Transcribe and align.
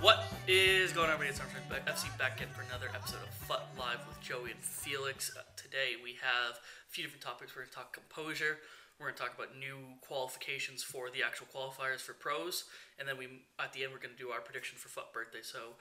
What 0.00 0.24
is 0.46 0.92
going 0.92 1.08
on, 1.08 1.14
everybody? 1.14 1.30
It's 1.30 1.40
our 1.40 1.46
friend 1.46 1.84
FC 1.86 2.16
back 2.18 2.40
in 2.40 2.48
for 2.48 2.62
another 2.62 2.88
episode 2.94 3.22
of 3.22 3.32
FUT 3.48 3.66
Live 3.78 4.00
with 4.06 4.20
Joey 4.20 4.50
and 4.52 4.60
Felix. 4.60 5.34
Uh, 5.36 5.42
today 5.56 5.96
we 6.02 6.16
have 6.20 6.56
a 6.56 6.90
few 6.90 7.04
different 7.04 7.22
topics. 7.22 7.54
We're 7.54 7.62
going 7.62 7.70
to 7.70 7.76
talk 7.76 7.92
composure. 7.92 8.58
We're 8.98 9.06
going 9.06 9.16
to 9.16 9.22
talk 9.22 9.34
about 9.34 9.56
new 9.58 9.78
qualifications 10.00 10.82
for 10.82 11.08
the 11.10 11.22
actual 11.22 11.46
qualifiers 11.54 12.00
for 12.00 12.12
pros, 12.12 12.64
and 12.98 13.08
then 13.08 13.16
we 13.16 13.28
at 13.58 13.72
the 13.72 13.84
end 13.84 13.92
we're 13.92 14.02
going 14.02 14.14
to 14.14 14.22
do 14.22 14.30
our 14.30 14.40
prediction 14.40 14.76
for 14.76 14.88
FUT 14.88 15.12
birthday. 15.12 15.42
So, 15.42 15.78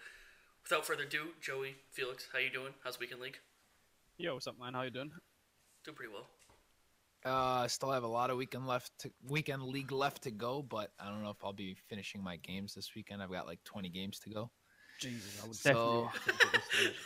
without 0.63 0.85
further 0.85 1.03
ado, 1.03 1.33
Joey, 1.41 1.75
Felix, 1.91 2.27
how 2.31 2.39
you 2.39 2.49
doing? 2.49 2.73
How's 2.83 2.99
weekend 2.99 3.21
league? 3.21 3.39
Yo, 4.17 4.33
what's 4.35 4.47
up, 4.47 4.59
man? 4.59 4.73
How 4.73 4.83
you 4.83 4.91
doing? 4.91 5.11
Doing 5.83 5.95
pretty 5.95 6.13
well. 6.13 6.27
Uh, 7.25 7.67
still 7.67 7.91
have 7.91 8.03
a 8.03 8.07
lot 8.07 8.29
of 8.29 8.37
weekend 8.37 8.67
left, 8.67 8.91
to, 8.99 9.11
weekend 9.27 9.63
league 9.63 9.91
left 9.91 10.23
to 10.23 10.31
go, 10.31 10.61
but 10.61 10.91
I 10.99 11.09
don't 11.09 11.23
know 11.23 11.31
if 11.31 11.43
I'll 11.43 11.51
be 11.53 11.75
finishing 11.89 12.23
my 12.23 12.37
games 12.37 12.73
this 12.73 12.91
weekend. 12.95 13.21
I've 13.21 13.31
got 13.31 13.47
like 13.47 13.61
20 13.65 13.89
games 13.89 14.19
to 14.19 14.29
go. 14.29 14.51
Jesus, 14.99 15.41
I 15.43 15.47
would 15.47 15.55
So- 15.55 16.09
definitely. 16.25 16.59
at. 16.89 16.93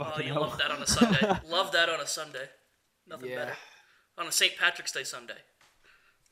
Oh, 0.00 0.14
you 0.20 0.32
hell. 0.32 0.42
love 0.42 0.58
that 0.58 0.70
on 0.70 0.80
a 0.80 0.86
Sunday. 0.86 1.40
love 1.48 1.72
that 1.72 1.88
on 1.88 1.98
a 2.00 2.06
Sunday. 2.06 2.48
Nothing 3.08 3.30
Yeah. 3.30 3.36
better. 3.36 3.56
On 4.16 4.28
a 4.28 4.32
St. 4.32 4.56
Patrick's 4.56 4.92
Day 4.92 5.02
Sunday. 5.02 5.34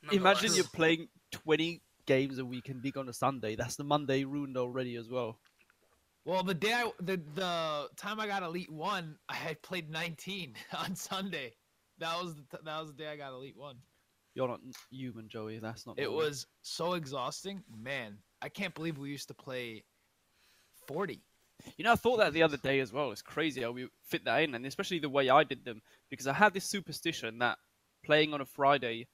Imagine 0.09 0.53
you're 0.53 0.63
playing 0.63 1.09
20 1.31 1.81
games 2.05 2.37
a 2.39 2.45
week 2.45 2.69
in 2.69 2.81
league 2.81 2.97
on 2.97 3.09
a 3.09 3.13
Sunday. 3.13 3.57
That's 3.57 3.75
the 3.75 3.83
Monday 3.83 4.23
ruined 4.23 4.55
already 4.55 4.95
as 4.95 5.09
well. 5.09 5.37
Well, 6.23 6.43
the 6.43 6.53
day 6.53 6.71
I, 6.73 6.91
the 7.01 7.17
the 7.35 7.89
time 7.97 8.21
I 8.21 8.27
got 8.27 8.41
Elite 8.43 8.71
One, 8.71 9.17
I 9.27 9.35
had 9.35 9.61
played 9.61 9.89
19 9.89 10.55
on 10.77 10.95
Sunday. 10.95 11.53
That 11.99 12.21
was 12.21 12.35
the 12.35 12.41
t- 12.57 12.63
that 12.63 12.79
was 12.79 12.89
the 12.91 12.97
day 12.97 13.07
I 13.09 13.15
got 13.17 13.33
Elite 13.33 13.57
One. 13.57 13.77
You're 14.35 14.47
not 14.47 14.59
human, 14.91 15.27
Joey. 15.27 15.57
That's 15.59 15.85
not. 15.87 15.97
It 15.97 16.03
normal. 16.03 16.19
was 16.25 16.45
so 16.61 16.93
exhausting, 16.93 17.63
man. 17.75 18.17
I 18.41 18.49
can't 18.49 18.73
believe 18.75 18.97
we 18.97 19.09
used 19.09 19.29
to 19.29 19.33
play 19.33 19.83
40. 20.87 21.19
You 21.75 21.83
know, 21.83 21.91
I 21.91 21.95
thought 21.95 22.17
that 22.17 22.33
the 22.33 22.43
other 22.43 22.57
day 22.57 22.79
as 22.79 22.93
well. 22.93 23.11
It's 23.11 23.23
crazy 23.23 23.63
how 23.63 23.71
we 23.71 23.87
fit 24.03 24.25
that 24.25 24.43
in, 24.43 24.53
and 24.53 24.65
especially 24.65 24.99
the 24.99 25.09
way 25.09 25.29
I 25.29 25.43
did 25.43 25.65
them, 25.65 25.81
because 26.09 26.27
I 26.27 26.33
had 26.33 26.53
this 26.53 26.65
superstition 26.65 27.39
that 27.39 27.57
playing 28.05 28.33
on 28.33 28.41
a 28.41 28.45
Friday 28.45 29.07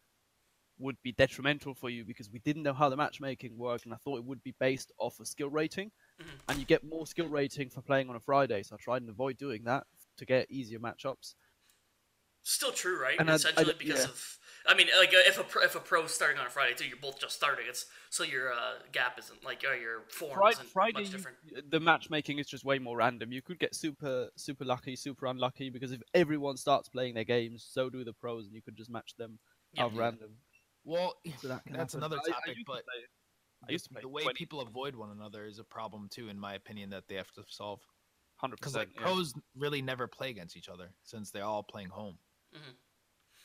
would 0.78 0.98
be 1.04 1.14
detrimental 1.14 1.74
for 1.74 1.90
you 1.90 2.04
because 2.04 2.30
we 2.30 2.40
didn't 2.40 2.64
know 2.64 2.74
how 2.74 2.90
the 2.90 2.98
matchmaking 2.98 3.58
worked, 3.58 3.86
and 3.86 3.94
I 3.94 3.98
thought 3.98 4.18
it 4.18 4.26
would 4.26 4.44
be 4.44 4.54
based 4.60 4.92
off 4.98 5.20
a 5.22 5.26
skill 5.26 5.50
rating, 5.50 5.92
Mhm. 6.20 6.26
and 6.50 6.60
you 6.60 6.66
get 6.66 6.84
more 6.84 7.08
skill 7.08 7.28
rating 7.30 7.70
for 7.70 7.82
playing 7.82 8.10
on 8.10 8.18
a 8.18 8.20
Friday. 8.20 8.62
So 8.64 8.76
I 8.76 8.78
tried 8.78 9.04
and 9.04 9.10
avoid 9.10 9.38
doing 9.38 9.64
that 9.64 9.88
to 10.18 10.26
get 10.26 10.52
easier 10.52 10.80
matchups. 10.80 11.36
Still 12.44 12.72
true, 12.72 13.00
right? 13.02 13.20
And 13.20 13.30
I- 13.30 13.34
I- 13.34 13.36
Essentially, 13.36 13.74
because 13.78 14.00
yeah. 14.00 14.06
of 14.12 14.40
I 14.66 14.76
mean, 14.76 14.88
like 14.98 15.10
if 15.12 15.38
a 15.38 15.44
pro, 15.44 15.62
if 15.64 15.76
a 15.76 15.80
pro's 15.82 16.14
starting 16.14 16.40
on 16.40 16.46
a 16.48 16.50
Friday 16.50 16.74
too, 16.74 16.88
you're 16.88 16.96
both 16.96 17.20
just 17.20 17.36
starting. 17.36 17.66
It's 17.68 17.86
so 18.10 18.24
your 18.24 18.54
uh, 18.54 18.76
gap 18.94 19.20
isn't 19.20 19.44
like 19.44 19.62
or 19.70 19.76
your 19.76 20.04
form 20.08 20.40
Fri- 20.40 20.52
isn't 20.52 20.70
Friday, 20.70 21.02
much 21.04 21.12
you- 21.44 21.62
the 21.70 21.80
matchmaking 21.82 22.40
is 22.40 22.48
just 22.48 22.64
way 22.64 22.80
more 22.80 22.96
random. 22.98 23.34
You 23.34 23.42
could 23.42 23.60
get 23.60 23.76
super, 23.76 24.30
super 24.38 24.64
lucky, 24.64 24.96
super 24.96 25.26
unlucky 25.26 25.70
because 25.70 25.92
if 25.92 26.02
everyone 26.14 26.56
starts 26.56 26.88
playing 26.88 27.14
their 27.14 27.26
games, 27.26 27.66
so 27.70 27.90
do 27.90 28.06
the 28.06 28.14
pros, 28.14 28.46
and 28.46 28.56
you 28.56 28.62
could 28.62 28.78
just 28.78 28.90
match 28.90 29.16
them 29.18 29.38
Yeah. 29.74 29.84
out 29.84 29.92
of 29.92 29.98
random. 29.98 30.38
Well, 30.86 31.16
So 31.42 31.50
that 31.50 31.64
that's 31.66 31.94
happen. 31.94 32.00
another 32.00 32.18
I- 32.20 32.30
I 32.30 32.32
topic, 32.32 32.56
to 32.56 32.64
but 32.66 32.86
play- 32.86 33.08
I 33.68 33.72
used 33.74 33.88
to 33.90 33.94
the, 33.96 34.02
the 34.02 34.08
way 34.08 34.24
20. 34.24 34.38
people 34.38 34.62
avoid 34.62 34.96
one 34.96 35.12
another 35.12 35.46
is 35.46 35.60
a 35.60 35.64
problem 35.66 36.08
too, 36.08 36.30
in 36.30 36.40
my 36.40 36.54
opinion, 36.54 36.90
that 36.92 37.08
they 37.10 37.16
have 37.16 37.32
to 37.34 37.44
solve. 37.50 37.82
hundred 38.38 38.58
Because 38.62 38.74
percent. 38.74 38.96
like 38.96 39.06
pros 39.06 39.34
really 39.56 39.82
never 39.82 40.08
play 40.08 40.30
against 40.30 40.56
each 40.58 40.68
other 40.70 40.94
since 41.04 41.32
they're 41.32 41.44
all 41.46 41.64
playing 41.64 41.90
home. 41.90 42.18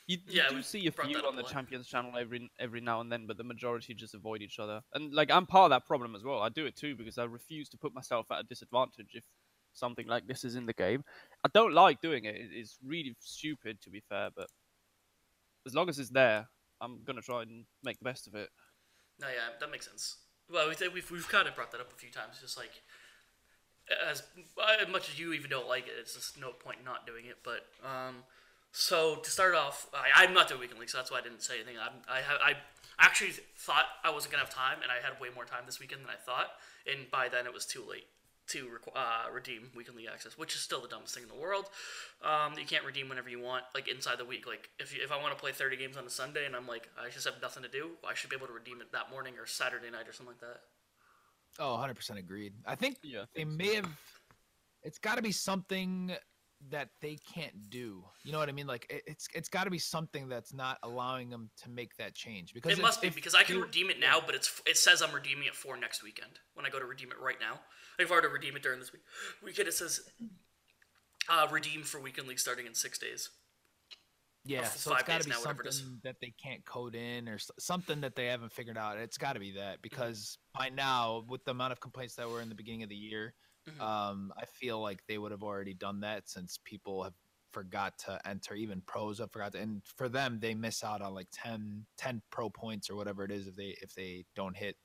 You, 0.07 0.17
you 0.27 0.41
Yeah, 0.41 0.49
do 0.49 0.61
see 0.63 0.87
a 0.87 0.91
few 0.91 1.17
on 1.19 1.35
the 1.35 1.43
lot. 1.43 1.51
champions 1.51 1.87
channel 1.87 2.17
every 2.17 2.49
every 2.59 2.81
now 2.81 2.99
and 2.99 3.11
then, 3.11 3.27
but 3.27 3.37
the 3.37 3.43
majority 3.43 3.93
just 3.93 4.15
avoid 4.15 4.41
each 4.41 4.57
other. 4.57 4.81
And 4.95 5.13
like 5.13 5.29
I'm 5.29 5.45
part 5.45 5.65
of 5.65 5.69
that 5.75 5.85
problem 5.85 6.15
as 6.15 6.23
well. 6.23 6.41
I 6.41 6.49
do 6.49 6.65
it 6.65 6.75
too 6.75 6.95
because 6.95 7.19
I 7.19 7.25
refuse 7.25 7.69
to 7.69 7.77
put 7.77 7.93
myself 7.93 8.25
at 8.31 8.39
a 8.39 8.43
disadvantage 8.43 9.09
if 9.13 9.23
something 9.73 10.07
like 10.07 10.25
this 10.25 10.43
is 10.43 10.55
in 10.55 10.65
the 10.65 10.73
game. 10.73 11.03
I 11.45 11.49
don't 11.53 11.73
like 11.73 12.01
doing 12.01 12.25
it. 12.25 12.35
It- 12.35 12.51
It's 12.53 12.79
really 12.83 13.15
stupid 13.19 13.81
to 13.81 13.91
be 13.91 14.01
fair, 14.09 14.29
but 14.35 14.47
as 15.67 15.75
long 15.75 15.89
as 15.89 15.99
it's 15.99 16.09
there, 16.09 16.49
I'm 16.81 17.03
gonna 17.03 17.21
try 17.21 17.43
and 17.43 17.65
make 17.83 17.99
the 17.99 18.05
best 18.05 18.25
of 18.25 18.33
it. 18.33 18.49
No, 19.19 19.27
yeah, 19.27 19.49
that 19.59 19.69
makes 19.69 19.85
sense. 19.87 20.17
Well, 20.49 20.67
we 20.69 20.73
think 20.73 20.93
we've 20.95 21.11
we've 21.11 21.29
kind 21.29 21.47
of 21.47 21.53
brought 21.55 21.71
that 21.71 21.81
up 21.81 21.93
a 21.93 21.95
few 21.95 22.09
times. 22.09 22.39
Just 22.41 22.57
like 22.57 22.81
as 24.09 24.23
as 24.81 24.87
much 24.87 25.09
as 25.09 25.19
you 25.19 25.33
even 25.33 25.51
don't 25.51 25.67
like 25.67 25.85
it, 25.87 25.93
it's 25.99 26.15
just 26.15 26.39
no 26.39 26.51
point 26.51 26.83
not 26.83 27.05
doing 27.05 27.25
it. 27.25 27.37
But 27.43 27.67
um, 27.85 28.23
so 28.71 29.15
to 29.17 29.29
start 29.31 29.55
off, 29.55 29.87
I, 29.93 30.23
I'm 30.23 30.33
not 30.33 30.47
doing 30.47 30.61
weekend 30.61 30.79
league, 30.79 30.89
so 30.89 30.97
that's 30.97 31.11
why 31.11 31.19
I 31.19 31.21
didn't 31.21 31.41
say 31.41 31.55
anything. 31.55 31.75
I'm, 31.81 31.93
I 32.07 32.17
have 32.21 32.39
I 32.43 32.55
actually 32.99 33.31
thought 33.57 33.85
I 34.03 34.11
wasn't 34.11 34.31
gonna 34.31 34.43
have 34.43 34.53
time, 34.53 34.77
and 34.83 34.91
I 34.91 35.03
had 35.05 35.19
way 35.19 35.29
more 35.33 35.45
time 35.45 35.63
this 35.65 35.79
weekend 35.79 36.01
than 36.01 36.09
I 36.09 36.15
thought, 36.17 36.51
and 36.85 37.09
by 37.11 37.29
then 37.29 37.45
it 37.45 37.53
was 37.53 37.65
too 37.65 37.83
late 37.87 38.05
to 38.47 38.65
requ- 38.65 38.95
uh, 38.95 39.31
redeem 39.31 39.69
weekend 39.75 39.95
league 39.95 40.09
access, 40.11 40.37
which 40.37 40.55
is 40.55 40.61
still 40.61 40.81
the 40.81 40.87
dumbest 40.87 41.13
thing 41.13 41.23
in 41.23 41.29
the 41.29 41.35
world. 41.35 41.65
Um, 42.23 42.53
you 42.57 42.65
can't 42.65 42.83
redeem 42.83 43.07
whenever 43.07 43.29
you 43.29 43.39
want, 43.39 43.63
like 43.75 43.87
inside 43.87 44.17
the 44.17 44.25
week. 44.25 44.47
Like 44.47 44.69
if 44.79 44.95
you, 44.95 45.03
if 45.03 45.11
I 45.11 45.21
want 45.21 45.35
to 45.35 45.39
play 45.39 45.51
30 45.51 45.77
games 45.77 45.97
on 45.97 46.05
a 46.05 46.09
Sunday 46.09 46.45
and 46.45 46.55
I'm 46.55 46.65
like 46.67 46.89
I 46.99 47.09
just 47.09 47.25
have 47.25 47.35
nothing 47.41 47.61
to 47.63 47.69
do, 47.69 47.91
I 48.07 48.13
should 48.15 48.29
be 48.31 48.35
able 48.35 48.47
to 48.47 48.53
redeem 48.53 48.81
it 48.81 48.91
that 48.91 49.11
morning 49.11 49.35
or 49.39 49.45
Saturday 49.45 49.91
night 49.91 50.07
or 50.07 50.13
something 50.13 50.33
like 50.33 50.41
that. 50.41 50.61
Oh, 51.59 51.75
100% 51.77 52.17
agreed. 52.17 52.53
I 52.65 52.75
think 52.75 52.97
Yeah, 53.03 53.21
I 53.21 53.25
they 53.35 53.43
so. 53.43 53.49
may 53.57 53.75
have 53.75 53.89
it's 54.83 54.97
got 54.97 55.15
to 55.15 55.21
be 55.21 55.31
something 55.31 56.11
that 56.69 56.89
they 57.01 57.15
can't 57.33 57.69
do 57.69 58.03
you 58.23 58.33
know 58.33 58.37
what 58.37 58.49
i 58.49 58.51
mean 58.51 58.67
like 58.67 58.85
it, 58.89 59.01
it's 59.07 59.27
it's 59.33 59.47
got 59.47 59.63
to 59.63 59.69
be 59.69 59.79
something 59.79 60.27
that's 60.27 60.53
not 60.53 60.77
allowing 60.83 61.29
them 61.29 61.49
to 61.55 61.69
make 61.69 61.95
that 61.95 62.13
change 62.13 62.53
because 62.53 62.77
It 62.77 62.81
must 62.81 63.01
be 63.01 63.09
because 63.09 63.33
I 63.33 63.43
can 63.43 63.61
redeem 63.61 63.89
it 63.89 63.97
now, 63.99 64.19
but 64.25 64.35
it's 64.35 64.61
it 64.67 64.75
says 64.77 65.01
I'm 65.01 65.13
redeeming 65.13 65.45
it 65.47 65.55
for 65.55 65.77
next 65.77 66.03
weekend 66.03 66.31
when 66.55 66.65
I 66.65 66.69
go 66.69 66.77
to 66.77 66.85
redeem 66.85 67.11
it 67.11 67.19
right 67.19 67.37
now. 67.39 67.53
Like 67.97 68.05
if 68.07 68.11
I 68.11 68.15
were 68.15 68.21
to 68.23 68.27
redeem 68.27 68.57
it 68.57 68.61
during 68.63 68.79
this 68.79 68.91
week 68.91 69.03
weekend, 69.43 69.69
it 69.69 69.73
says 69.73 70.01
uh, 71.29 71.47
redeem 71.49 71.83
for 71.83 71.99
weekend 72.01 72.27
league 72.27 72.39
starting 72.39 72.65
in 72.65 72.73
six 72.73 72.97
days. 72.99 73.29
yeah 74.45 74.63
so 74.63 74.93
it's 74.93 75.03
got 75.03 75.21
to 75.21 75.25
be 75.25 75.31
now, 75.31 75.39
whatever 75.39 75.61
it 75.63 75.67
is. 75.69 75.77
something 75.79 75.99
that 76.03 76.15
they 76.21 76.33
can't 76.41 76.65
code 76.65 76.95
in 76.95 77.27
or 77.29 77.37
something 77.59 78.01
that 78.01 78.15
they 78.15 78.25
haven't 78.25 78.51
figured 78.51 78.77
out 78.77 78.97
it's 78.97 79.17
got 79.17 79.33
to 79.33 79.39
be 79.39 79.49
Mm-hmm. 79.51 79.59
that 79.59 79.81
because 79.81 80.37
by 80.57 80.69
now 80.69 81.23
with 81.27 81.43
the 81.45 81.51
amount 81.51 81.71
of 81.71 81.79
complaints 81.79 82.15
that 82.15 82.29
were 82.29 82.41
in 82.41 82.49
the 82.49 82.55
beginning 82.55 82.83
of 82.83 82.89
the 82.89 82.95
year 82.95 83.33
Mhm. 83.67 83.81
um 83.81 84.33
i 84.37 84.45
feel 84.45 84.81
like 84.81 85.05
they 85.07 85.17
would 85.17 85.31
have 85.31 85.43
already 85.43 85.73
done 85.73 85.99
that 86.01 86.29
since 86.29 86.59
people 86.63 87.03
have 87.03 87.13
forgot 87.51 87.97
to 87.97 88.19
enter 88.27 88.53
even 88.53 88.79
pros 88.81 89.17
have 89.19 89.31
forgot 89.31 89.51
to 89.53 89.59
and 89.59 89.81
for 89.97 90.07
them 90.07 90.39
they 90.39 90.53
miss 90.53 90.83
out 90.83 91.01
on 91.01 91.13
like 91.15 91.27
10 91.31 91.85
10 91.97 92.21
pro 92.31 92.49
points 92.49 92.89
or 92.89 92.95
whatever 92.95 93.23
it 93.23 93.31
is 93.31 93.47
if 93.47 93.55
they 93.55 93.75
if 93.81 93.93
they 93.95 94.23
don't 94.35 94.55
hit 94.55 94.75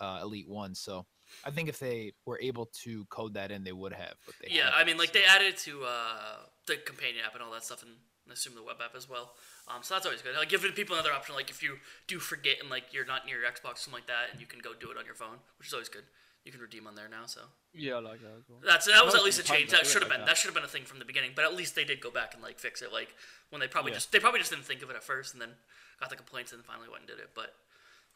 uh, 0.00 0.18
elite 0.22 0.48
one 0.48 0.74
so 0.74 1.06
i 1.44 1.50
think 1.50 1.68
if 1.68 1.78
they 1.78 2.12
were 2.26 2.38
able 2.40 2.66
to 2.66 3.04
code 3.06 3.32
that 3.34 3.52
in 3.52 3.62
they 3.62 3.72
would 3.72 3.92
have 3.92 4.14
but 4.26 4.34
they 4.42 4.52
Yeah, 4.52 4.70
I 4.74 4.84
mean, 4.84 4.98
like 4.98 5.08
so- 5.08 5.18
they 5.20 5.24
added 5.24 5.48
it 5.54 5.56
to 5.58 5.84
uh, 5.84 6.46
the 6.66 6.76
companion 6.78 7.24
app 7.24 7.34
and 7.34 7.42
all 7.44 7.52
that 7.52 7.64
stuff, 7.64 7.82
and 7.84 7.92
I 8.28 8.32
assume 8.32 8.54
the 8.54 8.62
web 8.62 8.76
app 8.82 8.94
as 8.96 9.08
well. 9.08 9.32
Um, 9.68 9.82
so 9.82 9.94
that's 9.94 10.06
always 10.06 10.22
good. 10.22 10.34
Like 10.36 10.48
giving 10.48 10.72
people 10.72 10.94
another 10.96 11.12
option, 11.12 11.34
like 11.34 11.50
if 11.50 11.62
you 11.62 11.76
do 12.06 12.18
forget 12.18 12.56
and 12.60 12.70
like 12.70 12.92
you're 12.92 13.04
not 13.04 13.26
near 13.26 13.40
your 13.40 13.50
Xbox, 13.50 13.74
or 13.74 13.76
something 13.76 14.00
like 14.00 14.06
that, 14.06 14.32
and 14.32 14.40
you 14.40 14.46
can 14.46 14.60
go 14.60 14.72
do 14.78 14.90
it 14.90 14.96
on 14.98 15.04
your 15.04 15.14
phone, 15.14 15.36
which 15.58 15.68
is 15.68 15.74
always 15.74 15.88
good. 15.88 16.04
You 16.44 16.52
can 16.52 16.60
redeem 16.60 16.86
on 16.86 16.94
there 16.94 17.08
now, 17.08 17.24
so 17.24 17.40
Yeah, 17.72 17.94
I 17.94 18.00
like 18.00 18.20
that 18.20 18.36
as 18.36 18.44
well. 18.48 18.60
that's 18.64 18.86
that 18.86 19.04
was 19.04 19.14
at 19.14 19.24
least 19.24 19.40
a 19.40 19.42
change. 19.42 19.70
That 19.70 19.86
should 19.86 20.02
have 20.02 20.10
been 20.10 20.24
that. 20.24 20.36
should 20.36 20.48
have 20.48 20.54
been 20.54 20.64
a 20.64 20.68
thing 20.68 20.84
from 20.84 20.98
the 20.98 21.04
beginning. 21.06 21.32
But 21.34 21.44
at 21.46 21.54
least 21.54 21.74
they 21.74 21.84
did 21.84 22.00
go 22.02 22.10
back 22.10 22.34
and 22.34 22.42
like 22.42 22.58
fix 22.58 22.82
it. 22.82 22.92
Like 22.92 23.14
when 23.50 23.60
they 23.60 23.68
probably 23.68 23.92
Yeah. 23.92 23.96
just 23.98 24.12
they 24.12 24.20
probably 24.20 24.40
just 24.40 24.50
didn't 24.50 24.64
think 24.66 24.82
of 24.82 24.90
it 24.90 24.96
at 24.96 25.02
first, 25.04 25.32
and 25.32 25.40
then 25.40 25.50
got 26.00 26.10
the 26.10 26.16
complaints, 26.16 26.52
and 26.52 26.60
then 26.60 26.66
finally 26.66 26.88
went 26.88 27.02
and 27.02 27.08
did 27.08 27.18
it. 27.18 27.30
But 27.34 27.54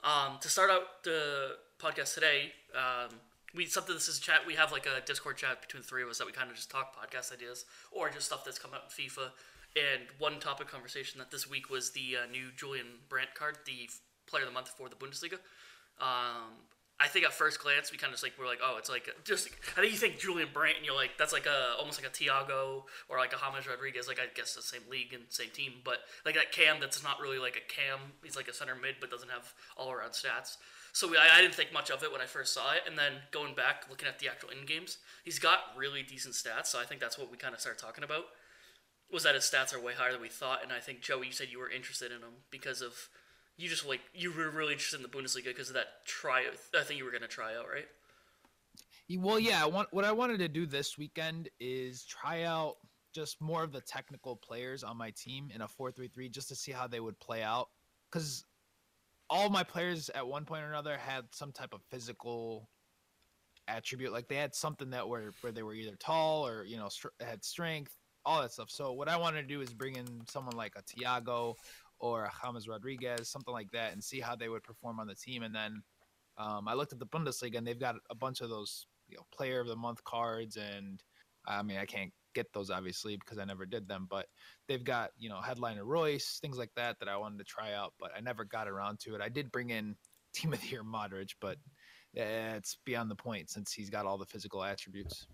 um, 0.04 0.38
to 0.42 0.48
start 0.48 0.70
out 0.70 1.02
the 1.04 1.56
podcast 1.80 2.12
today, 2.14 2.52
um, 2.74 3.14
we 3.54 3.64
something 3.66 3.94
this 3.94 4.08
is 4.08 4.18
a 4.18 4.20
chat. 4.20 4.40
We 4.46 4.54
have 4.54 4.72
like 4.72 4.84
a 4.86 5.00
Discord 5.06 5.38
chat 5.38 5.62
between 5.62 5.82
the 5.82 5.88
three 5.88 6.02
of 6.02 6.08
us 6.10 6.18
that 6.18 6.26
we 6.26 6.32
kind 6.32 6.50
of 6.50 6.56
just 6.56 6.70
talk 6.70 6.94
podcast 6.94 7.32
ideas 7.32 7.64
or 7.90 8.10
just 8.10 8.26
stuff 8.26 8.44
that's 8.44 8.58
come 8.58 8.74
up 8.74 8.90
in 8.98 9.04
FIFA. 9.04 9.30
And 9.76 10.02
one 10.18 10.40
topic 10.40 10.68
conversation 10.68 11.18
that 11.18 11.30
this 11.30 11.48
week 11.48 11.70
was 11.70 11.90
the 11.90 12.16
uh, 12.22 12.30
new 12.30 12.48
Julian 12.56 12.86
Brandt 13.08 13.34
card, 13.34 13.58
the 13.64 13.88
Player 14.26 14.42
of 14.42 14.48
the 14.48 14.54
Month 14.54 14.70
for 14.70 14.88
the 14.88 14.96
Bundesliga. 14.96 15.38
Um, 16.00 16.66
I 17.00 17.06
think 17.06 17.24
at 17.24 17.32
first 17.32 17.62
glance 17.62 17.92
we 17.92 17.98
kind 17.98 18.10
of 18.10 18.14
just 18.14 18.24
like 18.24 18.34
we're 18.38 18.46
like, 18.46 18.58
oh, 18.62 18.76
it's 18.76 18.90
like 18.90 19.08
just. 19.24 19.48
I 19.76 19.80
think 19.80 19.92
you 19.92 19.98
think 19.98 20.18
Julian 20.18 20.48
Brandt, 20.52 20.78
and 20.78 20.86
you're 20.86 20.96
like, 20.96 21.12
that's 21.16 21.32
like 21.32 21.46
a 21.46 21.78
almost 21.78 22.02
like 22.02 22.10
a 22.10 22.14
Thiago 22.14 22.82
or 23.08 23.18
like 23.18 23.32
a 23.32 23.36
James 23.36 23.68
Rodriguez, 23.68 24.08
like 24.08 24.18
I 24.18 24.26
guess 24.34 24.54
the 24.54 24.62
same 24.62 24.82
league 24.90 25.12
and 25.12 25.22
same 25.28 25.50
team, 25.50 25.74
but 25.84 25.98
like 26.26 26.34
that 26.34 26.50
Cam 26.50 26.80
that's 26.80 27.02
not 27.04 27.20
really 27.20 27.38
like 27.38 27.56
a 27.56 27.72
Cam. 27.72 28.00
He's 28.24 28.36
like 28.36 28.48
a 28.48 28.52
center 28.52 28.74
mid, 28.74 28.96
but 29.00 29.10
doesn't 29.10 29.30
have 29.30 29.52
all 29.76 29.92
around 29.92 30.10
stats. 30.10 30.56
So 30.92 31.06
we, 31.06 31.16
I, 31.16 31.38
I 31.38 31.40
didn't 31.40 31.54
think 31.54 31.72
much 31.72 31.90
of 31.90 32.02
it 32.02 32.10
when 32.10 32.20
I 32.20 32.26
first 32.26 32.52
saw 32.52 32.72
it, 32.72 32.82
and 32.88 32.98
then 32.98 33.12
going 33.30 33.54
back 33.54 33.86
looking 33.88 34.08
at 34.08 34.18
the 34.18 34.28
actual 34.28 34.50
in 34.50 34.66
games, 34.66 34.98
he's 35.24 35.38
got 35.38 35.58
really 35.76 36.02
decent 36.02 36.34
stats. 36.34 36.66
So 36.66 36.80
I 36.80 36.84
think 36.84 37.00
that's 37.00 37.16
what 37.16 37.30
we 37.30 37.36
kind 37.36 37.54
of 37.54 37.60
started 37.60 37.80
talking 37.80 38.02
about. 38.02 38.24
Was 39.10 39.22
that 39.22 39.34
his 39.34 39.44
stats 39.44 39.74
are 39.74 39.80
way 39.80 39.94
higher 39.94 40.12
than 40.12 40.20
we 40.20 40.28
thought, 40.28 40.62
and 40.62 40.72
I 40.72 40.80
think 40.80 41.00
Joey, 41.00 41.28
you 41.28 41.32
said 41.32 41.48
you 41.50 41.58
were 41.58 41.70
interested 41.70 42.12
in 42.12 42.18
him 42.18 42.44
because 42.50 42.82
of 42.82 43.08
you 43.56 43.68
just 43.68 43.86
like 43.86 44.00
you 44.14 44.32
were 44.32 44.50
really 44.50 44.72
interested 44.72 44.96
in 44.96 45.02
the 45.02 45.08
Bundesliga 45.08 45.46
because 45.46 45.68
of 45.68 45.74
that 45.74 46.04
try. 46.06 46.44
I 46.78 46.84
think 46.84 46.98
you 46.98 47.04
were 47.04 47.10
gonna 47.10 47.26
try 47.26 47.56
out, 47.56 47.66
right? 47.72 47.86
Well, 49.16 49.38
yeah. 49.38 49.62
I 49.62 49.66
want 49.66 49.88
what 49.92 50.04
I 50.04 50.12
wanted 50.12 50.38
to 50.40 50.48
do 50.48 50.66
this 50.66 50.98
weekend 50.98 51.48
is 51.58 52.04
try 52.04 52.42
out 52.42 52.74
just 53.14 53.40
more 53.40 53.64
of 53.64 53.72
the 53.72 53.80
technical 53.80 54.36
players 54.36 54.84
on 54.84 54.96
my 54.98 55.10
team 55.16 55.50
in 55.54 55.62
a 55.62 55.68
four-three-three, 55.68 56.28
just 56.28 56.48
to 56.48 56.54
see 56.54 56.72
how 56.72 56.86
they 56.86 57.00
would 57.00 57.18
play 57.18 57.42
out. 57.42 57.68
Because 58.12 58.44
all 59.30 59.48
my 59.48 59.62
players 59.62 60.10
at 60.10 60.26
one 60.26 60.44
point 60.44 60.62
or 60.62 60.68
another 60.68 60.96
had 60.96 61.24
some 61.32 61.52
type 61.52 61.72
of 61.72 61.80
physical 61.90 62.68
attribute. 63.66 64.12
Like 64.12 64.28
they 64.28 64.36
had 64.36 64.54
something 64.54 64.90
that 64.90 65.08
were 65.08 65.32
where 65.40 65.52
they 65.52 65.62
were 65.62 65.74
either 65.74 65.96
tall 65.96 66.46
or 66.46 66.64
you 66.64 66.76
know 66.76 66.88
str- 66.88 67.08
had 67.20 67.44
strength, 67.44 67.96
all 68.28 68.42
that 68.42 68.52
stuff. 68.52 68.70
So 68.70 68.92
what 68.92 69.08
I 69.08 69.16
wanted 69.16 69.40
to 69.40 69.48
do 69.48 69.62
is 69.62 69.72
bring 69.72 69.96
in 69.96 70.06
someone 70.28 70.54
like 70.54 70.74
a 70.76 70.82
Thiago 70.82 71.54
or 71.98 72.24
a 72.24 72.32
James 72.44 72.68
Rodriguez, 72.68 73.28
something 73.28 73.54
like 73.54 73.70
that, 73.72 73.94
and 73.94 74.04
see 74.04 74.20
how 74.20 74.36
they 74.36 74.50
would 74.50 74.62
perform 74.62 75.00
on 75.00 75.06
the 75.06 75.14
team. 75.14 75.42
And 75.42 75.54
then 75.54 75.82
um, 76.36 76.68
I 76.68 76.74
looked 76.74 76.92
at 76.92 76.98
the 76.98 77.06
Bundesliga 77.06 77.56
and 77.56 77.66
they've 77.66 77.80
got 77.80 77.96
a 78.10 78.14
bunch 78.14 78.42
of 78.42 78.50
those 78.50 78.86
you 79.08 79.16
know 79.16 79.22
player 79.34 79.60
of 79.60 79.66
the 79.66 79.76
month 79.76 80.04
cards 80.04 80.58
and 80.58 81.02
I 81.46 81.62
mean 81.62 81.78
I 81.78 81.86
can't 81.86 82.12
get 82.34 82.52
those 82.52 82.68
obviously 82.68 83.16
because 83.16 83.38
I 83.38 83.44
never 83.46 83.64
did 83.64 83.88
them, 83.88 84.06
but 84.10 84.26
they've 84.68 84.84
got 84.84 85.12
you 85.18 85.30
know 85.30 85.40
headliner 85.40 85.86
Reus, 85.86 86.38
things 86.42 86.58
like 86.58 86.70
that 86.76 86.98
that 87.00 87.08
I 87.08 87.16
wanted 87.16 87.38
to 87.38 87.44
try 87.44 87.72
out, 87.72 87.94
but 87.98 88.10
I 88.14 88.20
never 88.20 88.44
got 88.44 88.68
around 88.68 89.00
to 89.00 89.14
it. 89.14 89.22
I 89.22 89.30
did 89.30 89.50
bring 89.50 89.70
in 89.70 89.96
Team 90.34 90.52
of 90.52 90.60
the 90.60 90.68
Year 90.68 90.84
Modric, 90.84 91.30
but 91.40 91.56
it's 92.12 92.76
beyond 92.84 93.10
the 93.10 93.16
point 93.16 93.48
since 93.48 93.72
he's 93.72 93.88
got 93.88 94.04
all 94.04 94.18
the 94.18 94.26
physical 94.26 94.62
attributes. 94.62 95.26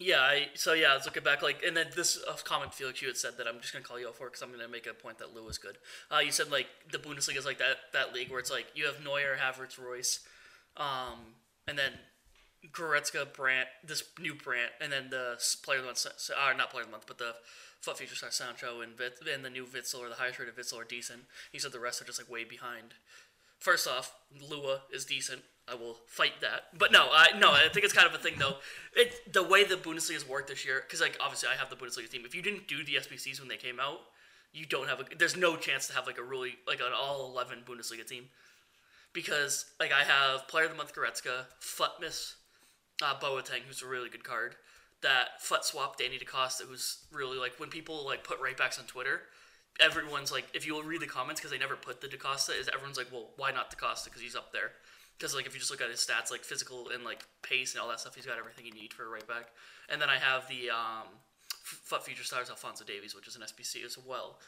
Yeah, 0.00 0.20
I 0.20 0.46
so 0.54 0.74
yeah, 0.74 0.92
I 0.92 0.94
was 0.94 1.06
looking 1.06 1.24
back 1.24 1.42
like, 1.42 1.62
and 1.66 1.76
then 1.76 1.86
this 1.96 2.22
uh, 2.28 2.34
comment, 2.44 2.72
Felix, 2.72 3.02
you 3.02 3.08
had 3.08 3.16
said 3.16 3.32
that 3.36 3.48
I'm 3.48 3.60
just 3.60 3.72
gonna 3.72 3.84
call 3.84 3.98
you 3.98 4.06
out 4.06 4.14
for 4.14 4.26
because 4.26 4.42
I'm 4.42 4.52
gonna 4.52 4.68
make 4.68 4.86
a 4.86 4.94
point 4.94 5.18
that 5.18 5.34
Lou 5.34 5.48
is 5.48 5.58
good. 5.58 5.76
Uh, 6.10 6.18
you 6.20 6.30
said 6.30 6.52
like 6.52 6.68
the 6.92 6.98
Bundesliga 6.98 7.36
is 7.38 7.44
like 7.44 7.58
that 7.58 7.78
that 7.92 8.14
league 8.14 8.30
where 8.30 8.38
it's 8.38 8.50
like 8.50 8.66
you 8.76 8.86
have 8.86 9.02
Neuer, 9.02 9.36
Havertz, 9.40 9.76
Reus, 9.76 10.20
um, 10.76 11.34
and 11.66 11.76
then 11.76 11.92
Goretzka, 12.72 13.32
Brandt, 13.34 13.68
this 13.84 14.04
new 14.20 14.34
Brandt, 14.34 14.70
and 14.80 14.92
then 14.92 15.10
the 15.10 15.36
player 15.64 15.78
of 15.78 15.84
the 15.84 15.88
month, 15.88 16.06
s- 16.06 16.30
uh, 16.30 16.52
not 16.56 16.70
player 16.70 16.82
of 16.82 16.88
the 16.88 16.92
month, 16.92 17.04
but 17.08 17.18
the 17.18 17.34
FUT 17.80 17.98
feature 17.98 18.14
star 18.14 18.30
Sancho 18.30 18.80
and 18.80 18.96
Vit, 18.96 19.18
and 19.32 19.44
the 19.44 19.50
new 19.50 19.64
Witsel 19.66 20.00
or 20.00 20.08
the 20.08 20.16
highest 20.16 20.38
rated 20.38 20.56
Witsel 20.56 20.80
are 20.80 20.84
decent. 20.84 21.22
He 21.52 21.58
said 21.58 21.72
the 21.72 21.80
rest 21.80 22.00
are 22.00 22.04
just 22.04 22.20
like 22.20 22.30
way 22.30 22.44
behind. 22.44 22.94
First 23.58 23.88
off, 23.88 24.14
Lua 24.48 24.82
is 24.92 25.04
decent. 25.04 25.42
I 25.70 25.74
will 25.74 25.98
fight 26.06 26.40
that. 26.40 26.78
But 26.78 26.92
no, 26.92 27.08
I 27.12 27.38
no, 27.38 27.52
I 27.52 27.68
think 27.72 27.84
it's 27.84 27.92
kind 27.92 28.06
of 28.08 28.14
a 28.14 28.18
thing 28.18 28.34
though. 28.38 28.56
It 28.94 29.32
the 29.32 29.42
way 29.42 29.64
the 29.64 29.76
Bundesliga's 29.76 30.26
worked 30.26 30.48
this 30.48 30.64
year, 30.64 30.82
because 30.86 31.00
like 31.00 31.16
obviously 31.20 31.50
I 31.52 31.58
have 31.58 31.70
the 31.70 31.76
Bundesliga 31.76 32.08
team. 32.08 32.22
If 32.24 32.34
you 32.34 32.42
didn't 32.42 32.68
do 32.68 32.84
the 32.84 32.94
SBCs 32.94 33.40
when 33.40 33.48
they 33.48 33.56
came 33.56 33.78
out, 33.78 34.00
you 34.52 34.64
don't 34.64 34.88
have 34.88 35.00
a. 35.00 35.04
There's 35.16 35.36
no 35.36 35.56
chance 35.56 35.86
to 35.88 35.94
have 35.94 36.06
like 36.06 36.18
a 36.18 36.22
really 36.22 36.56
like 36.66 36.80
an 36.80 36.92
all 36.96 37.30
eleven 37.30 37.58
Bundesliga 37.68 38.06
team, 38.06 38.24
because 39.12 39.66
like 39.78 39.92
I 39.92 40.04
have 40.04 40.48
player 40.48 40.64
of 40.64 40.70
the 40.70 40.76
month 40.76 40.94
Goretzka, 40.94 41.44
Futmas, 41.60 42.34
uh, 43.02 43.14
Boateng, 43.20 43.62
who's 43.66 43.82
a 43.82 43.86
really 43.86 44.08
good 44.08 44.24
card. 44.24 44.56
That 45.02 45.40
Fut 45.40 45.64
swap 45.64 45.98
Danny 45.98 46.18
da 46.18 46.24
Costa, 46.24 46.64
who's 46.64 47.04
really 47.12 47.38
like 47.38 47.58
when 47.58 47.68
people 47.68 48.06
like 48.06 48.24
put 48.24 48.40
right 48.40 48.56
backs 48.56 48.78
on 48.78 48.86
Twitter, 48.86 49.22
everyone's 49.80 50.32
like, 50.32 50.46
if 50.54 50.66
you 50.66 50.74
will 50.74 50.82
read 50.82 51.00
the 51.00 51.06
comments 51.06 51.40
because 51.40 51.50
they 51.50 51.58
never 51.58 51.76
put 51.76 52.00
the 52.00 52.08
da 52.08 52.16
Costa, 52.16 52.52
is 52.52 52.68
everyone's 52.68 52.96
like, 52.96 53.12
well, 53.12 53.30
why 53.36 53.50
not 53.50 53.70
da 53.70 53.76
Costa? 53.76 54.10
Because 54.10 54.22
he's 54.22 54.36
up 54.36 54.52
there. 54.52 54.72
Because 55.16 55.34
like 55.34 55.46
if 55.46 55.54
you 55.54 55.58
just 55.58 55.70
look 55.70 55.80
at 55.80 55.90
his 55.90 56.00
stats, 56.00 56.30
like 56.30 56.44
physical 56.44 56.90
and 56.90 57.04
like 57.04 57.24
pace 57.42 57.74
and 57.74 57.82
all 57.82 57.88
that 57.88 58.00
stuff, 58.00 58.14
he's 58.14 58.26
got 58.26 58.38
everything 58.38 58.64
you 58.66 58.72
need 58.72 58.92
for 58.92 59.04
a 59.04 59.08
right 59.08 59.26
back. 59.26 59.50
And 59.88 60.00
then 60.00 60.08
I 60.08 60.16
have 60.16 60.46
the 60.48 60.70
um, 60.70 61.08
F- 61.92 62.04
Future 62.04 62.24
Stars 62.24 62.50
Alphonso 62.50 62.84
Davies, 62.84 63.14
which 63.14 63.26
is 63.26 63.36
an 63.36 63.42
SBC 63.42 63.84
as 63.84 63.98
well. 63.98 64.38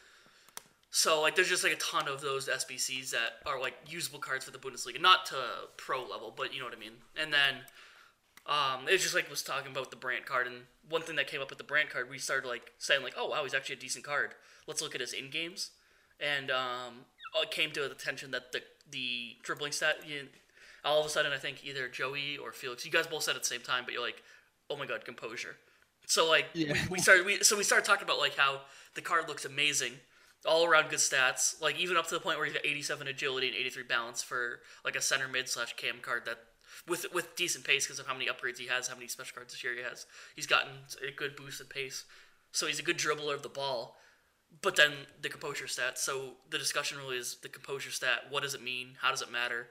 So 0.91 1.21
like 1.21 1.35
there's 1.35 1.49
just 1.49 1.63
like 1.63 1.73
a 1.73 1.77
ton 1.77 2.07
of 2.07 2.21
those 2.21 2.47
SBCs 2.49 3.11
that 3.11 3.39
are 3.45 3.59
like 3.59 3.75
usable 3.87 4.19
cards 4.19 4.45
for 4.45 4.51
the 4.51 4.57
Bundesliga, 4.57 5.01
not 5.01 5.25
to 5.27 5.35
pro 5.77 6.01
level, 6.01 6.33
but 6.35 6.53
you 6.53 6.59
know 6.59 6.65
what 6.65 6.75
I 6.75 6.79
mean. 6.79 6.91
And 7.19 7.31
then 7.33 7.63
um, 8.45 8.87
it 8.87 8.93
was 8.93 9.01
just 9.01 9.15
like 9.15 9.29
was 9.29 9.41
talking 9.41 9.71
about 9.71 9.89
the 9.89 9.95
Brandt 9.95 10.25
card, 10.25 10.47
and 10.47 10.63
one 10.89 11.01
thing 11.01 11.15
that 11.15 11.27
came 11.27 11.41
up 11.41 11.49
with 11.49 11.57
the 11.57 11.63
Brandt 11.63 11.89
card, 11.89 12.09
we 12.09 12.17
started 12.17 12.47
like 12.47 12.73
saying 12.77 13.03
like, 13.03 13.13
oh 13.17 13.29
wow, 13.29 13.43
he's 13.43 13.53
actually 13.53 13.75
a 13.75 13.79
decent 13.79 14.03
card. 14.03 14.31
Let's 14.67 14.81
look 14.81 14.95
at 14.95 15.01
his 15.01 15.13
in 15.13 15.29
games, 15.29 15.71
and 16.19 16.51
um, 16.51 16.93
it 17.41 17.51
came 17.51 17.71
to 17.71 17.81
the 17.81 17.91
attention 17.91 18.31
that 18.31 18.51
the 18.51 18.61
the 18.89 19.35
dribbling 19.43 19.71
stat. 19.71 19.97
You, 20.07 20.27
all 20.83 20.99
of 20.99 21.05
a 21.05 21.09
sudden, 21.09 21.31
I 21.31 21.37
think 21.37 21.63
either 21.63 21.87
Joey 21.87 22.37
or 22.37 22.51
Felix, 22.51 22.85
you 22.85 22.91
guys 22.91 23.07
both 23.07 23.23
said 23.23 23.35
at 23.35 23.41
the 23.43 23.47
same 23.47 23.61
time, 23.61 23.83
but 23.85 23.93
you're 23.93 24.03
like, 24.03 24.23
oh 24.69 24.75
my 24.77 24.85
god, 24.85 25.05
composure. 25.05 25.55
So 26.07 26.27
like 26.27 26.47
Yeah. 26.53 26.73
we, 26.73 26.79
we 26.91 26.99
started 26.99 27.25
we 27.25 27.43
so 27.43 27.57
we 27.57 27.63
started 27.63 27.85
talking 27.85 28.03
about 28.03 28.19
like 28.19 28.35
how 28.35 28.61
the 28.95 29.01
card 29.01 29.27
looks 29.27 29.45
amazing, 29.45 29.93
all 30.45 30.65
around 30.65 30.89
good 30.89 30.99
stats, 30.99 31.61
like 31.61 31.79
even 31.79 31.97
up 31.97 32.07
to 32.07 32.13
the 32.15 32.19
point 32.19 32.37
where 32.37 32.45
he's 32.45 32.53
got 32.55 32.65
87 32.65 33.07
agility 33.07 33.47
and 33.47 33.55
83 33.55 33.83
balance 33.83 34.21
for 34.23 34.59
like 34.83 34.95
a 34.95 35.01
center 35.01 35.27
mid 35.27 35.47
slash 35.47 35.75
cam 35.75 35.95
card 36.01 36.23
that 36.25 36.39
with 36.87 37.05
with 37.13 37.35
decent 37.35 37.63
pace 37.63 37.85
because 37.85 37.99
of 37.99 38.07
how 38.07 38.13
many 38.13 38.25
upgrades 38.27 38.57
he 38.57 38.67
has, 38.67 38.87
how 38.87 38.95
many 38.95 39.07
special 39.07 39.35
cards 39.35 39.53
this 39.53 39.63
year 39.63 39.75
he 39.75 39.81
has. 39.83 40.05
He's 40.35 40.47
gotten 40.47 40.71
a 41.07 41.11
good 41.15 41.35
boost 41.35 41.61
in 41.61 41.67
pace, 41.67 42.05
so 42.51 42.65
he's 42.65 42.79
a 42.79 42.83
good 42.83 42.97
dribbler 42.97 43.35
of 43.35 43.43
the 43.43 43.49
ball. 43.49 43.97
But 44.61 44.75
then 44.75 44.91
the 45.21 45.29
composure 45.29 45.67
stat. 45.67 45.97
So 45.97 46.33
the 46.49 46.57
discussion 46.57 46.97
really 46.97 47.17
is 47.17 47.37
the 47.41 47.49
composure 47.49 47.91
stat. 47.91 48.25
What 48.29 48.43
does 48.43 48.53
it 48.53 48.61
mean? 48.61 48.97
How 49.01 49.09
does 49.09 49.21
it 49.21 49.31
matter? 49.31 49.67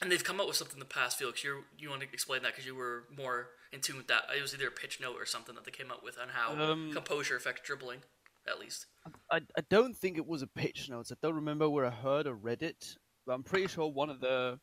And 0.00 0.12
they've 0.12 0.22
come 0.22 0.40
up 0.40 0.46
with 0.46 0.56
something 0.56 0.76
in 0.76 0.80
the 0.80 0.84
past, 0.84 1.18
Felix. 1.18 1.42
You 1.42 1.64
you 1.76 1.90
want 1.90 2.02
to 2.02 2.08
explain 2.12 2.42
that 2.42 2.52
because 2.52 2.66
you 2.66 2.76
were 2.76 3.04
more 3.16 3.48
in 3.72 3.80
tune 3.80 3.96
with 3.96 4.06
that. 4.08 4.22
It 4.36 4.40
was 4.40 4.54
either 4.54 4.68
a 4.68 4.70
pitch 4.70 5.00
note 5.00 5.16
or 5.18 5.26
something 5.26 5.54
that 5.56 5.64
they 5.64 5.70
came 5.70 5.90
up 5.90 6.04
with 6.04 6.18
on 6.18 6.28
how 6.28 6.54
Um, 6.62 6.92
composure 6.92 7.36
affects 7.36 7.62
dribbling, 7.66 7.98
at 8.46 8.60
least. 8.60 8.86
I, 9.30 9.40
I 9.56 9.60
don't 9.68 9.96
think 9.96 10.16
it 10.16 10.26
was 10.26 10.42
a 10.42 10.46
pitch 10.46 10.88
notes. 10.88 11.10
I 11.10 11.16
don't 11.20 11.34
remember 11.34 11.68
where 11.68 11.84
I 11.84 11.90
heard 11.90 12.26
or 12.26 12.34
read 12.34 12.62
it, 12.62 12.96
but 13.26 13.32
I'm 13.32 13.42
pretty 13.42 13.66
sure 13.66 13.88
one 13.88 14.08
of 14.08 14.20
the 14.20 14.58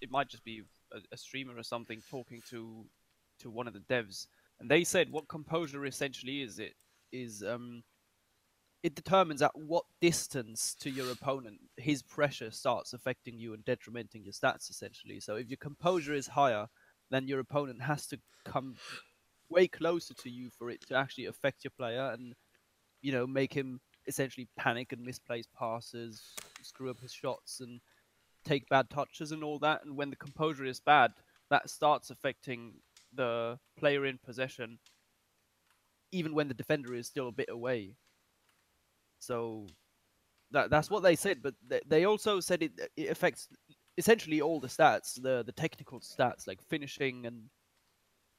it 0.00 0.10
might 0.10 0.28
just 0.28 0.44
be 0.44 0.62
a, 0.92 0.98
a 1.12 1.16
streamer 1.16 1.56
or 1.56 1.62
something 1.62 2.02
talking 2.10 2.42
to 2.50 2.84
to 3.38 3.50
one 3.50 3.68
of 3.68 3.74
the 3.74 3.80
devs, 3.80 4.26
and 4.58 4.68
they 4.68 4.82
said 4.82 5.12
what 5.12 5.28
composure 5.28 5.86
essentially 5.86 6.42
is. 6.42 6.58
It 6.58 6.74
is 7.12 7.42
um 7.42 7.82
it 8.82 8.94
determines 8.94 9.42
at 9.42 9.50
what 9.54 9.84
distance 10.00 10.76
to 10.80 10.90
your 10.90 11.10
opponent 11.10 11.58
his 11.76 12.02
pressure 12.02 12.50
starts 12.50 12.92
affecting 12.92 13.38
you 13.38 13.52
and 13.52 13.64
detrimenting 13.64 14.22
your 14.22 14.32
stats 14.32 14.70
essentially. 14.70 15.18
So 15.18 15.34
if 15.34 15.48
your 15.48 15.56
composure 15.56 16.14
is 16.14 16.28
higher, 16.28 16.66
then 17.10 17.26
your 17.26 17.40
opponent 17.40 17.82
has 17.82 18.06
to 18.08 18.18
come 18.44 18.76
way 19.48 19.66
closer 19.66 20.14
to 20.14 20.30
you 20.30 20.50
for 20.56 20.70
it 20.70 20.86
to 20.86 20.94
actually 20.94 21.26
affect 21.26 21.64
your 21.64 21.72
player 21.76 22.10
and 22.12 22.34
you 23.02 23.12
know 23.12 23.26
make 23.26 23.52
him 23.52 23.80
essentially 24.06 24.48
panic 24.56 24.92
and 24.92 25.02
misplace 25.02 25.46
passes, 25.58 26.22
screw 26.62 26.90
up 26.90 27.00
his 27.00 27.12
shots 27.12 27.60
and 27.60 27.80
take 28.44 28.68
bad 28.68 28.88
touches 28.88 29.32
and 29.32 29.42
all 29.42 29.58
that. 29.58 29.84
And 29.84 29.96
when 29.96 30.10
the 30.10 30.16
composure 30.16 30.64
is 30.64 30.80
bad, 30.80 31.12
that 31.50 31.68
starts 31.68 32.10
affecting 32.10 32.74
the 33.12 33.58
player 33.78 34.06
in 34.06 34.18
possession, 34.24 34.78
even 36.12 36.34
when 36.34 36.48
the 36.48 36.54
defender 36.54 36.94
is 36.94 37.06
still 37.06 37.28
a 37.28 37.32
bit 37.32 37.48
away. 37.50 37.94
So 39.18 39.66
that 40.50 40.70
that's 40.70 40.90
what 40.90 41.02
they 41.02 41.16
said, 41.16 41.42
but 41.42 41.54
they, 41.66 41.80
they 41.86 42.04
also 42.04 42.40
said 42.40 42.62
it 42.62 42.72
it 42.96 43.10
affects 43.10 43.48
essentially 43.96 44.40
all 44.40 44.60
the 44.60 44.68
stats, 44.68 45.20
the 45.20 45.42
the 45.44 45.52
technical 45.52 46.00
stats 46.00 46.46
like 46.46 46.62
finishing 46.62 47.26
and 47.26 47.42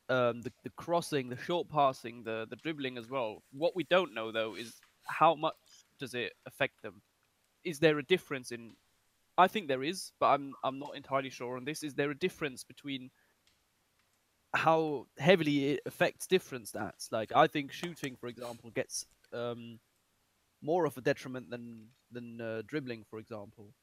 um, 0.10 0.42
the 0.42 0.52
the 0.64 0.70
crossing, 0.78 1.30
the 1.30 1.38
short 1.38 1.70
passing, 1.70 2.24
the 2.24 2.48
the 2.50 2.56
dribbling 2.58 2.98
as 2.98 3.10
well. 3.10 3.44
What 3.52 3.76
we 3.76 3.84
don't 3.84 4.14
know 4.14 4.32
though 4.32 4.56
is 4.56 4.80
how 5.06 5.36
much 5.36 5.56
does 6.00 6.14
it 6.14 6.34
affect 6.46 6.82
them? 6.82 7.02
Is 7.64 7.80
there 7.80 7.98
a 8.00 8.04
difference 8.04 8.52
in? 8.52 8.74
I 9.38 9.48
think 9.48 9.68
there 9.68 9.84
is, 9.84 10.12
but 10.20 10.28
I'm 10.28 10.54
I'm 10.64 10.80
not 10.80 10.96
entirely 10.96 11.30
sure 11.30 11.58
on 11.58 11.66
this. 11.66 11.84
Is 11.84 11.94
there 11.94 12.12
a 12.12 12.18
difference 12.18 12.64
between 12.64 13.10
how 14.58 15.08
heavily 15.20 15.72
it 15.74 15.82
affects 15.86 16.28
different 16.28 16.66
stats? 16.66 17.12
Like 17.12 17.32
I 17.36 17.48
think 17.48 17.72
shooting, 17.72 18.16
for 18.18 18.28
example, 18.28 18.72
gets 18.72 19.06
um, 19.34 19.80
more 20.62 20.86
of 20.86 20.98
a 20.98 21.02
detriment 21.02 21.50
than 21.50 21.90
than 22.12 22.42
uh, 22.42 22.62
dribbling, 22.68 23.04
for 23.10 23.20
example. 23.20 23.74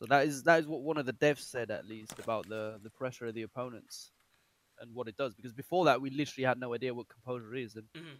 So 0.00 0.06
that 0.06 0.26
is 0.26 0.42
that 0.44 0.60
is 0.60 0.66
what 0.66 0.82
one 0.82 0.96
of 0.98 1.06
the 1.06 1.12
devs 1.12 1.40
said 1.40 1.70
at 1.70 1.86
least 1.86 2.18
about 2.18 2.48
the 2.48 2.80
the 2.82 2.90
pressure 2.90 3.26
of 3.26 3.34
the 3.34 3.42
opponents 3.42 4.12
and 4.80 4.94
what 4.94 5.08
it 5.08 5.16
does. 5.16 5.34
Because 5.34 5.52
before 5.52 5.84
that, 5.86 6.00
we 6.00 6.10
literally 6.10 6.46
had 6.46 6.58
no 6.58 6.74
idea 6.74 6.94
what 6.94 7.08
composure 7.08 7.54
is. 7.54 7.76
And 7.76 7.88
Mhm. 7.96 8.18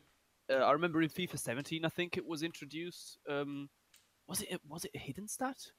uh, 0.50 0.64
I 0.64 0.72
remember 0.72 1.02
in 1.02 1.10
FIFA 1.10 1.38
17, 1.38 1.84
I 1.84 1.88
think 1.88 2.16
it 2.16 2.26
was 2.26 2.42
introduced. 2.42 3.18
Um, 3.28 3.70
was 4.26 4.42
it 4.42 4.60
was 4.68 4.84
it 4.84 4.92
a 4.94 4.98
hidden 4.98 5.28
stat? 5.28 5.72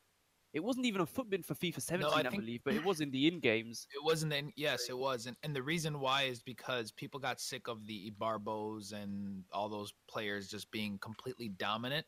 It 0.53 0.61
wasn't 0.61 0.85
even 0.85 1.01
a 1.01 1.05
Futbin 1.05 1.45
for 1.45 1.55
FIFA 1.55 1.81
17, 1.81 2.13
I, 2.13 2.29
think- 2.29 2.41
believe, 2.43 2.61
but 2.65 2.73
it 2.73 2.83
was 2.83 2.99
in 2.99 3.09
the 3.11 3.27
in 3.27 3.39
games. 3.39 3.87
It 3.95 4.03
wasn't 4.03 4.33
in 4.33 4.51
yes, 4.57 4.89
it 4.89 4.97
was. 4.97 5.25
And, 5.25 5.37
and 5.43 5.55
the 5.55 5.63
reason 5.63 5.99
why 5.99 6.23
is 6.23 6.41
because 6.41 6.91
people 6.91 7.19
got 7.19 7.39
sick 7.39 7.67
of 7.69 7.85
the 7.87 8.11
Ibarbos 8.11 8.91
and 8.91 9.43
all 9.53 9.69
those 9.69 9.93
players 10.09 10.49
just 10.49 10.69
being 10.71 10.97
completely 10.99 11.49
dominant. 11.49 12.05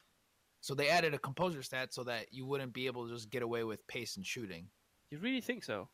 So 0.59 0.73
they 0.75 0.89
added 0.89 1.13
a 1.13 1.19
composure 1.19 1.63
stat 1.63 1.93
so 1.93 2.03
that 2.05 2.27
you 2.31 2.45
wouldn't 2.45 2.73
be 2.73 2.85
able 2.87 3.07
to 3.07 3.13
just 3.13 3.29
get 3.29 3.43
away 3.43 3.63
with 3.63 3.85
pace 3.87 4.17
and 4.17 4.25
shooting. 4.25 4.67
You 5.09 5.19
really 5.19 5.41
think 5.41 5.63
so? 5.63 5.89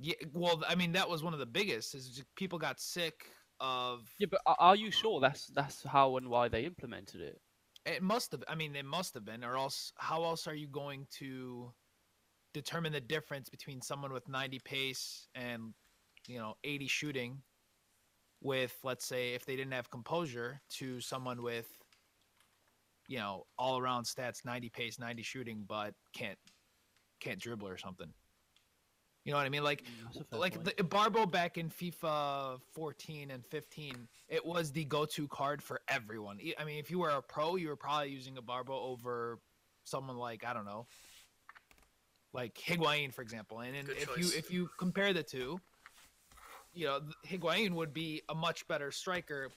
Yeah, 0.00 0.14
well, 0.32 0.62
I 0.68 0.74
mean 0.74 0.92
that 0.92 1.08
was 1.08 1.22
one 1.22 1.32
of 1.32 1.38
the 1.38 1.46
biggest. 1.46 1.94
Is 1.94 2.22
people 2.36 2.58
got 2.58 2.80
sick 2.80 3.14
of 3.60 4.08
Yeah, 4.18 4.26
but 4.30 4.40
are- 4.46 4.56
are 4.58 4.76
you 4.76 4.90
sure 4.90 5.20
that's 5.20 5.46
that's 5.46 5.82
how 5.84 6.16
and 6.16 6.28
why 6.28 6.48
they 6.48 6.64
implemented 6.64 7.20
it? 7.20 7.40
It 7.86 8.02
must 8.02 8.32
have. 8.32 8.44
I 8.48 8.54
mean, 8.54 8.76
it 8.76 8.84
must 8.84 9.14
have 9.14 9.24
been, 9.24 9.44
or 9.44 9.56
else, 9.56 9.92
how 9.96 10.24
else 10.24 10.46
are 10.46 10.54
you 10.54 10.66
going 10.66 11.06
to 11.18 11.72
determine 12.52 12.92
the 12.92 13.00
difference 13.00 13.48
between 13.48 13.80
someone 13.80 14.12
with 14.12 14.28
90 14.28 14.58
pace 14.64 15.28
and, 15.34 15.72
you 16.26 16.38
know, 16.38 16.54
80 16.64 16.88
shooting, 16.88 17.42
with 18.42 18.76
let's 18.82 19.06
say 19.06 19.34
if 19.34 19.46
they 19.46 19.56
didn't 19.56 19.72
have 19.72 19.88
composure, 19.90 20.60
to 20.70 21.00
someone 21.00 21.42
with 21.42 21.68
you 23.08 23.18
know, 23.18 23.46
all 23.58 23.78
around 23.78 24.04
stats, 24.04 24.44
90 24.44 24.68
pace, 24.70 24.98
90 24.98 25.22
shooting, 25.22 25.64
but 25.66 25.94
can't 26.12 26.38
can't 27.20 27.38
dribble 27.38 27.68
or 27.68 27.78
something. 27.78 28.12
You 29.26 29.32
know 29.32 29.38
what 29.38 29.46
I 29.46 29.48
mean? 29.48 29.64
Like 29.64 29.82
Mm, 29.82 30.04
that's 30.04 30.20
a 30.20 30.24
fair 30.24 30.38
like 30.38 30.54
point. 30.54 30.76
the 30.76 30.84
Barbo 30.84 31.26
back 31.26 31.58
in 31.58 31.68
FIFA 31.68 32.60
14 32.74 33.32
and 33.32 33.44
15, 33.44 34.08
it 34.28 34.46
was 34.46 34.70
the 34.70 34.84
go-to 34.84 35.26
card 35.26 35.60
for 35.60 35.80
everyone. 35.88 36.38
I 36.58 36.64
mean, 36.64 36.78
if 36.78 36.92
you 36.92 37.00
were 37.00 37.10
a 37.10 37.20
pro, 37.20 37.56
you 37.56 37.68
were 37.68 37.76
probably 37.76 38.10
using 38.10 38.38
a 38.38 38.42
Barbo 38.42 38.78
over 38.78 39.40
someone 39.82 40.16
like 40.16 40.44
I 40.46 40.54
don't 40.54 40.64
know, 40.64 40.86
like 42.32 42.54
Higuain, 42.54 43.12
for 43.12 43.22
example. 43.22 43.60
And, 43.60 43.76
and 43.76 43.88
if 43.88 44.06
choice. 44.06 44.18
you 44.18 44.38
if 44.38 44.52
you 44.52 44.70
compare 44.78 45.12
the 45.12 45.24
two, 45.24 45.60
you 46.72 46.86
know, 46.86 47.00
Higuain 47.26 47.72
would 47.72 47.92
be 47.92 48.22
a 48.28 48.34
much 48.34 48.66
better 48.68 48.92
striker, 48.92 49.50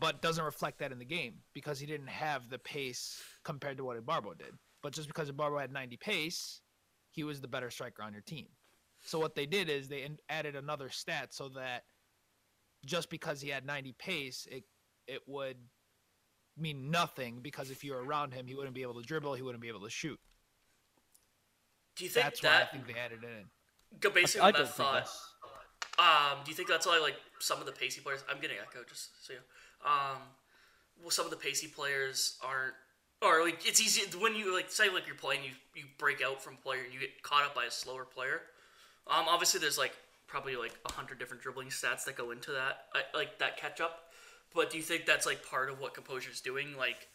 but 0.00 0.22
doesn't 0.22 0.44
reflect 0.44 0.80
that 0.80 0.90
in 0.90 0.98
the 0.98 1.04
game 1.04 1.34
because 1.54 1.78
he 1.78 1.86
didn't 1.86 2.08
have 2.08 2.50
the 2.50 2.58
pace 2.58 3.22
compared 3.44 3.76
to 3.76 3.84
what 3.84 3.96
a 3.96 4.02
Barbo 4.02 4.34
did. 4.34 4.54
But 4.82 4.92
just 4.92 5.06
because 5.06 5.28
a 5.28 5.32
Barbo 5.32 5.58
had 5.58 5.72
90 5.72 5.96
pace, 5.98 6.62
he 7.10 7.24
was 7.24 7.40
the 7.40 7.48
better 7.48 7.70
striker 7.70 8.02
on 8.02 8.12
your 8.12 8.22
team. 8.22 8.46
So 9.02 9.18
what 9.18 9.34
they 9.34 9.46
did 9.46 9.68
is 9.68 9.88
they 9.88 10.02
in- 10.02 10.18
added 10.28 10.56
another 10.56 10.88
stat 10.90 11.32
so 11.32 11.48
that 11.50 11.84
just 12.84 13.10
because 13.10 13.40
he 13.40 13.48
had 13.48 13.64
90 13.66 13.92
pace, 13.98 14.46
it 14.50 14.64
it 15.06 15.22
would 15.26 15.56
mean 16.56 16.90
nothing 16.90 17.40
because 17.40 17.70
if 17.70 17.82
you 17.82 17.92
were 17.92 18.04
around 18.04 18.32
him, 18.32 18.46
he 18.46 18.54
wouldn't 18.54 18.74
be 18.74 18.82
able 18.82 18.94
to 18.94 19.02
dribble, 19.02 19.34
he 19.34 19.42
wouldn't 19.42 19.62
be 19.62 19.68
able 19.68 19.80
to 19.80 19.90
shoot. 19.90 20.18
Do 21.96 22.04
you 22.04 22.10
think 22.10 22.24
That's 22.26 22.42
why 22.42 22.62
I 22.62 22.64
think 22.66 22.86
they 22.86 22.94
added 22.98 23.20
it 23.22 23.26
in. 23.26 23.98
go 23.98 24.10
based 24.10 24.36
I 24.38 24.48
on 24.48 24.52
don't 24.52 24.64
that 24.64 24.74
thought? 24.74 25.08
Um, 25.98 26.38
do 26.44 26.50
you 26.50 26.56
think 26.56 26.68
that's 26.68 26.86
why 26.86 26.98
like 26.98 27.16
some 27.40 27.58
of 27.60 27.66
the 27.66 27.72
pacey 27.72 28.00
players? 28.00 28.22
I'm 28.30 28.40
getting 28.40 28.56
echo 28.58 28.84
just 28.88 29.26
so 29.26 29.32
you. 29.34 29.38
know. 29.84 29.90
Um, 29.90 30.18
well, 31.00 31.10
some 31.10 31.24
of 31.24 31.30
the 31.30 31.36
pacey 31.36 31.66
players 31.68 32.38
aren't, 32.42 32.74
or 33.22 33.44
like 33.44 33.66
it's 33.66 33.80
easy 33.80 34.02
when 34.18 34.34
you 34.34 34.54
like 34.54 34.70
say 34.70 34.88
like 34.90 35.06
you're 35.06 35.16
playing, 35.16 35.42
you 35.44 35.50
you 35.74 35.84
break 35.98 36.22
out 36.22 36.42
from 36.42 36.56
player 36.56 36.80
and 36.84 36.92
you 36.92 37.00
get 37.00 37.22
caught 37.22 37.44
up 37.44 37.54
by 37.54 37.64
a 37.64 37.70
slower 37.70 38.04
player. 38.04 38.42
Um, 39.06 39.26
obviously 39.28 39.60
there's 39.60 39.78
like 39.78 39.92
probably 40.26 40.56
like 40.56 40.78
a 40.88 40.92
hundred 40.92 41.18
different 41.18 41.42
dribbling 41.42 41.68
stats 41.68 42.04
that 42.04 42.16
go 42.16 42.30
into 42.30 42.52
that, 42.52 42.86
I, 42.94 43.16
like 43.16 43.38
that 43.38 43.56
catch 43.56 43.80
up. 43.80 44.10
But 44.54 44.70
do 44.70 44.78
you 44.78 44.82
think 44.82 45.06
that's 45.06 45.26
like 45.26 45.46
part 45.48 45.70
of 45.70 45.80
what 45.80 45.94
composure 45.94 46.30
is 46.30 46.40
doing? 46.40 46.76
Like, 46.76 47.08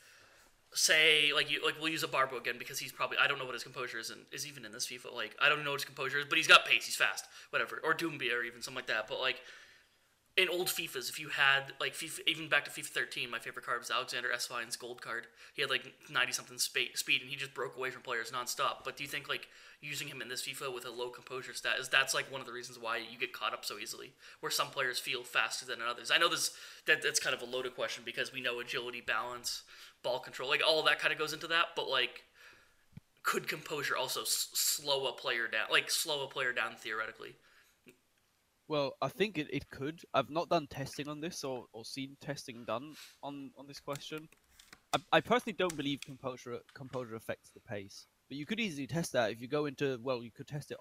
say 0.74 1.32
like 1.34 1.50
you 1.50 1.64
like 1.66 1.76
we'll 1.80 1.92
use 1.92 2.04
a 2.04 2.08
Barbo 2.08 2.38
again 2.38 2.56
because 2.60 2.80
he's 2.80 2.92
probably 2.92 3.18
I 3.18 3.28
don't 3.28 3.40
know 3.40 3.46
what 3.46 3.54
his 3.54 3.64
composure 3.64 3.98
is 3.98 4.10
and 4.10 4.22
is 4.32 4.46
even 4.48 4.66
in 4.66 4.72
this 4.72 4.86
FIFA. 4.88 5.14
Like 5.14 5.36
I 5.42 5.50
don't 5.50 5.64
know 5.64 5.72
what 5.72 5.82
his 5.82 5.86
composure 5.86 6.20
is, 6.20 6.26
but 6.26 6.38
he's 6.38 6.48
got 6.48 6.66
pace, 6.66 6.86
he's 6.86 6.96
fast, 6.96 7.26
whatever. 7.50 7.82
Or 7.84 7.94
Doumbia 7.94 8.34
or 8.40 8.44
even 8.44 8.62
something 8.62 8.76
like 8.76 8.88
that. 8.88 9.08
But 9.08 9.20
like 9.20 9.42
in 10.38 10.50
old 10.50 10.68
FIFAs, 10.68 11.10
if 11.10 11.18
you 11.20 11.30
had 11.30 11.72
like 11.80 11.94
FIFA, 11.94 12.20
even 12.28 12.50
back 12.50 12.66
to 12.66 12.72
FIFA 12.72 12.88
13, 12.88 13.30
my 13.30 13.40
favorite 13.40 13.66
card 13.66 13.80
was 13.80 13.90
Alexander 13.90 14.30
Esswein's 14.36 14.76
gold 14.76 15.02
card. 15.02 15.28
He 15.54 15.62
had 15.62 15.72
like 15.72 15.94
90 16.10 16.34
something 16.34 16.58
spa- 16.58 16.94
speed 16.94 17.22
and 17.22 17.30
he 17.30 17.38
just 17.38 17.54
broke 17.54 17.78
away 17.78 17.90
from 17.90 18.02
players 18.02 18.32
nonstop. 18.32 18.84
But 18.84 18.98
do 18.98 19.04
you 19.04 19.10
think 19.10 19.30
like 19.30 19.48
using 19.82 20.10
him 20.10 20.22
in 20.22 20.28
this 20.28 20.42
FIFA 20.42 20.74
with 20.74 20.86
a 20.86 20.92
low 20.92 21.10
composure 21.10 21.54
stat 21.54 21.76
is 21.80 21.88
that's 21.88 22.14
like 22.14 22.30
one 22.32 22.42
of 22.42 22.48
the 22.48 22.54
reasons 22.54 22.78
why 22.78 22.98
you 22.98 23.18
get 23.18 23.32
caught 23.32 23.54
up 23.54 23.64
so 23.64 23.78
easily, 23.78 24.12
where 24.42 24.52
some 24.52 24.68
players 24.68 25.00
feel 25.00 25.24
faster 25.24 25.66
than 25.66 25.78
others? 25.82 26.12
I 26.12 26.18
know 26.18 26.30
this 26.30 26.52
that 26.86 27.02
that's 27.02 27.20
kind 27.20 27.36
of 27.36 27.42
a 27.42 27.46
loaded 27.46 27.74
question 27.76 28.04
because 28.06 28.34
we 28.34 28.42
know 28.42 28.60
agility, 28.60 29.02
balance, 29.02 29.64
ball 30.04 30.20
control, 30.20 30.50
like 30.50 30.62
all 30.68 30.84
that 30.84 31.00
kind 31.00 31.14
of 31.14 31.20
goes 31.20 31.32
into 31.32 31.48
that. 31.48 31.68
But 31.78 31.88
like, 31.88 32.24
could 33.24 33.48
composure 33.48 33.96
also 33.96 34.22
s- 34.22 34.50
slow 34.54 35.08
a 35.08 35.14
player 35.14 35.48
down, 35.48 35.68
like 35.72 35.90
slow 35.90 36.26
a 36.26 36.28
player 36.28 36.52
down 36.52 36.76
theoretically? 36.76 37.36
Well, 38.68 38.94
I 39.02 39.10
think 39.10 39.38
it, 39.38 39.48
it 39.52 39.70
could. 39.70 40.02
I've 40.14 40.30
not 40.30 40.50
done 40.50 40.68
testing 40.68 41.08
on 41.08 41.22
this 41.22 41.44
or, 41.44 41.66
or 41.72 41.86
seen 41.86 42.18
testing 42.20 42.64
done 42.66 42.96
on, 43.22 43.52
on 43.58 43.68
this 43.68 43.80
question. 43.80 44.28
I, 44.94 45.00
I 45.14 45.22
personally 45.22 45.56
don't 45.58 45.76
believe 45.78 46.02
composure 46.02 46.60
composure 46.74 47.16
affects 47.16 47.52
the 47.52 47.60
pace, 47.62 48.08
but 48.28 48.38
you 48.38 48.46
could 48.46 48.60
easily 48.60 48.88
test 48.88 49.14
that 49.14 49.32
if 49.32 49.42
you 49.42 49.48
go 49.48 49.66
into 49.66 50.00
well, 50.02 50.24
you 50.24 50.32
could 50.32 50.48
test 50.48 50.72
it. 50.72 50.78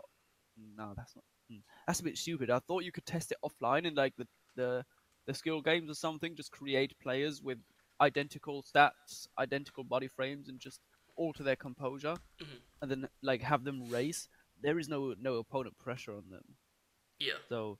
No, 0.76 0.94
that's 0.96 1.14
not. 1.16 1.24
hmm, 1.50 1.58
That's 1.86 2.00
a 2.00 2.04
bit 2.04 2.16
stupid. 2.18 2.50
I 2.50 2.60
thought 2.60 2.84
you 2.84 2.92
could 2.92 3.06
test 3.06 3.32
it 3.32 3.38
offline 3.44 3.84
in 3.86 3.94
like 3.94 4.14
the 4.16 4.26
the, 4.56 4.84
the 5.26 5.34
skill 5.34 5.60
games 5.60 5.90
or 5.90 5.94
something. 5.94 6.36
Just 6.36 6.52
create 6.52 6.94
players 7.02 7.42
with 7.42 7.58
identical 8.00 8.62
stats, 8.62 9.26
identical 9.38 9.84
body 9.84 10.08
frames, 10.08 10.48
and 10.48 10.58
just 10.60 10.80
alter 11.16 11.42
their 11.42 11.56
composure, 11.56 12.16
Mhm. 12.42 12.60
and 12.82 12.90
then 12.90 13.08
like 13.22 13.42
have 13.42 13.64
them 13.64 13.88
race. 13.90 14.28
There 14.62 14.78
is 14.78 14.88
no 14.88 15.14
no 15.20 15.34
opponent 15.36 15.78
pressure 15.78 16.12
on 16.16 16.30
them. 16.30 16.44
Yeah. 17.18 17.34
So, 17.48 17.78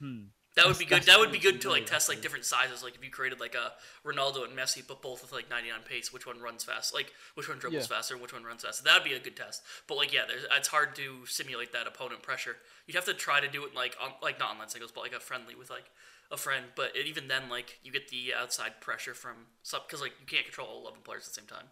hmm. 0.00 0.24
That 0.56 0.66
would 0.66 0.78
be 0.78 0.84
good. 0.84 1.02
That 1.02 1.18
would 1.18 1.32
be 1.32 1.40
good 1.40 1.60
to 1.62 1.68
like 1.70 1.84
test 1.86 2.08
like 2.08 2.22
different 2.22 2.44
sizes. 2.44 2.80
Like 2.84 2.94
if 2.94 3.04
you 3.04 3.10
created 3.10 3.40
like 3.40 3.56
a 3.56 3.72
Ronaldo 4.08 4.44
and 4.44 4.56
Messi, 4.56 4.86
but 4.86 5.02
both 5.02 5.20
with 5.20 5.32
like 5.32 5.50
99 5.50 5.80
pace, 5.84 6.12
which 6.12 6.28
one 6.28 6.38
runs 6.40 6.62
fast? 6.62 6.94
Like 6.94 7.12
which 7.34 7.48
one 7.48 7.58
dribbles 7.58 7.90
Yeah. 7.90 7.96
faster 7.96 8.16
which 8.16 8.32
one 8.32 8.44
runs 8.44 8.62
faster? 8.62 8.84
That'd 8.84 9.02
be 9.02 9.14
a 9.14 9.18
good 9.18 9.34
test. 9.36 9.62
But 9.88 9.96
like 9.96 10.12
yeah, 10.12 10.22
there's 10.28 10.44
it's 10.56 10.68
hard 10.68 10.94
to 10.94 11.26
simulate 11.26 11.72
that 11.72 11.88
opponent 11.88 12.22
pressure. 12.22 12.56
You'd 12.86 12.94
have 12.94 13.04
to 13.06 13.14
try 13.14 13.40
to 13.40 13.48
do 13.48 13.64
it 13.64 13.74
like 13.74 13.96
on 14.00 14.12
like 14.22 14.38
not 14.38 14.52
online 14.52 14.68
singles, 14.68 14.92
but 14.92 15.00
like 15.00 15.12
a 15.12 15.18
friendly 15.18 15.56
with 15.56 15.70
like 15.70 15.90
a 16.30 16.36
friend. 16.36 16.66
But 16.76 16.94
it, 16.94 17.06
even 17.08 17.26
then, 17.26 17.48
like 17.50 17.80
you 17.82 17.90
get 17.90 18.06
the 18.10 18.32
outside 18.32 18.80
pressure 18.80 19.14
from 19.14 19.34
sub 19.64 19.88
because 19.88 20.00
like 20.00 20.12
you 20.20 20.26
can't 20.26 20.44
control 20.44 20.68
all 20.68 20.82
11 20.82 21.00
players 21.02 21.22
at 21.26 21.34
the 21.34 21.40
same 21.40 21.48
time. 21.48 21.66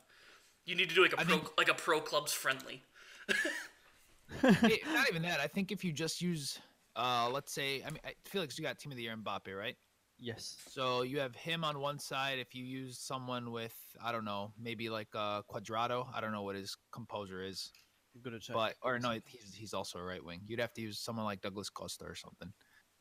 You 0.66 0.74
need 0.74 0.88
to 0.88 0.94
do 0.96 1.02
like 1.02 1.12
a 1.12 1.20
I 1.20 1.24
pro 1.24 1.36
think- 1.36 1.56
like 1.56 1.68
a 1.68 1.74
pro 1.74 2.00
clubs 2.00 2.32
friendly. 2.32 2.82
It- 4.42 4.80
not 4.92 5.08
even 5.08 5.22
that. 5.22 5.40
I 5.40 5.46
think 5.46 5.72
if 5.72 5.84
you 5.84 5.92
just 5.92 6.20
use, 6.20 6.58
uh, 6.96 7.28
let's 7.32 7.52
say, 7.52 7.82
I 7.86 7.90
mean, 7.90 8.00
I 8.04 8.12
feel 8.24 8.42
you 8.42 8.62
got 8.64 8.78
team 8.78 8.92
of 8.92 8.96
the 8.96 9.04
year 9.04 9.16
Mbappe, 9.16 9.56
right? 9.56 9.76
Yes. 10.18 10.56
So 10.68 11.02
you 11.02 11.18
have 11.18 11.34
him 11.34 11.64
on 11.64 11.80
one 11.80 11.98
side. 11.98 12.38
If 12.38 12.54
you 12.54 12.64
use 12.64 12.98
someone 12.98 13.50
with, 13.50 13.74
I 14.02 14.12
don't 14.12 14.24
know, 14.24 14.52
maybe 14.60 14.88
like 14.88 15.08
uh, 15.14 15.42
Cuadrado. 15.50 16.06
I 16.14 16.20
don't 16.20 16.32
know 16.32 16.42
what 16.42 16.54
his 16.54 16.76
composure 16.92 17.42
is, 17.42 17.72
I'm 18.14 18.22
gonna 18.22 18.38
check. 18.38 18.54
but 18.54 18.74
or 18.82 18.98
no, 19.00 19.18
he's 19.26 19.52
he's 19.52 19.74
also 19.74 19.98
a 19.98 20.02
right 20.04 20.24
wing. 20.24 20.42
You'd 20.46 20.60
have 20.60 20.72
to 20.74 20.80
use 20.80 21.00
someone 21.00 21.24
like 21.24 21.40
Douglas 21.40 21.70
Costa 21.70 22.04
or 22.04 22.14
something, 22.14 22.52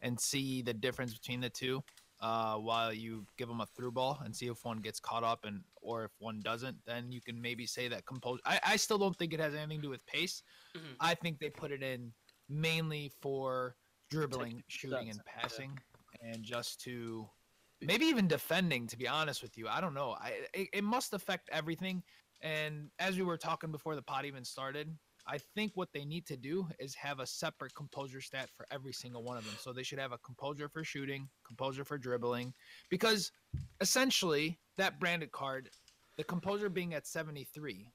and 0.02 0.20
see 0.20 0.64
the 0.64 0.74
difference 0.74 1.14
between 1.14 1.42
the 1.42 1.50
two. 1.50 1.84
Uh, 2.22 2.56
while 2.56 2.94
you 2.94 3.26
give 3.36 3.48
them 3.48 3.62
a 3.62 3.66
through 3.66 3.92
ball 3.92 4.22
and 4.24 4.36
see 4.36 4.46
if 4.46 4.64
one 4.64 4.78
gets 4.78 5.00
caught 5.00 5.24
up 5.24 5.44
and 5.44 5.64
or 5.82 6.06
if 6.06 6.12
one 6.20 6.40
doesn't, 6.40 6.78
then 6.86 7.12
you 7.12 7.20
can 7.20 7.42
maybe 7.42 7.66
say 7.66 7.88
that 7.88 8.06
compose. 8.06 8.40
I, 8.46 8.60
I 8.64 8.76
still 8.76 9.00
don't 9.00 9.18
think 9.18 9.34
it 9.34 9.40
has 9.40 9.56
anything 9.56 9.80
to 9.80 9.88
do 9.88 9.90
with 9.90 10.06
pace. 10.06 10.44
Mhm. 10.78 10.98
I 11.00 11.16
think 11.16 11.40
they 11.40 11.50
put 11.50 11.72
it 11.72 11.82
in 11.82 12.14
mainly 12.48 13.12
for 13.22 13.76
dribbling, 14.12 14.64
shooting, 14.68 15.10
and 15.10 15.20
passing, 15.26 15.80
and 16.22 16.44
just 16.44 16.80
to 16.82 17.28
maybe 17.82 18.06
even 18.06 18.28
defending. 18.28 18.86
To 18.88 18.98
be 18.98 19.08
honest 19.08 19.42
with 19.42 19.58
you, 19.58 19.68
I 19.68 19.82
don't 19.82 19.96
know. 19.96 20.12
I 20.12 20.48
it, 20.54 20.70
it 20.74 20.84
must 20.84 21.14
affect 21.14 21.50
everything. 21.52 22.04
And 22.42 22.92
as 23.00 23.18
we 23.18 23.24
were 23.24 23.38
talking 23.38 23.72
before 23.72 23.96
the 23.96 24.02
pot 24.04 24.26
even 24.26 24.44
started, 24.44 24.96
I 25.28 25.38
think 25.56 25.74
what 25.76 25.90
they 25.94 26.06
need 26.06 26.26
to 26.28 26.38
do 26.38 26.68
is 26.80 26.96
have 26.96 27.20
a 27.20 27.26
separate 27.26 27.76
composure 27.76 28.22
stat 28.22 28.50
for 28.56 28.66
every 28.72 28.94
single 28.94 29.24
one 29.24 29.38
of 29.38 29.46
them. 29.46 29.56
So 29.60 29.72
they 29.72 29.84
should 29.84 30.00
have 30.00 30.12
a 30.12 30.18
composure 30.20 30.68
for 30.70 30.84
shooting, 30.84 31.30
composure 31.46 31.86
for 31.86 31.98
dribbling, 31.98 32.54
because 32.90 33.32
essentially 33.80 34.60
that 34.78 35.00
Brandt 35.00 35.32
card, 35.32 35.70
the 36.18 36.24
composure 36.24 36.70
being 36.70 36.94
at 36.94 37.08
73, 37.08 37.88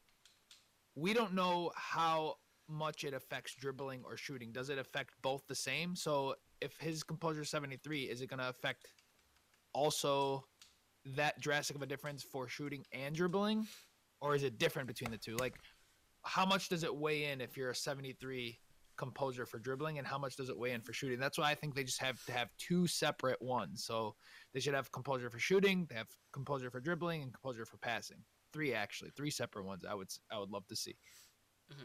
we 0.95 1.13
don't 1.13 1.35
know 1.35 1.73
how 1.75 2.37
much 2.69 3.05
it 3.05 3.15
affects 3.15 3.55
dribbling 3.55 4.03
or 4.05 4.17
shooting. 4.17 4.53
Does 4.53 4.71
it 4.71 4.79
affect 4.79 5.11
both 5.23 5.47
the 5.47 5.55
same? 5.55 5.95
So 5.95 6.35
if 6.61 6.77
his 6.79 7.03
composure 7.03 7.43
is 7.43 7.51
73, 7.51 8.05
is 8.05 8.23
it 8.23 8.29
going 8.29 8.41
to 8.41 8.49
affect 8.49 8.89
also 9.73 10.45
that 11.15 11.39
drastic 11.41 11.77
of 11.77 11.83
a 11.83 11.87
difference 11.87 12.23
for 12.23 12.49
shooting 12.49 12.85
and 12.93 13.15
dribbling? 13.15 13.67
Or 14.21 14.35
is 14.35 14.43
it 14.43 14.59
different 14.59 14.89
between 14.89 15.11
the 15.11 15.19
two? 15.19 15.37
Like, 15.37 15.55
how 16.27 16.45
much 16.45 16.69
does 16.69 16.83
it 16.83 16.95
weigh 16.95 17.27
in 17.27 17.41
if 17.41 17.57
you're 17.57 17.71
a 17.71 17.75
73 17.75 18.59
composure 18.97 19.47
for 19.47 19.59
dribbling 19.59 19.99
and 19.99 20.07
how 20.07 20.19
much 20.19 20.37
does 20.37 20.49
it 20.49 20.59
weigh 20.59 20.73
in 20.73 20.81
for 20.81 20.93
shooting? 20.93 21.19
That's 21.21 21.39
why 21.39 21.51
I 21.51 21.55
think 21.55 21.75
they 21.75 21.85
just 21.85 22.03
have 22.03 22.23
to 22.27 22.33
have 22.33 22.49
two 22.59 22.87
separate 22.87 23.41
ones. 23.41 23.85
So 23.85 24.15
they 24.53 24.61
should 24.61 24.75
have 24.75 24.91
composure 24.93 25.31
for 25.31 25.39
shooting, 25.39 25.87
they 25.89 25.97
have 25.97 26.09
composure 26.33 26.71
for 26.71 26.81
dribbling, 26.81 27.23
and 27.23 27.33
composure 27.33 27.65
for 27.65 27.77
passing. 27.79 28.19
Three 28.53 28.75
actually, 28.75 29.11
three 29.17 29.31
separate 29.31 29.65
ones. 29.65 29.85
I 29.89 29.95
would 29.95 30.09
I 30.33 30.39
would 30.39 30.51
love 30.51 30.67
to 30.69 30.77
see 30.77 30.97
mm-hmm. 31.73 31.83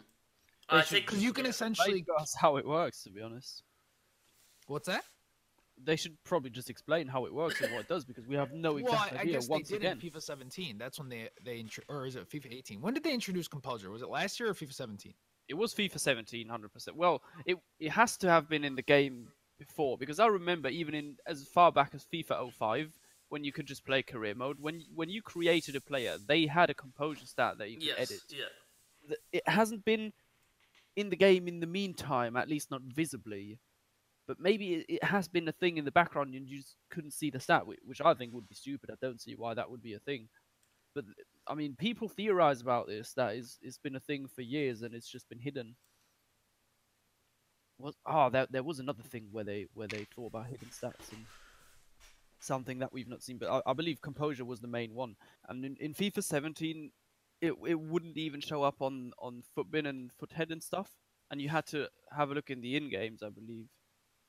uh, 0.70 0.76
I 0.76 0.78
They 0.78 0.82
should- 0.82 0.90
think 0.90 1.06
because 1.08 1.24
you 1.24 1.34
can 1.34 1.46
yeah. 1.46 1.50
essentially. 1.52 2.06
That's 2.18 2.36
how 2.36 2.58
it 2.58 2.66
works, 2.66 3.04
to 3.04 3.12
be 3.12 3.22
honest. 3.22 3.64
What's 4.68 4.88
that? 4.88 5.04
They 5.84 5.96
should 5.96 6.16
probably 6.24 6.52
just 6.52 6.70
explain 6.70 7.08
how 7.08 7.26
it 7.26 7.34
works 7.34 7.60
and 7.62 7.72
what 7.74 7.82
it 7.82 7.88
does 7.88 8.06
because 8.06 8.28
we 8.28 8.36
have 8.36 8.54
no 8.54 8.74
Well, 8.74 8.84
exact 8.86 9.14
I, 9.14 9.16
I 9.18 9.20
idea. 9.22 9.34
guess 9.34 9.48
they 9.48 9.62
did 9.62 9.78
again, 9.78 10.00
in 10.02 10.12
FIFA 10.12 10.22
17. 10.22 10.78
That's 10.78 11.00
when 11.00 11.10
they 11.10 11.30
they 11.44 11.66
or 11.90 12.06
is 12.06 12.16
it 12.16 12.30
FIFA 12.30 12.54
18? 12.54 12.82
When 12.82 12.94
did 12.94 13.04
they 13.04 13.14
introduce 13.14 13.48
composure? 13.48 13.90
Was 13.90 14.02
it 14.02 14.10
last 14.10 14.40
year 14.40 14.50
or 14.50 14.54
FIFA 14.54 14.74
17? 14.74 15.14
it 15.48 15.56
was 15.56 15.74
FIFA 15.74 16.00
17, 16.00 16.48
100%. 16.48 16.92
Well, 16.96 17.22
it 17.46 17.58
it 17.80 17.92
has 17.92 18.16
to 18.18 18.30
have 18.30 18.48
been 18.48 18.64
in 18.64 18.76
the 18.76 18.82
game 18.84 19.28
before 19.60 19.98
because 19.98 20.20
I 20.20 20.28
remember 20.28 20.70
even 20.70 20.94
in 20.96 21.18
as 21.28 21.44
far 21.46 21.72
back 21.72 21.92
as 21.94 22.06
FIFA 22.14 22.52
05 22.54 22.98
when 23.30 23.44
you 23.44 23.52
could 23.52 23.66
just 23.66 23.84
play 23.86 24.02
career 24.04 24.36
mode. 24.36 24.58
When 24.60 24.84
when 24.94 25.10
you 25.10 25.22
created 25.22 25.76
a 25.76 25.82
player, 25.82 26.18
they 26.26 26.46
had 26.46 26.70
a 26.70 26.74
composure 26.74 27.26
stat 27.26 27.58
that 27.58 27.70
you 27.72 27.78
could 27.78 27.88
Yes. 27.88 27.98
edit. 28.12 28.22
Yeah. 28.30 29.16
it 29.32 29.48
hasn't 29.48 29.84
been 29.84 30.14
in 30.96 31.10
the 31.10 31.16
game 31.16 31.48
in 31.48 31.60
the 31.60 31.66
meantime, 31.68 32.36
at 32.38 32.48
least 32.50 32.70
not 32.70 32.82
visibly. 32.84 33.58
But 34.32 34.40
maybe 34.40 34.86
it, 34.88 35.04
has 35.04 35.28
been 35.28 35.50
a 35.50 35.52
thing 35.52 35.76
in 35.76 35.84
the 35.84 35.92
background 35.92 36.34
and 36.34 36.48
you 36.48 36.60
just 36.60 36.78
couldn't 36.90 37.12
see 37.12 37.30
the 37.30 37.40
stat, 37.42 37.64
which 37.68 38.00
I 38.00 38.14
think 38.14 38.34
would 38.34 38.48
be 38.48 38.56
stupid. 38.56 38.90
I 38.90 38.96
don't 39.02 39.20
see 39.20 39.36
why 39.36 39.54
that 39.56 39.70
would 39.70 39.82
be 39.82 39.94
a 39.94 40.00
thing. 40.00 40.30
But 40.96 41.04
I 41.50 41.54
mean, 41.54 41.76
people 41.78 42.08
theorize 42.08 42.62
about 42.62 42.88
this. 42.88 43.12
That 43.16 43.36
is, 43.36 43.60
it's 43.62 43.78
been 43.78 43.98
a 43.98 44.00
thing 44.00 44.30
for 44.34 44.42
years, 44.42 44.84
and 44.84 44.96
it's 44.96 45.12
just 45.12 45.28
been 45.28 45.42
hidden. 45.42 45.76
Was 47.78 47.98
oh, 48.06 48.30
there 48.30 48.48
there 48.50 48.64
was 48.64 48.80
another 48.80 49.04
thing 49.04 49.28
where 49.34 49.44
they 49.44 49.68
where 49.74 49.90
they 49.90 50.08
thought 50.16 50.28
about 50.28 50.48
hidden 50.48 50.70
stats 50.70 51.12
and 51.12 51.26
something 52.40 52.80
that 52.80 52.94
we've 52.94 53.10
not 53.10 53.22
seen. 53.22 53.38
But 53.38 53.50
I, 53.50 53.72
I 53.72 53.74
believe 53.74 54.02
composure 54.02 54.46
was 54.46 54.62
the 54.62 54.68
main 54.70 54.96
one. 54.96 55.18
And 55.50 55.66
in, 55.66 55.76
in 55.82 55.94
FIFA 55.94 56.24
17, 56.24 56.90
it 57.42 57.54
it 57.68 57.78
wouldn't 57.82 58.16
even 58.16 58.40
show 58.40 58.64
up 58.64 58.82
on 58.82 59.12
on 59.20 59.44
Futbin 59.58 59.90
and 59.90 60.10
Futhead 60.18 60.54
and 60.54 60.64
stuff. 60.64 60.92
And 61.30 61.42
you 61.42 61.50
had 61.50 61.66
to 61.68 61.90
have 62.16 62.32
a 62.32 62.34
look 62.34 62.50
in 62.50 62.62
the 62.62 62.78
in 62.78 62.90
games, 62.90 63.22
I 63.22 63.30
believe. 63.30 63.68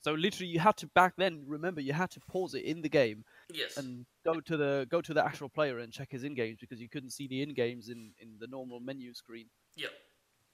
So 0.02 0.14
literally, 0.14 0.50
you 0.50 0.58
had 0.58 0.76
to 0.78 0.88
back 0.88 1.14
then. 1.16 1.44
Remember, 1.46 1.80
you 1.80 1.92
had 1.92 2.10
to 2.10 2.20
pause 2.20 2.54
it 2.54 2.64
in 2.64 2.82
the 2.82 2.88
game 2.88 3.24
Yes. 3.52 3.76
and 3.76 4.04
go 4.24 4.40
to 4.40 4.56
the 4.56 4.86
go 4.90 5.00
to 5.00 5.14
the 5.14 5.24
actual 5.24 5.48
player 5.48 5.78
and 5.78 5.92
check 5.92 6.10
his 6.10 6.24
in 6.24 6.34
games 6.34 6.58
because 6.60 6.80
you 6.80 6.88
couldn't 6.88 7.10
see 7.10 7.28
the 7.28 7.42
in 7.42 7.54
games 7.54 7.88
in 7.88 8.12
in 8.18 8.36
the 8.40 8.48
normal 8.48 8.80
menu 8.80 9.14
screen. 9.14 9.46
Yep. 9.76 9.92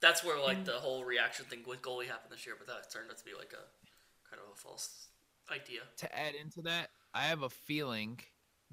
That's 0.01 0.23
where 0.23 0.41
like 0.41 0.59
hmm. 0.59 0.65
the 0.65 0.73
whole 0.73 1.05
reaction 1.05 1.47
thing 1.47 1.65
with 1.67 1.83
goalie 1.83 2.07
happened 2.07 2.31
this 2.31 2.47
year, 2.47 2.57
but 2.59 2.67
that 2.67 2.93
turned 2.93 3.11
out 3.11 3.19
to 3.19 3.25
be 3.25 3.35
like 3.35 3.53
a 3.53 4.31
kind 4.31 4.43
of 4.45 4.53
a 4.53 4.57
false 4.57 5.09
idea. 5.51 5.81
to 5.97 6.19
add 6.19 6.35
into 6.35 6.61
that, 6.63 6.91
I 7.15 7.23
have 7.23 7.43
a 7.43 7.49
feeling 7.49 8.21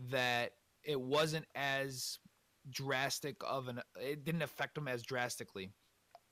that 0.10 0.52
it 0.84 1.00
wasn't 1.00 1.46
as 1.56 2.20
drastic 2.70 3.36
of 3.48 3.68
an 3.68 3.80
it 4.02 4.26
didn't 4.26 4.42
affect 4.42 4.76
them 4.76 4.88
as 4.88 5.04
drastically 5.04 5.72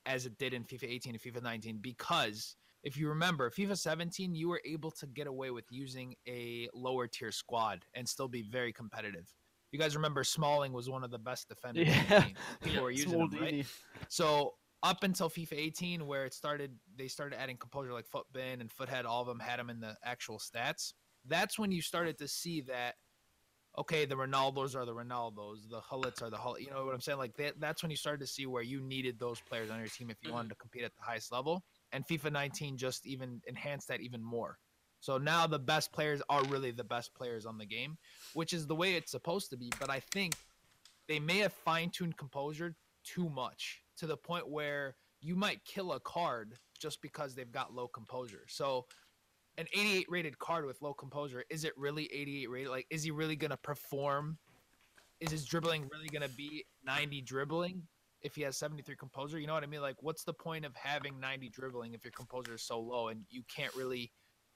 as 0.06 0.26
it 0.26 0.36
did 0.36 0.52
in 0.52 0.64
FIFA 0.64 0.84
18 0.84 1.14
and 1.14 1.22
FIFA 1.22 1.42
19 1.42 1.78
because 1.80 2.56
if 2.84 2.96
you 2.96 3.08
remember 3.08 3.50
FIFA 3.50 3.76
17 3.76 4.34
you 4.34 4.48
were 4.48 4.60
able 4.64 4.90
to 4.92 5.06
get 5.06 5.26
away 5.26 5.50
with 5.50 5.64
using 5.70 6.14
a 6.28 6.68
lower 6.72 7.08
tier 7.08 7.32
squad 7.32 7.84
and 7.94 8.08
still 8.08 8.28
be 8.28 8.42
very 8.42 8.72
competitive. 8.72 9.26
You 9.72 9.78
guys 9.80 9.96
remember 9.96 10.22
Smalling 10.22 10.72
was 10.72 10.88
one 10.88 11.02
of 11.02 11.10
the 11.10 11.18
best 11.18 11.48
defenders 11.48 11.88
Yeah. 11.88 12.26
People 12.62 12.76
Yeah, 12.76 12.80
were 12.80 12.90
using 12.92 13.18
him, 13.18 13.30
right? 13.40 13.66
So 14.08 14.54
up 14.84 15.02
until 15.02 15.30
FIFA 15.30 15.54
18, 15.54 16.06
where 16.06 16.26
it 16.26 16.34
started, 16.34 16.76
they 16.96 17.08
started 17.08 17.40
adding 17.40 17.56
composure 17.56 17.92
like 17.92 18.06
Futbin 18.06 18.60
and 18.60 18.70
Futhead. 18.70 19.06
All 19.06 19.22
of 19.22 19.26
them 19.26 19.40
had 19.40 19.58
them 19.58 19.70
in 19.70 19.80
the 19.80 19.96
actual 20.04 20.38
stats. 20.38 20.92
That's 21.26 21.58
when 21.58 21.72
you 21.72 21.80
started 21.80 22.18
to 22.18 22.28
see 22.28 22.60
that. 22.62 22.96
Okay, 23.76 24.04
the 24.04 24.14
Ronaldos 24.14 24.76
are 24.76 24.84
the 24.84 24.94
Ronaldos, 24.94 25.68
the 25.68 25.80
Gullits 25.80 26.22
are 26.22 26.30
the 26.30 26.36
Hull. 26.36 26.60
You 26.60 26.70
know 26.70 26.84
what 26.84 26.94
I'm 26.94 27.00
saying? 27.00 27.18
Like 27.18 27.34
that. 27.38 27.58
That's 27.58 27.82
when 27.82 27.90
you 27.90 27.96
started 27.96 28.20
to 28.20 28.26
see 28.26 28.46
where 28.46 28.62
you 28.62 28.80
needed 28.80 29.18
those 29.18 29.40
players 29.40 29.70
on 29.70 29.80
your 29.80 29.88
team 29.88 30.10
if 30.10 30.18
you 30.22 30.32
wanted 30.32 30.50
to 30.50 30.54
compete 30.54 30.84
at 30.84 30.94
the 30.94 31.02
highest 31.02 31.32
level. 31.32 31.64
And 31.94 32.06
FIFA 32.06 32.32
19 32.32 32.76
just 32.76 33.06
even 33.06 33.40
enhanced 33.46 33.88
that 33.88 34.00
even 34.00 34.22
more. 34.22 34.58
So 35.00 35.16
now 35.16 35.46
the 35.46 35.58
best 35.58 35.92
players 35.92 36.20
are 36.28 36.42
really 36.46 36.72
the 36.72 36.82
best 36.82 37.14
players 37.14 37.46
on 37.46 37.56
the 37.56 37.66
game, 37.66 37.96
which 38.32 38.52
is 38.52 38.66
the 38.66 38.74
way 38.74 38.94
it's 38.94 39.12
supposed 39.12 39.50
to 39.50 39.56
be. 39.56 39.70
But 39.78 39.90
I 39.90 40.00
think 40.00 40.34
they 41.06 41.20
may 41.20 41.38
have 41.38 41.52
fine 41.52 41.90
tuned 41.90 42.16
composure 42.16 42.74
too 43.04 43.28
much 43.28 43.82
to 43.98 44.06
the 44.06 44.16
point 44.16 44.48
where 44.48 44.96
you 45.20 45.36
might 45.36 45.64
kill 45.64 45.92
a 45.92 46.00
card 46.00 46.54
just 46.78 47.00
because 47.00 47.34
they've 47.34 47.52
got 47.52 47.74
low 47.74 47.86
composure. 47.86 48.44
So 48.48 48.86
an 49.56 49.66
88 49.72 50.06
rated 50.08 50.38
card 50.38 50.66
with 50.66 50.82
low 50.82 50.94
composure, 50.94 51.44
is 51.48 51.64
it 51.64 51.72
really 51.76 52.10
88 52.12 52.50
rated? 52.50 52.70
Like, 52.70 52.86
is 52.90 53.04
he 53.04 53.10
really 53.10 53.36
going 53.36 53.52
to 53.52 53.56
perform? 53.56 54.38
Is 55.20 55.30
his 55.30 55.44
dribbling 55.44 55.88
really 55.92 56.08
going 56.08 56.28
to 56.28 56.36
be 56.36 56.64
90 56.84 57.20
dribbling 57.20 57.82
if 58.24 58.34
he 58.34 58.42
has 58.42 58.56
73 58.56 58.96
composure? 58.96 59.38
You 59.38 59.46
know 59.46 59.54
what 59.54 59.62
I 59.62 59.66
mean? 59.66 59.82
Like, 59.82 60.02
what's 60.02 60.24
the 60.24 60.32
point 60.32 60.64
of 60.64 60.74
having 60.74 61.20
90 61.20 61.50
dribbling 61.50 61.94
if 61.94 62.02
your 62.04 62.12
composure 62.12 62.54
is 62.54 62.62
so 62.62 62.80
low 62.80 63.08
and 63.08 63.24
you 63.30 63.42
can't 63.54 63.74
really. 63.76 64.10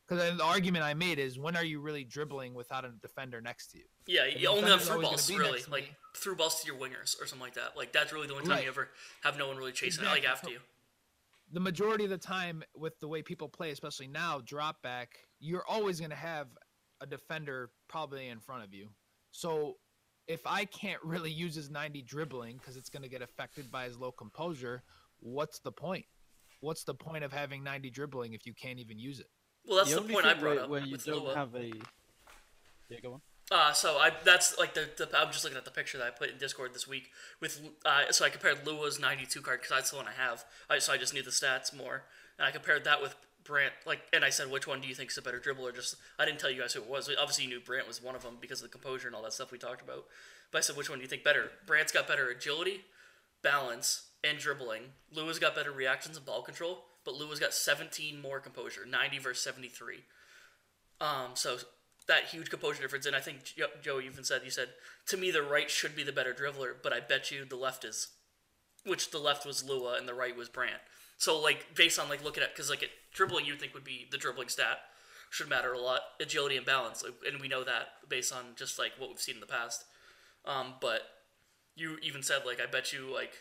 Because 0.09 0.39
the 0.39 0.43
argument 0.43 0.85
I 0.85 0.95
made 0.95 1.19
is 1.19 1.39
when 1.39 1.55
are 1.55 1.65
you 1.65 1.81
really 1.81 2.03
dribbling 2.03 2.55
without 2.55 2.87
a 2.87 2.91
defender 3.03 3.43
next 3.43 3.67
to 3.73 3.79
you? 3.79 3.85
Yeah, 4.07 4.25
the 4.25 4.41
you 4.41 4.49
only 4.49 4.63
on 4.73 4.79
defender's 4.79 4.89
through 4.89 5.03
balls, 5.03 5.31
really. 5.31 5.61
Like 5.71 5.83
me. 5.85 5.97
through 6.17 6.37
balls 6.37 6.63
to 6.63 6.67
your 6.67 6.77
wingers 6.77 7.21
or 7.21 7.27
something 7.27 7.41
like 7.45 7.55
that. 7.55 7.77
Like 7.77 7.93
that's 7.93 8.11
really 8.11 8.27
the 8.27 8.33
only 8.33 8.47
time 8.47 8.55
Right. 8.57 8.63
you 8.65 8.71
ever 8.71 8.89
have 9.23 9.37
no 9.37 9.47
one 9.49 9.59
really 9.59 9.73
chasing 9.73 10.05
it 10.05 10.09
like 10.09 10.25
after 10.25 10.47
So- 10.47 10.53
you. 10.53 10.61
the 11.53 11.61
majority 11.61 12.05
of 12.05 12.11
the 12.11 12.17
time 12.19 12.63
with 12.75 12.99
the 13.01 13.09
way 13.09 13.21
people 13.23 13.51
play, 13.51 13.71
especially 13.71 14.07
now, 14.09 14.41
drop 14.41 14.81
back, 14.81 15.19
you're 15.41 15.67
always 15.67 15.99
going 16.01 16.11
to 16.11 16.17
have 16.17 16.49
a 17.03 17.07
defender 17.07 17.71
probably 17.89 18.29
in 18.29 18.41
front 18.41 18.65
of 18.65 18.73
you. 18.73 18.89
So 19.31 19.77
if 20.29 20.47
I 20.47 20.67
can't 20.67 21.03
really 21.03 21.31
use 21.31 21.55
his 21.55 21.71
90 21.71 22.03
dribbling 22.03 22.59
because 22.59 22.77
it's 22.77 22.91
going 22.91 23.03
to 23.03 23.09
get 23.09 23.23
affected 23.23 23.73
by 23.73 23.85
his 23.85 23.99
low 23.99 24.13
composure, 24.13 24.83
what's 25.21 25.59
the 25.59 25.73
point? 25.73 26.05
What's 26.61 26.85
the 26.85 26.95
point 26.95 27.25
of 27.25 27.33
having 27.33 27.65
90 27.65 27.91
dribbling 27.91 28.35
if 28.35 28.47
you 28.47 28.53
can't 28.53 28.79
even 28.79 28.99
use 28.99 29.21
it? 29.21 29.31
Well, 29.67 29.79
that's 29.79 29.95
the 29.95 30.01
the, 30.01 30.13
point 30.13 30.27
I 30.27 30.35
brought 30.35 30.57
where, 30.57 30.65
up 30.65 30.71
where 30.71 30.81
you 30.81 30.97
don't 30.99 31.25
Lua. 31.25 31.35
have 31.35 31.55
a. 31.55 31.73
Yeah, 32.89 33.01
go 33.03 33.15
on. 33.15 33.21
Uh, 33.51 33.73
so 33.73 33.97
I 33.97 34.13
that's 34.25 34.59
like 34.59 34.75
the, 34.75 34.89
the 34.99 35.09
I'm 35.19 35.33
just 35.33 35.43
looking 35.43 35.57
at 35.57 35.65
the 35.65 35.71
picture 35.71 35.97
that 35.99 36.07
I 36.07 36.11
put 36.11 36.29
in 36.31 36.37
Discord 36.37 36.75
this 36.75 36.87
week 36.87 37.11
with 37.41 37.61
uh, 37.87 38.11
so 38.11 38.25
I 38.25 38.29
compared 38.29 38.67
Lua's 38.67 39.01
92 39.01 39.41
card 39.41 39.61
because 39.61 39.75
that's 39.75 39.91
the 39.91 39.97
one 39.97 40.07
I 40.07 40.13
have. 40.23 40.45
I, 40.69 40.79
so 40.79 40.93
I 40.93 40.99
just 40.99 41.15
knew 41.15 41.23
the 41.23 41.31
stats 41.31 41.75
more, 41.75 42.05
and 42.39 42.47
I 42.47 42.51
compared 42.51 42.85
that 42.85 43.01
with 43.01 43.15
Brandt. 43.49 43.73
Like, 43.87 44.03
and 44.13 44.25
I 44.25 44.31
said, 44.31 44.51
which 44.51 44.67
one 44.67 44.81
do 44.81 44.87
you 44.87 44.95
think 44.95 45.11
is 45.11 45.19
a 45.19 45.23
better 45.23 45.41
dribbler? 45.41 45.75
Just 45.75 45.97
I 46.19 46.27
didn't 46.27 46.39
tell 46.39 46.51
you 46.51 46.61
guys 46.61 46.75
who 46.75 46.83
it 46.83 46.89
was. 46.89 47.11
Obviously, 47.19 47.45
you 47.45 47.51
knew 47.51 47.61
Brandt 47.61 47.89
was 47.89 48.03
one 48.03 48.15
of 48.15 48.23
them 48.23 48.37
because 48.41 48.63
of 48.63 48.71
the 48.71 48.79
composure 48.79 49.09
and 49.09 49.17
all 49.17 49.23
that 49.23 49.33
stuff 49.33 49.51
we 49.51 49.59
talked 49.59 49.81
about. 49.81 50.05
But 50.53 50.59
I 50.59 50.61
said, 50.61 50.77
which 50.77 50.91
one 50.91 50.99
do 50.99 51.03
you 51.03 51.09
think 51.09 51.25
better? 51.25 51.51
Brandt's 51.67 51.91
got 51.91 52.07
better 52.07 52.29
agility, 52.29 52.83
balance, 53.43 54.09
and 54.23 54.39
dribbling. 54.39 54.83
Lua's 55.13 55.39
got 55.39 55.55
better 55.55 55.73
reactions 55.73 56.17
and 56.17 56.27
ball 56.27 56.43
control, 56.43 56.85
but 57.05 57.15
Lua's 57.15 57.41
got 57.41 57.55
17 57.55 58.21
more 58.21 58.39
composure, 58.39 58.85
90 58.87 59.19
versus 59.19 59.43
73. 59.43 60.01
Um, 61.01 61.31
so 61.35 61.59
that 62.07 62.25
huge 62.25 62.51
composure 62.51 62.83
difference, 62.83 63.07
and 63.07 63.17
I 63.17 63.21
think 63.21 63.45
Jo- 63.45 63.67
Joe 63.83 64.01
even 64.01 64.25
said 64.25 64.43
you 64.45 64.51
said 64.51 64.69
to 65.07 65.17
me 65.17 65.31
the 65.31 65.43
right 65.43 65.71
should 65.71 65.97
be 65.97 66.03
the 66.03 66.13
better 66.13 66.35
dribbler, 66.35 66.75
but 66.83 66.93
I 66.93 67.01
bet 67.01 67.31
you 67.31 67.45
the 67.45 67.57
left 67.57 67.85
is, 67.85 68.09
which 68.85 69.11
the 69.11 69.19
left 69.19 69.47
was 69.47 69.65
Lua 69.65 69.97
and 69.99 70.09
the 70.09 70.15
right 70.15 70.37
was 70.37 70.49
Brandt. 70.49 70.81
So 71.19 71.39
like 71.39 71.75
based 71.75 71.99
on 71.99 72.09
like 72.09 72.25
looking 72.25 72.43
at 72.43 72.55
because 72.55 72.71
like 72.71 72.83
it, 72.83 72.91
dribbling 73.13 73.45
you 73.45 73.57
think 73.57 73.75
would 73.75 73.85
be 73.85 74.07
the 74.11 74.17
dribbling 74.17 74.49
stat 74.49 74.79
should 75.31 75.49
matter 75.49 75.73
a 75.73 75.79
lot, 75.79 76.01
agility 76.21 76.57
and 76.57 76.65
balance, 76.65 77.03
like, 77.03 77.13
and 77.31 77.41
we 77.41 77.49
know 77.49 77.63
that 77.63 77.89
based 78.09 78.33
on 78.33 78.55
just 78.57 78.79
like 78.79 78.93
what 78.99 79.11
we've 79.11 79.21
seen 79.21 79.35
in 79.35 79.41
the 79.41 79.47
past. 79.47 79.85
Um, 80.47 80.75
but 80.81 81.03
you 81.75 81.99
even 82.03 82.23
said 82.23 82.43
like 82.47 82.61
I 82.61 82.67
bet 82.67 82.93
you 82.93 83.13
like 83.13 83.33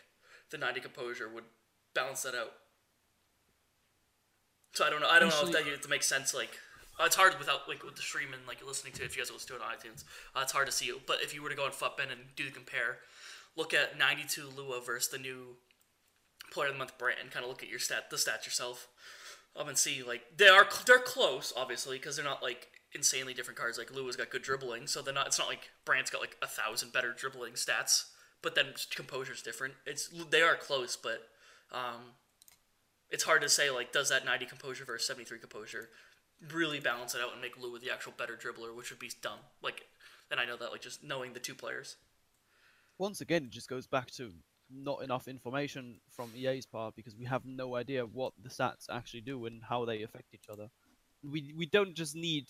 the 0.50 0.58
ninety 0.58 0.80
composure 0.80 1.30
would 1.30 1.46
balance 1.94 2.24
that 2.24 2.36
out. 2.36 2.52
So 4.74 4.86
I 4.86 4.90
don't 4.90 5.02
know. 5.02 5.10
I 5.10 5.20
don't 5.20 5.30
know 5.30 5.42
if 5.44 5.52
that 5.52 5.84
to 5.84 5.90
make 5.90 6.04
sense. 6.04 6.34
Like 6.34 6.58
uh, 7.00 7.06
it's 7.06 7.16
hard 7.16 7.38
without 7.38 7.68
like 7.68 7.84
with 7.84 7.96
the 7.96 8.02
stream 8.02 8.30
and 8.34 8.42
like 8.48 8.66
listening 8.66 8.94
to 8.94 9.04
it. 9.04 9.06
If 9.06 9.16
you 9.16 9.22
guys 9.22 9.32
listen 9.32 9.48
to 9.50 9.56
it 9.56 9.62
on 9.62 9.72
iTunes, 9.76 10.04
uh, 10.36 10.42
it's 10.42 10.52
hard 10.52 10.66
to 10.66 10.72
see 10.72 10.86
it. 10.86 11.06
But 11.06 11.22
if 11.22 11.34
you 11.34 11.44
were 11.44 11.50
to 11.50 11.56
go 11.56 11.66
on 11.66 11.72
Futbin 11.72 12.12
and 12.12 12.22
do 12.36 12.46
the 12.46 12.52
compare, 12.52 12.98
look 13.56 13.74
at 13.74 13.98
ninety 13.98 14.24
two 14.28 14.50
Lua 14.56 14.82
versus 14.82 15.10
the 15.10 15.18
new 15.18 15.58
player 16.52 16.68
of 16.68 16.74
the 16.74 16.80
month 16.80 16.98
Brandt, 16.98 17.20
and 17.22 17.32
kind 17.32 17.44
of 17.44 17.50
look 17.50 17.64
at 17.64 17.70
your 17.70 17.80
stat 17.80 18.10
the 18.10 18.18
stats 18.18 18.46
yourself. 18.46 18.88
Um, 19.56 19.70
and 19.70 19.78
see 19.78 20.04
like 20.04 20.22
they 20.38 20.48
are 20.48 20.68
they're 20.86 21.00
close 21.00 21.52
obviously 21.58 21.98
because 21.98 22.16
they're 22.16 22.24
not 22.26 22.44
like 22.44 22.68
insanely 22.94 23.34
different 23.34 23.60
cards. 23.60 23.78
Like 23.78 23.94
Lua's 23.94 24.16
got 24.16 24.30
good 24.30 24.44
dribbling, 24.44 24.88
so 24.88 25.02
they're 25.02 25.14
not. 25.14 25.28
It's 25.28 25.40
not 25.40 25.48
like 25.48 25.72
Brandt's 25.86 26.12
got 26.12 26.22
like 26.22 26.38
a 26.42 26.48
thousand 26.48 26.94
better 26.94 27.14
dribbling 27.18 27.54
stats. 27.54 28.06
But 28.44 28.54
then 28.54 28.68
composure's 28.96 29.42
different. 29.42 29.74
It's 29.86 30.10
they 30.30 30.42
are 30.44 30.56
close, 30.56 30.96
but 30.96 31.28
um, 31.72 32.14
it's 33.10 33.24
hard 33.24 33.42
to 33.42 33.50
say 33.50 33.70
like 33.70 33.92
does 33.92 34.10
that 34.10 34.26
90 34.26 34.46
composure 34.46 34.86
versus 34.86 35.08
73 35.08 35.40
composure 35.40 35.90
really 36.52 36.80
balance 36.80 37.16
it 37.16 37.22
out 37.22 37.34
and 37.34 37.42
make 37.42 37.58
Lua 37.58 37.80
the 37.80 37.92
actual 37.92 38.14
better 38.18 38.36
dribbler, 38.38 38.76
which 38.76 38.92
would 38.92 39.00
be 39.00 39.12
dumb. 39.22 39.40
Like, 39.62 39.88
and 40.30 40.40
I 40.40 40.46
know 40.46 40.58
that 40.58 40.72
like 40.72 40.82
just 40.82 41.04
knowing 41.04 41.34
the 41.34 41.40
two 41.40 41.56
players. 41.56 41.98
Once 42.98 43.22
again, 43.22 43.46
it 43.46 43.50
just 43.50 43.70
goes 43.70 43.88
back 43.88 44.12
to 44.12 44.34
not 44.70 45.04
enough 45.04 45.28
information 45.28 46.00
from 46.10 46.32
EA's 46.36 46.66
part 46.66 46.96
because 46.96 47.16
we 47.16 47.26
have 47.26 47.44
no 47.46 47.76
idea 47.76 48.06
what 48.06 48.34
the 48.42 48.50
stats 48.50 48.90
actually 48.92 49.22
do 49.22 49.46
and 49.46 49.62
how 49.64 49.86
they 49.86 50.04
affect 50.04 50.34
each 50.34 50.50
other. 50.52 50.70
We 51.24 51.54
we 51.58 51.66
don't 51.66 51.96
just 51.96 52.16
need 52.16 52.46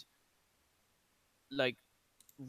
like 1.51 1.75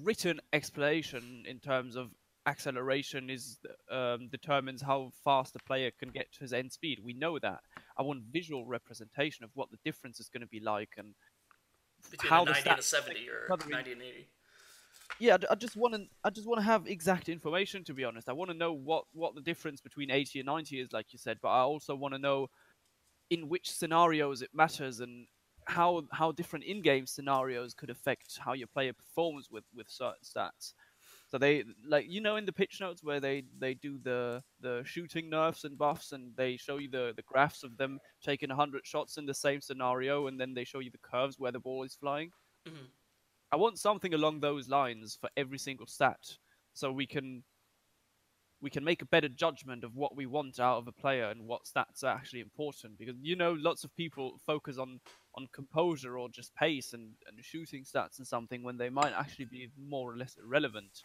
written 0.02 0.40
explanation 0.52 1.44
in 1.46 1.60
terms 1.60 1.96
of 1.96 2.10
acceleration 2.46 3.28
is 3.30 3.58
um, 3.90 4.28
determines 4.30 4.80
how 4.82 5.10
fast 5.24 5.52
the 5.52 5.58
player 5.60 5.90
can 5.98 6.08
get 6.10 6.32
to 6.32 6.40
his 6.40 6.52
end 6.52 6.72
speed. 6.72 6.98
We 7.04 7.12
know 7.12 7.38
that. 7.38 7.60
I 7.96 8.02
want 8.02 8.22
visual 8.32 8.64
representation 8.64 9.44
of 9.44 9.50
what 9.54 9.70
the 9.70 9.78
difference 9.84 10.18
is 10.18 10.28
going 10.28 10.40
to 10.40 10.46
be 10.46 10.60
like 10.60 10.90
and 10.96 11.14
Between 12.10 12.30
How 12.30 12.44
the 12.44 12.52
90 12.52 12.70
and 12.70 12.78
a 12.78 12.82
stats 12.82 12.84
70 12.84 13.28
or 13.28 13.58
90 13.68 13.92
and 13.92 14.02
80. 14.02 14.28
Yeah, 15.18 15.36
I 15.50 15.54
just 15.54 15.76
want 15.76 15.94
to. 15.94 16.06
I 16.24 16.30
just 16.30 16.46
want 16.46 16.58
to 16.60 16.64
have 16.64 16.86
exact 16.86 17.28
information. 17.28 17.84
To 17.84 17.94
be 17.94 18.04
honest, 18.04 18.28
I 18.28 18.32
want 18.32 18.50
to 18.50 18.56
know 18.56 18.72
what 18.72 19.04
what 19.12 19.34
the 19.34 19.40
difference 19.40 19.80
between 19.80 20.10
eighty 20.10 20.40
and 20.40 20.46
ninety 20.46 20.80
is, 20.80 20.92
like 20.92 21.12
you 21.12 21.18
said. 21.18 21.38
But 21.42 21.48
I 21.48 21.60
also 21.60 21.94
want 21.94 22.14
to 22.14 22.18
know 22.18 22.48
in 23.30 23.48
which 23.48 23.70
scenarios 23.70 24.42
it 24.42 24.50
matters 24.54 25.00
and 25.00 25.26
how 25.66 26.02
how 26.12 26.32
different 26.32 26.64
in-game 26.64 27.06
scenarios 27.06 27.74
could 27.74 27.90
affect 27.90 28.38
how 28.38 28.52
your 28.54 28.68
player 28.68 28.92
performs 28.92 29.48
with 29.50 29.64
with 29.74 29.88
certain 29.90 30.22
stats. 30.24 30.74
So 31.28 31.38
they 31.38 31.64
like 31.86 32.06
you 32.08 32.20
know 32.20 32.36
in 32.36 32.46
the 32.46 32.52
pitch 32.52 32.80
notes 32.80 33.02
where 33.04 33.20
they 33.20 33.44
they 33.58 33.74
do 33.74 33.98
the 33.98 34.42
the 34.60 34.82
shooting 34.84 35.30
nerfs 35.30 35.64
and 35.64 35.78
buffs 35.78 36.12
and 36.12 36.34
they 36.36 36.56
show 36.56 36.78
you 36.78 36.88
the 36.90 37.12
the 37.16 37.22
graphs 37.22 37.64
of 37.64 37.76
them 37.76 38.00
taking 38.22 38.50
hundred 38.50 38.86
shots 38.86 39.18
in 39.18 39.26
the 39.26 39.34
same 39.34 39.60
scenario 39.60 40.26
and 40.28 40.40
then 40.40 40.54
they 40.54 40.64
show 40.64 40.80
you 40.80 40.90
the 40.90 40.98
curves 40.98 41.38
where 41.38 41.52
the 41.52 41.60
ball 41.60 41.82
is 41.84 41.94
flying. 41.94 42.32
Mhm. 42.66 42.92
I 43.50 43.56
want 43.56 43.78
something 43.78 44.14
along 44.14 44.40
those 44.40 44.68
lines 44.68 45.16
for 45.20 45.30
every 45.36 45.58
single 45.58 45.86
stat, 45.86 46.36
so 46.74 46.92
we 46.92 47.06
can 47.06 47.42
we 48.60 48.70
can 48.70 48.82
make 48.82 49.02
a 49.02 49.06
better 49.06 49.28
judgment 49.28 49.84
of 49.84 49.94
what 49.94 50.16
we 50.16 50.26
want 50.26 50.58
out 50.58 50.78
of 50.78 50.88
a 50.88 50.92
player 50.92 51.26
and 51.26 51.46
what 51.46 51.64
stats 51.64 52.02
are 52.02 52.08
actually 52.08 52.40
important 52.40 52.98
because 52.98 53.14
you 53.22 53.36
know 53.36 53.52
lots 53.52 53.84
of 53.84 53.94
people 53.94 54.40
focus 54.44 54.78
on 54.78 55.00
on 55.36 55.46
composure 55.52 56.18
or 56.18 56.28
just 56.28 56.52
pace 56.56 56.92
and, 56.92 57.10
and 57.28 57.44
shooting 57.44 57.84
stats 57.84 58.18
and 58.18 58.26
something 58.26 58.64
when 58.64 58.76
they 58.76 58.90
might 58.90 59.12
actually 59.12 59.44
be 59.44 59.70
more 59.88 60.12
or 60.12 60.16
less 60.16 60.36
irrelevant 60.42 61.00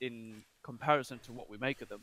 in 0.00 0.42
comparison 0.64 1.20
to 1.20 1.32
what 1.32 1.48
we 1.48 1.56
make 1.58 1.80
of 1.80 1.88
them 1.88 2.00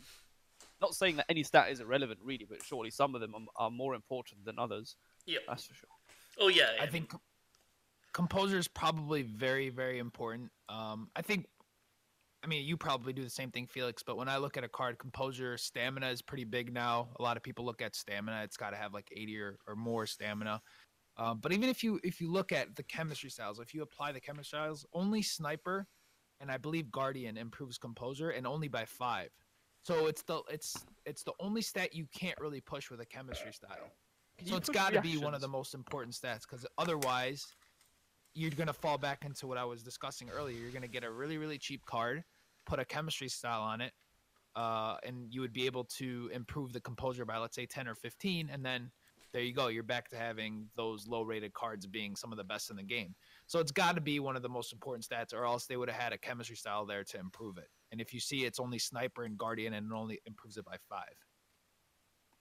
not 0.80 0.96
saying 0.96 1.18
that 1.18 1.26
any 1.28 1.44
stat 1.44 1.70
is 1.70 1.82
irrelevant 1.82 2.20
really 2.24 2.46
but 2.50 2.64
surely 2.64 2.90
some 2.90 3.14
of 3.14 3.20
them 3.20 3.36
are, 3.36 3.66
are 3.66 3.72
more 3.72 3.94
important 3.94 4.44
than 4.46 4.58
others 4.58 4.96
Yep. 5.26 5.42
that's 5.50 5.66
for 5.66 5.74
sure 5.74 5.90
Oh 6.40 6.50
yeah. 6.50 6.70
I 6.80 6.86
think 6.86 7.10
com- 7.10 7.22
composure 8.18 8.58
is 8.58 8.68
probably 8.68 9.22
very, 9.22 9.70
very 9.70 10.00
important. 10.00 10.50
Um, 10.70 11.08
I 11.16 11.22
think, 11.22 11.46
I 12.44 12.48
mean, 12.48 12.66
you 12.66 12.76
probably 12.76 13.14
do 13.14 13.24
the 13.24 13.30
same 13.30 13.52
thing, 13.52 13.68
Felix. 13.68 14.02
But 14.02 14.18
when 14.18 14.28
I 14.28 14.38
look 14.38 14.58
at 14.58 14.64
a 14.64 14.68
card, 14.68 14.98
composure 14.98 15.56
stamina 15.56 16.10
is 16.10 16.24
pretty 16.24 16.44
big 16.44 16.74
now. 16.74 17.10
A 17.20 17.22
lot 17.22 17.38
of 17.38 17.44
people 17.44 17.64
look 17.64 17.80
at 17.80 17.96
stamina; 17.96 18.42
it's 18.44 18.58
got 18.58 18.72
to 18.72 18.76
have 18.76 18.92
like 18.92 19.08
eighty 19.16 19.38
or, 19.40 19.60
or 19.68 19.76
more 19.76 20.08
stamina. 20.08 20.60
Um, 21.18 21.38
but 21.40 21.54
even 21.54 21.70
if 21.70 21.84
you 21.84 22.00
if 22.04 22.20
you 22.20 22.32
look 22.32 22.52
at 22.52 22.76
the 22.76 22.82
chemistry 22.84 23.30
styles, 23.30 23.60
if 23.60 23.76
you 23.76 23.84
apply 23.84 24.14
the 24.14 24.20
chemistry 24.20 24.58
styles, 24.58 24.84
only 24.94 25.22
sniper 25.22 25.88
and 26.40 26.52
I 26.52 26.58
believe 26.58 26.92
guardian 26.92 27.38
improves 27.38 27.78
composure, 27.78 28.32
and 28.32 28.48
only 28.48 28.68
by 28.68 28.86
five. 28.86 29.30
So 29.84 30.08
it's 30.08 30.24
the 30.24 30.42
it's 30.50 30.86
it's 31.06 31.22
the 31.22 31.34
only 31.40 31.62
stat 31.62 31.94
you 31.94 32.08
can't 32.12 32.40
really 32.40 32.62
push 32.62 32.90
with 32.90 33.00
a 33.00 33.06
chemistry 33.06 33.54
style. 33.54 33.92
So 34.46 34.56
it's 34.56 34.70
got 34.70 34.94
to 34.94 35.02
be 35.02 35.18
one 35.18 35.36
of 35.36 35.42
the 35.42 35.48
most 35.48 35.76
important 35.76 36.16
stats 36.16 36.42
because 36.42 36.66
otherwise, 36.78 37.46
you're 38.38 38.52
gonna 38.52 38.74
fall 38.74 38.98
back 38.98 39.26
into 39.26 39.48
what 39.48 39.58
I 39.58 39.66
was 39.66 39.82
discussing 39.82 40.30
earlier. 40.30 40.58
You're 40.58 40.72
gonna 40.72 40.88
get 40.88 41.04
a 41.04 41.12
really 41.12 41.38
really 41.38 41.58
cheap 41.58 41.86
card, 41.86 42.24
put 42.66 42.80
a 42.80 42.86
chemistry 42.86 43.30
style 43.30 43.62
on 43.62 43.82
it, 43.82 43.94
uh, 44.56 44.98
and 45.04 45.34
you 45.34 45.42
would 45.42 45.54
be 45.54 45.66
able 45.66 45.84
to 45.98 46.30
improve 46.34 46.72
the 46.72 46.82
composure 46.82 47.26
by 47.26 47.38
let's 47.38 47.56
say 47.56 47.66
10 47.66 47.88
or 47.88 47.96
15, 47.96 48.50
and 48.52 48.64
then 48.64 48.92
there 49.34 49.42
you 49.42 49.54
go. 49.54 49.68
You're 49.68 49.84
back 49.84 50.08
to 50.10 50.18
having 50.18 50.70
those 50.76 51.06
low 51.08 51.22
rated 51.22 51.54
cards 51.54 51.86
being 51.86 52.16
some 52.16 52.32
of 52.32 52.38
the 52.38 52.44
best 52.44 52.70
in 52.70 52.78
the 52.78 52.84
game. 52.84 53.14
So 53.46 53.60
it's 53.60 53.72
got 53.72 53.96
to 53.96 54.02
be 54.02 54.20
one 54.20 54.36
of 54.36 54.42
the 54.42 54.50
most 54.50 54.72
important 54.72 55.06
stats, 55.06 55.34
or 55.34 55.46
else 55.46 55.66
they 55.66 55.78
would 55.78 55.90
have 55.90 56.02
had 56.02 56.14
a 56.14 56.18
chemistry 56.18 56.56
style 56.56 56.86
there 56.86 57.04
to 57.04 57.20
improve 57.20 57.58
it. 57.58 57.68
And 57.92 58.00
if 58.00 58.14
you 58.14 58.20
see 58.20 58.46
it's 58.46 58.60
only 58.60 58.80
sniper 58.80 59.24
and 59.24 59.38
guardian, 59.38 59.74
and 59.74 59.92
it 59.92 59.96
only 59.96 60.20
improves 60.26 60.58
it 60.58 60.66
by 60.66 60.78
five. 60.90 61.16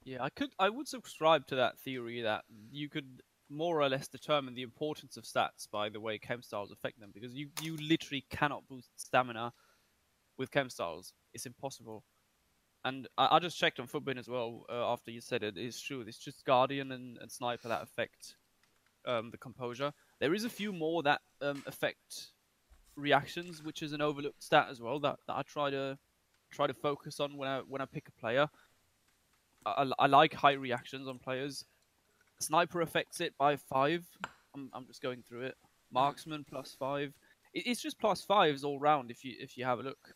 Yeah, 0.04 0.22
I 0.22 0.30
could. 0.30 0.50
I 0.59 0.68
would 0.70 0.87
subscribe 0.87 1.46
to 1.48 1.56
that 1.56 1.80
theory 1.80 2.22
that 2.22 2.44
you 2.70 2.88
could 2.88 3.22
more 3.48 3.80
or 3.80 3.88
less 3.88 4.09
determine 4.09 4.54
the 4.54 4.62
importance 4.62 5.16
of 5.16 5.24
stats 5.24 5.70
by 5.70 5.88
the 5.88 6.00
way 6.00 6.18
chem 6.18 6.42
styles 6.42 6.72
affect 6.72 6.98
them, 7.00 7.11
because 7.14 7.35
you 7.35 7.48
you 7.62 7.76
literally 7.76 8.24
cannot 8.30 8.66
boost 8.68 8.90
stamina 8.96 9.52
with 10.38 10.50
chem 10.50 10.68
styles. 10.70 11.12
It's 11.32 11.46
impossible. 11.46 12.04
And 12.85 13.09
I, 13.18 13.37
I 13.37 13.38
just 13.40 13.59
checked 13.59 13.80
on 13.80 13.88
Futbin 13.88 14.18
as 14.18 14.28
well 14.28 14.64
uh, 14.68 14.92
after 14.92 15.11
you 15.11 15.20
said 15.20 15.42
it. 15.42 15.56
It's 15.56 15.80
true. 15.80 16.02
It's 16.06 16.18
just 16.18 16.44
Guardian 16.44 16.92
and, 16.92 17.18
and 17.18 17.30
Sniper 17.32 17.68
that 17.68 17.82
affect 17.82 18.37
um, 19.04 19.30
the 19.30 19.38
composure. 19.38 19.92
There 20.20 20.35
is 20.35 20.44
a 20.44 20.48
few 20.48 20.72
more 20.72 21.02
that 21.02 21.20
um, 21.42 21.62
affect 21.66 22.28
reactions, 22.96 23.62
which 23.62 23.82
is 23.82 23.92
an 23.92 24.00
overlooked 24.00 24.42
stat 24.42 24.68
as 24.70 24.80
well 24.80 25.00
that, 25.00 25.16
that 25.26 25.37
I 25.37 25.42
try 25.42 25.70
to 25.70 25.98
try 26.52 26.66
to 26.66 26.74
focus 26.74 27.18
on 27.18 27.37
when 27.37 27.48
I 27.48 27.59
when 27.61 27.80
I 27.82 27.87
pick 27.87 28.09
a 28.09 28.20
player. 28.20 28.48
I, 29.64 29.82
I- 29.82 30.04
I 30.04 30.06
like 30.06 30.35
high 30.35 30.52
reactions 30.52 31.09
on 31.09 31.18
players. 31.18 31.64
Sniper 32.40 32.81
affects 32.83 33.20
it 33.20 33.35
by 33.38 33.57
five. 33.57 34.05
I'm, 34.55 34.70
I'm 34.72 34.87
just 34.87 35.03
going 35.03 35.22
through 35.29 35.42
it. 35.42 35.55
Marksman 35.92 36.44
plus 36.49 36.77
five. 36.79 37.12
It, 37.55 37.66
it's 37.66 37.81
just 37.81 37.99
plus 37.99 38.22
fives 38.22 38.64
all 38.64 38.79
round. 38.79 39.11
If 39.11 39.25
you 39.25 39.35
if 39.38 39.57
you 39.57 39.64
have 39.64 39.79
a 39.81 39.83
look, 39.83 40.14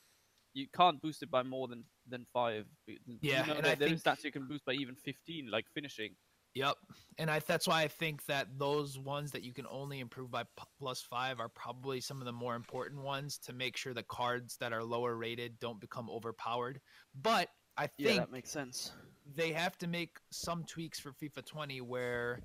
you 0.54 0.66
can't 0.74 1.00
boost 1.00 1.22
it 1.22 1.30
by 1.30 1.42
more 1.42 1.68
than 1.68 1.84
than 2.08 2.26
five. 2.32 2.66
You 2.86 2.98
Yeah, 3.22 3.42
know, 3.46 3.54
and 3.54 3.64
there, 3.64 3.72
I 3.72 3.74
think- 3.76 4.02
stats 4.02 4.24
you 4.24 4.32
can 4.32 4.46
boost 4.48 4.64
by 4.64 4.72
even 4.72 4.94
fifteen, 4.96 5.50
like 5.50 5.66
finishing. 5.72 6.14
Yep, 6.54 6.74
and 7.18 7.30
I 7.30 7.38
that's 7.38 7.68
why 7.68 7.82
I 7.82 7.88
think 7.88 8.26
that 8.26 8.48
those 8.58 8.98
ones 8.98 9.30
that 9.30 9.44
you 9.44 9.52
can 9.54 9.66
only 9.70 10.00
improve 10.00 10.32
by 10.32 10.42
p- 10.42 10.64
plus 10.80 11.00
five 11.00 11.38
are 11.38 11.48
probably 11.48 12.00
some 12.00 12.20
of 12.20 12.24
the 12.24 12.32
more 12.32 12.56
important 12.56 13.00
ones 13.02 13.38
to 13.46 13.52
make 13.52 13.76
sure 13.76 13.94
the 13.94 14.02
cards 14.02 14.56
that 14.56 14.72
are 14.72 14.82
lower 14.82 15.14
rated 15.16 15.60
don't 15.60 15.80
become 15.80 16.10
overpowered. 16.10 16.80
But 17.14 17.48
I 17.76 17.82
think 17.86 17.92
Yeah, 17.98 18.06
think 18.08 18.20
that 18.22 18.32
makes 18.32 18.50
sense. 18.50 18.90
They 19.34 19.52
have 19.52 19.78
to 19.78 19.86
make 19.86 20.18
some 20.30 20.64
tweaks 20.64 20.98
for 20.98 21.12
FIFA 21.12 21.44
20 21.46 21.80
where 21.82 22.40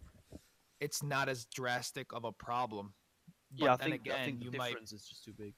it's 0.79 1.01
not 1.03 1.29
as 1.29 1.45
drastic 1.45 2.13
of 2.13 2.25
a 2.25 2.31
problem. 2.31 2.93
But 3.57 3.65
yeah, 3.65 3.73
I 3.73 3.77
think, 3.77 3.95
again, 3.95 4.15
I 4.19 4.25
think 4.25 4.39
the 4.39 4.45
you 4.45 4.51
difference 4.51 4.91
might 4.91 4.95
is 4.95 5.07
just 5.07 5.23
too 5.23 5.33
big. 5.37 5.53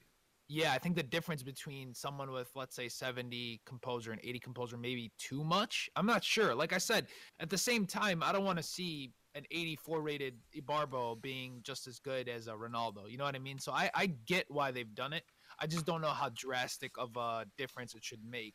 yeah, 0.48 0.72
I 0.72 0.78
think 0.78 0.96
the 0.96 1.02
difference 1.02 1.42
between 1.42 1.94
someone 1.94 2.30
with 2.30 2.48
let's 2.54 2.74
say 2.76 2.88
70 2.88 3.60
composure 3.66 4.12
and 4.12 4.20
80 4.22 4.38
composure 4.40 4.76
may 4.78 4.94
be 4.94 5.10
too 5.18 5.44
much. 5.44 5.90
I'm 5.96 6.06
not 6.06 6.24
sure. 6.24 6.54
Like 6.54 6.72
I 6.72 6.78
said, 6.78 7.06
at 7.40 7.50
the 7.50 7.58
same 7.58 7.86
time, 7.86 8.22
I 8.22 8.32
don't 8.32 8.44
want 8.44 8.58
to 8.58 8.62
see 8.62 9.12
an 9.34 9.44
84 9.50 10.00
rated 10.00 10.34
Ibarbo 10.56 11.20
being 11.20 11.60
just 11.62 11.86
as 11.86 11.98
good 11.98 12.28
as 12.28 12.46
a 12.46 12.52
Ronaldo. 12.52 13.10
You 13.10 13.18
know 13.18 13.24
what 13.24 13.34
I 13.34 13.40
mean? 13.40 13.58
So 13.58 13.72
I, 13.72 13.90
I 13.94 14.06
get 14.26 14.46
why 14.48 14.70
they've 14.70 14.94
done 14.94 15.12
it. 15.12 15.24
I 15.60 15.66
just 15.66 15.84
don't 15.84 16.00
know 16.00 16.08
how 16.08 16.30
drastic 16.34 16.92
of 16.96 17.16
a 17.16 17.44
difference 17.58 17.94
it 17.94 18.04
should 18.04 18.24
make. 18.24 18.54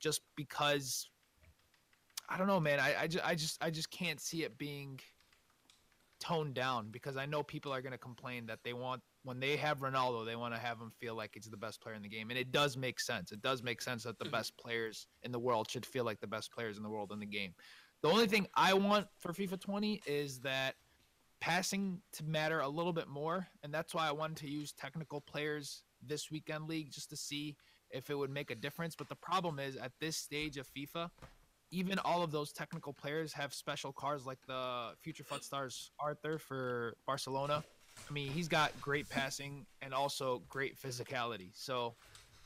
Just 0.00 0.20
because 0.36 1.08
I 2.30 2.38
don't 2.38 2.46
know, 2.46 2.60
man. 2.60 2.78
I, 2.78 3.02
I, 3.02 3.06
just, 3.08 3.26
I 3.26 3.34
just 3.34 3.64
I 3.64 3.70
just 3.70 3.90
can't 3.90 4.20
see 4.20 4.44
it 4.44 4.56
being 4.56 5.00
toned 6.20 6.54
down 6.54 6.88
because 6.90 7.16
I 7.16 7.26
know 7.26 7.42
people 7.42 7.72
are 7.72 7.82
going 7.82 7.92
to 7.92 7.98
complain 7.98 8.46
that 8.46 8.60
they 8.62 8.72
want 8.72 9.02
when 9.22 9.40
they 9.40 9.56
have 9.56 9.80
Ronaldo, 9.80 10.24
they 10.24 10.36
want 10.36 10.54
to 10.54 10.60
have 10.60 10.80
him 10.80 10.90
feel 10.98 11.14
like 11.14 11.32
he's 11.34 11.44
the 11.44 11.56
best 11.56 11.82
player 11.82 11.94
in 11.94 12.02
the 12.02 12.08
game, 12.08 12.30
and 12.30 12.38
it 12.38 12.52
does 12.52 12.76
make 12.76 12.98
sense. 13.00 13.32
It 13.32 13.42
does 13.42 13.62
make 13.62 13.82
sense 13.82 14.04
that 14.04 14.18
the 14.18 14.24
Mhm. 14.24 14.32
best 14.32 14.56
players 14.56 15.08
in 15.22 15.32
the 15.32 15.38
world 15.38 15.70
should 15.70 15.84
feel 15.84 16.04
like 16.04 16.20
the 16.20 16.26
best 16.26 16.52
players 16.52 16.78
in 16.78 16.82
the 16.82 16.88
world 16.88 17.12
in 17.12 17.18
the 17.18 17.26
game. 17.26 17.54
The 18.02 18.08
only 18.08 18.26
thing 18.26 18.46
I 18.54 18.72
want 18.72 19.08
for 19.18 19.32
FIFA 19.34 19.60
20 19.60 20.00
is 20.06 20.40
that 20.40 20.76
passing 21.40 22.00
to 22.12 22.24
matter 22.24 22.60
a 22.60 22.68
little 22.68 22.92
bit 22.94 23.08
more, 23.08 23.46
and 23.62 23.74
that's 23.74 23.94
why 23.94 24.08
I 24.08 24.12
wanted 24.12 24.38
to 24.38 24.48
use 24.48 24.72
technical 24.72 25.20
players 25.20 25.84
this 26.00 26.30
weekend 26.30 26.66
league 26.66 26.90
just 26.90 27.10
to 27.10 27.16
see 27.16 27.56
if 27.90 28.08
it 28.08 28.14
would 28.14 28.30
make 28.30 28.50
a 28.50 28.54
difference. 28.54 28.94
But 28.96 29.08
the 29.08 29.16
problem 29.16 29.58
is 29.58 29.76
at 29.76 29.92
this 30.00 30.16
stage 30.16 30.56
of 30.56 30.66
FIFA, 30.68 31.10
even 31.70 31.98
all 32.00 32.22
of 32.22 32.30
those 32.30 32.52
technical 32.52 32.92
players 32.92 33.32
have 33.32 33.54
special 33.54 33.92
cards 33.92 34.26
like 34.26 34.38
the 34.46 34.92
future 35.00 35.24
Foot 35.24 35.44
Stars 35.44 35.90
Arthur 35.98 36.38
for 36.38 36.96
Barcelona. 37.06 37.62
I 38.08 38.12
mean, 38.12 38.32
he's 38.32 38.48
got 38.48 38.78
great 38.80 39.08
passing 39.08 39.66
and 39.82 39.94
also 39.94 40.42
great 40.48 40.76
physicality. 40.78 41.50
So, 41.54 41.94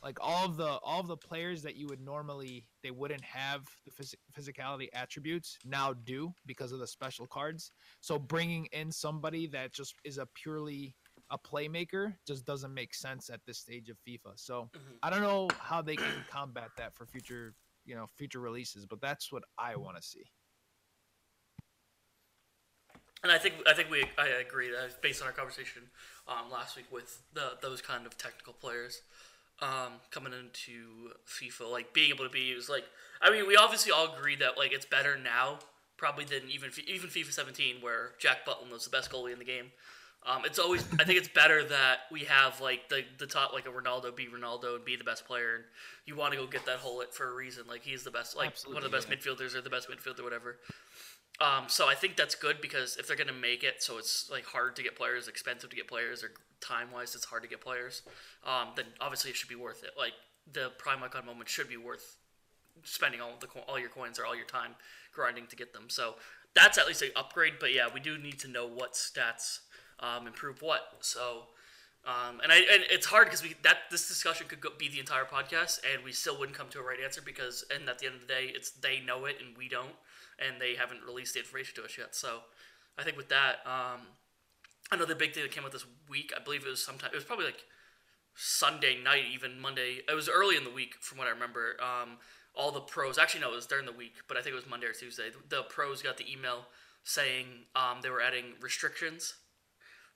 like 0.02 0.18
all 0.20 0.44
of 0.44 0.56
the 0.58 0.66
all 0.82 1.00
of 1.00 1.06
the 1.06 1.16
players 1.16 1.62
that 1.62 1.76
you 1.76 1.86
would 1.86 2.00
normally 2.00 2.66
they 2.82 2.90
wouldn't 2.90 3.22
have 3.22 3.62
the 3.86 3.90
phys- 3.90 4.14
physicality 4.38 4.88
attributes 4.92 5.58
now 5.64 5.94
do 5.94 6.34
because 6.44 6.72
of 6.72 6.78
the 6.78 6.86
special 6.86 7.26
cards. 7.26 7.72
So 8.02 8.18
bringing 8.18 8.66
in 8.66 8.92
somebody 8.92 9.46
that 9.48 9.72
just 9.72 9.94
is 10.04 10.18
a 10.18 10.26
purely 10.34 10.94
a 11.30 11.38
playmaker 11.38 12.14
just 12.26 12.44
doesn't 12.44 12.74
make 12.74 12.92
sense 12.92 13.30
at 13.30 13.40
this 13.46 13.56
stage 13.58 13.88
of 13.88 13.96
FIFA. 14.06 14.32
So 14.36 14.68
Mhm. 14.74 14.98
I 15.02 15.08
don't 15.08 15.22
know 15.22 15.48
how 15.58 15.80
they 15.80 15.96
can 15.96 16.24
combat 16.28 16.68
that 16.76 16.94
for 16.94 17.06
future, 17.06 17.54
you 17.84 17.94
know, 17.94 18.06
future 18.16 18.40
releases, 18.40 18.86
but 18.86 19.00
that's 19.00 19.32
what 19.32 19.42
I 19.58 19.76
want 19.76 19.96
to 19.96 20.02
see. 20.02 20.24
And 23.22 23.32
I 23.32 23.38
think 23.38 23.54
I 23.66 23.72
think 23.72 23.90
we 23.90 24.04
I 24.18 24.26
agree 24.46 24.70
that 24.70 25.00
based 25.00 25.22
on 25.22 25.28
our 25.28 25.32
conversation 25.32 25.82
um, 26.28 26.50
last 26.52 26.76
week 26.76 26.86
with 26.92 27.22
the 27.32 27.52
those 27.62 27.80
kind 27.80 28.04
of 28.06 28.18
technical 28.18 28.52
players 28.52 29.00
um, 29.62 29.94
coming 30.10 30.34
into 30.34 31.12
FIFA, 31.26 31.70
like 31.70 31.94
being 31.94 32.10
able 32.10 32.24
to 32.26 32.30
be 32.30 32.40
used. 32.40 32.68
Like 32.68 32.84
I 33.22 33.30
mean, 33.30 33.46
we 33.46 33.56
obviously 33.56 33.92
all 33.92 34.14
agree 34.14 34.36
that 34.36 34.58
like 34.58 34.72
it's 34.72 34.84
better 34.84 35.16
now 35.16 35.60
probably 35.96 36.26
than 36.26 36.50
even 36.50 36.70
even 36.86 37.08
FIFA 37.08 37.32
17 37.32 37.76
where 37.80 38.10
Jack 38.18 38.44
Butland 38.46 38.70
was 38.70 38.84
the 38.84 38.90
best 38.90 39.10
goalie 39.10 39.32
in 39.32 39.38
the 39.38 39.44
game. 39.44 39.72
Um, 40.26 40.42
it's 40.46 40.58
always 40.58 40.82
I 40.98 41.04
think 41.04 41.18
it's 41.18 41.28
better 41.28 41.62
that 41.64 41.98
we 42.10 42.20
have 42.20 42.60
like 42.60 42.88
the 42.88 43.02
the 43.18 43.26
top 43.26 43.52
like 43.52 43.66
a 43.66 43.70
Ronaldo 43.70 44.14
be 44.16 44.26
Ronaldo 44.26 44.76
and 44.76 44.84
be 44.84 44.96
the 44.96 45.04
best 45.04 45.26
player 45.26 45.56
and 45.56 45.64
you 46.06 46.16
want 46.16 46.32
to 46.32 46.38
go 46.38 46.46
get 46.46 46.64
that 46.64 46.82
Gullit 46.82 47.12
for 47.12 47.30
a 47.30 47.34
reason 47.34 47.64
like 47.68 47.82
he's 47.82 48.04
the 48.04 48.10
best 48.10 48.34
like 48.34 48.56
one 48.66 48.78
of 48.78 48.84
the 48.84 48.88
best 48.88 49.10
Absolutely, 49.10 49.46
midfielders 49.46 49.54
or 49.54 49.60
the 49.60 49.70
best 49.70 49.88
midfielder 49.90 50.24
whatever. 50.24 50.56
Um, 51.40 51.64
so 51.66 51.88
I 51.88 51.94
think 51.94 52.16
that's 52.16 52.34
good 52.34 52.60
because 52.60 52.96
if 52.96 53.06
they're 53.06 53.16
gonna 53.16 53.32
make 53.32 53.64
it 53.64 53.82
so 53.82 53.98
it's 53.98 54.30
like 54.30 54.46
hard 54.46 54.76
to 54.76 54.82
get 54.82 54.96
players, 54.96 55.28
expensive 55.28 55.68
to 55.70 55.76
get 55.76 55.88
players, 55.88 56.22
or 56.22 56.30
time 56.60 56.90
wise 56.90 57.14
it's 57.14 57.24
hard 57.24 57.42
to 57.42 57.48
get 57.48 57.60
players, 57.60 58.02
um, 58.46 58.68
then 58.76 58.86
obviously 59.00 59.30
it 59.30 59.36
should 59.36 59.48
be 59.48 59.56
worth 59.56 59.82
it. 59.82 59.90
Like 59.98 60.12
the 60.50 60.70
prime 60.78 61.02
icon 61.02 61.26
moment 61.26 61.48
should 61.48 61.68
be 61.68 61.76
worth 61.76 62.16
spending 62.82 63.20
all 63.20 63.32
the 63.40 63.48
all 63.68 63.78
your 63.78 63.88
coins 63.88 64.18
or 64.18 64.24
all 64.24 64.34
your 64.34 64.46
time 64.46 64.74
grinding 65.12 65.46
to 65.48 65.56
get 65.56 65.72
them. 65.72 65.84
So 65.88 66.14
that's 66.54 66.78
at 66.78 66.86
least 66.86 67.02
an 67.02 67.10
upgrade. 67.16 67.54
But 67.60 67.74
yeah, 67.74 67.88
we 67.92 68.00
do 68.00 68.16
need 68.16 68.38
to 68.40 68.48
know 68.48 68.66
what 68.66 68.94
stats 68.94 69.60
um, 70.00 70.26
improve 70.26 70.62
what. 70.62 70.80
So. 71.00 71.44
Um, 72.06 72.40
and 72.42 72.52
I 72.52 72.56
and 72.56 72.84
it's 72.90 73.06
hard 73.06 73.28
because 73.28 73.42
we 73.42 73.54
that 73.62 73.88
this 73.90 74.06
discussion 74.06 74.46
could 74.46 74.60
go, 74.60 74.68
be 74.76 74.90
the 74.90 75.00
entire 75.00 75.24
podcast 75.24 75.80
and 75.90 76.04
we 76.04 76.12
still 76.12 76.38
wouldn't 76.38 76.54
come 76.54 76.68
to 76.68 76.78
a 76.78 76.82
right 76.82 76.98
answer 77.02 77.22
because 77.24 77.64
and 77.74 77.88
at 77.88 77.98
the 77.98 78.04
end 78.04 78.16
of 78.16 78.20
the 78.20 78.26
day 78.26 78.52
it's 78.54 78.72
they 78.72 79.00
know 79.00 79.24
it 79.24 79.36
and 79.40 79.56
we 79.56 79.70
don't 79.70 79.94
and 80.38 80.60
they 80.60 80.74
haven't 80.74 81.00
released 81.06 81.34
the 81.34 81.40
information 81.40 81.74
to 81.76 81.84
us 81.84 81.96
yet. 81.96 82.14
So 82.14 82.40
I 82.98 83.02
think 83.02 83.16
with 83.16 83.28
that, 83.28 83.56
um, 83.66 84.00
another 84.92 85.14
big 85.14 85.34
thing 85.34 85.42
that 85.42 85.52
came 85.52 85.64
out 85.64 85.72
this 85.72 85.86
week, 86.08 86.32
I 86.36 86.42
believe 86.42 86.64
it 86.66 86.70
was 86.70 86.84
sometime, 86.84 87.10
it 87.12 87.16
was 87.16 87.24
probably 87.24 87.46
like 87.46 87.64
Sunday 88.34 88.96
night, 89.02 89.24
even 89.32 89.60
Monday. 89.60 90.00
It 90.08 90.14
was 90.14 90.28
early 90.28 90.56
in 90.56 90.64
the 90.64 90.70
week, 90.70 90.94
from 91.00 91.18
what 91.18 91.26
I 91.26 91.30
remember. 91.30 91.76
Um, 91.80 92.18
all 92.54 92.70
the 92.70 92.80
pros. 92.80 93.18
Actually, 93.18 93.40
no, 93.40 93.52
it 93.52 93.56
was 93.56 93.66
during 93.66 93.86
the 93.86 93.92
week, 93.92 94.14
but 94.28 94.36
I 94.36 94.40
think 94.40 94.52
it 94.52 94.56
was 94.56 94.68
Monday 94.68 94.86
or 94.86 94.92
Tuesday. 94.92 95.30
The 95.48 95.62
pros 95.62 96.02
got 96.02 96.16
the 96.16 96.30
email 96.30 96.66
saying 97.02 97.46
um, 97.74 97.98
they 98.02 98.10
were 98.10 98.20
adding 98.20 98.44
restrictions 98.60 99.34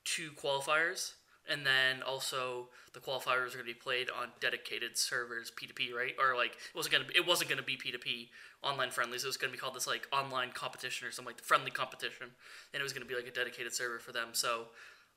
to 0.04 0.30
qualifiers, 0.32 1.12
and 1.48 1.64
then 1.64 2.02
also 2.02 2.68
the 2.92 3.00
qualifiers 3.00 3.54
are 3.54 3.58
going 3.58 3.58
to 3.58 3.64
be 3.64 3.74
played 3.74 4.08
on 4.10 4.28
dedicated 4.40 4.96
servers, 4.96 5.50
P2P, 5.50 5.94
right? 5.94 6.14
Or 6.18 6.36
like 6.36 6.52
it 6.52 6.74
wasn't 6.74 6.94
going 6.94 7.06
to 7.06 7.16
it 7.16 7.26
wasn't 7.26 7.50
going 7.50 7.60
to 7.60 7.64
be 7.64 7.76
P2P 7.76 8.28
online 8.62 8.90
friendlies. 8.90 9.24
It 9.24 9.26
was 9.26 9.36
going 9.36 9.52
to 9.52 9.56
be 9.56 9.60
called 9.60 9.74
this 9.74 9.86
like 9.86 10.08
online 10.12 10.50
competition 10.52 11.06
or 11.06 11.10
something 11.10 11.30
like 11.30 11.38
the 11.38 11.44
friendly 11.44 11.70
competition, 11.70 12.26
and 12.72 12.80
it 12.80 12.82
was 12.82 12.92
going 12.92 13.06
to 13.06 13.08
be 13.08 13.14
like 13.14 13.26
a 13.26 13.34
dedicated 13.34 13.72
server 13.72 13.98
for 13.98 14.12
them. 14.12 14.28
So 14.32 14.66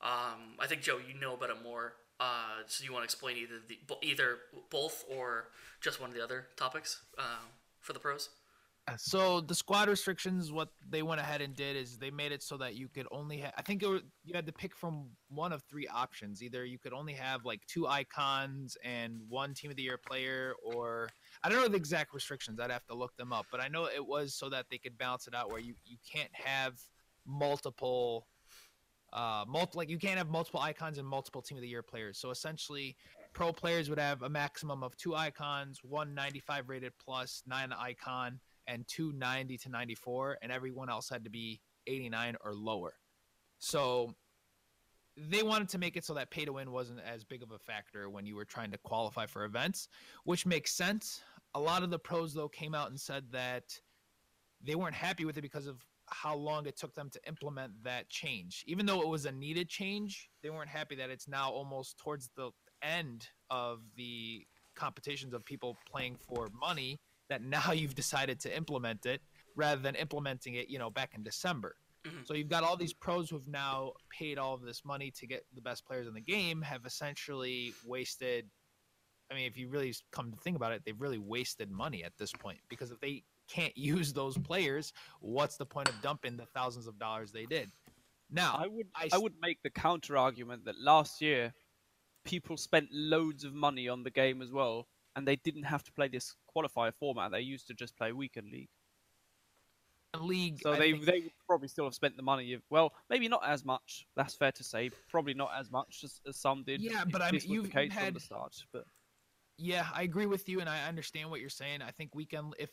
um, 0.02 0.58
I 0.60 0.68
think 0.68 0.82
Joe, 0.82 0.98
you 0.98 1.20
know 1.20 1.34
about 1.34 1.50
it 1.50 1.64
more. 1.64 1.94
Uh, 2.20 2.62
so 2.68 2.84
you 2.84 2.94
want 2.94 3.02
to 3.02 3.06
explain 3.06 3.38
either 3.38 3.56
the 3.68 3.78
either 4.02 4.38
both 4.70 5.04
or 5.10 5.48
just 5.82 6.00
one 6.00 6.10
of 6.10 6.16
the 6.16 6.24
other 6.24 6.48
topics 6.56 7.02
uh, 7.18 7.46
for 7.80 7.94
the 7.94 8.00
pros? 8.00 8.30
So 8.98 9.42
the 9.42 9.56
squad 9.56 9.88
restrictions, 9.88 10.52
what 10.52 10.70
they 10.90 11.02
went 11.02 11.22
ahead 11.22 11.42
and 11.42 11.56
did 11.56 11.76
is 11.76 11.98
they 11.98 12.12
made 12.12 12.32
it 12.32 12.44
so 12.44 12.58
that 12.58 12.76
you 12.76 12.90
could 12.90 13.08
only 13.12 13.38
have. 13.38 13.54
I 13.58 13.62
think 13.62 13.84
was, 13.84 14.02
you 14.24 14.34
had 14.34 14.46
to 14.48 14.52
pick 14.52 14.76
from 14.76 15.10
one 15.30 15.54
of 15.54 15.64
three 15.70 15.88
options. 15.88 16.42
Either 16.44 16.66
you 16.66 16.78
could 16.78 16.92
only 16.92 17.14
have 17.14 17.46
like 17.46 17.62
two 17.68 17.88
icons 17.88 18.76
and 18.84 19.22
one 19.30 19.54
team 19.54 19.70
of 19.70 19.78
the 19.78 19.84
year 19.84 19.98
player, 19.98 20.56
or 20.64 21.10
I 21.44 21.50
don't 21.50 21.62
know 21.62 21.68
the 21.68 21.78
exact 21.78 22.14
restrictions. 22.14 22.60
I'd 22.60 22.72
have 22.72 22.86
to 22.88 22.96
look 22.96 23.16
them 23.18 23.32
up, 23.32 23.46
but 23.52 23.62
I 23.62 23.68
know 23.68 23.86
it 23.86 24.06
was 24.06 24.34
so 24.34 24.50
that 24.50 24.66
they 24.70 24.78
could 24.78 24.98
balance 24.98 25.28
it 25.28 25.36
out 25.36 25.50
where 25.50 25.62
you 25.62 25.76
you 25.86 25.98
can't 26.12 26.32
have 26.34 26.74
multiple 27.26 28.28
uh 29.14 29.44
multiple 29.48 29.80
like 29.80 29.90
you 29.90 30.00
can't 30.00 30.18
have 30.18 30.30
multiple 30.30 30.60
icons 30.60 30.98
and 30.98 31.08
multiple 31.08 31.42
team 31.42 31.58
of 31.58 31.62
the 31.62 31.68
year 31.68 31.84
players 31.84 32.18
so 32.18 32.32
essentially 32.32 32.96
pro 33.34 33.52
players 33.52 33.90
would 33.90 34.00
have 34.00 34.24
a 34.24 34.30
maximum 34.30 34.84
of 34.84 34.96
two 34.96 35.16
icons 35.16 35.82
one 35.84 36.16
95 36.16 36.70
rated 36.70 36.94
plus 36.98 37.44
nine 37.46 37.74
icon 37.78 38.40
and 38.68 38.88
290 38.88 39.58
to 39.58 39.70
94 39.70 40.38
and 40.42 40.52
everyone 40.52 40.90
else 40.90 41.10
had 41.10 41.24
to 41.24 41.30
be 41.30 41.62
89 41.88 42.36
or 42.44 42.54
lower. 42.54 42.94
So 43.60 44.16
they 45.18 45.44
wanted 45.44 45.70
to 45.70 45.78
make 45.78 45.98
it 45.98 46.06
so 46.06 46.14
that 46.14 46.32
pay 46.32 46.46
to 46.46 46.54
win 46.54 46.72
wasn't 46.72 47.00
as 47.02 47.24
big 47.24 47.44
of 47.44 47.52
a 47.52 47.60
factor 47.60 48.10
when 48.10 48.26
you 48.26 48.36
were 48.36 48.46
trying 48.46 48.72
to 48.72 48.78
qualify 48.78 49.26
for 49.26 49.44
events 49.44 49.90
which 50.24 50.46
makes 50.46 50.74
sense. 50.74 51.22
A 51.54 51.60
lot 51.60 51.84
of 51.84 51.90
the 51.90 52.00
pros 52.00 52.34
though 52.34 52.48
came 52.48 52.74
out 52.74 52.90
and 52.90 53.00
said 53.00 53.26
that 53.32 53.78
they 54.64 54.76
weren't 54.76 54.96
happy 54.96 55.26
with 55.26 55.38
it 55.38 55.42
because 55.42 55.68
of 55.68 55.86
how 56.08 56.36
long 56.36 56.66
it 56.66 56.78
took 56.78 56.94
them 56.94 57.10
to 57.10 57.20
implement 57.28 57.72
that 57.84 58.10
change. 58.10 58.64
Even 58.68 58.86
though 58.86 59.02
it 59.02 59.08
was 59.08 59.26
a 59.26 59.32
needed 59.32 59.70
change, 59.70 60.30
they 60.44 60.50
weren't 60.50 60.70
happy 60.70 60.96
that 60.96 61.10
it's 61.10 61.28
now 61.28 61.50
almost 61.50 61.98
towards 61.98 62.30
the 62.36 62.52
end 62.82 63.28
of 63.50 63.82
the 63.96 64.46
competitions 64.76 65.34
of 65.34 65.46
people 65.46 65.78
playing 65.90 66.16
for 66.16 66.50
money 66.60 67.00
that 67.32 67.42
now 67.42 67.72
you've 67.74 67.96
decided 67.96 68.40
to 68.42 68.56
implement 68.56 69.06
it 69.06 69.22
rather 69.56 69.82
than 69.82 69.96
implementing 69.96 70.56
it, 70.56 70.70
you 70.70 70.80
know, 70.80 70.90
back 70.90 71.14
in 71.16 71.24
December. 71.24 71.76
Mm-hmm. 72.06 72.24
So 72.26 72.34
you've 72.34 72.50
got 72.50 72.64
all 72.64 72.78
these 72.78 72.94
pros 72.94 73.30
who've 73.30 73.48
now 73.48 73.94
paid 74.10 74.38
all 74.38 74.54
of 74.54 74.62
this 74.62 74.84
money 74.86 75.12
to 75.12 75.28
get 75.28 75.46
the 75.54 75.62
best 75.62 75.86
players 75.86 76.08
in 76.08 76.14
the 76.14 76.22
game 76.22 76.62
have 76.62 76.86
essentially 76.86 77.74
wasted 77.86 78.50
I 79.32 79.34
mean, 79.34 79.46
if 79.46 79.58
you 79.58 79.70
really 79.70 79.96
come 80.12 80.30
to 80.30 80.38
think 80.38 80.58
about 80.58 80.74
it, 80.74 80.82
they've 80.86 81.00
really 81.00 81.18
wasted 81.18 81.72
money 81.72 82.04
at 82.04 82.12
this 82.18 82.34
point 82.34 82.60
because 82.70 82.92
if 82.92 83.00
they 83.00 83.24
can't 83.48 83.76
use 83.78 84.12
those 84.12 84.38
players, 84.38 84.92
what's 85.22 85.56
the 85.56 85.66
point 85.66 85.88
of 85.88 85.96
dumping 86.02 86.36
the 86.36 86.46
thousands 86.48 86.86
of 86.86 87.00
dollars 87.00 87.32
they 87.32 87.46
did? 87.46 87.70
Now, 88.30 88.58
I 88.58 88.68
would 88.68 88.88
I, 88.96 89.10
I 89.14 89.18
would 89.18 89.34
make 89.42 89.62
the 89.64 89.70
counter 89.70 90.18
argument 90.18 90.66
that 90.66 90.80
last 90.80 91.22
year 91.22 91.54
people 92.24 92.56
spent 92.58 92.88
loads 92.92 93.44
of 93.44 93.54
money 93.54 93.88
on 93.90 94.04
the 94.04 94.12
game 94.12 94.42
as 94.42 94.52
well, 94.52 94.88
and 95.16 95.28
they 95.28 95.38
didn't 95.38 95.64
have 95.64 95.84
to 95.84 95.92
play 95.92 96.08
this 96.08 96.36
qualifier 96.56 96.94
format. 97.00 97.32
They 97.32 97.42
used 97.42 97.68
to 97.68 97.74
just 97.74 97.98
play 97.98 98.12
weekend 98.12 98.52
league. 98.52 98.70
League, 100.20 100.60
so 100.62 100.74
I 100.74 100.78
they 100.78 100.92
think... 100.92 101.06
they 101.06 101.20
would 101.22 101.32
probably 101.48 101.70
still 101.70 101.86
have 101.86 101.94
spent 101.94 102.18
the 102.18 102.24
money. 102.24 102.54
If, 102.54 102.62
well, 102.70 102.94
maybe 103.10 103.30
not 103.30 103.44
as 103.48 103.64
much. 103.64 104.06
That's 104.18 104.36
fair 104.36 104.52
to 104.52 104.64
say. 104.64 104.90
Probably 105.10 105.34
not 105.34 105.52
as 105.58 105.72
much 105.72 106.02
as, 106.04 106.20
as 106.28 106.38
some 106.38 106.64
did. 106.64 106.82
Yeah, 106.82 107.06
but 107.10 107.22
I 107.22 107.32
mean, 107.32 107.42
you've 107.46 107.72
had 107.72 108.14
the 108.14 108.20
start. 108.20 108.56
But 108.74 108.84
yeah, 109.58 109.86
I 109.94 110.04
agree 110.04 110.26
with 110.26 110.50
you, 110.50 110.60
and 110.60 110.70
I 110.70 110.88
understand 110.88 111.30
what 111.30 111.40
you're 111.40 111.50
saying. 111.50 111.82
I 111.82 111.92
think 111.92 112.14
weekend 112.14 112.56
if 112.60 112.70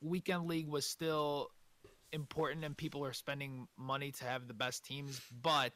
weekend 0.00 0.46
league 0.46 0.68
was 0.68 0.86
still 0.86 1.48
important 2.12 2.64
and 2.64 2.76
people 2.76 3.04
are 3.04 3.12
spending 3.12 3.66
money 3.78 4.12
to 4.12 4.24
have 4.24 4.46
the 4.46 4.54
best 4.54 4.84
teams, 4.84 5.20
but 5.42 5.72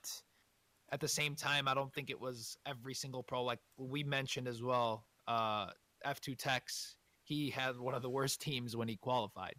at 0.93 1.01
the 1.01 1.09
same 1.09 1.35
time, 1.35 1.67
I 1.67 1.75
don't 1.75 1.93
think 1.93 2.11
it 2.11 2.21
was 2.21 2.57
every 2.67 2.95
single 2.95 3.23
pro. 3.23 3.43
Like 3.43 3.59
we 3.77 4.05
mentioned 4.05 4.47
as 4.47 4.63
well, 4.63 5.07
uh, 5.27 5.69
F2Tekkz, 6.07 6.95
he 7.27 7.51
had 7.51 7.79
one 7.79 7.95
of 7.95 8.03
the 8.03 8.11
worst 8.11 8.41
teams 8.41 8.77
when 8.77 8.89
he 8.89 8.97
qualified. 8.97 9.55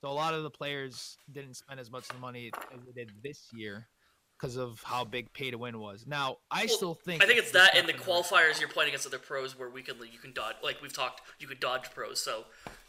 So 0.00 0.08
a 0.08 0.12
lot 0.12 0.32
of 0.32 0.42
the 0.42 0.50
players 0.50 1.16
didn't 1.30 1.54
spend 1.54 1.78
as 1.78 1.90
much 1.90 2.06
money 2.20 2.50
as 2.72 2.80
they 2.86 3.04
did 3.04 3.12
this 3.22 3.48
year 3.52 3.88
because 4.40 4.56
of 4.56 4.82
how 4.82 5.04
big 5.04 5.30
pay 5.34 5.50
to 5.50 5.58
win 5.58 5.78
was. 5.78 6.06
Now, 6.06 6.38
I 6.50 6.64
well, 6.64 6.76
still 6.76 6.94
think 6.94 7.22
I 7.22 7.26
think 7.26 7.38
it's 7.38 7.52
that 7.52 7.76
in 7.76 7.86
the 7.86 7.92
qualifiers 7.92 8.58
you're 8.58 8.70
playing 8.70 8.88
against 8.88 9.06
other 9.06 9.18
pros 9.18 9.58
where 9.58 9.68
we 9.68 9.82
weekly 9.82 10.08
you 10.10 10.18
can 10.18 10.32
dodge 10.32 10.56
like 10.62 10.80
we've 10.80 10.92
talked 10.92 11.20
you 11.38 11.46
could 11.46 11.60
dodge 11.60 11.90
pros. 11.94 12.20
So 12.20 12.44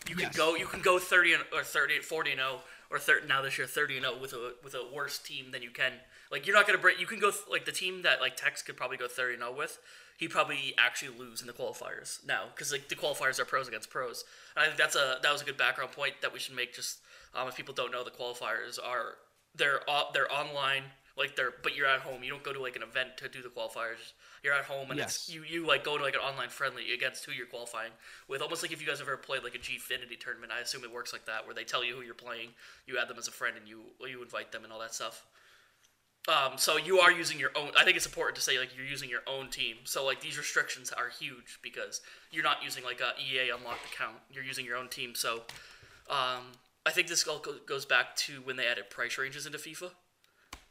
you 0.08 0.16
can 0.16 0.26
yes. 0.26 0.38
go 0.38 0.56
you 0.56 0.66
can 0.66 0.82
go 0.82 0.98
30 0.98 1.34
and, 1.34 1.44
or 1.54 1.64
30 1.64 2.00
40 2.00 2.32
and 2.32 2.40
0 2.40 2.60
or 2.92 3.00
30 3.00 3.28
now 3.28 3.42
this 3.42 3.58
year 3.58 3.66
30 3.66 3.98
and 3.98 4.06
0 4.06 4.18
with 4.22 4.34
a 4.34 4.54
with 4.64 4.74
a 4.74 4.84
worse 4.94 5.18
team 5.18 5.52
than 5.52 5.62
you 5.62 5.72
can. 5.72 5.94
Like 6.32 6.46
you're 6.46 6.56
not 6.56 6.68
to 6.68 6.78
break 6.78 7.00
you 7.00 7.08
can 7.08 7.20
go 7.20 7.32
like 7.50 7.66
the 7.66 7.72
team 7.72 8.02
that 8.04 8.22
like 8.22 8.38
Tekkz 8.38 8.64
could 8.64 8.78
probably 8.78 8.98
go 8.98 9.08
30 9.08 9.36
and 9.36 9.44
0 9.44 9.56
with. 9.58 9.80
He 10.18 10.28
probably 10.28 10.76
actually 10.78 11.18
lose 11.18 11.42
in 11.42 11.48
the 11.48 11.54
qualifiers 11.54 12.24
now 12.26 12.44
because 12.54 12.72
like 12.72 12.90
the 12.90 12.96
qualifiers 12.96 13.40
are 13.40 13.46
pros 13.46 13.68
against 13.68 13.90
pros. 13.90 14.24
And 14.56 14.64
I 14.64 14.66
think 14.68 14.78
that's 14.78 14.96
a 14.96 15.18
that 15.24 15.32
was 15.32 15.42
a 15.42 15.46
good 15.46 15.58
background 15.58 15.94
point 15.94 16.16
that 16.22 16.34
we 16.34 16.40
should 16.40 16.56
make. 16.56 16.76
Just 16.76 17.00
um, 17.34 17.48
if 17.48 17.56
people 17.56 17.74
don't 17.74 17.92
know, 17.92 18.04
the 18.04 18.12
qualifiers 18.12 18.78
are 18.84 19.16
they're 19.56 19.82
uh, 19.90 20.04
they're 20.14 20.32
online 20.32 20.84
like 21.18 21.36
they're 21.36 21.54
but 21.62 21.76
you're 21.76 21.88
at 21.88 22.02
home 22.02 22.24
you 22.24 22.30
don't 22.30 22.44
go 22.44 22.54
to 22.54 22.62
like 22.62 22.76
an 22.76 22.84
event 22.84 23.18
to 23.18 23.28
do 23.28 23.42
the 23.42 23.50
qualifiers 23.50 24.14
you're 24.44 24.54
at 24.54 24.66
home 24.66 24.90
and 24.90 25.00
yes. 25.00 25.28
it's 25.28 25.34
you 25.34 25.44
you 25.44 25.66
like 25.66 25.84
go 25.84 25.98
to 25.98 26.04
like 26.04 26.16
an 26.16 26.20
online 26.20 26.50
friendly 26.50 26.94
against 26.94 27.26
who 27.26 27.32
you're 27.32 27.46
qualifying 27.46 27.92
with 28.28 28.42
almost 28.42 28.64
like 28.64 28.72
if 28.72 28.82
you 28.82 28.88
guys 28.88 29.00
have 29.00 29.08
ever 29.08 29.18
played 29.18 29.44
like 29.44 29.56
a 29.56 29.60
gfinity 29.60 30.20
tournament 30.20 30.52
i 30.56 30.60
assume 30.60 30.84
it 30.84 30.92
works 30.92 31.14
like 31.14 31.26
that 31.26 31.46
where 31.46 31.56
they 31.56 31.64
tell 31.64 31.84
you 31.84 31.96
who 31.96 32.02
you're 32.02 32.14
playing 32.14 32.50
you 32.88 32.98
add 32.98 33.08
them 33.08 33.18
as 33.18 33.28
a 33.28 33.32
friend 33.32 33.56
and 33.58 33.68
you 33.68 33.82
you 34.08 34.22
invite 34.22 34.52
them 34.52 34.64
and 34.64 34.74
all 34.74 34.80
that 34.80 34.94
stuff 34.94 35.26
um, 36.28 36.52
so 36.56 36.78
you 36.78 37.00
are 37.00 37.12
using 37.12 37.40
your 37.40 37.50
own 37.56 37.72
i 37.78 37.84
think 37.84 37.98
it's 37.98 38.06
important 38.06 38.36
to 38.36 38.42
say 38.42 38.60
like 38.60 38.76
you're 38.76 38.86
using 38.86 39.10
your 39.10 39.22
own 39.28 39.50
team 39.50 39.78
so 39.86 40.06
like 40.06 40.22
these 40.22 40.38
restrictions 40.38 40.92
are 40.92 41.10
huge 41.10 41.60
because 41.64 42.02
you're 42.32 42.44
not 42.44 42.64
using 42.64 42.84
like 42.84 43.02
a 43.02 43.14
ea 43.20 43.50
unlocked 43.50 43.86
account 43.92 44.18
you're 44.32 44.44
using 44.44 44.66
your 44.66 44.78
own 44.78 44.88
team 44.88 45.14
so 45.16 45.42
um, 46.10 46.52
i 46.86 46.92
think 46.92 47.08
this 47.08 47.28
all 47.28 47.44
goes 47.66 47.86
back 47.86 48.16
to 48.16 48.34
when 48.42 48.56
they 48.56 48.68
added 48.68 48.90
price 48.90 49.18
ranges 49.18 49.48
into 49.48 49.58
fifa 49.58 49.92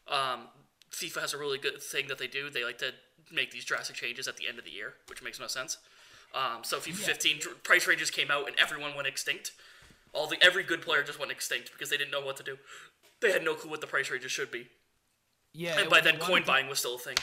um, 0.06 0.48
FIFA 0.90 1.20
has 1.20 1.34
a 1.34 1.38
really 1.38 1.58
good 1.58 1.80
thing 1.80 2.08
that 2.08 2.18
they 2.18 2.26
do. 2.26 2.50
They 2.50 2.64
like 2.64 2.78
to 2.78 2.92
make 3.32 3.50
these 3.50 3.64
drastic 3.64 3.96
changes 3.96 4.28
at 4.28 4.36
the 4.36 4.48
end 4.48 4.58
of 4.58 4.64
the 4.64 4.70
year, 4.70 4.94
which 5.08 5.22
makes 5.22 5.40
no 5.40 5.46
sense. 5.46 5.78
Um, 6.34 6.62
so 6.62 6.78
FIFA 6.78 7.00
yeah. 7.00 7.06
15 7.06 7.40
price 7.62 7.86
ranges 7.86 8.10
came 8.10 8.30
out 8.30 8.46
and 8.46 8.56
everyone 8.58 8.94
went 8.94 9.08
extinct. 9.08 9.52
All 10.12 10.26
the 10.26 10.42
every 10.42 10.62
good 10.62 10.82
player 10.82 11.02
just 11.02 11.18
went 11.18 11.30
extinct 11.30 11.72
because 11.72 11.90
they 11.90 11.96
didn't 11.96 12.10
know 12.10 12.20
what 12.20 12.36
to 12.36 12.42
do. 12.42 12.56
They 13.20 13.32
had 13.32 13.44
no 13.44 13.54
clue 13.54 13.70
what 13.70 13.80
the 13.80 13.86
price 13.86 14.10
ranges 14.10 14.32
should 14.32 14.50
be. 14.50 14.68
Yeah, 15.52 15.80
and 15.80 15.90
by 15.90 16.00
then 16.00 16.18
coin 16.18 16.44
buying 16.46 16.68
was 16.68 16.78
still 16.78 16.94
a 16.94 16.98
thing. 16.98 17.16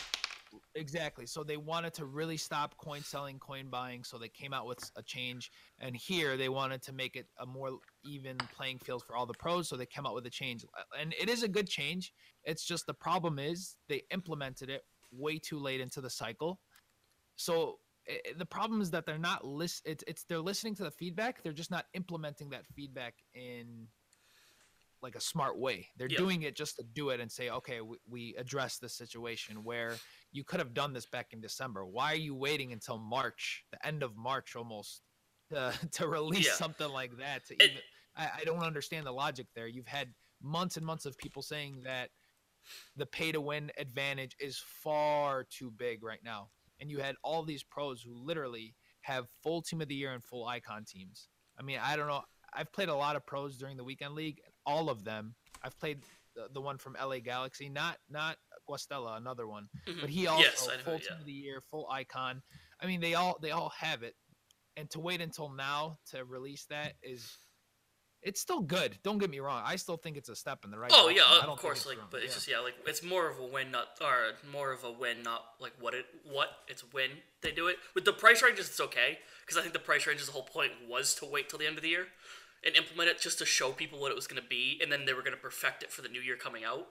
Exactly. 0.76 1.26
So 1.26 1.44
they 1.44 1.58
wanted 1.58 1.94
to 1.96 2.06
really 2.06 2.38
stop 2.38 2.78
coin 2.78 3.02
selling, 3.02 3.40
coin 3.40 3.68
buying. 3.70 4.04
So 4.04 4.18
they 4.18 4.30
came 4.30 4.54
out 4.54 4.68
with 4.68 4.92
a 4.96 5.04
change. 5.04 5.52
And 5.80 5.96
here 5.96 6.38
they 6.38 6.50
wanted 6.50 6.82
to 6.84 6.94
make 6.94 7.16
it 7.16 7.28
a 7.40 7.46
more 7.46 7.80
even 8.06 8.38
playing 8.56 8.80
field 8.80 9.04
for 9.04 9.16
all 9.16 9.26
the 9.26 9.34
pros. 9.34 9.68
So 9.68 9.76
they 9.76 9.86
came 9.86 10.06
out 10.06 10.14
with 10.14 10.26
a 10.26 10.30
change. 10.30 10.66
And 11.00 11.14
it 11.20 11.30
is 11.30 11.44
a 11.44 11.48
good 11.48 11.68
change. 11.68 12.14
It's 12.44 12.64
just 12.64 12.86
the 12.86 12.94
problem 12.94 13.40
is 13.40 13.76
they 13.90 14.04
implemented 14.12 14.70
it 14.70 14.84
way 15.12 15.40
too 15.40 15.60
late 15.60 15.82
into 15.82 16.02
the 16.02 16.10
cycle. 16.10 16.60
So 17.36 17.80
it, 18.06 18.38
the 18.38 18.46
problem 18.46 18.82
is 18.82 18.92
that 18.92 19.06
they're 19.06 19.18
not 19.18 19.46
list. 19.46 19.84
It's, 19.86 20.04
it's 20.08 20.24
they're 20.24 20.40
listening 20.40 20.76
to 20.76 20.84
the 20.84 20.92
feedback. 20.92 21.44
They're 21.44 21.54
just 21.54 21.72
not 21.72 21.86
implementing 21.94 22.50
that 22.52 22.66
feedback 22.76 23.16
in 23.34 23.88
like 25.02 25.16
a 25.16 25.22
smart 25.22 25.60
way. 25.60 25.88
They're 25.98 26.08
yeah. 26.10 26.18
doing 26.18 26.42
it 26.44 26.56
just 26.56 26.78
to 26.78 26.84
do 26.84 27.10
it 27.10 27.20
and 27.20 27.32
say, 27.32 27.50
okay, 27.50 27.82
we, 27.82 27.98
we 28.10 28.36
address 28.38 28.78
the 28.78 28.90
situation 28.90 29.64
where 29.64 29.96
you 30.32 30.44
could 30.44 30.60
have 30.60 30.74
done 30.74 30.94
this 30.94 31.06
back 31.06 31.28
in 31.34 31.42
December. 31.42 31.86
Why 31.86 32.14
are 32.14 32.16
you 32.16 32.36
waiting 32.36 32.74
until 32.74 32.98
March, 32.98 33.64
the 33.72 33.86
end 33.86 34.04
of 34.04 34.18
March 34.18 34.56
almost, 34.56 35.02
to, 35.52 35.74
to 35.92 36.08
release 36.08 36.48
yeah. 36.48 36.54
something 36.54 36.90
like 36.90 37.18
that? 37.20 37.46
To 37.48 37.64
even, 37.64 37.78
I, 38.16 38.30
I 38.40 38.44
don't 38.44 38.64
understand 38.64 39.06
the 39.06 39.12
logic 39.12 39.48
there. 39.56 39.68
You've 39.68 39.88
had 39.88 40.10
months 40.42 40.78
and 40.78 40.86
months 40.86 41.06
of 41.06 41.18
people 41.18 41.42
saying 41.42 41.82
that 41.84 42.10
the 42.96 43.06
pay 43.06 43.32
to 43.32 43.42
win 43.42 43.72
advantage 43.78 44.36
is 44.40 44.62
far 44.84 45.46
too 45.50 45.72
big 45.72 46.04
right 46.04 46.24
now. 46.24 46.50
And 46.80 46.92
you 46.92 47.00
had 47.00 47.16
all 47.24 47.44
these 47.44 47.64
pros 47.64 48.02
who 48.02 48.14
literally 48.14 48.76
have 49.02 49.28
full 49.42 49.62
team 49.62 49.82
of 49.82 49.88
the 49.88 49.96
year 49.96 50.14
and 50.14 50.24
full 50.24 50.46
icon 50.46 50.86
teams. 50.86 51.30
I 51.60 51.64
mean, 51.64 51.80
I 51.84 51.96
don't 51.96 52.08
know. 52.08 52.22
I've 52.54 52.72
played 52.72 52.90
a 52.90 52.96
lot 52.96 53.16
of 53.16 53.26
pros 53.26 53.58
during 53.58 53.78
the 53.78 53.84
weekend 53.84 54.14
league. 54.14 54.40
All 54.66 54.90
of 54.90 55.04
them. 55.04 55.36
I've 55.64 55.78
played 55.80 56.04
the, 56.36 56.50
the 56.54 56.62
one 56.62 56.78
from 56.78 56.96
LA 57.02 57.20
Galaxy, 57.20 57.70
not 57.70 57.98
not 58.10 58.38
Guastella, 58.70 59.18
another 59.18 59.48
one. 59.48 59.70
Mm-hmm. 59.88 60.02
But 60.02 60.10
he 60.10 60.28
also 60.28 60.44
yes, 60.44 60.68
full 60.84 60.94
know, 60.94 61.00
team 61.00 61.08
yeah. 61.12 61.20
of 61.20 61.26
the 61.26 61.32
year, 61.32 61.62
full 61.72 61.88
icon. 61.90 62.42
I 62.82 62.86
mean, 62.86 63.02
they 63.02 63.16
all 63.16 63.38
they 63.42 63.52
all 63.52 63.72
have 63.78 64.04
it. 64.04 64.16
and 64.76 64.90
to 64.92 65.00
wait 65.00 65.22
until 65.22 65.50
now 65.50 65.98
to 66.12 66.24
release 66.24 66.66
that 66.70 66.94
is 67.02 67.38
it's 68.28 68.42
still 68.42 68.60
good. 68.62 68.98
Don't 69.04 69.18
get 69.18 69.30
me 69.30 69.40
wrong. 69.40 69.62
I 69.66 69.76
still 69.78 69.98
think 69.98 70.18
it's 70.18 70.30
a 70.30 70.36
step 70.36 70.66
in 70.66 70.72
the 70.72 70.78
right. 70.78 70.92
Oh 70.94 71.04
direction. 71.08 71.24
I 71.28 71.36
yeah, 71.36 71.42
don't 71.46 71.54
of 71.54 71.60
course. 71.60 71.86
Like, 71.86 71.98
wrong. 71.98 72.08
but 72.12 72.22
it's 72.22 72.32
Yeah. 72.34 72.36
just 72.36 72.48
yeah, 72.50 72.60
like 72.60 72.76
it's 72.86 73.02
more 73.04 73.28
of 73.30 73.40
a 73.40 73.46
win, 73.46 73.72
not 73.72 73.88
or 74.02 74.34
more 74.52 74.72
of 74.72 74.84
a 74.84 74.92
win, 74.92 75.24
not 75.24 75.44
like 75.60 75.74
what 75.80 75.94
it 75.94 76.06
what 76.30 76.50
it's 76.68 76.84
when 76.92 77.10
they 77.42 77.52
do 77.52 77.68
it. 77.68 77.78
With 77.96 78.06
the 78.06 78.14
price 78.14 78.44
ranges, 78.44 78.68
it's 78.68 78.80
okay 78.82 79.20
because 79.42 79.58
I 79.58 79.62
think 79.62 79.74
the 79.74 79.80
price 79.80 80.06
ranges 80.06 80.28
the 80.28 80.34
whole 80.34 80.44
point 80.44 80.72
was 80.88 81.16
to 81.16 81.26
wait 81.26 81.50
till 81.50 81.60
the 81.60 81.66
end 81.68 81.78
of 81.78 81.84
the 81.84 81.90
year 81.90 82.08
and 82.66 82.76
implement 82.76 83.10
it 83.10 83.22
just 83.22 83.38
to 83.40 83.46
show 83.46 83.72
people 83.72 84.00
what 84.00 84.12
it 84.12 84.16
was 84.16 84.28
going 84.28 84.42
to 84.42 84.48
be, 84.48 84.80
and 84.82 84.92
then 84.92 85.06
they 85.06 85.14
were 85.14 85.22
going 85.22 85.36
to 85.36 85.42
perfect 85.42 85.84
it 85.84 85.92
for 85.92 86.02
the 86.02 86.10
new 86.10 86.20
year 86.22 86.36
coming 86.36 86.64
out. 86.66 86.88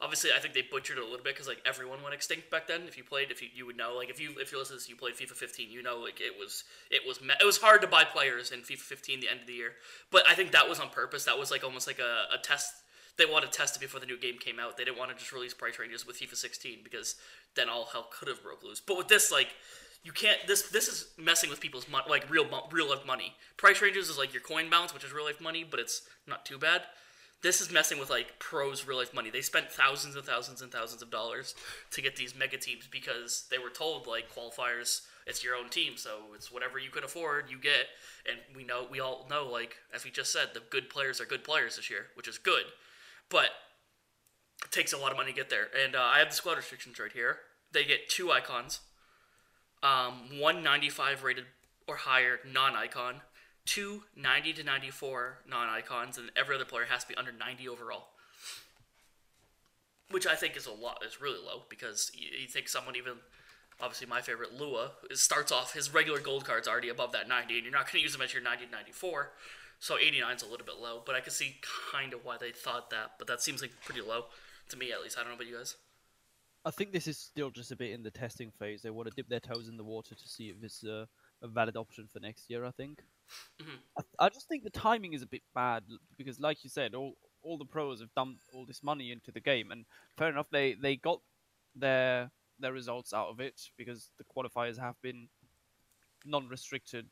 Obviously, 0.00 0.30
I 0.34 0.38
think 0.38 0.54
they 0.54 0.62
butchered 0.62 0.96
it 0.96 1.00
a 1.00 1.04
little 1.04 1.24
bit 1.24 1.34
because 1.34 1.48
like 1.48 1.60
everyone 1.66 2.02
went 2.02 2.14
extinct 2.14 2.50
back 2.50 2.68
then. 2.68 2.82
If 2.86 2.96
you 2.96 3.02
played, 3.02 3.32
if 3.32 3.42
you, 3.42 3.48
you 3.52 3.66
would 3.66 3.76
know, 3.76 3.96
like 3.96 4.10
if 4.10 4.20
you 4.20 4.30
if 4.38 4.52
you 4.52 4.58
listen 4.58 4.76
to 4.76 4.78
this, 4.78 4.88
you 4.88 4.94
played 4.94 5.14
FIFA 5.14 5.32
15, 5.32 5.70
you 5.70 5.82
know, 5.82 5.98
like 5.98 6.20
it 6.20 6.38
was 6.38 6.62
it 6.90 7.02
was 7.06 7.20
me- 7.20 7.34
it 7.40 7.44
was 7.44 7.58
hard 7.58 7.80
to 7.82 7.88
buy 7.88 8.04
players 8.04 8.52
in 8.52 8.60
FIFA 8.60 8.78
15 8.78 9.20
the 9.20 9.28
end 9.28 9.40
of 9.40 9.46
the 9.48 9.54
year. 9.54 9.72
But 10.12 10.22
I 10.28 10.34
think 10.34 10.52
that 10.52 10.68
was 10.68 10.78
on 10.78 10.90
purpose. 10.90 11.24
That 11.24 11.36
was 11.38 11.50
like 11.50 11.64
almost 11.64 11.88
like 11.88 11.98
a, 11.98 12.32
a 12.32 12.38
test. 12.38 12.72
They 13.16 13.26
wanted 13.26 13.50
to 13.50 13.58
test 13.58 13.74
it 13.74 13.80
before 13.80 13.98
the 13.98 14.06
new 14.06 14.16
game 14.16 14.38
came 14.38 14.60
out. 14.60 14.76
They 14.76 14.84
didn't 14.84 14.98
want 14.98 15.10
to 15.10 15.16
just 15.16 15.32
release 15.32 15.52
price 15.52 15.80
ranges 15.80 16.06
with 16.06 16.20
FIFA 16.20 16.36
16 16.36 16.78
because 16.84 17.16
then 17.56 17.68
all 17.68 17.86
hell 17.86 18.08
could 18.16 18.28
have 18.28 18.40
broke 18.44 18.62
loose. 18.62 18.80
But 18.80 18.96
with 18.98 19.08
this, 19.08 19.32
like 19.32 19.48
you 20.04 20.12
can't. 20.12 20.38
This 20.46 20.62
this 20.70 20.86
is 20.86 21.08
messing 21.18 21.50
with 21.50 21.58
people's 21.58 21.88
money, 21.88 22.04
like 22.08 22.30
real 22.30 22.46
real 22.70 22.88
life 22.88 23.04
money. 23.04 23.34
Price 23.56 23.82
ranges 23.82 24.08
is 24.08 24.16
like 24.16 24.32
your 24.32 24.42
coin 24.42 24.70
balance, 24.70 24.94
which 24.94 25.02
is 25.02 25.12
real 25.12 25.24
life 25.24 25.40
money, 25.40 25.64
but 25.68 25.80
it's 25.80 26.02
not 26.26 26.46
too 26.46 26.56
bad. 26.56 26.82
This 27.40 27.60
is 27.60 27.70
messing 27.70 28.00
with 28.00 28.10
like 28.10 28.38
pros' 28.40 28.86
real 28.86 28.98
life 28.98 29.14
money. 29.14 29.30
They 29.30 29.42
spent 29.42 29.70
thousands 29.70 30.16
and 30.16 30.24
thousands 30.24 30.60
and 30.60 30.72
thousands 30.72 31.02
of 31.02 31.10
dollars 31.10 31.54
to 31.92 32.02
get 32.02 32.16
these 32.16 32.34
mega 32.36 32.56
teams 32.58 32.88
because 32.90 33.46
they 33.50 33.58
were 33.58 33.70
told 33.70 34.08
like 34.08 34.34
qualifiers, 34.34 35.02
it's 35.26 35.44
your 35.44 35.54
own 35.54 35.68
team, 35.68 35.92
so 35.96 36.18
it's 36.34 36.50
whatever 36.50 36.78
you 36.78 36.90
can 36.90 37.04
afford, 37.04 37.50
you 37.50 37.58
get. 37.58 37.86
And 38.28 38.38
we 38.56 38.64
know 38.64 38.86
we 38.90 38.98
all 38.98 39.26
know 39.30 39.46
like 39.46 39.76
as 39.94 40.04
we 40.04 40.10
just 40.10 40.32
said, 40.32 40.48
the 40.52 40.62
good 40.70 40.90
players 40.90 41.20
are 41.20 41.26
good 41.26 41.44
players 41.44 41.76
this 41.76 41.90
year, 41.90 42.06
which 42.14 42.26
is 42.26 42.38
good, 42.38 42.64
but 43.30 43.50
it 44.64 44.72
takes 44.72 44.92
a 44.92 44.98
lot 44.98 45.12
of 45.12 45.16
money 45.16 45.30
to 45.30 45.36
get 45.36 45.50
there. 45.50 45.68
And 45.84 45.94
uh, 45.94 46.00
I 46.00 46.18
have 46.18 46.30
the 46.30 46.34
squad 46.34 46.56
restrictions 46.56 46.98
right 46.98 47.12
here. 47.12 47.38
They 47.70 47.84
get 47.84 48.08
two 48.08 48.32
icons, 48.32 48.80
um, 49.82 50.40
one 50.40 50.62
95 50.64 51.22
rated 51.22 51.44
or 51.86 51.96
higher 51.96 52.40
non-icon, 52.50 53.20
two 53.68 54.02
90 54.16 54.54
to 54.54 54.64
94 54.64 55.40
non-icons, 55.48 56.16
and 56.16 56.30
every 56.34 56.54
other 56.54 56.64
player 56.64 56.86
has 56.88 57.02
to 57.02 57.08
be 57.08 57.14
under 57.14 57.30
90 57.32 57.68
overall. 57.68 58.08
Which 60.10 60.26
I 60.26 60.34
think 60.34 60.56
is 60.56 60.66
a 60.66 60.72
lot, 60.72 61.04
is 61.06 61.20
really 61.20 61.38
low 61.38 61.64
because 61.68 62.10
you, 62.14 62.28
you 62.40 62.48
think 62.48 62.66
someone 62.68 62.96
even, 62.96 63.14
obviously 63.78 64.06
my 64.06 64.22
favorite 64.22 64.58
Lua, 64.58 64.92
is, 65.10 65.20
starts 65.20 65.52
off 65.52 65.74
his 65.74 65.92
regular 65.92 66.18
gold 66.18 66.46
card's 66.46 66.66
already 66.66 66.88
above 66.88 67.12
that 67.12 67.28
90, 67.28 67.56
and 67.56 67.64
you're 67.64 67.72
not 67.72 67.84
going 67.84 68.00
to 68.00 68.02
use 68.02 68.12
them 68.12 68.22
as 68.22 68.32
your 68.32 68.42
90 68.42 68.64
to 68.64 68.70
94. 68.70 69.32
So 69.80 69.98
89 69.98 70.36
is 70.36 70.42
a 70.42 70.46
little 70.46 70.64
bit 70.64 70.80
low, 70.80 71.02
but 71.04 71.14
I 71.14 71.20
can 71.20 71.30
see 71.30 71.56
kind 71.92 72.14
of 72.14 72.24
why 72.24 72.38
they 72.40 72.52
thought 72.52 72.88
that. 72.88 73.12
But 73.18 73.28
that 73.28 73.42
seems 73.42 73.60
like 73.60 73.72
pretty 73.84 74.00
low 74.00 74.24
to 74.70 74.76
me, 74.78 74.92
at 74.92 75.02
least. 75.02 75.18
I 75.18 75.20
don't 75.20 75.28
know 75.28 75.36
about 75.36 75.46
you 75.46 75.58
guys. 75.58 75.76
I 76.64 76.70
think 76.70 76.92
this 76.92 77.06
is 77.06 77.18
still 77.18 77.50
just 77.50 77.70
a 77.70 77.76
bit 77.76 77.92
in 77.92 78.02
the 78.02 78.10
testing 78.10 78.50
phase. 78.58 78.80
They 78.80 78.90
want 78.90 79.08
to 79.08 79.14
dip 79.14 79.28
their 79.28 79.40
toes 79.40 79.68
in 79.68 79.76
the 79.76 79.84
water 79.84 80.14
to 80.14 80.28
see 80.28 80.48
if 80.48 80.56
it's 80.62 80.82
uh, 80.84 81.04
a 81.42 81.48
valid 81.48 81.76
option 81.76 82.08
for 82.10 82.18
next 82.18 82.48
year. 82.48 82.64
I 82.64 82.70
think. 82.70 83.02
Mhm. 83.60 83.78
I, 83.98 84.26
I 84.26 84.28
just 84.28 84.48
think 84.48 84.64
the 84.64 84.70
timing 84.70 85.12
is 85.12 85.22
a 85.22 85.26
bit 85.26 85.42
bad 85.54 85.84
because, 86.16 86.40
like 86.40 86.64
you 86.64 86.70
said, 86.70 86.94
all 86.94 87.14
all 87.42 87.58
the 87.58 87.64
pros 87.64 88.00
have 88.00 88.12
dumped 88.14 88.42
all 88.52 88.66
this 88.66 88.82
money 88.82 89.10
into 89.12 89.30
the 89.32 89.40
game, 89.40 89.70
and 89.70 89.86
fair 90.16 90.28
enough, 90.28 90.50
they 90.50 90.74
they 90.74 90.96
got 90.96 91.20
their 91.74 92.30
their 92.58 92.72
results 92.72 93.12
out 93.12 93.28
of 93.28 93.40
it 93.40 93.60
because 93.76 94.10
the 94.18 94.24
qualifiers 94.24 94.78
have 94.78 95.00
been 95.02 95.28
non-restricted 96.24 97.08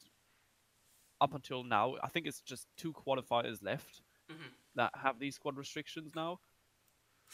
up 1.20 1.34
until 1.34 1.64
now. 1.64 1.96
I 2.02 2.08
think 2.08 2.26
it's 2.26 2.40
just 2.40 2.68
two 2.76 2.92
qualifiers 2.92 3.62
left 3.62 4.02
Mhm. 4.28 4.54
that 4.74 4.92
have 4.96 5.18
these 5.18 5.36
squad 5.36 5.56
restrictions 5.56 6.12
now. 6.14 6.40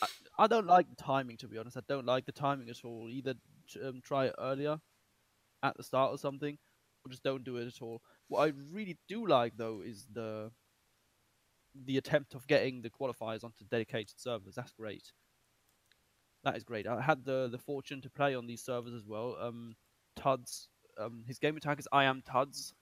I, 0.00 0.06
I 0.38 0.46
don't 0.46 0.66
like 0.66 0.88
the 0.88 0.96
timing, 0.96 1.36
to 1.38 1.48
be 1.48 1.58
honest. 1.58 1.76
I 1.76 1.82
don't 1.88 2.06
like 2.06 2.26
the 2.26 2.32
timing 2.32 2.70
at 2.70 2.84
all. 2.84 3.08
Either 3.10 3.34
um, 3.84 4.00
try 4.02 4.26
it 4.26 4.34
earlier, 4.38 4.80
at 5.62 5.76
the 5.76 5.82
start 5.82 6.12
or 6.12 6.18
something, 6.18 6.58
or 7.04 7.10
just 7.10 7.22
don't 7.22 7.44
do 7.44 7.56
it 7.58 7.66
at 7.66 7.82
all. 7.82 8.02
What 8.32 8.48
I 8.48 8.52
really 8.72 8.96
do 9.08 9.26
like, 9.26 9.58
though, 9.58 9.82
is 9.84 10.06
the 10.10 10.50
the 11.74 11.98
attempt 11.98 12.34
of 12.34 12.46
getting 12.46 12.80
the 12.80 12.88
qualifiers 12.88 13.44
onto 13.44 13.66
dedicated 13.70 14.18
servers. 14.18 14.54
That's 14.54 14.72
great. 14.72 15.12
That 16.42 16.56
is 16.56 16.64
great. 16.64 16.86
I 16.86 17.02
had 17.02 17.26
the 17.26 17.50
the 17.52 17.58
fortune 17.58 18.00
to 18.00 18.08
play 18.08 18.34
on 18.34 18.46
these 18.46 18.64
servers 18.64 18.94
as 18.94 19.04
well. 19.06 19.36
Um, 19.38 19.76
Tuds, 20.16 20.68
um, 20.98 21.24
his 21.26 21.38
game 21.38 21.58
attack 21.58 21.78
is 21.78 21.86
I 21.92 22.04
am 22.04 22.22
Tuds. 22.22 22.72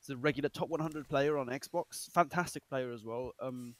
He's 0.00 0.12
a 0.12 0.16
regular 0.16 0.48
top 0.48 0.70
100 0.70 1.08
player 1.08 1.38
on 1.38 1.46
Xbox. 1.46 2.10
Fantastic 2.10 2.68
player 2.68 2.90
as 2.90 3.04
well. 3.04 3.34
Um, 3.40 3.76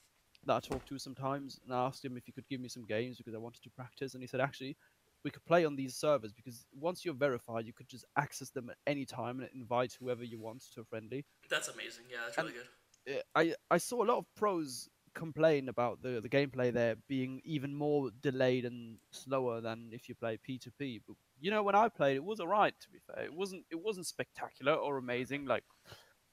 that 0.46 0.54
I 0.54 0.60
talk 0.60 0.86
to 0.86 0.98
sometimes, 1.00 1.58
and 1.64 1.74
I 1.74 1.86
asked 1.86 2.04
him 2.04 2.16
if 2.16 2.24
he 2.24 2.30
could 2.30 2.48
give 2.48 2.60
me 2.60 2.68
some 2.68 2.84
games 2.84 3.16
because 3.16 3.34
I 3.34 3.38
wanted 3.38 3.64
to 3.64 3.70
practice, 3.70 4.14
and 4.14 4.22
he 4.22 4.28
said 4.28 4.40
actually 4.40 4.76
we 5.24 5.30
could 5.30 5.44
play 5.44 5.64
on 5.64 5.76
these 5.76 5.96
servers 5.96 6.32
because 6.32 6.66
once 6.72 7.04
you're 7.04 7.14
verified, 7.14 7.66
you 7.66 7.72
could 7.72 7.88
just 7.88 8.04
access 8.16 8.50
them 8.50 8.70
at 8.70 8.76
any 8.86 9.04
time 9.04 9.40
and 9.40 9.48
invite 9.54 9.96
whoever 9.98 10.24
you 10.24 10.40
want 10.40 10.64
to 10.74 10.80
a 10.80 10.84
friendly. 10.84 11.24
That's 11.50 11.68
amazing. 11.68 12.04
Yeah, 12.10 12.18
that's 12.24 12.38
really 12.38 12.52
good. 12.52 13.22
I 13.34 13.54
I 13.70 13.78
saw 13.78 14.02
a 14.02 14.06
lot 14.06 14.18
of 14.18 14.26
pros 14.36 14.88
complain 15.14 15.68
about 15.68 16.00
the 16.02 16.20
the 16.20 16.28
gameplay 16.28 16.72
there 16.72 16.94
being 17.08 17.40
even 17.44 17.74
more 17.74 18.10
delayed 18.20 18.64
and 18.64 18.98
slower 19.10 19.60
than 19.60 19.90
if 19.92 20.08
you 20.08 20.14
play 20.14 20.38
P2P. 20.48 21.00
But 21.06 21.16
you 21.40 21.50
know, 21.50 21.62
when 21.62 21.74
I 21.74 21.88
played, 21.88 22.16
it 22.16 22.24
was 22.24 22.40
alright. 22.40 22.74
To 22.80 22.90
be 22.90 22.98
fair, 23.06 23.24
it 23.24 23.34
wasn't 23.34 23.64
it 23.70 23.80
wasn't 23.80 24.06
spectacular 24.06 24.74
or 24.74 24.98
amazing 24.98 25.46
like 25.46 25.64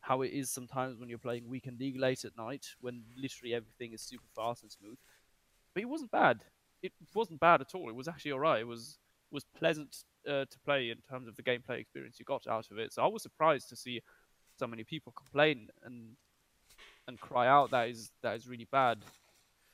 how 0.02 0.22
it 0.22 0.32
is 0.32 0.52
sometimes 0.52 1.00
when 1.00 1.10
you're 1.10 1.18
playing 1.18 1.50
weekend 1.50 1.80
league 1.80 2.00
late 2.00 2.26
at 2.26 2.38
night 2.38 2.68
when 2.80 3.04
literally 3.18 3.56
everything 3.56 3.92
is 3.94 4.04
super 4.04 4.28
fast 4.36 4.62
and 4.62 4.72
smooth. 4.72 4.98
But 5.74 5.82
it 5.82 5.88
wasn't 5.88 6.12
bad. 6.12 6.44
It 6.86 6.94
wasn't 7.14 7.40
bad 7.40 7.62
at 7.62 7.76
all. 7.76 7.90
It 7.90 7.96
was 7.96 8.08
actually 8.08 8.32
alright. 8.34 8.62
It 8.62 8.68
was 8.68 8.98
was 9.32 9.46
pleasant 9.58 9.98
uh, 10.28 10.46
to 10.46 10.60
play 10.64 10.90
in 10.90 10.98
terms 11.10 11.28
of 11.28 11.36
the 11.36 11.44
gameplay 11.44 11.80
experience 11.80 12.18
you 12.20 12.26
got 12.26 12.48
out 12.48 12.72
of 12.72 12.78
it. 12.78 12.94
So 12.94 13.04
I 13.04 13.08
was 13.08 13.24
surprised 13.24 13.70
to 13.70 13.76
see 13.76 14.02
so 14.58 14.68
many 14.68 14.84
people 14.84 15.14
complain 15.16 15.68
and 15.84 16.16
and 17.08 17.20
cry 17.20 17.48
out 17.48 17.72
that 17.72 17.90
is 17.90 18.12
that 18.24 18.36
is 18.36 18.48
really 18.48 18.68
bad. 18.72 19.00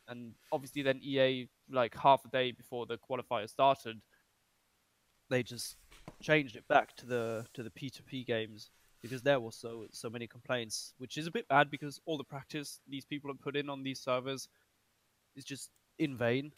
And 0.07 0.33
obviously 0.51 0.81
then 0.81 0.99
EA 1.01 1.47
like 1.69 1.95
half 1.95 2.25
a 2.25 2.29
day 2.29 2.51
before 2.51 2.85
the 2.85 2.97
qualifier 2.97 3.49
started, 3.49 4.01
they 5.29 5.43
just 5.43 5.77
changed 6.21 6.55
it 6.55 6.67
back 6.67 6.95
to 6.97 7.05
the 7.05 7.45
to 7.53 7.63
the 7.63 7.69
P2P 7.69 8.25
games 8.25 8.69
because 9.01 9.21
there 9.21 9.39
was 9.39 9.55
so 9.55 9.85
so 9.91 10.09
many 10.09 10.27
complaints, 10.27 10.93
which 10.97 11.17
is 11.17 11.27
a 11.27 11.31
bit 11.31 11.47
bad 11.47 11.71
because 11.71 12.01
all 12.05 12.17
the 12.17 12.23
practice 12.23 12.79
these 12.87 13.05
people 13.05 13.31
have 13.31 13.41
put 13.41 13.55
in 13.55 13.69
on 13.69 13.83
these 13.83 13.99
servers 13.99 14.49
is 15.35 15.45
just 15.45 15.69
in 15.99 16.17
vain 16.17 16.51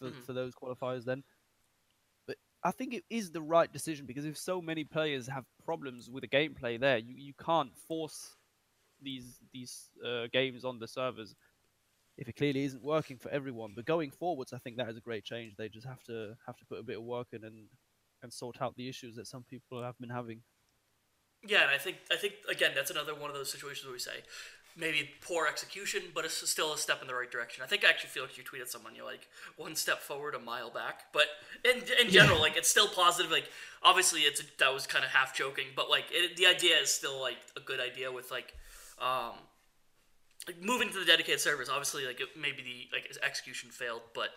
for, 0.00 0.10
Mhm. 0.10 0.24
for 0.24 0.32
those 0.32 0.54
qualifiers 0.54 1.04
then. 1.04 1.22
But 2.26 2.36
I 2.64 2.70
think 2.72 2.94
it 2.94 3.04
is 3.10 3.30
the 3.30 3.42
right 3.42 3.72
decision 3.72 4.06
because 4.06 4.24
if 4.24 4.36
so 4.36 4.60
many 4.60 4.84
players 4.84 5.26
have 5.28 5.44
problems 5.64 6.10
with 6.10 6.22
the 6.22 6.28
gameplay 6.28 6.78
there, 6.80 6.98
you, 6.98 7.14
you 7.16 7.34
can't 7.34 7.76
force 7.76 8.36
these 9.02 9.38
these 9.52 9.90
uh, 10.04 10.26
games 10.32 10.64
on 10.64 10.78
the 10.78 10.88
servers 10.88 11.34
if 12.18 12.28
it 12.28 12.36
clearly 12.36 12.64
isn't 12.64 12.82
working 12.82 13.16
for 13.18 13.30
everyone. 13.30 13.72
But 13.74 13.86
going 13.86 14.10
forwards, 14.10 14.52
I 14.52 14.58
think 14.58 14.76
that 14.76 14.88
is 14.90 14.96
a 14.96 15.00
great 15.00 15.24
change. 15.24 15.56
They 15.56 15.68
just 15.68 15.86
have 15.86 16.02
to 16.04 16.36
have 16.46 16.56
to 16.58 16.66
put 16.66 16.78
a 16.78 16.82
bit 16.82 16.98
of 16.98 17.04
work 17.04 17.28
in 17.32 17.44
and 17.44 17.68
and 18.22 18.32
sort 18.32 18.60
out 18.60 18.76
the 18.76 18.88
issues 18.88 19.16
that 19.16 19.26
some 19.26 19.44
people 19.44 19.82
have 19.82 19.98
been 19.98 20.10
having. 20.10 20.42
Yeah, 21.42 21.62
and 21.62 21.70
I 21.70 21.78
think 21.78 21.96
I 22.12 22.16
think 22.16 22.34
again 22.50 22.72
that's 22.74 22.90
another 22.90 23.14
one 23.14 23.30
of 23.30 23.36
those 23.36 23.50
situations 23.50 23.86
where 23.86 23.94
we 23.94 23.98
say 23.98 24.22
maybe 24.80 25.10
poor 25.20 25.46
execution, 25.46 26.02
but 26.14 26.24
it's 26.24 26.48
still 26.48 26.72
a 26.72 26.78
step 26.78 27.02
in 27.02 27.08
the 27.08 27.14
right 27.14 27.30
direction. 27.30 27.62
I 27.62 27.66
think 27.66 27.84
I 27.84 27.88
actually 27.88 28.10
feel 28.10 28.22
like 28.22 28.36
you 28.38 28.44
tweeted 28.44 28.68
someone 28.68 28.94
you're 28.94 29.04
like 29.04 29.28
one 29.56 29.76
step 29.76 29.98
forward, 30.00 30.34
a 30.34 30.38
mile 30.38 30.70
back. 30.70 31.04
But 31.12 31.26
in 31.64 31.82
in 32.04 32.10
general, 32.10 32.40
like 32.40 32.56
it's 32.56 32.70
still 32.70 32.88
positive. 32.88 33.30
Like 33.30 33.48
obviously, 33.82 34.22
it's 34.22 34.42
that 34.58 34.72
was 34.72 34.86
kind 34.86 35.04
of 35.04 35.10
half 35.10 35.36
joking, 35.36 35.66
but 35.76 35.90
like 35.90 36.04
it, 36.10 36.36
the 36.36 36.46
idea 36.46 36.76
is 36.76 36.90
still 36.90 37.20
like 37.20 37.38
a 37.56 37.60
good 37.60 37.80
idea 37.80 38.10
with 38.10 38.30
like 38.30 38.54
um 39.00 39.34
like 40.48 40.60
moving 40.62 40.88
to 40.88 40.98
the 40.98 41.04
dedicated 41.04 41.40
servers. 41.40 41.68
Obviously, 41.68 42.06
like 42.06 42.20
it, 42.20 42.28
maybe 42.40 42.62
the 42.62 42.96
like 42.96 43.10
execution 43.22 43.70
failed, 43.70 44.02
but 44.14 44.30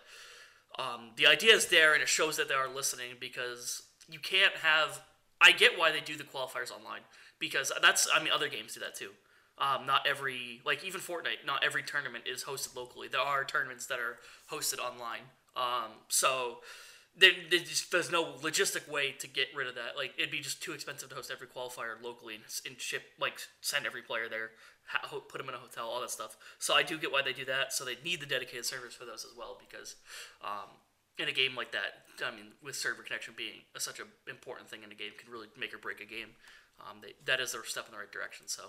um, 0.78 1.10
the 1.16 1.26
idea 1.26 1.54
is 1.54 1.66
there 1.66 1.94
and 1.94 2.02
it 2.02 2.08
shows 2.08 2.36
that 2.36 2.48
they 2.48 2.54
are 2.54 2.68
listening 2.68 3.12
because 3.20 3.82
you 4.08 4.18
can't 4.18 4.54
have 4.56 5.02
i 5.40 5.52
get 5.52 5.78
why 5.78 5.90
they 5.90 6.00
do 6.00 6.16
the 6.16 6.24
qualifiers 6.24 6.70
online 6.70 7.00
because 7.38 7.72
that's 7.82 8.08
i 8.14 8.22
mean 8.22 8.32
other 8.32 8.48
games 8.48 8.74
do 8.74 8.80
that 8.80 8.94
too 8.94 9.10
um, 9.58 9.86
not 9.86 10.06
every 10.06 10.60
like 10.64 10.84
even 10.84 11.00
fortnite 11.00 11.46
not 11.46 11.64
every 11.64 11.82
tournament 11.82 12.24
is 12.26 12.44
hosted 12.44 12.74
locally. 12.76 13.08
There 13.08 13.20
are 13.20 13.44
tournaments 13.44 13.86
that 13.86 13.98
are 13.98 14.18
hosted 14.50 14.78
online. 14.78 15.30
Um, 15.56 15.92
so 16.08 16.58
there, 17.16 17.30
there 17.48 17.60
just, 17.60 17.92
there's 17.92 18.10
no 18.10 18.24
logistic 18.42 18.88
way 18.90 19.12
to 19.20 19.28
get 19.28 19.46
rid 19.54 19.68
of 19.68 19.76
that. 19.76 19.96
Like 19.96 20.14
it'd 20.18 20.32
be 20.32 20.40
just 20.40 20.62
too 20.62 20.72
expensive 20.72 21.08
to 21.10 21.14
host 21.14 21.30
every 21.32 21.46
qualifier 21.46 22.02
locally 22.02 22.34
and, 22.34 22.44
and 22.66 22.80
ship 22.80 23.02
like 23.20 23.34
send 23.60 23.86
every 23.86 24.02
player 24.02 24.28
there 24.28 24.50
put 25.28 25.38
them 25.38 25.48
in 25.48 25.54
a 25.54 25.58
hotel 25.58 25.88
all 25.88 26.00
that 26.00 26.10
stuff. 26.10 26.36
So 26.58 26.74
i 26.74 26.82
do 26.82 26.98
get 26.98 27.12
why 27.12 27.22
they 27.22 27.32
do 27.32 27.44
that. 27.46 27.72
So 27.72 27.84
they 27.84 27.96
need 28.04 28.20
the 28.20 28.26
dedicated 28.26 28.64
servers 28.64 28.94
for 28.94 29.04
those 29.04 29.24
as 29.24 29.36
well 29.36 29.58
because 29.58 29.96
um, 30.42 30.70
in 31.18 31.28
a 31.28 31.32
game 31.32 31.54
like 31.56 31.72
that, 31.72 32.04
I 32.24 32.34
mean, 32.34 32.52
with 32.62 32.76
server 32.76 33.02
connection 33.02 33.34
being 33.36 33.64
a, 33.74 33.80
such 33.80 34.00
an 34.00 34.06
important 34.28 34.68
thing 34.68 34.82
in 34.82 34.92
a 34.92 34.94
game, 34.94 35.12
can 35.18 35.30
really 35.32 35.48
make 35.58 35.72
or 35.74 35.78
break 35.78 36.00
a 36.00 36.06
game. 36.06 36.36
um, 36.80 36.98
they, 37.02 37.14
that 37.24 37.40
is 37.40 37.54
a 37.54 37.64
step 37.64 37.86
in 37.86 37.92
the 37.92 37.98
right 37.98 38.10
direction. 38.10 38.46
So 38.46 38.62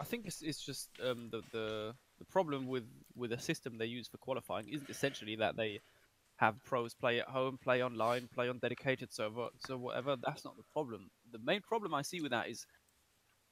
I 0.00 0.04
think 0.04 0.26
it's, 0.26 0.42
it's 0.42 0.64
just 0.64 0.90
um, 1.04 1.28
the, 1.30 1.42
the 1.52 1.94
the 2.18 2.24
problem 2.24 2.66
with 2.66 2.84
with 3.16 3.30
the 3.30 3.38
system 3.38 3.78
they 3.78 3.86
use 3.86 4.08
for 4.08 4.18
qualifying 4.18 4.68
isn't 4.68 4.90
essentially 4.90 5.36
that 5.36 5.56
they 5.56 5.80
have 6.36 6.62
pros 6.64 6.94
play 6.94 7.20
at 7.20 7.28
home, 7.28 7.58
play 7.62 7.82
online, 7.82 8.28
play 8.34 8.48
on 8.48 8.58
dedicated 8.58 9.12
server, 9.12 9.48
so 9.66 9.76
whatever. 9.76 10.16
That's 10.16 10.44
not 10.44 10.56
the 10.56 10.64
problem. 10.72 11.10
The 11.32 11.38
main 11.38 11.60
problem 11.60 11.94
I 11.94 12.02
see 12.02 12.20
with 12.20 12.32
that 12.32 12.48
is 12.48 12.66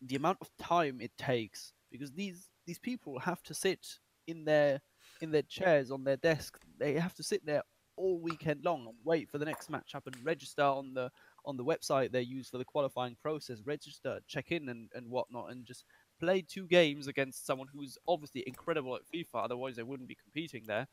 the 0.00 0.16
amount 0.16 0.38
of 0.40 0.50
time 0.58 1.00
it 1.00 1.12
takes 1.16 1.72
because 1.90 2.12
these 2.12 2.48
these 2.66 2.78
people 2.78 3.18
have 3.20 3.42
to 3.44 3.54
sit 3.54 3.86
in 4.26 4.44
their 4.44 4.80
in 5.20 5.30
their 5.30 5.42
chairs 5.42 5.90
on 5.90 6.04
their 6.04 6.16
desk. 6.16 6.58
They 6.78 6.94
have 6.94 7.14
to 7.14 7.22
sit 7.22 7.46
there 7.46 7.62
all 7.96 8.18
weekend 8.18 8.64
long 8.64 8.86
and 8.86 8.96
wait 9.04 9.30
for 9.30 9.38
the 9.38 9.44
next 9.44 9.70
matchup 9.70 10.06
and 10.06 10.16
register 10.24 10.62
on 10.62 10.94
the 10.94 11.10
on 11.44 11.56
the 11.56 11.64
website 11.64 12.10
they 12.10 12.22
use 12.22 12.48
for 12.48 12.58
the 12.58 12.64
qualifying 12.64 13.16
process, 13.20 13.62
register, 13.64 14.20
check 14.26 14.50
in 14.50 14.68
and, 14.68 14.88
and 14.94 15.08
whatnot, 15.08 15.50
and 15.50 15.64
just 15.64 15.84
play 16.22 16.40
two 16.40 16.66
games 16.66 17.08
against 17.08 17.44
someone 17.44 17.66
who's 17.74 17.98
obviously 18.06 18.44
incredible 18.46 18.94
at 18.94 19.02
FIFA, 19.12 19.44
otherwise 19.44 19.74
they 19.74 19.82
wouldn't 19.82 20.08
be 20.08 20.14
competing 20.14 20.64
there. 20.66 20.86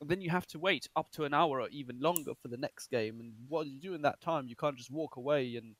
And 0.00 0.10
then 0.10 0.20
you 0.20 0.28
have 0.28 0.46
to 0.48 0.58
wait 0.58 0.86
up 0.94 1.10
to 1.12 1.24
an 1.24 1.32
hour 1.32 1.62
or 1.62 1.68
even 1.70 1.98
longer 1.98 2.32
for 2.40 2.48
the 2.48 2.58
next 2.58 2.88
game. 2.88 3.18
And 3.18 3.32
what 3.48 3.64
do 3.64 3.70
you 3.70 3.80
do 3.80 3.94
in 3.94 4.02
that 4.02 4.20
time? 4.20 4.46
You 4.46 4.54
can't 4.54 4.76
just 4.76 4.90
walk 4.90 5.16
away 5.16 5.56
and 5.56 5.74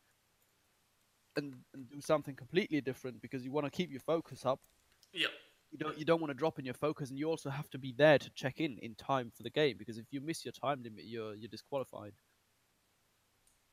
and, 1.37 1.55
and 1.75 1.91
do 1.91 2.01
something 2.01 2.35
completely 2.35 2.81
different 2.81 3.21
because 3.21 3.45
you 3.45 3.53
want 3.53 3.67
to 3.67 3.71
keep 3.71 3.91
your 3.91 4.01
focus 4.01 4.47
up. 4.47 4.61
Yep. 5.13 5.31
You 5.71 5.79
don't 5.79 5.99
you 5.99 6.05
don't 6.07 6.21
want 6.23 6.31
to 6.31 6.39
drop 6.39 6.59
in 6.59 6.65
your 6.65 6.73
focus, 6.73 7.11
and 7.11 7.19
you 7.19 7.29
also 7.29 7.51
have 7.51 7.69
to 7.71 7.79
be 7.79 7.93
there 7.95 8.19
to 8.19 8.31
check 8.31 8.61
in 8.61 8.79
in 8.79 8.95
time 8.95 9.31
for 9.37 9.43
the 9.43 9.51
game 9.51 9.77
because 9.79 9.99
if 9.99 10.07
you 10.11 10.23
miss 10.23 10.47
your 10.47 10.53
time 10.53 10.83
limit, 10.83 11.05
you're 11.05 11.35
you're 11.35 11.51
disqualified. 11.51 12.13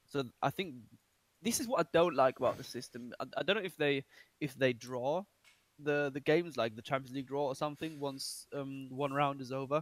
So 0.07 0.25
I 0.41 0.49
think 0.49 0.75
this 1.43 1.59
is 1.59 1.67
what 1.67 1.81
I 1.85 1.89
don't 1.93 2.15
like 2.15 2.39
about 2.39 2.57
the 2.57 2.63
system. 2.63 3.13
I, 3.19 3.25
I 3.37 3.43
don't 3.43 3.57
know 3.57 3.63
if 3.63 3.77
they 3.77 4.05
if 4.41 4.55
they 4.55 4.73
draw 4.73 5.23
the 5.79 6.11
the 6.13 6.21
games 6.21 6.57
like 6.57 6.75
the 6.75 6.81
Champions 6.81 7.15
League 7.15 7.27
draw 7.27 7.47
or 7.47 7.55
something 7.55 7.99
once 7.99 8.47
um 8.53 8.87
one 8.89 9.13
round 9.13 9.41
is 9.41 9.51
over. 9.51 9.81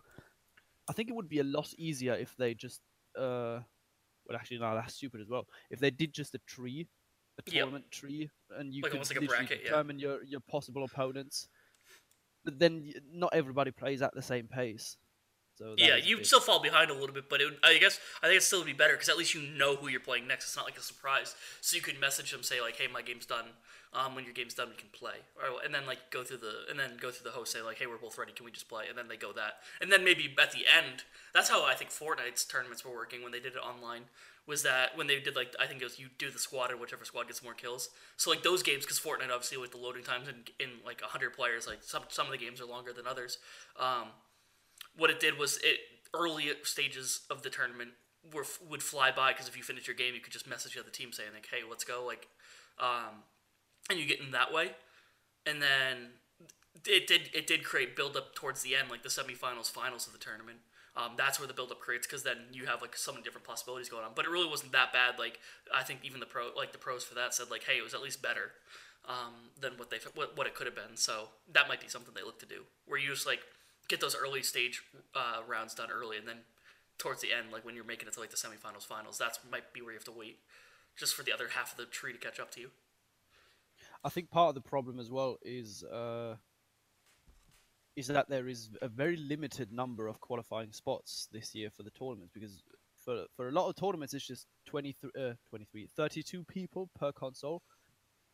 I 0.90 0.94
think 0.94 1.10
it 1.10 1.16
would 1.16 1.30
be 1.30 1.40
a 1.40 1.44
lot 1.44 1.74
easier 1.78 2.14
if 2.14 2.36
they 2.38 2.54
just 2.54 2.82
uh 3.18 3.60
well 4.28 4.36
actually 4.36 4.60
no 4.60 4.76
that's 4.76 4.96
stupid 4.96 5.22
as 5.22 5.30
well. 5.30 5.48
If 5.70 5.80
they 5.80 5.92
did 5.92 6.14
just 6.14 6.36
a 6.36 6.40
tree, 6.48 6.88
a 7.40 7.44
Yep. 7.48 7.54
tournament 7.54 7.92
tree, 7.92 8.30
and 8.58 8.74
you 8.74 8.84
Like 8.84 8.92
could 8.92 9.00
like 9.00 9.26
bracket, 9.28 9.62
yeah. 9.64 9.72
determine 9.72 10.00
your 10.00 10.24
your 10.24 10.42
possible 10.42 10.84
opponents. 10.84 11.48
But 12.44 12.60
then 12.60 12.94
not 13.12 13.34
everybody 13.34 13.72
plays 13.72 14.02
at 14.02 14.14
the 14.16 14.22
same 14.22 14.48
pace. 14.48 14.98
So 15.62 15.76
Yeah, 15.78 15.96
you'd 15.96 16.26
still 16.26 16.40
fall 16.40 16.60
behind 16.60 16.90
a 16.90 16.94
little 16.94 17.14
bit, 17.14 17.30
but 17.30 17.40
it 17.40 17.46
would, 17.46 17.58
I 17.64 17.78
guess 17.78 18.00
I 18.18 18.26
think 18.26 18.38
it'd 18.38 18.44
still 18.44 18.66
be 18.66 18.74
better 18.74 18.94
because 18.94 19.10
at 19.10 19.18
least 19.18 19.36
you 19.36 19.42
know 19.44 19.76
who 19.76 19.88
you're 19.90 20.00
playing 20.00 20.26
next. 20.28 20.46
It's 20.46 20.56
not 20.56 20.66
like 20.66 20.78
a 20.78 20.82
surprise, 20.82 21.36
so 21.62 21.76
you 21.76 21.84
could 21.84 22.00
message 22.00 22.32
them, 22.32 22.42
say 22.42 22.60
like, 22.62 22.78
"Hey, 22.78 22.88
my 22.88 23.04
game's 23.04 23.28
done. 23.28 23.46
Um, 23.94 24.16
when 24.16 24.24
your 24.24 24.34
game's 24.34 24.56
done, 24.56 24.70
we 24.70 24.76
can 24.76 24.90
play." 24.92 25.22
Or, 25.36 25.64
and 25.64 25.74
then 25.74 25.86
like 25.86 26.10
go 26.10 26.24
through 26.24 26.38
the 26.38 26.66
and 26.70 26.80
then 26.80 26.98
go 27.00 27.12
through 27.12 27.30
the 27.30 27.36
host, 27.38 27.52
say 27.54 27.62
like, 27.62 27.78
"Hey, 27.78 27.86
we're 27.86 27.98
both 27.98 28.18
ready. 28.18 28.32
Can 28.32 28.44
we 28.46 28.52
just 28.52 28.68
play?" 28.68 28.86
And 28.90 28.98
then 28.98 29.08
they 29.08 29.18
go 29.18 29.32
that, 29.34 29.60
and 29.80 29.92
then 29.92 30.04
maybe 30.04 30.34
at 30.42 30.52
the 30.52 30.66
end, 30.66 31.04
that's 31.34 31.50
how 31.50 31.64
I 31.64 31.76
think 31.76 31.92
Fortnite's 31.92 32.44
tournaments 32.44 32.84
were 32.84 32.92
working 32.92 33.22
when 33.22 33.32
they 33.32 33.40
did 33.40 33.54
it 33.54 33.60
online. 33.60 34.06
Was 34.48 34.64
that 34.64 34.98
when 34.98 35.06
they 35.06 35.20
did 35.20 35.36
like 35.36 35.56
I 35.60 35.68
think 35.68 35.82
it 35.82 35.86
was 35.86 36.00
you 36.00 36.08
do 36.18 36.32
the 36.32 36.40
squad 36.40 36.72
and 36.72 36.80
whichever 36.80 37.06
squad 37.06 37.28
gets 37.28 37.44
more 37.44 37.54
kills. 37.54 37.90
So 38.18 38.32
like 38.32 38.42
those 38.42 38.64
games, 38.64 38.84
because 38.84 39.00
Fortnite 39.00 39.32
obviously 39.32 39.60
with 39.60 39.72
the 39.72 39.78
loading 39.78 40.04
times 40.04 40.28
in, 40.28 40.36
in 40.60 40.72
like 40.84 41.00
hundred 41.02 41.34
players, 41.34 41.68
like 41.68 41.84
some 41.84 42.04
some 42.10 42.26
of 42.26 42.32
the 42.32 42.40
games 42.40 42.60
are 42.60 42.66
longer 42.66 42.92
than 42.92 43.06
others. 43.06 43.38
Um, 43.80 44.08
what 44.98 45.10
it 45.10 45.20
did 45.20 45.38
was 45.38 45.58
it 45.64 45.80
early 46.14 46.52
stages 46.64 47.22
of 47.30 47.44
the 47.44 47.50
tournament 47.50 47.92
were 48.34 48.46
would 48.70 48.84
fly 48.84 49.12
by 49.12 49.32
because 49.32 49.48
if 49.48 49.58
you 49.58 49.64
finish 49.64 49.88
your 49.88 49.96
game, 49.96 50.14
you 50.14 50.22
could 50.22 50.34
just 50.34 50.48
message 50.48 50.74
the 50.74 50.80
other 50.80 50.90
team 50.90 51.12
saying 51.12 51.30
like, 51.34 51.48
"Hey, 51.50 51.62
let's 51.68 51.84
go!" 51.84 52.06
Like, 52.06 52.28
um, 52.80 53.24
and 53.90 54.00
you 54.00 54.06
get 54.06 54.20
in 54.20 54.32
that 54.32 54.54
way, 54.54 54.72
and 55.46 55.62
then 55.62 56.12
it 56.88 57.08
did 57.08 57.30
it 57.34 57.48
did 57.48 57.64
create 57.64 57.96
build 57.96 58.16
up 58.16 58.36
towards 58.36 58.62
the 58.62 58.76
end, 58.76 58.90
like 58.90 59.04
the 59.04 59.10
semifinals, 59.10 59.70
finals 59.70 60.08
of 60.08 60.14
the 60.14 60.20
tournament. 60.20 60.60
Um, 60.96 61.14
that's 61.16 61.40
where 61.40 61.48
the 61.48 61.54
build 61.54 61.72
up 61.72 61.80
creates 61.80 62.06
because 62.06 62.24
then 62.24 62.38
you 62.52 62.66
have 62.66 62.82
like 62.82 62.98
so 62.98 63.12
many 63.12 63.24
different 63.24 63.48
possibilities 63.48 63.88
going 63.88 64.04
on. 64.04 64.12
But 64.14 64.26
it 64.26 64.32
really 64.32 64.50
wasn't 64.50 64.74
that 64.74 64.92
bad. 64.92 65.18
Like 65.18 65.40
I 65.74 65.84
think 65.84 66.02
even 66.04 66.20
the 66.20 66.26
pro 66.26 66.50
like 66.56 66.74
the 66.74 66.78
pros 66.78 67.04
for 67.04 67.16
that 67.16 67.34
said 67.34 67.50
like, 67.50 67.64
"Hey, 67.64 67.78
it 67.78 67.84
was 67.84 67.94
at 67.94 68.02
least 68.02 68.22
better." 68.22 68.52
Um, 69.10 69.50
than 69.60 69.74
what 69.78 69.90
they 69.90 69.98
what, 70.14 70.38
what 70.38 70.46
it 70.46 70.54
could 70.54 70.68
have 70.68 70.76
been. 70.76 70.96
So 70.96 71.30
that 71.54 71.68
might 71.68 71.82
be 71.82 71.88
something 71.88 72.14
they 72.14 72.22
look 72.22 72.40
to 72.42 72.46
do, 72.46 72.66
where 72.86 73.00
you 73.00 73.10
just 73.10 73.26
like 73.26 73.40
get 73.88 74.02
those 74.02 74.16
early 74.16 74.44
stage 74.44 74.84
uh, 75.16 75.42
rounds 75.48 75.74
done 75.74 75.90
early, 75.92 76.18
and 76.18 76.28
then 76.28 76.38
towards 76.98 77.22
the 77.22 77.34
end, 77.34 77.52
like 77.52 77.66
when 77.66 77.76
you're 77.76 77.84
making 77.84 78.08
it 78.08 78.14
to 78.14 78.20
like 78.20 78.30
the 78.30 78.38
semifinals, 78.38 78.86
finals, 78.86 79.18
that's 79.18 79.40
might 79.52 79.74
be 79.74 79.82
where 79.82 79.92
you 79.92 79.98
have 79.98 80.06
to 80.06 80.12
wait 80.12 80.40
just 80.98 81.16
for 81.16 81.24
the 81.24 81.34
other 81.34 81.50
half 81.56 81.72
of 81.72 81.78
the 81.78 81.86
tree 81.86 82.14
to 82.14 82.20
catch 82.20 82.40
up 82.40 82.52
to 82.52 82.60
you. 82.60 82.70
I 84.04 84.10
think 84.10 84.30
part 84.30 84.50
of 84.50 84.56
the 84.56 84.62
problem 84.62 85.00
as 85.00 85.10
well 85.10 85.38
is 85.44 85.84
uh, 85.84 86.36
is 87.96 88.08
that 88.08 88.30
there 88.30 88.48
is 88.48 88.70
a 88.82 88.88
very 88.88 89.18
limited 89.18 89.72
number 89.72 90.08
of 90.08 90.20
qualifying 90.20 90.72
spots 90.72 91.28
this 91.32 91.54
year 91.54 91.70
for 91.76 91.84
the 91.84 91.92
tournaments 91.92 92.32
because 92.34 92.64
for 93.04 93.26
for 93.36 93.50
a 93.50 93.52
lot 93.52 93.68
of 93.68 93.76
tournaments 93.76 94.14
it's 94.14 94.26
just 94.26 94.48
23, 94.68 95.12
uh, 95.20 95.34
23 95.50 95.88
32 95.96 96.44
people 96.46 96.90
per 96.98 97.12
console 97.12 97.62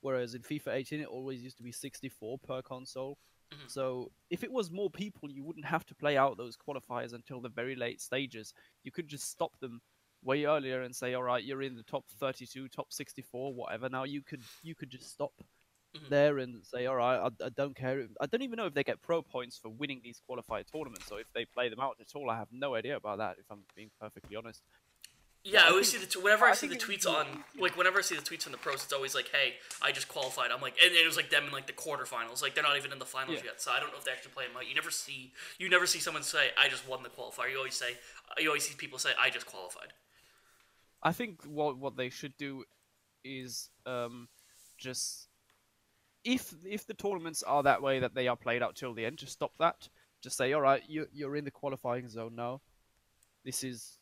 whereas 0.02 0.36
in 0.36 0.42
FIFA 0.42 0.76
18 0.76 1.02
it 1.02 1.08
always 1.08 1.42
used 1.42 1.58
to 1.58 1.64
be 1.64 1.72
64 1.72 2.38
per 2.40 2.62
console 2.62 3.18
Mhm. 3.52 3.68
so 3.68 4.12
if 4.30 4.44
it 4.44 4.52
was 4.52 4.72
more 4.72 4.90
people 4.90 5.32
you 5.32 5.44
wouldn't 5.44 5.66
have 5.66 5.86
to 5.86 5.96
play 5.96 6.18
out 6.18 6.38
those 6.38 6.58
qualifiers 6.58 7.14
until 7.14 7.42
the 7.42 7.50
very 7.50 7.76
late 7.76 8.02
stages 8.02 8.54
you 8.84 8.92
could 8.92 9.08
just 9.08 9.30
stop 9.30 9.58
them 9.60 9.82
way 10.24 10.46
earlier 10.46 10.82
and 10.82 10.96
say 10.96 11.14
all 11.14 11.24
right 11.24 11.44
you're 11.44 11.62
in 11.62 11.76
the 11.76 11.84
top 11.84 12.06
32 12.10 12.70
top 12.70 12.92
64 12.92 13.54
whatever 13.54 13.90
now 13.90 14.04
you 14.04 14.24
could 14.24 14.44
you 14.62 14.76
could 14.76 14.90
just 14.90 15.10
stop 15.12 15.34
Mhm. 15.94 16.10
there 16.10 16.38
and 16.38 16.66
say 16.66 16.86
all 16.86 16.96
right 16.96 17.20
I, 17.42 17.46
I 17.46 17.50
don't 17.50 17.76
care 17.76 18.08
i 18.22 18.26
don't 18.28 18.42
even 18.44 18.58
know 18.58 18.68
if 18.68 18.74
they 18.74 18.84
get 18.84 19.02
pro 19.02 19.22
points 19.22 19.58
for 19.58 19.70
winning 19.70 20.00
these 20.04 20.22
qualified 20.26 20.66
tournaments 20.72 21.12
or 21.12 21.20
if 21.20 21.28
they 21.34 21.46
play 21.46 21.70
them 21.70 21.82
out 21.82 21.98
at 22.00 22.08
all 22.16 22.30
i 22.30 22.38
have 22.38 22.48
no 22.52 22.76
idea 22.76 22.96
about 22.96 23.18
that 23.18 23.38
if 23.40 23.46
i'm 23.50 23.66
being 23.76 23.92
perfectly 24.00 24.36
honest 24.38 24.64
Yeah, 25.48 25.64
I 25.64 25.68
I 25.68 25.70
always 25.70 25.90
see 25.90 25.98
the 25.98 26.06
t- 26.06 26.20
whenever 26.20 26.46
I, 26.46 26.50
I 26.52 26.54
see 26.54 26.68
the 26.68 26.76
think 26.76 26.84
it 26.84 26.88
would 26.88 27.00
tweets 27.00 27.06
be 27.06 27.32
on 27.32 27.44
like 27.58 27.78
whenever 27.78 28.00
I 28.00 28.02
see 28.02 28.16
the 28.16 28.22
tweets 28.22 28.44
from 28.44 28.52
the 28.52 28.58
pros, 28.58 28.84
it's 28.84 28.92
always 28.92 29.16
like, 29.16 29.30
"Hey, 29.30 29.56
I 29.82 29.92
just 29.94 30.10
qualified." 30.10 30.52
I'm 30.52 30.62
like, 30.62 30.76
and 30.84 30.94
it 30.94 31.06
was 31.06 31.16
like 31.16 31.30
them 31.30 31.46
in 31.46 31.52
like 31.52 31.68
the 31.68 31.74
quarterfinals, 31.74 32.42
like 32.42 32.54
they're 32.54 32.64
not 32.64 32.76
even 32.78 32.92
in 32.92 33.00
the 33.00 33.06
finals 33.06 33.38
Yeah. 33.40 33.52
yet. 33.52 33.62
So 33.62 33.72
I 33.72 33.80
don't 33.80 33.92
know 33.92 33.98
if 33.98 34.04
they 34.04 34.12
actually 34.12 34.32
play 34.34 34.46
them 34.46 34.58
out. 34.58 34.68
You 34.68 34.76
never 34.76 34.92
see 34.92 35.32
you 35.58 35.70
never 35.70 35.88
see 35.88 36.00
someone 36.00 36.24
say, 36.24 36.52
"I 36.58 36.68
just 36.68 36.88
won 36.88 37.02
the 37.04 37.10
qualifier." 37.10 37.50
You 37.50 37.58
always 37.58 37.76
say, 37.76 37.98
you 38.38 38.50
always 38.50 38.68
see 38.68 38.76
people 38.76 39.00
say, 39.00 39.12
"I 39.20 39.30
just 39.30 39.46
qualified." 39.46 39.94
i 41.04 41.12
think 41.14 41.44
what 41.46 41.78
what 41.78 41.96
they 41.96 42.10
should 42.10 42.36
do 42.38 42.64
is 43.24 43.70
um 43.86 44.28
just 44.80 45.28
if 46.24 46.54
if 46.66 46.88
the 46.88 46.94
tournaments 46.96 47.44
are 47.44 47.62
that 47.62 47.84
way 47.84 48.00
that 48.00 48.16
they 48.16 48.28
are 48.28 48.36
played 48.36 48.64
out 48.64 48.76
till 48.76 48.96
the 48.96 49.06
end 49.06 49.18
just 49.18 49.34
stop 49.34 49.52
that 49.60 49.88
just 50.24 50.36
say 50.38 50.52
all 50.54 50.62
right 50.62 50.82
you 50.88 51.06
you're 51.14 51.36
in 51.36 51.46
the 51.46 51.52
qualifying 51.52 52.10
zone 52.10 52.36
now 52.36 52.60
this 53.46 53.64
is 53.64 54.00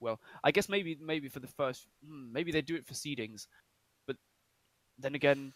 well 0.00 0.20
i 0.44 0.50
guess 0.50 0.68
maybe 0.68 0.96
maybe 1.00 1.28
for 1.28 1.40
the 1.40 1.46
first 1.46 1.86
hmm, 2.06 2.32
maybe 2.32 2.52
they 2.52 2.62
do 2.62 2.76
it 2.76 2.86
for 2.86 2.94
seedings 2.94 3.46
but 4.06 4.16
then 4.98 5.14
again 5.14 5.52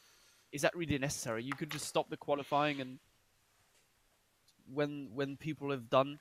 is 0.53 0.63
that 0.63 0.77
really 0.77 0.99
necessary? 0.99 1.45
You 1.45 1.53
could 1.53 1.71
just 1.71 1.87
stop 1.87 2.11
the 2.11 2.17
qualifying 2.17 2.81
and 2.81 2.99
when 4.73 5.11
when 5.15 5.37
people 5.37 5.71
have 5.71 5.89
done 5.91 6.19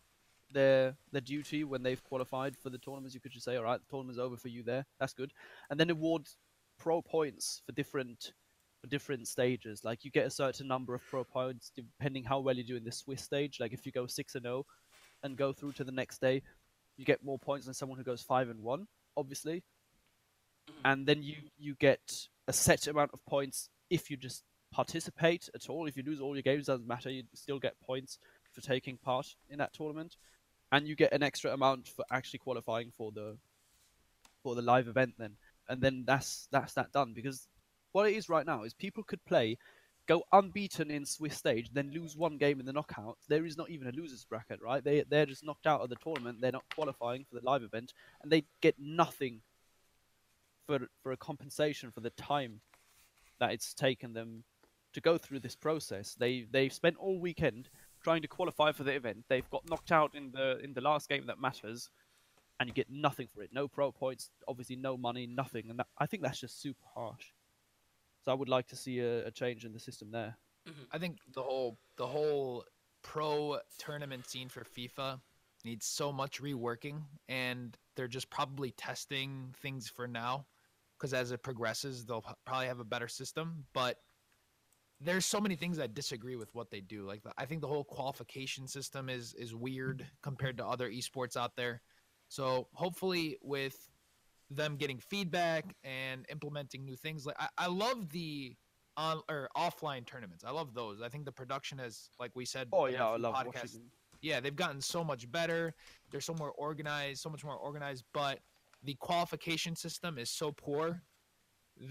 their 0.51 0.95
their 1.11 1.22
duty 1.22 1.63
when 1.63 1.84
they've 1.84 2.03
qualified 2.03 2.57
for 2.57 2.72
the 2.72 2.80
tournaments 2.80 3.13
you 3.13 3.22
could 3.22 3.32
just 3.32 3.45
say 3.45 3.55
all 3.55 3.63
right 3.63 3.80
the 3.80 3.89
tournament's 3.89 4.20
over 4.20 4.38
for 4.38 4.47
you 4.47 4.63
there. 4.63 4.86
That's 4.99 5.13
good. 5.13 5.32
And 5.70 5.80
then 5.80 5.89
award 5.89 6.28
pro 6.78 7.01
points 7.01 7.61
for 7.65 7.72
different 7.72 8.34
for 8.82 8.88
different 8.88 9.28
stages. 9.28 9.84
Like 9.84 10.05
you 10.05 10.11
get 10.11 10.26
a 10.26 10.32
certain 10.32 10.67
number 10.67 10.93
of 10.93 11.01
pro 11.09 11.24
points 11.24 11.72
depending 11.76 12.24
how 12.24 12.39
well 12.39 12.55
you 12.55 12.63
do 12.63 12.78
in 12.78 12.84
the 12.84 12.91
swiss 12.91 13.24
stage. 13.24 13.59
Like 13.59 13.74
if 13.74 13.86
you 13.86 13.91
go 13.91 14.07
6 14.07 14.36
and 14.36 14.43
0 14.43 14.65
and 15.24 15.38
go 15.38 15.51
through 15.51 15.74
to 15.74 15.84
the 15.84 15.91
next 15.91 16.22
day 16.22 16.41
you 17.00 17.06
get 17.06 17.24
more 17.24 17.39
points 17.39 17.66
than 17.66 17.74
someone 17.74 17.97
who 17.97 18.04
goes 18.04 18.22
5 18.22 18.50
and 18.50 18.60
1 18.62 18.88
obviously. 19.16 19.64
Mm-hmm. 20.70 20.82
And 20.86 21.08
then 21.08 21.24
you 21.24 21.36
you 21.58 21.76
get 21.76 22.28
a 22.47 22.54
set 22.54 22.88
amount 22.88 23.12
of 23.14 23.24
points 23.26 23.70
if 23.89 24.12
you 24.12 24.18
just 24.18 24.43
participate 24.72 25.50
at 25.56 25.70
all. 25.70 25.88
If 25.88 25.97
you 25.97 26.04
lose 26.04 26.20
all 26.20 26.36
your 26.36 26.43
games 26.43 26.68
doesn't 26.68 26.88
matter. 26.88 27.10
You 27.10 27.24
still 27.34 27.60
get 27.60 27.80
points 27.80 28.20
for 28.54 28.62
taking 28.62 28.97
part 28.97 29.28
in 29.50 29.58
that 29.60 29.74
tournament. 29.74 30.18
And 30.72 30.88
you 30.88 30.95
get 30.95 31.14
an 31.14 31.24
extra 31.24 31.52
amount 31.52 31.88
for 31.88 32.06
actually 32.12 32.39
qualifying 32.39 32.91
for 32.95 33.12
the 33.12 33.38
for 34.43 34.56
the 34.56 34.62
live 34.62 34.88
event 34.88 35.14
then. 35.18 35.38
And 35.68 35.82
then 35.82 36.04
that's 36.06 36.47
that's 36.52 36.74
that 36.74 36.91
done. 36.91 37.14
Because 37.14 37.47
what 37.91 38.08
it 38.08 38.16
is 38.16 38.30
right 38.30 38.45
now 38.45 38.64
is 38.64 38.74
people 38.74 39.04
could 39.04 39.24
play 39.26 39.58
go 40.10 40.24
unbeaten 40.34 40.91
in 40.91 41.05
Swiss 41.05 41.38
stage 41.38 41.70
then 41.72 41.91
lose 41.93 42.18
one 42.18 42.38
game 42.38 42.60
in 42.60 42.66
the 42.66 42.74
knockout 42.74 43.18
there 43.30 43.45
is 43.45 43.57
not 43.57 43.70
even 43.70 43.88
a 43.88 43.91
losers 43.91 44.26
bracket 44.26 44.60
right 44.62 44.84
they 44.84 45.03
they're 45.10 45.26
just 45.26 45.45
knocked 45.45 45.68
out 45.68 45.82
of 45.82 45.89
the 45.89 45.95
tournament 45.95 46.41
they're 46.41 46.51
not 46.51 46.66
qualifying 46.76 47.24
for 47.24 47.39
the 47.39 47.45
live 47.45 47.64
event 47.64 47.93
and 48.22 48.32
they 48.32 48.43
get 48.62 48.76
nothing 48.78 49.39
for 50.66 50.80
for 51.01 51.14
a 51.14 51.18
compensation 51.18 51.91
for 51.91 52.01
the 52.01 52.10
time 52.12 52.60
that 53.39 53.51
it's 53.51 53.74
taken 53.74 54.12
them 54.12 54.43
to 54.91 54.99
go 54.99 55.18
through 55.18 55.39
this 55.39 55.55
process 55.55 56.16
they 56.20 56.45
they've 56.51 56.74
spent 56.74 56.97
all 56.97 57.20
weekend 57.20 57.70
trying 58.03 58.22
to 58.22 58.28
qualify 58.28 58.72
for 58.72 58.84
the 58.84 58.91
event. 58.91 59.26
They've 59.28 59.49
got 59.49 59.70
knocked 59.70 59.91
out 59.91 60.16
in 60.16 60.32
the 60.32 60.60
in 60.60 60.74
the 60.74 60.82
last 60.82 61.10
game 61.10 61.26
that 61.28 61.39
matters, 61.39 61.89
and 62.60 62.68
you 62.68 62.74
get 62.74 62.89
nothing 62.89 63.28
for 63.28 63.41
it. 63.41 63.51
No 63.53 63.68
pro 63.68 63.91
points, 63.91 64.30
obviously 64.47 64.76
no 64.76 64.97
money, 64.97 65.28
nothing, 65.28 65.70
and 65.70 65.80
that, 65.80 65.88
I 65.97 66.05
think 66.05 66.24
that's 66.24 66.39
just 66.39 66.62
super 66.62 66.86
harsh. 66.93 67.26
So 68.30 68.34
I 68.34 68.36
would 68.36 68.47
like 68.47 68.67
to 68.67 68.75
see 68.75 68.99
a, 68.99 69.25
a 69.25 69.32
change 69.32 69.65
in 69.65 69.73
the 69.73 69.80
system 69.80 70.11
there. 70.11 70.38
Mm-hmm. 70.69 70.84
I 70.91 70.99
think 70.99 71.17
the 71.34 71.41
whole 71.41 71.80
the 71.97 72.05
whole 72.05 72.63
pro 73.01 73.57
tournament 73.80 74.30
scene 74.30 74.49
for 74.49 74.63
FIFA 74.63 75.19
needs 75.65 75.88
so 75.88 76.11
much 76.11 76.39
reworking, 76.39 77.01
and 77.27 77.75
they're 77.95 78.07
just 78.07 78.30
probably 78.30 78.69
testing 78.69 79.51
things 79.63 79.89
for 79.89 80.07
now, 80.07 80.45
because 80.95 81.11
as 81.11 81.32
it 81.32 81.41
progresses, 81.41 82.05
they'll 82.05 82.23
probably 82.45 82.67
have 82.67 82.80
a 82.80 82.84
better 82.84 83.07
system. 83.07 83.65
But 83.73 83.97
there's 85.01 85.25
so 85.25 85.41
many 85.41 85.55
things 85.55 85.80
I 85.80 85.88
disagree 85.88 86.36
with 86.36 86.53
what 86.53 86.69
they 86.69 86.82
do. 86.82 87.07
Like 87.07 87.23
the, 87.23 87.32
I 87.36 87.45
think 87.45 87.61
the 87.61 87.67
whole 87.67 87.84
qualification 87.84 88.67
system 88.67 89.09
is 89.09 89.34
is 89.34 89.55
weird 89.55 90.05
compared 90.21 90.57
to 90.57 90.67
other 90.67 90.91
esports 90.91 91.36
out 91.36 91.55
there. 91.55 91.82
So 92.27 92.67
hopefully 92.73 93.39
with 93.41 93.89
them 94.50 94.76
getting 94.76 95.00
feedback 95.00 95.76
and 95.84 96.26
implementing 96.30 96.84
new 96.84 96.95
things, 96.95 97.26
like 97.26 97.36
I, 97.39 97.47
I 97.58 97.68
love 97.68 98.10
the 98.10 98.56
on 98.97 99.22
or 99.30 99.50
offline 99.56 100.06
tournaments. 100.06 100.43
I 100.43 100.52
love 100.52 100.74
those. 100.74 101.02
I 101.02 101.10
think 101.10 101.26
the 101.26 101.32
production 101.32 101.78
has, 101.78 102.10
like 102.20 102.32
we 102.36 102.45
said, 102.45 102.68
Oh 102.74 102.88
yeah, 102.88 103.08
I 103.08 103.18
love 103.18 103.34
watching 103.34 103.89
yeah, 104.22 104.39
they've 104.39 104.56
gotten 104.56 104.82
so 104.82 105.04
much 105.04 105.32
better. 105.32 105.74
They're 106.12 106.22
so 106.22 106.34
more 106.34 106.52
organized, 106.52 107.22
so 107.22 107.30
much 107.30 107.43
more 107.43 107.56
organized. 107.56 108.04
But 108.14 108.39
the 108.84 108.95
qualification 109.00 109.76
system 109.76 110.18
is 110.18 110.30
so 110.30 110.52
poor 110.52 111.02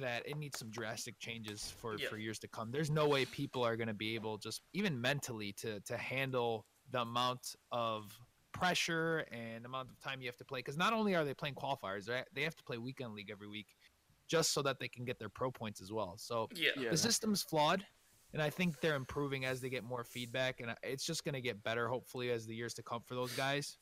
that 0.01 0.29
it 0.29 0.37
needs 0.37 0.59
some 0.59 0.71
drastic 0.71 1.19
changes 1.19 1.73
for 1.81 1.97
Yeah. 1.99 2.09
for 2.09 2.19
years 2.19 2.39
to 2.41 2.49
come. 2.49 2.71
There's 2.71 2.91
no 2.91 3.09
way 3.09 3.25
people 3.25 3.65
are 3.65 3.77
going 3.77 3.89
to 3.89 3.95
be 3.95 4.15
able, 4.15 4.37
just 4.37 4.63
even 4.75 5.01
mentally, 5.01 5.53
to 5.55 5.81
to 5.81 5.97
handle 5.97 6.67
the 6.91 7.01
amount 7.03 7.55
of 7.73 8.19
pressure 8.59 9.25
and 9.31 9.65
amount 9.65 9.91
of 9.91 10.01
time 10.01 10.21
you 10.21 10.27
have 10.27 10.37
to 10.37 10.45
play. 10.45 10.61
Because 10.61 10.77
not 10.77 10.93
only 10.93 11.15
are 11.15 11.25
they 11.25 11.35
playing 11.35 11.55
qualifiers, 11.55 12.07
they 12.07 12.23
they 12.35 12.43
have 12.43 12.57
to 12.57 12.65
play 12.65 12.79
weekend 12.79 13.15
league 13.15 13.31
every 13.31 13.49
week, 13.49 13.69
just 14.29 14.53
so 14.53 14.63
that 14.63 14.79
they 14.79 14.89
can 14.89 15.05
get 15.05 15.19
their 15.19 15.29
pro 15.29 15.51
points 15.51 15.81
as 15.81 15.93
well. 15.93 16.15
So 16.19 16.49
Yeah. 16.55 16.71
Yeah. 16.77 16.91
the 16.91 16.97
system's 16.97 17.43
flawed 17.43 17.85
and 18.33 18.43
i 18.43 18.51
think 18.51 18.81
they're 18.81 18.97
improving 18.97 19.45
as 19.45 19.61
they 19.61 19.69
get 19.69 19.85
more 19.85 20.05
feedback 20.05 20.61
and 20.61 20.71
uh, 20.71 20.75
it's 20.83 21.05
just 21.05 21.25
going 21.25 21.35
to 21.35 21.41
get 21.41 21.63
better 21.63 21.89
hopefully 21.89 22.31
as 22.31 22.47
the 22.47 22.55
years 22.55 22.75
to 22.75 22.83
come 22.83 23.03
for 23.07 23.15
those 23.15 23.33
guys 23.33 23.79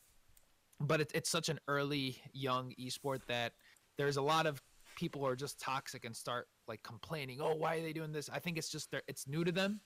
but 0.81 1.01
it, 1.01 1.11
it's 1.15 1.31
such 1.31 1.49
an 1.49 1.59
early 1.69 2.21
young 2.33 2.73
esport 2.81 3.21
that 3.27 3.53
there's 3.99 4.17
a 4.17 4.23
lot 4.23 4.47
of 4.47 4.61
people 4.97 5.21
who 5.21 5.27
are 5.27 5.37
just 5.37 5.61
toxic 5.61 6.05
and 6.05 6.15
start 6.15 6.47
like 6.69 6.83
complaining 6.83 7.41
oh 7.41 7.55
why 7.55 7.77
are 7.77 7.83
they 7.83 7.93
doing 7.93 8.13
this 8.13 8.31
i 8.33 8.39
think 8.39 8.57
it's 8.57 8.71
just 8.71 8.91
they're, 8.91 9.03
it's 9.09 9.27
new 9.27 9.45
to 9.45 9.53
them 9.53 9.81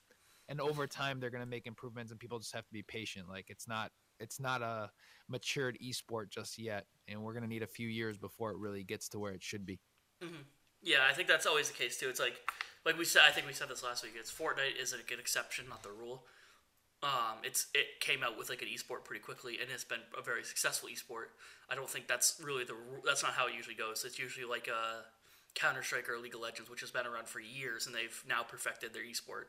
and 0.49 0.61
over 0.61 0.87
time 0.87 1.21
they're 1.21 1.31
going 1.31 1.45
to 1.45 1.49
make 1.49 1.67
improvements 1.67 2.11
and 2.11 2.21
people 2.21 2.39
just 2.39 2.55
have 2.55 2.67
to 2.67 2.73
be 2.73 2.83
patient 2.83 3.29
like 3.29 3.47
it's 3.49 3.67
not 3.67 3.91
it's 4.21 4.39
not 4.39 4.63
a 4.63 4.91
matured 5.29 5.79
esport 5.83 6.29
just 6.29 6.59
yet 6.59 6.87
and 7.09 7.23
we're 7.23 7.33
going 7.33 7.43
to 7.43 7.49
need 7.49 7.63
a 7.63 7.67
few 7.67 7.89
years 7.89 8.19
before 8.19 8.51
it 8.51 8.59
really 8.59 8.83
gets 8.83 9.09
to 9.09 9.19
where 9.19 9.33
it 9.33 9.43
should 9.43 9.65
be 9.65 9.79
Yeah, 10.83 11.01
I 11.09 11.13
think 11.13 11.29
that's 11.29 11.47
always 11.47 11.69
the 11.69 11.77
case 11.77 11.99
too. 11.99 12.09
It's 12.09 12.21
like, 12.21 12.37
like 12.85 12.99
we 12.99 13.05
said, 13.05 13.23
I 13.27 13.31
think 13.31 13.47
we 13.47 13.53
said 13.53 13.69
this 13.69 13.83
last 13.83 14.03
week. 14.03 14.15
It's 14.19 14.33
Fortnite 14.33 14.81
is 14.81 14.93
a 14.93 14.99
good 15.07 15.19
exception, 15.19 15.67
not 15.69 15.83
the 15.83 15.91
rule. 15.91 16.25
Um, 17.03 17.41
it's 17.43 17.69
it 17.75 18.01
came 18.01 18.23
out 18.23 18.37
with 18.37 18.51
like 18.51 18.61
an 18.61 18.69
esport 18.69 19.05
pretty 19.05 19.23
quickly, 19.23 19.59
and 19.61 19.71
it's 19.73 19.85
been 19.85 20.01
a 20.19 20.23
very 20.23 20.45
successful 20.45 20.89
esport. 20.91 21.33
I 21.71 21.75
don't 21.75 21.89
think 21.89 22.09
that's 22.09 22.41
really 22.45 22.65
the 22.65 22.75
that's 23.05 23.23
not 23.23 23.33
how 23.33 23.47
it 23.47 23.55
usually 23.55 23.75
goes. 23.75 24.05
It's 24.05 24.19
usually 24.19 24.47
like 24.47 24.69
a 24.69 25.05
Counter 25.55 25.83
Strike 25.83 26.11
or 26.11 26.19
League 26.19 26.35
of 26.35 26.41
Legends, 26.41 26.71
which 26.71 26.81
has 26.81 26.91
been 26.91 27.07
around 27.07 27.27
for 27.27 27.41
years, 27.41 27.87
and 27.87 27.95
they've 27.95 28.23
now 28.29 28.43
perfected 28.43 28.93
their 28.93 29.03
esport. 29.03 29.49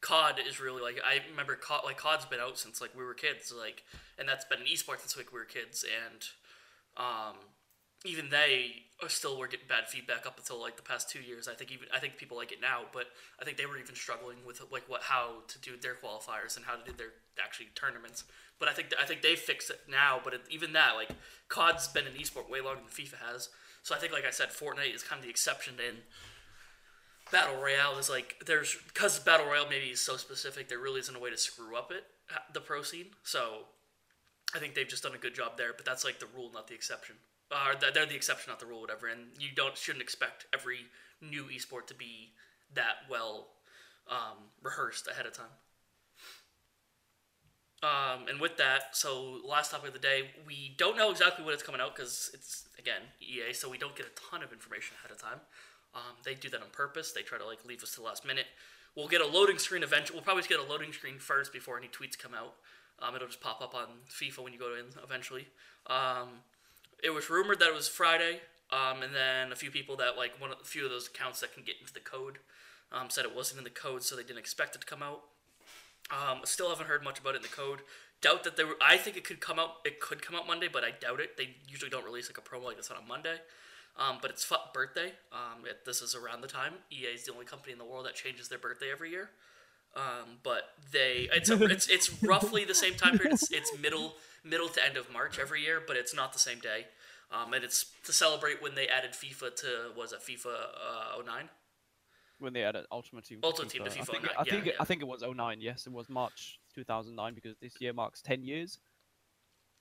COD 0.00 0.40
is 0.46 0.60
really 0.60 0.82
like 0.82 1.00
I 1.04 1.20
remember 1.30 1.56
COD, 1.56 1.82
like 1.84 1.96
COD's 1.96 2.26
been 2.26 2.40
out 2.40 2.58
since 2.58 2.80
like 2.80 2.96
we 2.96 3.04
were 3.04 3.14
kids, 3.14 3.52
like, 3.56 3.82
and 4.18 4.28
that's 4.28 4.44
been 4.44 4.60
an 4.60 4.66
esports 4.66 5.00
since 5.00 5.16
like 5.16 5.32
we 5.32 5.38
were 5.38 5.44
kids, 5.44 5.84
and 5.84 6.22
um, 6.96 7.36
even 8.04 8.30
they 8.30 8.86
still 9.08 9.38
were 9.38 9.48
getting 9.48 9.66
bad 9.68 9.88
feedback 9.88 10.26
up 10.26 10.38
until 10.38 10.60
like 10.60 10.76
the 10.76 10.82
past 10.82 11.10
two 11.10 11.20
years. 11.20 11.48
I 11.48 11.54
think 11.54 11.72
even 11.72 11.88
I 11.94 11.98
think 11.98 12.16
people 12.16 12.36
like 12.36 12.52
it 12.52 12.60
now, 12.60 12.82
but 12.92 13.06
I 13.40 13.44
think 13.44 13.56
they 13.56 13.66
were 13.66 13.78
even 13.78 13.94
struggling 13.94 14.38
with 14.46 14.62
like 14.70 14.88
what 14.88 15.02
how 15.02 15.42
to 15.48 15.58
do 15.58 15.76
their 15.76 15.94
qualifiers 15.94 16.56
and 16.56 16.64
how 16.64 16.76
to 16.76 16.84
do 16.84 16.96
their 16.96 17.12
actually 17.42 17.68
tournaments. 17.74 18.24
But 18.58 18.68
I 18.68 18.72
think 18.72 18.88
I 19.00 19.04
think 19.04 19.22
they 19.22 19.34
fixed 19.34 19.70
it 19.70 19.80
now. 19.90 20.20
But 20.22 20.34
it, 20.34 20.40
even 20.50 20.72
that, 20.74 20.94
like 20.94 21.10
COD's 21.48 21.88
been 21.88 22.06
an 22.06 22.14
esport 22.14 22.48
way 22.48 22.60
longer 22.60 22.80
than 22.80 22.90
FIFA 22.90 23.32
has. 23.32 23.48
So 23.82 23.94
I 23.94 23.98
think, 23.98 24.12
like 24.12 24.26
I 24.26 24.30
said, 24.30 24.50
Fortnite 24.50 24.94
is 24.94 25.02
kind 25.02 25.18
of 25.18 25.24
the 25.24 25.30
exception 25.30 25.74
in 25.78 25.96
battle 27.30 27.60
royale. 27.60 27.98
Is 27.98 28.10
like 28.10 28.36
there's 28.46 28.76
because 28.86 29.18
battle 29.18 29.46
royale 29.46 29.68
maybe 29.68 29.86
is 29.86 30.00
so 30.00 30.16
specific, 30.16 30.68
there 30.68 30.78
really 30.78 31.00
isn't 31.00 31.14
a 31.14 31.18
way 31.18 31.30
to 31.30 31.36
screw 31.36 31.76
up 31.76 31.90
it 31.90 32.04
the 32.52 32.60
pro 32.60 32.82
scene. 32.82 33.06
So 33.24 33.66
I 34.54 34.58
think 34.58 34.74
they've 34.74 34.88
just 34.88 35.02
done 35.02 35.14
a 35.14 35.18
good 35.18 35.34
job 35.34 35.56
there. 35.56 35.72
But 35.76 35.86
that's 35.86 36.04
like 36.04 36.18
the 36.18 36.26
rule, 36.34 36.50
not 36.52 36.68
the 36.68 36.74
exception 36.74 37.16
uh, 37.50 37.74
they're 37.92 38.06
the 38.06 38.14
exception, 38.14 38.50
not 38.50 38.60
the 38.60 38.66
rule, 38.66 38.80
whatever. 38.80 39.06
And 39.06 39.28
you 39.38 39.48
don't 39.54 39.76
shouldn't 39.76 40.02
expect 40.02 40.46
every 40.52 40.86
new 41.20 41.44
esport 41.44 41.86
to 41.86 41.94
be 41.94 42.32
that 42.74 43.08
well 43.10 43.48
um, 44.10 44.50
rehearsed 44.62 45.08
ahead 45.08 45.26
of 45.26 45.32
time. 45.32 45.46
Um, 47.80 48.26
and 48.28 48.40
with 48.40 48.56
that, 48.56 48.96
so 48.96 49.38
last 49.46 49.70
topic 49.70 49.88
of 49.88 49.92
the 49.94 50.00
day, 50.00 50.30
we 50.44 50.74
don't 50.76 50.96
know 50.96 51.10
exactly 51.10 51.44
when 51.44 51.54
it's 51.54 51.62
coming 51.62 51.80
out 51.80 51.94
because 51.94 52.30
it's 52.34 52.68
again 52.78 53.02
EA, 53.20 53.52
so 53.52 53.70
we 53.70 53.78
don't 53.78 53.94
get 53.94 54.06
a 54.06 54.30
ton 54.30 54.42
of 54.42 54.52
information 54.52 54.96
ahead 54.98 55.12
of 55.12 55.22
time. 55.22 55.40
Um, 55.98 56.14
they 56.22 56.34
do 56.34 56.48
that 56.50 56.62
on 56.62 56.70
purpose. 56.70 57.10
They 57.12 57.22
try 57.22 57.38
to 57.38 57.46
like 57.46 57.64
leave 57.66 57.82
us 57.82 57.90
to 57.92 57.96
the 57.96 58.06
last 58.06 58.24
minute. 58.24 58.46
We'll 58.94 59.08
get 59.08 59.20
a 59.20 59.26
loading 59.26 59.58
screen 59.58 59.82
eventually. 59.82 60.16
We'll 60.16 60.24
probably 60.24 60.44
get 60.44 60.60
a 60.60 60.62
loading 60.62 60.92
screen 60.92 61.18
first 61.18 61.52
before 61.52 61.78
any 61.78 61.88
tweets 61.88 62.18
come 62.18 62.34
out. 62.34 62.54
Um, 63.00 63.14
it'll 63.14 63.28
just 63.28 63.40
pop 63.40 63.60
up 63.60 63.74
on 63.74 63.86
FIFA 64.10 64.44
when 64.44 64.52
you 64.52 64.58
go 64.58 64.74
in 64.74 64.86
eventually. 65.02 65.48
Um, 65.86 66.42
it 67.02 67.10
was 67.10 67.30
rumored 67.30 67.60
that 67.60 67.68
it 67.68 67.74
was 67.74 67.88
Friday, 67.88 68.40
um, 68.72 69.02
and 69.02 69.14
then 69.14 69.52
a 69.52 69.56
few 69.56 69.70
people 69.70 69.96
that 69.96 70.16
like 70.16 70.40
one 70.40 70.50
of 70.50 70.58
a 70.60 70.64
few 70.64 70.84
of 70.84 70.90
those 70.90 71.06
accounts 71.06 71.40
that 71.40 71.54
can 71.54 71.62
get 71.62 71.76
into 71.80 71.92
the 71.92 72.00
code 72.00 72.38
um, 72.92 73.10
said 73.10 73.24
it 73.24 73.34
wasn't 73.34 73.58
in 73.58 73.64
the 73.64 73.70
code, 73.70 74.02
so 74.02 74.16
they 74.16 74.22
didn't 74.22 74.38
expect 74.38 74.74
it 74.74 74.80
to 74.80 74.86
come 74.86 75.02
out. 75.02 75.22
Um, 76.10 76.40
still 76.44 76.70
haven't 76.70 76.86
heard 76.86 77.04
much 77.04 77.18
about 77.18 77.34
it 77.34 77.38
in 77.38 77.42
the 77.42 77.48
code. 77.48 77.80
Doubt 78.20 78.42
that 78.44 78.56
they 78.56 78.64
were. 78.64 78.76
I 78.82 78.96
think 78.96 79.16
it 79.16 79.24
could 79.24 79.40
come 79.40 79.58
out. 79.58 79.76
It 79.84 80.00
could 80.00 80.22
come 80.22 80.34
out 80.34 80.46
Monday, 80.46 80.68
but 80.72 80.82
I 80.82 80.90
doubt 80.90 81.20
it. 81.20 81.36
They 81.36 81.54
usually 81.68 81.90
don't 81.90 82.04
release 82.04 82.28
like 82.28 82.38
a 82.38 82.40
promo 82.40 82.64
like 82.64 82.76
this 82.76 82.90
on 82.90 82.96
a 82.96 83.06
Monday. 83.06 83.36
Um, 83.98 84.18
but 84.22 84.30
it's 84.30 84.44
FUT 84.44 84.72
birthday. 84.72 85.12
Um, 85.32 85.66
it, 85.66 85.84
this 85.84 86.02
is 86.02 86.14
around 86.14 86.40
the 86.40 86.48
time 86.48 86.74
EA 86.90 87.06
is 87.14 87.24
the 87.24 87.32
only 87.32 87.44
company 87.44 87.72
in 87.72 87.78
the 87.78 87.84
world 87.84 88.06
that 88.06 88.14
changes 88.14 88.48
their 88.48 88.58
birthday 88.58 88.92
every 88.92 89.10
year. 89.10 89.30
Um, 89.96 90.38
but 90.42 90.70
they 90.92 91.28
it's 91.32 91.50
a, 91.50 91.62
it's 91.64 91.88
it's 91.88 92.22
roughly 92.22 92.64
the 92.64 92.74
same 92.74 92.94
time 92.94 93.18
period. 93.18 93.34
It's, 93.34 93.50
it's 93.50 93.76
middle 93.78 94.14
middle 94.44 94.68
to 94.68 94.84
end 94.84 94.96
of 94.96 95.12
March 95.12 95.38
every 95.38 95.62
year, 95.62 95.82
but 95.84 95.96
it's 95.96 96.14
not 96.14 96.32
the 96.32 96.38
same 96.38 96.60
day. 96.60 96.86
Um, 97.30 97.52
and 97.52 97.64
it's 97.64 97.86
to 98.04 98.12
celebrate 98.12 98.62
when 98.62 98.74
they 98.74 98.86
added 98.88 99.12
FIFA 99.12 99.56
to 99.56 99.68
was 99.96 100.12
it 100.12 100.20
FIFA 100.20 100.54
uh, 101.18 101.22
09? 101.26 101.48
when 102.38 102.52
they 102.52 102.62
added 102.62 102.86
Ultimate 102.90 103.24
Team. 103.24 103.40
Ultimate 103.42 103.70
Team 103.70 103.84
to 103.84 103.90
I 103.90 103.94
FIFA 103.94 104.06
think, 104.06 104.22
09, 104.22 104.30
I 104.38 104.42
yeah, 104.46 104.52
think, 104.52 104.66
it, 104.66 104.68
yeah. 104.68 104.80
I 104.80 104.84
think 104.84 105.02
it 105.02 105.08
was 105.08 105.22
09. 105.22 105.60
Yes, 105.60 105.86
it 105.86 105.92
was 105.92 106.08
March 106.08 106.58
2009 106.74 107.34
because 107.34 107.56
this 107.60 107.80
year 107.80 107.92
marks 107.92 108.22
10 108.22 108.44
years. 108.44 108.78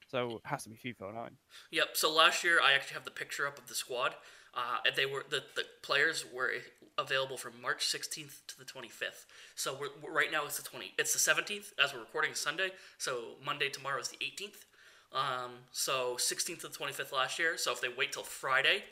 So 0.07 0.37
it 0.37 0.41
has 0.45 0.63
to 0.63 0.69
be 0.69 0.75
FIFA 0.77 1.13
09. 1.13 1.31
Yep. 1.71 1.87
So 1.93 2.13
last 2.13 2.43
year, 2.43 2.59
I 2.63 2.73
actually 2.73 2.95
have 2.95 3.05
the 3.05 3.11
picture 3.11 3.45
up 3.45 3.57
of 3.57 3.67
the 3.67 3.75
squad. 3.75 4.15
Uh, 4.53 4.77
they 4.95 5.05
were 5.05 5.23
the, 5.29 5.43
the 5.55 5.63
players 5.83 6.25
were 6.33 6.51
available 6.97 7.37
from 7.37 7.53
March 7.61 7.85
16th 7.85 8.39
to 8.47 8.57
the 8.57 8.65
25th. 8.65 9.25
So 9.55 9.73
we're, 9.79 9.89
we're- 10.01 10.15
right 10.15 10.31
now 10.31 10.45
it's 10.45 10.57
the 10.57 10.67
20. 10.67 10.93
It's 10.97 11.13
the 11.13 11.31
17th 11.31 11.73
as 11.83 11.93
we're 11.93 11.99
recording 11.99 12.33
Sunday. 12.33 12.71
So 12.97 13.35
Monday 13.45 13.69
tomorrow 13.69 13.99
is 13.99 14.07
the 14.07 14.17
18th. 14.17 14.65
Um, 15.13 15.51
so 15.71 16.15
16th 16.17 16.61
to 16.61 16.67
the 16.69 16.73
25th 16.77 17.11
last 17.11 17.37
year. 17.37 17.57
So 17.57 17.71
if 17.71 17.81
they 17.81 17.87
wait 17.89 18.13
till 18.13 18.23
Friday, 18.23 18.83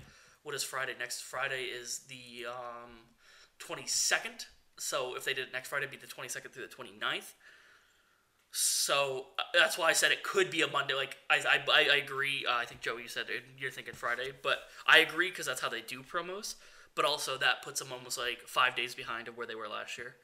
what 0.43 0.53
is 0.53 0.63
Friday? 0.63 0.93
Next 0.99 1.22
Friday 1.22 1.63
is 1.63 2.01
the 2.07 2.45
um, 2.47 2.91
22nd. 3.59 4.45
So 4.78 5.16
if 5.16 5.24
they 5.26 5.34
did 5.34 5.47
it 5.47 5.53
next 5.53 5.70
Friday, 5.70 5.86
it'd 5.86 5.99
be 5.99 6.05
the 6.05 6.11
22nd 6.13 6.51
through 6.51 6.68
the 6.68 6.76
29th. 6.76 7.34
So 8.58 9.26
uh, 9.38 9.43
that's 9.53 9.78
why 9.78 9.88
I 9.89 9.93
said 9.93 10.14
it 10.14 10.24
could 10.24 10.49
be 10.49 10.62
a 10.62 10.68
Monday. 10.68 10.93
Like 10.93 11.18
I, 11.30 11.39
I, 11.39 11.60
I- 11.70 11.89
I 11.91 11.95
agree. 11.97 12.45
Uh, 12.47 12.53
I 12.56 12.66
think 12.66 12.80
Joey, 12.80 13.01
you 13.03 13.08
said 13.10 13.26
it, 13.30 13.43
you're 13.58 13.70
thinking 13.72 13.93
Friday, 13.93 14.32
but 14.41 14.60
I 14.88 14.99
agree 14.99 15.30
because 15.30 15.45
that's 15.45 15.60
how 15.60 15.68
they 15.68 15.82
do 15.82 16.01
promos. 16.01 16.56
But 16.95 17.03
also 17.03 17.38
that 17.38 17.62
puts 17.64 17.82
them 17.82 17.91
almost 17.91 18.18
like 18.18 18.39
five 18.47 18.74
days 18.78 18.95
behind 18.95 19.28
of 19.28 19.36
where 19.38 19.45
they 19.45 19.56
were 19.56 19.68
last 19.68 19.97
year, 19.97 20.16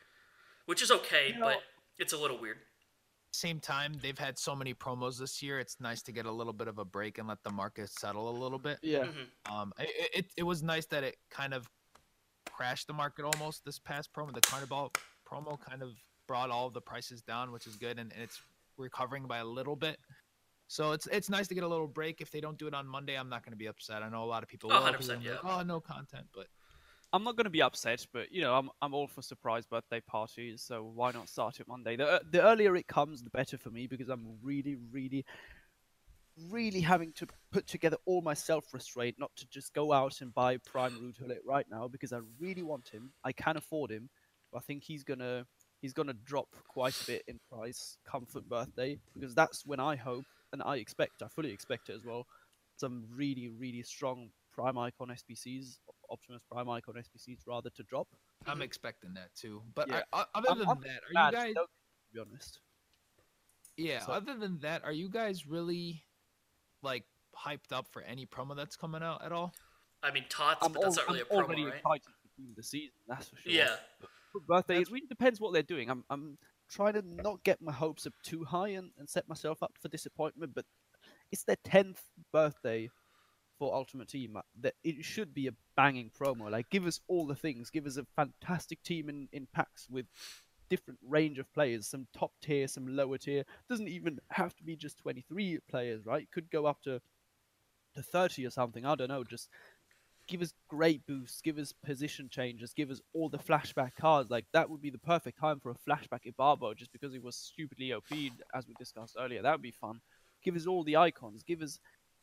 which 0.65 0.81
is 0.81 0.89
okay, 0.91 1.33
You 1.33 1.39
know- 1.39 1.45
but 1.47 1.63
it's 1.97 2.13
a 2.13 2.17
little 2.17 2.39
weird. 2.39 2.57
same 3.33 3.59
time 3.59 3.93
they've 4.01 4.17
had 4.19 4.37
so 4.39 4.53
many 4.55 4.73
promos 4.73 5.17
this 5.17 5.41
year 5.41 5.57
it's 5.57 5.79
nice 5.79 6.01
to 6.01 6.11
get 6.11 6.25
a 6.25 6.31
little 6.31 6.51
bit 6.51 6.67
of 6.67 6.79
a 6.79 6.83
break 6.83 7.17
and 7.17 7.27
let 7.29 7.41
the 7.43 7.49
market 7.51 7.89
settle 7.89 8.29
a 8.29 8.35
little 8.43 8.59
bit 8.59 8.77
Yeah. 8.81 9.05
Mhm. 9.05 9.27
um 9.49 9.73
it, 9.79 10.09
it, 10.19 10.25
it 10.35 10.43
was 10.43 10.61
nice 10.61 10.85
that 10.87 11.05
it 11.05 11.15
kind 11.29 11.53
of 11.53 11.69
crashed 12.51 12.87
the 12.87 12.93
market 12.93 13.23
almost 13.23 13.63
this 13.63 13.79
past 13.79 14.11
promo 14.13 14.33
the 14.33 14.41
carnival 14.41 14.91
promo 15.25 15.57
kind 15.59 15.81
of 15.81 15.91
brought 16.31 16.49
all 16.55 16.67
of 16.67 16.73
the 16.73 16.85
prices 16.91 17.21
down 17.21 17.45
which 17.55 17.67
is 17.67 17.75
good 17.75 17.97
and, 18.01 18.11
and 18.13 18.21
it's 18.27 18.39
recovering 18.77 19.25
by 19.33 19.39
a 19.39 19.45
little 19.59 19.75
bit 19.75 19.97
so 20.67 20.83
it's 20.95 21.07
it's 21.17 21.29
nice 21.29 21.47
to 21.49 21.55
get 21.57 21.63
a 21.63 21.67
little 21.67 21.87
break 21.99 22.21
if 22.21 22.29
they 22.31 22.41
don't 22.45 22.57
do 22.57 22.67
it 22.71 22.73
on 22.73 22.85
monday 22.87 23.15
i'm 23.21 23.31
not 23.33 23.41
going 23.43 23.51
to 23.51 23.57
be 23.65 23.69
upset 23.73 24.01
i 24.05 24.09
know 24.13 24.23
a 24.23 24.31
lot 24.35 24.41
of 24.43 24.49
people 24.53 24.71
Oh, 24.71 24.79
will, 24.79 24.91
100%, 24.93 24.97
people 24.99 25.15
will 25.15 25.21
be 25.23 25.29
like, 25.29 25.39
yeah. 25.43 25.57
oh 25.59 25.61
no 25.73 25.79
content 25.93 26.27
but 26.39 26.47
I'm 27.13 27.25
not 27.25 27.35
going 27.35 27.43
to 27.43 27.49
be 27.59 27.61
upset, 27.61 28.07
but 28.13 28.31
you 28.31 28.41
know, 28.41 28.53
I'm 28.55 28.69
I'm 28.81 28.93
all 28.93 29.05
for 29.15 29.21
surprise 29.21 29.65
birthday 29.65 29.99
parties, 29.99 30.61
so 30.65 30.75
why 30.99 31.11
not 31.11 31.27
start 31.27 31.59
it 31.59 31.67
Monday? 31.67 31.97
The 31.97 32.07
uh, 32.07 32.19
the 32.31 32.41
earlier 32.41 32.73
it 32.77 32.87
comes, 32.87 33.21
the 33.21 33.29
better 33.29 33.57
for 33.57 33.69
me 33.69 33.85
because 33.85 34.07
I'm 34.07 34.25
really, 34.41 34.77
really. 34.93 35.25
really 36.49 36.79
having 36.79 37.11
to 37.13 37.27
put 37.51 37.67
together 37.67 37.97
all 38.05 38.21
my 38.21 38.33
self 38.33 38.73
restraint 38.73 39.15
not 39.19 39.31
to 39.35 39.45
just 39.49 39.73
go 39.73 39.91
out 39.91 40.21
and 40.21 40.33
buy 40.33 40.55
prime 40.55 40.93
Ruud 40.93 41.19
Gullit 41.19 41.41
right 41.45 41.65
now 41.69 41.89
because 41.89 42.13
I 42.13 42.19
really 42.39 42.63
want 42.63 42.87
him. 42.87 43.11
I 43.25 43.33
can 43.33 43.57
afford 43.57 43.91
him. 43.91 44.09
But 44.53 44.59
I 44.59 44.61
think 44.61 44.83
he's 44.83 45.03
gonna 45.03 45.45
he's 45.81 45.93
gonna 45.93 46.13
drop 46.13 46.47
quite 46.67 46.99
a 47.01 47.05
bit 47.05 47.23
in 47.27 47.39
price 47.51 47.97
comfort 48.09 48.47
birthday 48.47 48.97
because 49.13 49.35
that's 49.35 49.65
when 49.65 49.79
I 49.79 49.95
hope 49.95 50.25
and 50.53 50.61
I 50.63 50.77
expect 50.77 51.21
I 51.21 51.27
fully 51.27 51.51
expect 51.51 51.89
it 51.89 51.95
as 51.95 52.05
well. 52.05 52.25
Some 52.77 53.05
really 53.13 53.49
really 53.49 53.83
strong 53.83 54.29
prime 54.53 54.77
icon 54.77 55.09
SBCs, 55.09 55.77
Optimus 56.09 56.43
Prime 56.51 56.69
icon 56.69 56.95
SBCs 56.95 57.39
rather 57.47 57.69
to 57.71 57.83
drop. 57.83 58.07
I'm 58.45 58.53
mm-hmm. 58.53 58.63
expecting 58.63 59.13
that 59.15 59.33
too. 59.35 59.61
But 59.75 59.87
Yeah. 59.89 60.01
I, 60.13 60.25
other 60.35 60.49
I'm- 60.49 60.59
than 60.59 60.69
I'm 60.69 60.81
that, 60.81 61.01
are 61.15 61.29
you 61.31 61.31
guys? 61.31 61.53
to 61.53 61.65
be 62.13 62.19
honest. 62.19 62.59
Yeah. 63.77 63.99
so- 63.99 64.13
Other 64.13 64.37
than 64.37 64.59
that, 64.59 64.83
are 64.83 64.91
you 64.91 65.09
guys 65.09 65.47
really 65.47 66.03
like 66.81 67.05
hyped 67.35 67.71
up 67.71 67.87
for 67.91 68.01
any 68.01 68.25
promo 68.25 68.55
that's 68.55 68.75
coming 68.75 69.01
out 69.01 69.23
at 69.23 69.31
all? 69.31 69.53
I 70.03 70.11
mean, 70.11 70.25
Tots, 70.29 70.65
I'm, 70.65 70.73
but 70.73 70.81
that's 70.81 70.97
al- 70.97 71.05
not 71.05 71.13
really 71.13 71.25
I'm 71.31 71.37
a 71.37 71.41
already 71.41 71.61
promo, 71.63 71.69
right? 71.69 71.77
excited 71.77 72.03
for 72.05 72.35
team 72.35 72.49
of 72.49 72.55
the 72.55 72.63
season. 72.63 72.95
That's 73.07 73.29
for 73.29 73.37
sure. 73.37 73.51
Yeah. 73.51 73.75
Birthday, 74.39 74.79
it 74.81 74.91
really 74.91 75.07
depends 75.07 75.39
what 75.39 75.53
they're 75.53 75.63
doing. 75.63 75.89
I'm 75.89 76.03
I'm 76.09 76.37
trying 76.69 76.93
to 76.93 77.01
not 77.03 77.43
get 77.43 77.61
my 77.61 77.71
hopes 77.71 78.07
up 78.07 78.13
too 78.23 78.43
high 78.45 78.69
and, 78.69 78.91
and 78.97 79.09
set 79.09 79.27
myself 79.27 79.61
up 79.61 79.73
for 79.81 79.89
disappointment. 79.89 80.53
But 80.55 80.65
it's 81.31 81.43
their 81.43 81.57
tenth 81.63 82.01
birthday 82.33 82.89
for 83.59 83.73
Ultimate 83.75 84.09
Team. 84.09 84.37
uh, 84.37 84.41
That 84.61 84.75
it 84.83 85.03
should 85.05 85.33
be 85.33 85.47
a 85.47 85.53
banging 85.77 86.11
promo. 86.11 86.49
Like 86.51 86.69
give 86.69 86.85
us 86.85 86.99
all 87.07 87.27
the 87.27 87.35
things. 87.35 87.69
Give 87.69 87.85
us 87.87 87.97
a 87.97 88.05
fantastic 88.15 88.83
team 88.83 89.09
in 89.09 89.29
in 89.33 89.47
packs 89.53 89.87
with 89.89 90.07
different 90.69 90.99
range 91.07 91.39
of 91.39 91.51
players. 91.53 91.87
Some 91.87 92.07
top 92.17 92.31
tier, 92.41 92.67
some 92.67 92.87
lower 92.95 93.17
tier. 93.17 93.43
Doesn't 93.69 93.89
even 93.89 94.19
have 94.31 94.55
to 94.57 94.63
be 94.63 94.75
just 94.75 94.97
23 94.99 95.59
players, 95.69 96.05
right? 96.05 96.29
Could 96.31 96.49
go 96.51 96.65
up 96.65 96.81
to 96.83 97.01
to 97.95 98.03
30 98.03 98.45
or 98.45 98.49
something. 98.51 98.85
I 98.85 98.95
don't 98.95 99.09
know. 99.09 99.23
Just 99.23 99.49
give 100.31 100.41
us 100.41 100.53
great 100.69 101.05
boosts, 101.05 101.41
give 101.41 101.57
us 101.57 101.73
position 101.85 102.29
changes, 102.31 102.73
give 102.73 102.89
us 102.89 103.01
all 103.13 103.29
the 103.29 103.37
flashback 103.37 103.91
cards. 103.99 104.31
Like 104.31 104.45
that 104.53 104.69
would 104.69 104.81
be 104.81 104.89
the 104.89 104.97
perfect 104.97 105.37
time 105.39 105.59
for 105.59 105.71
a 105.71 105.75
flashback 105.89 106.21
Ibarbo, 106.25 106.75
just 106.75 106.93
because 106.93 107.11
he 107.11 107.19
was 107.19 107.35
stupidly 107.35 107.91
OP'd, 107.91 108.41
as 108.55 108.65
we 108.67 108.73
discussed 108.79 109.17
earlier. 109.19 109.41
That 109.41 109.51
would 109.51 109.61
be 109.61 109.71
fun. 109.71 109.99
Give 110.43 110.55
us 110.55 110.65
all 110.65 110.83
the 110.85 110.95
icons, 110.97 111.43
give 111.43 111.61
us 111.61 111.79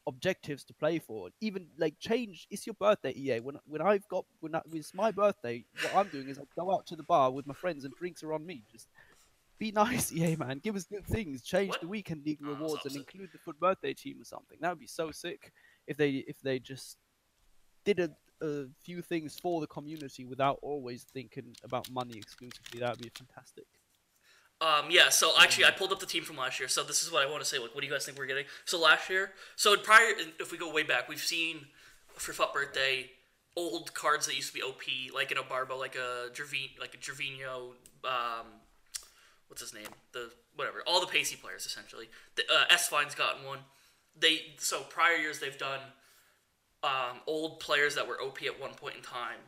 objectives 0.06 0.64
to 0.64 0.74
play 0.74 0.98
for. 0.98 1.28
Even 1.42 1.66
like 1.78 1.98
change. 2.00 2.46
It's 2.50 2.66
your 2.66 2.74
birthday, 2.80 3.12
EA. 3.14 3.40
When 3.40 3.58
when 3.66 3.82
I've 3.82 4.08
got 4.08 4.24
when 4.40 4.54
I, 4.54 4.62
it's 4.72 4.94
my 4.94 5.10
birthday, 5.12 5.66
what 5.82 5.94
I'm 5.94 6.08
doing 6.10 6.28
is 6.28 6.38
I 6.38 6.44
go 6.58 6.72
out 6.72 6.86
to 6.86 6.96
the 6.96 7.02
bar 7.02 7.30
with 7.30 7.46
my 7.46 7.54
friends 7.54 7.84
and 7.84 7.94
drinks 7.94 8.22
are 8.22 8.32
on 8.32 8.44
me. 8.46 8.62
Just 8.72 8.88
be 9.58 9.70
nice, 9.84 10.10
EA 10.12 10.34
man. 10.36 10.60
Give 10.64 10.76
us 10.76 10.84
good 10.84 11.06
things. 11.06 11.42
Change 11.42 11.70
What? 11.70 11.82
the 11.82 11.88
weekend 11.88 12.24
league 12.24 12.40
Oh, 12.42 12.48
rewards 12.54 12.86
and 12.86 12.96
include 12.96 13.28
the 13.32 13.38
FUT 13.38 13.60
birthday 13.60 13.92
team 13.92 14.18
or 14.18 14.24
something. 14.24 14.56
That 14.62 14.70
would 14.70 14.78
be 14.80 14.86
so 14.86 15.10
sick 15.10 15.52
if 15.86 15.98
they 15.98 16.24
if 16.26 16.40
they 16.40 16.58
just 16.58 16.96
did 17.94 18.10
a, 18.40 18.46
a 18.46 18.66
few 18.82 19.02
things 19.02 19.38
for 19.38 19.60
the 19.60 19.66
community 19.66 20.24
without 20.24 20.58
always 20.62 21.04
thinking 21.04 21.56
about 21.64 21.90
money 21.90 22.18
exclusively. 22.18 22.80
That 22.80 22.90
would 22.90 23.02
be 23.02 23.10
fantastic. 23.10 23.64
Um, 24.60 24.90
yeah, 24.90 25.08
so 25.08 25.32
actually, 25.40 25.66
I 25.66 25.70
pulled 25.70 25.92
up 25.92 26.00
the 26.00 26.06
team 26.06 26.24
from 26.24 26.36
last 26.36 26.58
year. 26.58 26.68
So 26.68 26.82
this 26.82 27.02
is 27.02 27.12
what 27.12 27.26
I 27.26 27.30
want 27.30 27.42
to 27.42 27.48
say. 27.48 27.58
Like, 27.58 27.74
what 27.74 27.80
do 27.80 27.86
you 27.86 27.92
guys 27.92 28.04
think 28.04 28.18
we're 28.18 28.26
getting? 28.26 28.44
So 28.64 28.78
last 28.80 29.08
year, 29.08 29.32
so 29.56 29.72
in 29.72 29.80
prior, 29.80 30.12
if 30.40 30.50
we 30.50 30.58
go 30.58 30.72
way 30.72 30.82
back, 30.82 31.08
we've 31.08 31.20
seen 31.20 31.66
for 32.08 32.32
FUT 32.32 32.52
birthday 32.52 33.10
old 33.56 33.94
cards 33.94 34.26
that 34.26 34.36
used 34.36 34.48
to 34.48 34.54
be 34.54 34.62
OP, 34.62 34.82
like 35.14 35.30
an 35.30 35.38
Ibarbo, 35.38 35.78
like 35.78 35.96
a 35.96 36.30
Gervin, 36.32 36.78
like 36.80 36.94
a 36.94 36.98
Gervinho, 36.98 37.72
um, 38.04 38.46
what's 39.48 39.62
his 39.62 39.72
name? 39.72 39.88
The 40.12 40.30
whatever, 40.56 40.82
all 40.86 41.00
the 41.00 41.06
pacey 41.06 41.36
players 41.36 41.64
essentially. 41.64 42.08
The 42.36 42.42
uh, 42.42 42.64
S 42.70 42.88
Fine's 42.88 43.14
gotten 43.14 43.44
one. 43.44 43.60
They 44.18 44.54
so 44.58 44.80
prior 44.82 45.16
years 45.16 45.38
they've 45.38 45.58
done 45.58 45.80
um, 46.82 47.20
old 47.26 47.60
players 47.60 47.94
that 47.94 48.06
were 48.06 48.20
OP 48.20 48.42
at 48.42 48.60
one 48.60 48.74
point 48.74 48.96
in 48.96 49.02
time 49.02 49.38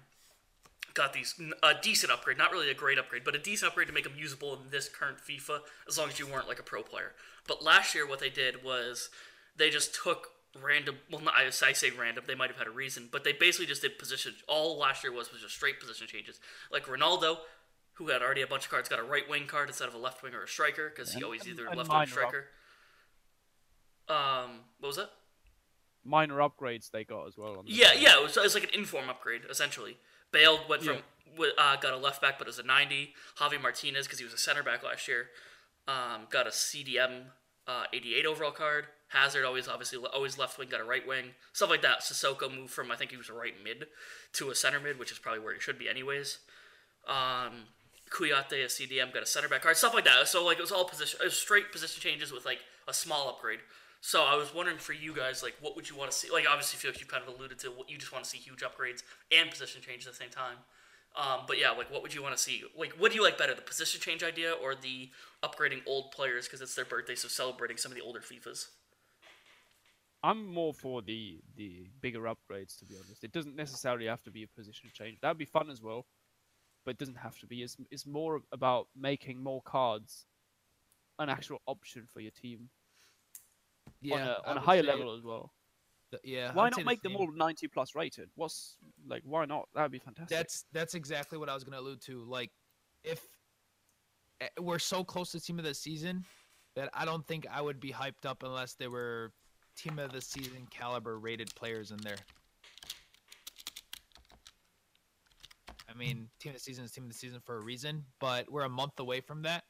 got 0.95 1.13
these 1.13 1.41
a 1.63 1.75
decent 1.81 2.13
upgrade, 2.13 2.39
not 2.39 2.53
really 2.53 2.71
a 2.71 2.75
great 2.75 2.99
upgrade, 2.99 3.25
but 3.25 3.35
a 3.35 3.39
decent 3.39 3.69
upgrade 3.69 3.89
to 3.89 3.95
make 3.95 4.05
them 4.05 4.15
usable 4.17 4.55
in 4.55 4.61
this 4.71 4.89
current 4.89 5.19
FIFA, 5.19 5.61
as 5.89 5.99
long 5.99 6.09
as 6.09 6.19
you 6.19 6.27
weren't 6.27 6.49
like 6.49 6.59
a 6.59 6.63
pro 6.63 6.83
player. 6.83 7.13
But 7.47 7.63
last 7.63 7.95
year, 7.95 8.07
what 8.07 8.21
they 8.21 8.31
did 8.31 8.65
was 8.65 9.11
they 9.57 9.71
just 9.71 9.95
took 9.95 10.29
random. 10.61 10.97
Well, 11.11 11.21
not, 11.21 11.35
I 11.35 11.47
I 11.47 11.73
say 11.73 11.91
random. 11.91 12.25
They 12.27 12.35
might 12.35 12.51
have 12.51 12.59
had 12.59 12.67
a 12.67 12.73
reason, 12.73 13.09
but 13.11 13.25
they 13.25 13.33
basically 13.33 13.67
just 13.67 13.83
did 13.83 13.99
position. 13.99 14.35
All 14.49 14.79
last 14.79 15.05
year 15.05 15.13
was 15.13 15.33
was 15.33 15.43
just 15.43 15.55
straight 15.55 15.81
position 15.81 16.07
changes. 16.07 16.41
Like 16.73 16.87
Ronaldo, 16.87 17.39
who 17.95 18.09
had 18.09 18.23
already 18.23 18.43
a 18.43 18.47
bunch 18.47 18.65
of 18.65 18.71
cards, 18.71 18.89
got 18.89 18.99
a 18.99 19.05
right 19.05 19.29
wing 19.29 19.47
card 19.47 19.69
instead 19.69 19.89
of 19.89 19.95
a 19.95 19.99
left 19.99 20.23
wing 20.23 20.35
or 20.35 20.43
a 20.43 20.49
striker 20.49 20.91
because 20.95 21.15
he 21.15 21.23
always 21.23 21.47
either 21.47 21.65
left 21.65 21.91
wing 21.91 22.07
striker. 22.07 22.47
Um, 24.09 24.61
what 24.81 24.89
was 24.89 24.97
that? 24.97 25.11
Minor 26.05 26.37
upgrades 26.39 26.91
they 26.91 27.05
got 27.05 27.27
as 27.27 27.37
well. 27.37 27.63
Yeah, 27.67 27.93
team. 27.93 28.03
yeah, 28.03 28.17
it 28.19 28.23
was, 28.23 28.37
it 28.37 28.43
was 28.43 28.55
like 28.55 28.65
an 28.65 28.71
inform 28.75 29.09
upgrade 29.11 29.43
essentially. 29.51 29.99
Bale 30.33 30.61
went 30.69 30.83
from 30.83 30.99
Yeah. 31.39 31.47
uh, 31.59 31.77
got 31.77 31.93
a 31.93 31.97
left 31.97 32.23
back, 32.23 32.39
but 32.39 32.47
it 32.47 32.51
was 32.51 32.59
a 32.59 32.63
90. 32.63 33.15
Javi 33.39 33.61
Martinez, 33.61 34.07
because 34.07 34.19
he 34.19 34.25
was 34.25 34.33
a 34.35 34.39
center 34.39 34.63
back 34.63 34.83
last 34.83 35.09
year, 35.09 35.29
um, 35.89 36.27
got 36.31 36.47
a 36.47 36.51
CDM 36.51 37.25
uh, 37.67 37.85
88 37.93 38.27
overall 38.27 38.51
card. 38.53 38.87
Hazard 39.09 39.45
always 39.45 39.67
obviously 39.67 39.99
always 39.99 40.39
left 40.39 40.57
wing, 40.59 40.69
got 40.69 40.81
a 40.81 40.85
right 40.85 41.07
wing, 41.07 41.33
stuff 41.53 41.69
like 41.69 41.83
that. 41.83 42.01
Sissoko 42.01 42.55
moved 42.55 42.71
from 42.73 42.91
I 42.93 42.97
think 42.97 43.11
he 43.11 43.17
was 43.17 43.29
a 43.29 43.33
right 43.33 43.55
mid 43.63 43.87
to 44.35 44.51
a 44.51 44.55
center 44.55 44.79
mid, 44.79 44.99
which 45.01 45.11
is 45.11 45.19
probably 45.19 45.41
where 45.41 45.53
he 45.53 45.61
should 45.61 45.79
be 45.81 45.89
anyways. 45.89 46.39
Um, 47.09 47.65
Kouyaté, 48.11 48.65
a 48.65 48.67
CDM, 48.67 49.13
got 49.13 49.23
a 49.23 49.27
center 49.27 49.49
back 49.49 49.63
card, 49.63 49.77
stuff 49.77 49.95
like 49.95 50.05
that. 50.05 50.29
So 50.29 50.45
like 50.45 50.59
it 50.59 50.63
was 50.63 50.71
all 50.73 50.85
position, 50.85 51.19
it 51.21 51.25
was 51.25 51.35
straight 51.37 51.73
position 51.73 52.01
changes 52.01 52.31
with 52.33 52.45
like 52.45 52.59
a 52.89 52.93
small 52.95 53.29
upgrade. 53.29 53.61
So 54.01 54.25
I 54.25 54.35
was 54.35 54.55
wondering 54.55 54.79
for 54.79 54.95
you 54.95 55.15
guys, 55.15 55.43
like, 55.43 55.55
what 55.61 55.77
would 55.77 55.89
you 55.89 55.97
want 55.97 56.11
to 56.11 56.17
see? 56.17 56.31
Like, 56.33 56.47
obviously, 56.49 56.79
Felix, 56.79 57.01
you 57.01 57.07
kind 57.07 57.23
of 57.23 57.35
alluded 57.35 57.59
to 57.61 57.69
what 57.69 57.91
you 57.91 57.99
just 57.99 58.13
want 58.13 58.25
to 58.25 58.31
see 58.31 58.39
huge 58.39 58.61
upgrades 58.61 59.03
and 59.31 59.51
position 59.51 59.83
changes 59.83 60.07
at 60.07 60.15
the 60.15 60.19
same 60.19 60.31
time. 60.31 60.57
Um, 61.17 61.45
but 61.47 61.59
yeah, 61.59 61.71
like, 61.71 61.91
what 61.91 62.03
would 62.03 62.15
you 62.15 62.23
want 62.23 62.37
to 62.37 62.43
see? 62.43 62.63
Like, 62.77 62.93
what 62.93 63.11
do 63.11 63.19
you 63.19 63.23
like 63.23 63.37
better, 63.37 63.55
the 63.55 63.63
position 63.63 64.01
change 64.01 64.23
idea 64.23 64.53
or 64.53 64.75
the 64.75 65.11
upgrading 65.43 65.83
old 65.87 66.13
players 66.13 66.47
because 66.47 66.61
it's 66.61 66.75
their 66.75 66.85
birthday, 66.85 67.15
so 67.15 67.29
celebrating 67.29 67.77
some 67.77 67.93
of 67.93 67.97
the 67.97 68.03
older 68.03 68.21
FIFAs? 68.21 68.69
I'm 70.23 70.47
more 70.47 70.75
for 70.75 71.01
the 71.01 71.41
the 71.57 71.89
bigger 72.03 72.21
upgrades 72.21 72.79
to 72.79 72.85
be 72.85 72.95
honest. 72.95 73.25
It 73.25 73.33
doesn't 73.33 73.57
necessarily 73.57 74.07
have 74.07 74.23
to 74.25 74.31
be 74.31 74.43
a 74.43 74.49
position 74.49 74.91
change. 74.93 75.19
That'd 75.21 75.39
be 75.39 75.47
fun 75.47 75.71
as 75.71 75.81
well, 75.83 76.07
but 76.85 76.93
it 76.93 76.99
doesn't 76.99 77.17
have 77.17 77.39
to 77.39 77.47
be. 77.47 77.63
It's 77.63 77.77
it's 77.91 78.07
more 78.07 78.43
about 78.53 78.89
making 78.95 79.43
more 79.43 79.63
cards 79.63 80.27
an 81.19 81.31
actual 81.31 81.63
option 81.67 82.07
for 82.07 82.21
your 82.21 82.33
team 82.33 82.69
Yeah, 84.01 84.15
on 84.15 84.21
a, 84.21 84.37
I 84.45 84.51
on 84.51 84.57
a 84.57 84.61
higher 84.61 84.83
level 84.83 85.15
as 85.15 85.23
well. 85.23 85.53
th- 86.11 86.23
yeah. 86.25 86.53
Why 86.53 86.67
I'd 86.67 86.75
say 86.75 86.83
not 86.83 86.85
the 86.85 86.91
make 86.91 87.03
them 87.03 87.17
all 87.17 87.31
90 87.33 87.69
plus 87.69 87.95
rated? 87.95 88.31
What's 88.35 88.77
like 89.07 89.23
why 89.25 89.45
not? 89.45 89.69
That'd 89.75 89.93
be 89.93 89.99
fantastic. 89.99 90.37
That's 90.37 90.65
that's 90.73 90.95
exactly 90.95 91.39
what 91.39 91.49
I 91.49 91.55
was 91.55 91.65
gonna 91.65 91.81
allude 91.81 92.01
to. 92.03 92.25
Like, 92.25 92.51
if 93.05 93.23
eh, 94.41 94.49
we're 94.61 94.79
so 94.79 95.05
close 95.05 95.33
to 95.33 95.41
team 95.41 95.59
of 95.59 95.65
the 95.65 95.75
season 95.75 96.25
that 96.77 96.91
I 96.95 97.05
don't 97.05 97.27
think 97.27 97.47
I 97.51 97.61
would 97.61 97.81
be 97.81 97.93
hyped 97.93 98.27
up 98.27 98.43
unless 98.43 98.75
there 98.75 98.91
were 98.91 99.33
team 99.77 99.99
of 99.99 100.13
the 100.13 100.21
season 100.21 100.67
caliber 100.71 101.19
rated 101.19 101.55
players 101.55 101.91
in 101.91 101.99
there. 101.99 102.17
I 105.89 105.99
mean, 105.99 106.29
team 106.39 106.51
of 106.51 106.57
the 106.57 106.61
season 106.61 106.85
is 106.85 106.93
team 106.93 107.05
of 107.05 107.11
the 107.11 107.17
season 107.17 107.41
for 107.45 107.57
a 107.57 107.61
reason, 107.61 108.05
but 108.21 108.51
we're 108.51 108.63
a 108.63 108.69
month 108.69 109.01
away 109.01 109.21
from 109.21 109.43
that. 109.43 109.65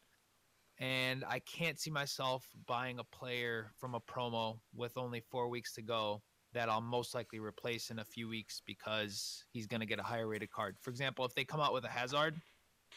And 0.81 1.25
I 1.29 1.41
can't 1.41 1.79
see 1.79 1.91
myself 1.91 2.49
buying 2.67 2.99
a 2.99 3.05
player 3.05 3.71
from 3.77 3.95
a 3.95 4.01
promo 4.01 4.59
with 4.75 4.97
only 4.97 5.21
four 5.21 5.49
weeks 5.49 5.75
to 5.75 5.83
go 5.83 6.23
that 6.53 6.69
I'll 6.69 6.81
most 6.81 7.15
likely 7.15 7.39
replace 7.39 7.91
in 7.91 7.99
a 7.99 8.05
few 8.05 8.29
weeks 8.29 8.63
because 8.67 9.45
he's 9.53 9.67
going 9.67 9.81
to 9.81 9.87
get 9.87 10.01
a 10.01 10.03
higher 10.03 10.27
rated 10.27 10.51
card. 10.51 10.77
For 10.81 10.91
example, 10.91 11.25
if 11.25 11.35
they 11.35 11.45
come 11.45 11.61
out 11.61 11.73
with 11.75 11.85
a 11.85 11.89
Hazard, 11.89 12.35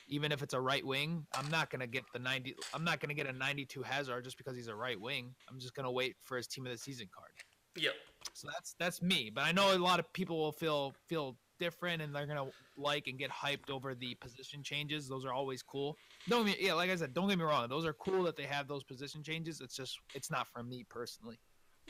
even 0.07 0.31
if 0.31 0.41
it's 0.41 0.53
a 0.53 0.59
right 0.59 0.85
wing, 0.85 1.25
I'm 1.35 1.49
not 1.49 1.69
going 1.69 1.81
to 1.81 1.87
get 1.87 2.03
the 2.13 2.19
90 2.19 2.55
I'm 2.73 2.83
not 2.83 2.99
going 2.99 3.09
to 3.09 3.15
get 3.15 3.27
a 3.27 3.37
92 3.37 3.83
Hazard 3.83 4.23
just 4.23 4.37
because 4.37 4.55
he's 4.55 4.67
a 4.67 4.75
right 4.75 4.99
wing. 4.99 5.35
I'm 5.49 5.59
just 5.59 5.75
going 5.75 5.85
to 5.85 5.91
wait 5.91 6.15
for 6.23 6.37
his 6.37 6.47
team 6.47 6.65
of 6.65 6.71
the 6.71 6.77
season 6.77 7.07
card. 7.13 7.31
Yep. 7.75 7.93
So 8.33 8.47
that's 8.51 8.75
that's 8.79 9.01
me, 9.01 9.31
but 9.33 9.43
I 9.43 9.51
know 9.51 9.75
a 9.75 9.77
lot 9.77 9.99
of 9.99 10.11
people 10.13 10.37
will 10.37 10.51
feel 10.51 10.93
feel 11.07 11.37
different 11.59 12.01
and 12.01 12.13
they're 12.13 12.25
to 12.25 12.47
like 12.77 13.07
and 13.07 13.17
get 13.17 13.29
hyped 13.31 13.69
over 13.69 13.95
the 13.95 14.15
position 14.15 14.63
changes. 14.63 15.07
Those 15.07 15.25
are 15.25 15.33
always 15.33 15.61
cool. 15.61 15.97
Me, 16.27 16.55
yeah, 16.59 16.73
like 16.73 16.89
I 16.89 16.95
said, 16.95 17.13
don't 17.13 17.29
get 17.29 17.37
me 17.37 17.43
wrong. 17.43 17.67
Those 17.69 17.85
are 17.85 17.93
cool 17.93 18.23
that 18.23 18.35
they 18.35 18.43
have 18.43 18.67
those 18.67 18.83
position 18.83 19.23
changes. 19.23 19.61
It's 19.61 19.75
just 19.75 19.99
it's 20.13 20.31
not 20.31 20.47
for 20.47 20.63
me 20.63 20.85
personally. 20.89 21.39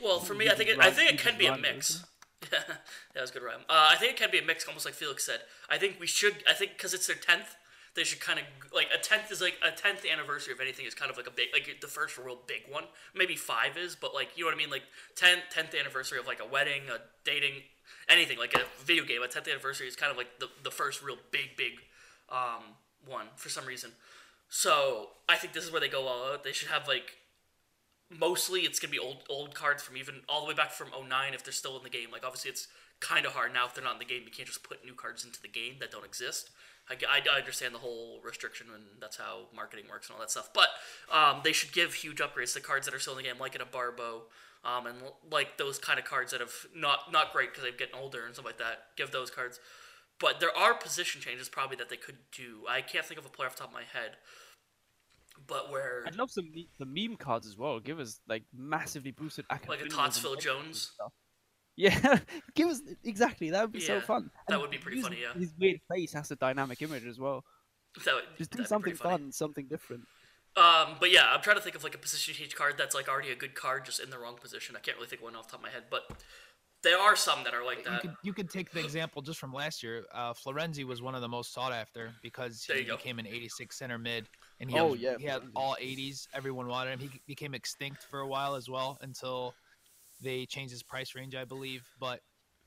Well, 0.02 0.18
for 0.18 0.34
me, 0.34 0.48
I 0.48 0.54
think 0.54 0.70
it, 0.70 0.78
I 0.80 0.90
think 0.90 1.12
it 1.12 1.18
can 1.20 1.38
be 1.38 1.46
a 1.46 1.56
mix. 1.56 2.04
that 2.50 3.20
was 3.20 3.30
good 3.30 3.42
rhyme. 3.42 3.60
Uh, 3.68 3.88
I 3.92 3.96
think 3.96 4.12
it 4.12 4.16
can 4.18 4.30
be 4.30 4.38
a 4.38 4.44
mix, 4.44 4.66
almost 4.66 4.84
like 4.84 4.94
Felix 4.94 5.24
said. 5.24 5.40
I 5.70 5.78
think 5.78 5.98
we 6.00 6.06
should. 6.06 6.42
I 6.48 6.52
think 6.52 6.72
because 6.72 6.94
it's 6.94 7.06
their 7.06 7.16
tenth, 7.16 7.56
they 7.94 8.04
should 8.04 8.20
kind 8.20 8.38
of 8.38 8.44
like 8.74 8.88
a 8.94 8.98
tenth 8.98 9.30
is 9.30 9.40
like 9.40 9.54
a 9.62 9.70
tenth 9.70 10.04
anniversary 10.10 10.52
of 10.52 10.60
anything 10.60 10.84
is 10.84 10.94
kind 10.94 11.10
of 11.10 11.16
like 11.16 11.26
a 11.26 11.30
big 11.30 11.48
like 11.52 11.80
the 11.80 11.86
first 11.86 12.18
real 12.18 12.38
big 12.46 12.62
one. 12.68 12.84
Maybe 13.14 13.36
five 13.36 13.76
is, 13.76 13.94
but 13.94 14.14
like 14.14 14.30
you 14.36 14.44
know 14.44 14.48
what 14.48 14.54
I 14.54 14.58
mean. 14.58 14.70
Like 14.70 14.82
10th, 15.16 15.54
10th 15.54 15.78
anniversary 15.78 16.18
of 16.18 16.26
like 16.26 16.40
a 16.40 16.46
wedding, 16.46 16.82
a 16.92 16.98
dating, 17.24 17.62
anything 18.08 18.38
like 18.38 18.54
a 18.54 18.62
video 18.84 19.04
game. 19.04 19.22
A 19.22 19.28
tenth 19.28 19.48
anniversary 19.48 19.86
is 19.86 19.96
kind 19.96 20.10
of 20.10 20.18
like 20.18 20.38
the 20.40 20.48
the 20.62 20.70
first 20.70 21.02
real 21.02 21.18
big 21.30 21.56
big 21.56 21.72
um, 22.30 22.74
one 23.06 23.26
for 23.36 23.48
some 23.48 23.64
reason. 23.66 23.92
So 24.48 25.10
I 25.28 25.36
think 25.36 25.52
this 25.52 25.64
is 25.64 25.70
where 25.70 25.80
they 25.80 25.88
go 25.88 26.06
all 26.06 26.32
out. 26.32 26.44
They 26.44 26.52
should 26.52 26.68
have 26.68 26.88
like 26.88 27.18
mostly 28.10 28.60
it's 28.60 28.78
gonna 28.78 28.90
be 28.92 28.98
old 28.98 29.18
old 29.28 29.54
cards 29.54 29.82
from 29.82 29.96
even 29.96 30.16
all 30.28 30.42
the 30.42 30.48
way 30.48 30.54
back 30.54 30.72
from 30.72 30.88
09 30.90 31.34
if 31.34 31.44
they're 31.44 31.52
still 31.52 31.76
in 31.76 31.84
the 31.84 31.90
game. 31.90 32.08
Like 32.12 32.24
obviously 32.24 32.50
it's 32.50 32.68
kind 33.00 33.26
of 33.26 33.32
hard 33.32 33.52
now 33.52 33.66
if 33.66 33.74
they're 33.74 33.84
not 33.84 33.94
in 33.94 33.98
the 33.98 34.04
game. 34.04 34.22
You 34.24 34.30
can't 34.30 34.48
just 34.48 34.62
put 34.62 34.84
new 34.84 34.94
cards 34.94 35.24
into 35.24 35.40
the 35.40 35.48
game 35.48 35.76
that 35.80 35.90
don't 35.90 36.04
exist. 36.04 36.50
I, 36.88 36.96
I, 37.10 37.38
understand 37.38 37.74
the 37.74 37.78
whole 37.78 38.20
restriction 38.22 38.66
and 38.74 38.84
that's 39.00 39.16
how 39.16 39.46
marketing 39.54 39.86
works 39.88 40.08
and 40.08 40.14
all 40.14 40.20
that 40.20 40.30
stuff. 40.30 40.50
But 40.52 40.68
um, 41.10 41.40
they 41.42 41.52
should 41.52 41.72
give 41.72 41.94
huge 41.94 42.18
upgrades 42.18 42.52
to 42.54 42.60
cards 42.60 42.86
that 42.86 42.94
are 42.94 42.98
still 42.98 43.14
in 43.14 43.22
the 43.22 43.28
game, 43.28 43.38
like 43.38 43.54
in 43.54 43.62
a 43.62 43.66
Barbo, 43.66 44.24
um, 44.64 44.86
and 44.86 44.98
like 45.30 45.56
those 45.56 45.78
kind 45.78 45.98
of 45.98 46.04
cards 46.04 46.32
that 46.32 46.40
have 46.40 46.52
not 46.74 47.12
not 47.12 47.32
great 47.32 47.50
because 47.50 47.62
they're 47.62 47.72
getting 47.72 47.94
older 47.94 48.24
and 48.26 48.34
stuff 48.34 48.46
like 48.46 48.58
that. 48.58 48.88
Give 48.96 49.10
those 49.10 49.30
cards. 49.30 49.60
But 50.20 50.40
there 50.40 50.56
are 50.56 50.74
position 50.74 51.20
changes 51.20 51.48
probably 51.48 51.76
that 51.76 51.88
they 51.88 51.96
could 51.96 52.18
do. 52.32 52.62
I 52.68 52.80
can't 52.80 53.04
think 53.04 53.18
of 53.18 53.26
a 53.26 53.28
player 53.28 53.48
off 53.48 53.56
the 53.56 53.60
top 53.60 53.70
of 53.70 53.74
my 53.74 53.82
head. 53.82 54.12
But 55.46 55.70
where 55.70 56.04
I'd 56.06 56.16
love 56.16 56.30
some 56.30 56.50
the 56.78 56.86
meme 56.86 57.16
cards 57.16 57.46
as 57.46 57.56
well. 57.56 57.80
Give 57.80 57.98
us 57.98 58.20
like 58.28 58.44
massively 58.56 59.10
boosted 59.10 59.46
like 59.50 59.64
a 59.64 59.66
Academias 59.66 59.82
and 59.82 59.90
Tottsville 59.90 60.30
Ultras 60.30 60.54
and 60.54 60.64
Jones, 60.64 60.92
stuff. 60.94 61.12
Yeah, 61.76 62.18
give 62.54 62.68
us 62.68 62.82
exactly. 63.02 63.50
That 63.50 63.62
would 63.62 63.72
be 63.72 63.80
so 63.80 64.00
fun. 64.00 64.30
that 64.48 64.54
And 64.54 64.62
would 64.62 64.70
be 64.70 64.78
pretty 64.78 64.98
use 64.98 65.06
funny, 65.06 65.18
yeah. 65.22 65.32
His 65.38 65.52
weird 65.58 65.80
face 65.92 66.12
has 66.12 66.30
a 66.30 66.36
dynamic 66.36 66.80
image 66.82 67.04
as 67.04 67.18
well. 67.18 67.44
that 68.04 68.14
would, 68.14 68.24
Just 68.38 68.50
do 68.52 68.64
something 68.64 68.94
fun, 68.94 69.32
something 69.32 69.66
different. 69.66 70.02
Um, 70.56 70.94
but 71.00 71.10
yeah, 71.10 71.32
I'm 71.32 71.40
trying 71.42 71.56
to 71.56 71.62
think 71.62 71.74
of 71.74 71.82
like 71.82 71.96
a 71.96 71.98
position 71.98 72.32
change 72.32 72.54
card 72.54 72.74
that's 72.78 72.94
like 72.94 73.08
already 73.08 73.30
a 73.32 73.34
good 73.36 73.54
card, 73.56 73.84
just 73.84 73.98
in 74.00 74.10
the 74.10 74.18
wrong 74.18 74.36
position. 74.36 74.76
I 74.76 74.80
can't 74.80 74.96
really 74.96 75.08
think 75.08 75.20
of 75.20 75.24
one 75.24 75.34
off 75.36 75.46
the 75.48 75.52
top 75.52 75.60
of 75.60 75.64
my 75.64 75.70
head, 75.70 75.84
but 75.90 76.02
there 76.84 76.96
are 76.98 77.16
some 77.16 77.42
that 77.42 77.54
are 77.54 77.64
like 77.64 77.78
You 77.78 77.84
that. 77.90 78.00
could, 78.02 78.14
you 78.22 78.32
could 78.32 78.50
take 78.50 78.70
the 78.70 78.78
example 78.84 79.20
just 79.20 79.40
from 79.40 79.52
last 79.52 79.82
year. 79.82 80.04
Uh, 80.12 80.32
Florenzi 80.32 80.84
was 80.84 81.02
one 81.02 81.16
of 81.16 81.22
the 81.22 81.28
most 81.28 81.52
sought 81.52 81.72
after 81.72 82.12
because 82.22 82.64
There 82.68 82.76
he 82.76 82.84
became 82.84 83.18
an 83.18 83.26
86 83.26 83.76
center 83.76 83.98
mid, 83.98 84.28
and 84.60 84.70
he, 84.70 84.78
Oh, 84.78 84.88
was- 84.92 85.00
yeah, 85.00 85.16
he 85.18 85.24
had 85.24 85.42
all 85.56 85.76
80s. 85.82 86.28
Everyone 86.32 86.68
wanted 86.68 86.92
him. 86.92 86.98
He 87.00 87.20
became 87.26 87.52
extinct 87.54 88.04
for 88.04 88.20
a 88.20 88.28
while 88.28 88.54
as 88.54 88.68
well 88.68 88.96
until 89.00 89.54
they 90.24 90.46
changed 90.46 90.72
his 90.72 90.82
price 90.82 91.14
range, 91.14 91.34
I 91.34 91.44
believe. 91.44 91.88
But 92.00 92.20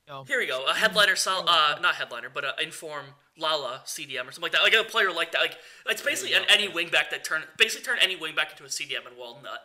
you 0.08 0.14
know, 0.14 0.24
Here 0.24 0.40
we 0.40 0.48
go. 0.48 0.64
A 0.66 0.74
headliner, 0.74 1.16
sol- 1.16 1.46
uh, 1.48 1.78
not 1.82 1.96
headliner, 1.96 2.30
but 2.34 2.46
a 2.46 2.54
inform 2.64 3.06
Lala 3.38 3.82
CDM 3.86 4.22
or 4.28 4.32
something 4.32 4.44
like 4.44 4.52
that. 4.54 4.64
Like 4.64 4.74
a 4.74 4.84
player 4.84 5.12
like 5.12 5.32
that. 5.34 5.42
Like 5.42 5.58
it's 5.88 6.02
basically 6.02 6.34
an, 6.34 6.44
any 6.50 6.68
wingback 6.68 7.10
that 7.12 7.24
turn 7.24 7.44
basically 7.58 7.86
turn 7.86 7.98
any 8.02 8.16
wingback 8.16 8.52
into 8.52 8.64
a 8.64 8.68
CDM 8.68 9.06
and 9.08 9.18
walnut. 9.18 9.60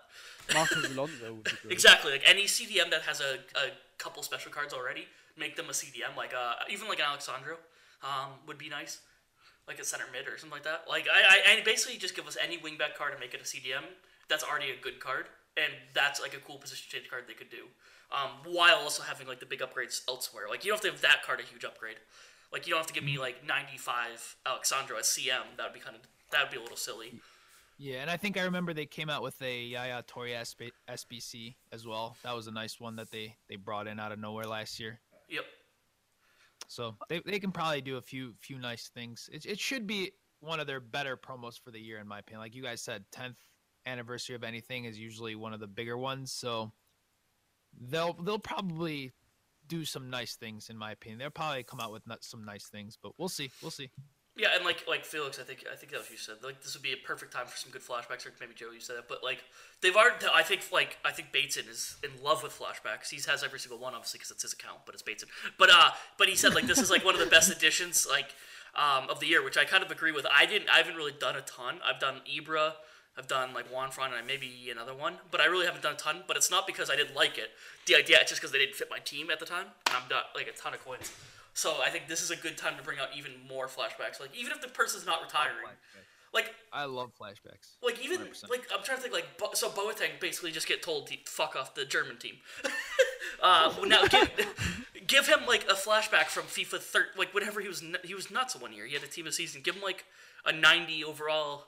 Marcos 0.53 0.85
Alonso 0.91 1.35
would 1.35 1.45
be 1.45 1.51
great. 1.63 1.73
Exactly. 1.73 2.13
Like 2.13 2.23
any 2.27 2.45
CDM 2.45 2.91
that 2.91 3.03
has 3.03 3.21
a, 3.21 3.35
a 3.57 3.71
couple 3.99 4.23
special 4.23 4.51
cards 4.51 4.75
already, 4.75 5.07
make 5.39 5.55
them 5.57 5.67
a 5.67 5.73
CDM. 5.73 6.17
Like 6.17 6.35
uh, 6.35 6.55
even 6.71 6.89
like 6.89 6.99
an 6.99 7.05
Alex 7.09 7.27
Sandro, 7.27 7.57
um, 8.03 8.33
would 8.47 8.59
be 8.59 8.69
nice. 8.69 9.01
Like 9.69 9.79
a 9.79 9.85
center 9.85 10.05
mid 10.13 10.27
or 10.27 10.37
something 10.39 10.57
like 10.57 10.65
that. 10.65 10.85
Like 10.89 11.07
I, 11.13 11.37
I 11.53 11.55
and 11.55 11.65
basically 11.65 11.97
just 11.99 12.17
give 12.17 12.27
us 12.27 12.37
any 12.43 12.59
wingback 12.59 12.97
card 12.99 13.13
and 13.13 13.21
make 13.21 13.33
it 13.33 13.41
a 13.41 13.45
CDM. 13.45 13.85
That's 14.29 14.43
already 14.43 14.71
a 14.71 14.77
good 14.83 14.99
card, 14.99 15.27
and 15.57 15.73
that's 15.95 16.21
like 16.21 16.35
a 16.35 16.39
cool 16.39 16.59
position 16.59 16.87
change 16.89 17.11
card 17.11 17.25
they 17.27 17.35
could 17.35 17.51
do. 17.51 17.67
Um, 18.11 18.53
while 18.53 18.77
also 18.77 19.03
having 19.03 19.27
like 19.27 19.41
the 19.41 19.47
big 19.47 19.61
upgrades 19.61 20.03
elsewhere. 20.07 20.45
Like 20.49 20.65
you 20.65 20.71
don't 20.71 20.77
have 20.77 20.91
to 20.91 20.93
have 20.93 21.01
that 21.03 21.23
card 21.25 21.41
a 21.41 21.45
huge 21.45 21.65
upgrade. 21.65 21.97
Like 22.53 22.67
you 22.67 22.73
don't 22.73 22.81
have 22.81 22.87
to 22.89 22.93
give 22.93 23.05
me 23.05 23.19
like 23.19 23.47
95 23.47 24.37
Alex 24.45 24.69
Sandro 24.69 24.99
as 24.99 25.07
CM. 25.07 25.57
That 25.57 25.65
would 25.65 25.73
be 25.73 25.81
kind 25.81 25.97
of 25.97 26.03
that 26.31 26.43
would 26.43 26.51
be 26.51 26.59
a 26.59 26.61
little 26.61 26.77
silly. 26.77 27.21
yeah, 27.79 28.01
and 28.03 28.11
I 28.11 28.17
think 28.19 28.39
I 28.39 28.43
remember 28.43 28.75
they 28.75 28.87
came 28.87 29.09
out 29.09 29.23
with 29.23 29.41
a 29.43 29.63
Yaya 29.65 30.03
Touré 30.03 30.35
SB- 30.35 30.71
SBC 30.91 31.55
as 31.73 31.87
well. 31.87 32.17
That 32.23 32.35
was 32.35 32.47
a 32.47 32.53
nice 32.53 32.79
one 32.79 32.97
that 32.97 33.11
they 33.11 33.35
they 33.49 33.57
brought 33.57 33.87
in 33.87 33.99
out 33.99 34.13
of 34.13 34.19
nowhere 34.19 34.45
last 34.45 34.79
year. 34.79 35.01
Yep. 35.31 35.45
So 36.69 36.95
they, 37.09 37.21
they 37.25 37.39
can 37.39 37.53
probably 37.53 37.81
do 37.81 37.97
a 37.97 38.03
few 38.03 38.35
few 38.41 38.59
nice 38.59 38.89
things. 38.95 39.29
It, 39.33 39.47
it 39.47 39.59
should 39.59 39.87
be 39.87 40.13
one 40.41 40.61
of 40.61 40.67
their 40.67 40.81
better 40.81 41.17
promos 41.17 41.59
for 41.59 41.71
the 41.71 41.81
year, 41.81 41.99
in 41.99 42.07
my 42.09 42.19
opinion. 42.19 42.41
Like 42.41 42.55
you 42.55 42.63
guys 42.63 42.83
said, 42.83 43.05
10th 43.15 43.37
anniversary 43.87 44.35
of 44.37 44.45
anything 44.45 44.85
is 44.85 44.99
usually 44.99 45.35
one 45.35 45.53
of 45.53 45.61
the 45.61 45.67
bigger 45.67 45.97
ones. 45.97 46.33
So 46.33 46.73
they'll 47.81 48.15
they'll 48.15 48.39
probably 48.39 49.13
do 49.69 49.85
some 49.85 50.11
nice 50.11 50.37
things, 50.37 50.69
in 50.69 50.77
my 50.77 50.93
opinion. 50.93 51.19
They'll 51.19 51.31
probably 51.31 51.63
come 51.63 51.81
out 51.81 51.93
with 51.93 52.03
some 52.21 52.45
nice 52.45 52.67
things, 52.67 52.99
but 53.01 53.13
we'll 53.19 53.29
see. 53.29 53.51
We'll 53.63 53.71
see. 53.71 53.91
Yeah, 54.35 54.49
and 54.57 54.65
like 54.65 54.85
like 54.89 55.05
Felix, 55.05 55.39
I 55.39 55.43
think 55.43 55.65
I 55.71 55.77
think 55.77 55.93
that 55.93 55.99
was 55.99 56.11
you 56.11 56.17
said. 56.17 56.37
Like 56.43 56.63
this 56.63 56.75
would 56.75 56.83
be 56.83 56.93
a 56.93 56.97
perfect 56.97 57.33
time 57.35 57.47
for 57.47 57.57
some 57.57 57.71
good 57.71 57.83
flashbacks, 57.83 58.27
or 58.27 58.33
maybe 58.41 58.55
Joe, 58.55 58.71
you 58.73 58.81
said 58.81 58.97
that. 58.97 59.09
But 59.09 59.23
like 59.23 59.45
they've 59.83 59.95
already, 59.95 60.25
I 60.33 60.43
think 60.43 60.63
like 60.73 60.97
I 61.05 61.11
think 61.13 61.33
Bateson 61.33 61.67
is 61.69 61.97
in 62.03 62.11
love 62.25 62.43
with 62.43 62.59
flashbacks. 62.59 63.11
He 63.11 63.21
has 63.31 63.45
every 63.45 63.59
single 63.59 63.79
one, 63.79 63.93
obviously, 63.93 64.19
because 64.19 64.31
it's 64.31 64.43
his 64.43 64.55
account. 64.55 64.81
But 64.87 64.95
it's 64.95 65.03
Bateson. 65.03 65.29
But 65.59 65.69
uh, 65.71 65.91
but 66.17 66.29
he 66.29 66.35
said 66.35 66.55
like 66.55 66.67
this 66.67 66.79
is 66.79 66.91
like 66.91 67.05
one 67.05 67.15
of 67.15 67.21
the 67.21 67.27
best 67.27 67.53
additions 67.53 68.07
like 68.09 68.35
um 68.75 69.11
of 69.11 69.21
the 69.21 69.27
year, 69.27 69.45
which 69.45 69.59
I 69.59 69.67
kind 69.67 69.85
of 69.85 69.91
agree 69.91 70.13
with. 70.13 70.25
I 70.35 70.47
didn't, 70.47 70.71
I 70.71 70.79
haven't 70.79 70.97
really 70.97 71.13
done 71.13 71.37
a 71.37 71.43
ton. 71.43 71.81
I've 71.85 72.01
done 72.01 72.23
Ibra. 72.27 72.73
I've 73.17 73.29
done 73.29 73.53
like 73.53 73.67
Juan 73.73 73.91
Fran 73.91 74.13
and 74.17 74.27
maybe 74.27 74.69
another 74.71 74.95
one, 74.95 75.15
but 75.31 75.41
I 75.41 75.45
really 75.47 75.67
haven't 75.67 75.83
done 75.83 75.95
a 75.95 75.97
ton. 75.97 76.23
But 76.27 76.37
it's 76.37 76.51
not 76.51 76.67
because 76.67 76.89
I 76.91 76.97
didn't 76.97 77.15
like 77.15 77.37
it. 77.37 77.51
The 77.87 77.97
idea 77.97 78.19
it's 78.21 78.31
just 78.31 78.41
because 78.41 78.53
they 78.53 78.59
didn't 78.59 78.75
fit 78.75 78.89
my 78.91 78.99
team 78.99 79.31
at 79.31 79.39
the 79.39 79.47
time, 79.47 79.67
and 79.87 79.97
I'm 79.97 80.09
not 80.11 80.27
like 80.35 80.47
a 80.49 80.53
ton 80.53 80.73
of 80.75 80.85
coins. 80.85 81.13
So 81.55 81.75
I 81.85 81.91
think 81.91 82.09
this 82.09 82.23
is 82.23 82.31
a 82.31 82.37
good 82.37 82.57
time 82.57 82.77
to 82.79 82.83
bring 82.83 82.99
out 82.99 83.09
even 83.17 83.33
more 83.47 83.67
flashbacks. 83.69 84.19
Like 84.21 84.35
even 84.35 84.53
if 84.53 84.63
the 84.63 84.69
person's 84.69 85.05
not 85.05 85.21
retiring, 85.23 85.57
like 86.33 86.55
I 86.73 86.87
love 86.87 87.13
flashbacks. 87.21 87.73
like 87.83 88.03
even 88.03 88.21
100%. 88.21 88.49
like 88.49 88.63
I'm 88.75 88.83
trying 88.83 88.97
to 88.99 89.03
think 89.03 89.13
like 89.15 89.37
Bo- 89.39 89.51
so 89.53 89.69
Boateng 89.69 90.19
basically 90.19 90.51
just 90.51 90.67
get 90.67 90.83
told 90.83 91.09
to 91.09 91.17
fuck 91.27 91.55
off 91.55 91.75
the 91.75 91.85
German 91.85 92.17
team. 92.17 92.37
uh, 93.43 93.75
now 93.85 94.07
give, 94.07 94.31
give 95.07 95.27
him 95.29 95.41
like 95.47 95.65
a 95.65 95.75
flashback 95.75 96.27
from 96.27 96.45
FIFA 96.45 96.79
thir- 96.79 97.09
like 97.19 97.35
whenever 97.35 97.61
he 97.61 97.69
was 97.69 97.83
n- 97.83 97.99
he 98.03 98.15
was 98.15 98.31
nuts 98.31 98.57
one 98.57 98.73
year. 98.73 98.87
He 98.87 98.95
had 98.95 99.03
a 99.03 99.07
team 99.07 99.27
of 99.27 99.35
season. 99.35 99.61
Give 99.63 99.77
him 99.77 99.83
like 99.83 100.07
a 100.47 100.53
90 100.53 101.05
overall 101.05 101.65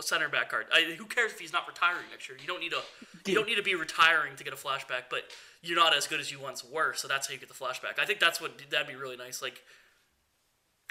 center 0.00 0.28
back 0.28 0.50
card. 0.50 0.66
I, 0.72 0.94
who 0.96 1.04
cares 1.06 1.32
if 1.32 1.38
he's 1.38 1.52
not 1.52 1.66
retiring 1.68 2.04
next 2.10 2.28
year? 2.28 2.36
You 2.40 2.46
don't 2.46 2.60
need 2.60 2.72
a 2.72 2.82
you 3.28 3.34
don't 3.34 3.46
need 3.46 3.56
to 3.56 3.62
be 3.62 3.74
retiring 3.74 4.36
to 4.36 4.44
get 4.44 4.52
a 4.52 4.56
flashback, 4.56 5.04
but 5.10 5.22
you're 5.62 5.76
not 5.76 5.96
as 5.96 6.06
good 6.06 6.20
as 6.20 6.30
you 6.30 6.40
once 6.40 6.64
were. 6.64 6.94
So 6.94 7.08
that's 7.08 7.26
how 7.28 7.34
you 7.34 7.40
get 7.40 7.48
the 7.48 7.54
flashback. 7.54 7.98
I 7.98 8.04
think 8.06 8.20
that's 8.20 8.40
what 8.40 8.60
that'd 8.70 8.86
be 8.88 8.94
really 8.96 9.16
nice. 9.16 9.40
Like 9.42 9.62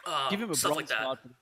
uh, 0.05 0.29
Give 0.29 0.41
him 0.41 0.51
a 0.51 0.55
stuff 0.55 0.75
like 0.75 0.87
that. 0.87 0.99
card 1.03 1.19
for 1.21 1.27
the 1.29 1.33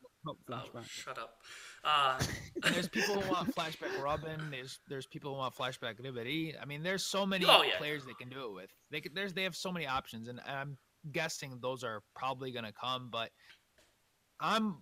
top 0.56 0.68
Oh, 0.76 0.82
shut 0.88 1.18
up. 1.18 1.36
Uh, 1.84 2.18
And 2.64 2.74
there's 2.76 2.88
people 2.88 3.20
who 3.20 3.30
want 3.32 3.54
flashback 3.56 3.94
Robben. 4.02 4.50
There's 4.52 4.80
there's 4.88 5.06
people 5.06 5.32
who 5.34 5.38
want 5.40 5.54
flashback 5.56 6.00
Ribery. 6.00 6.54
I 6.62 6.66
mean, 6.66 6.82
there's 6.84 7.06
so 7.06 7.26
many 7.26 7.46
Oh, 7.46 7.62
yeah. 7.64 7.78
players 7.78 8.06
they 8.06 8.14
can 8.14 8.30
do 8.30 8.46
it 8.46 8.54
with. 8.54 8.70
They 8.90 9.02
could, 9.02 9.14
there's 9.16 9.34
they 9.34 9.44
have 9.44 9.56
so 9.56 9.72
many 9.72 9.86
options, 9.86 10.28
and 10.30 10.40
I'm 10.48 10.78
guessing 11.12 11.60
those 11.62 11.84
are 11.84 12.02
probably 12.16 12.52
gonna 12.54 12.72
come. 12.72 13.10
But 13.12 13.32
I'm 14.40 14.78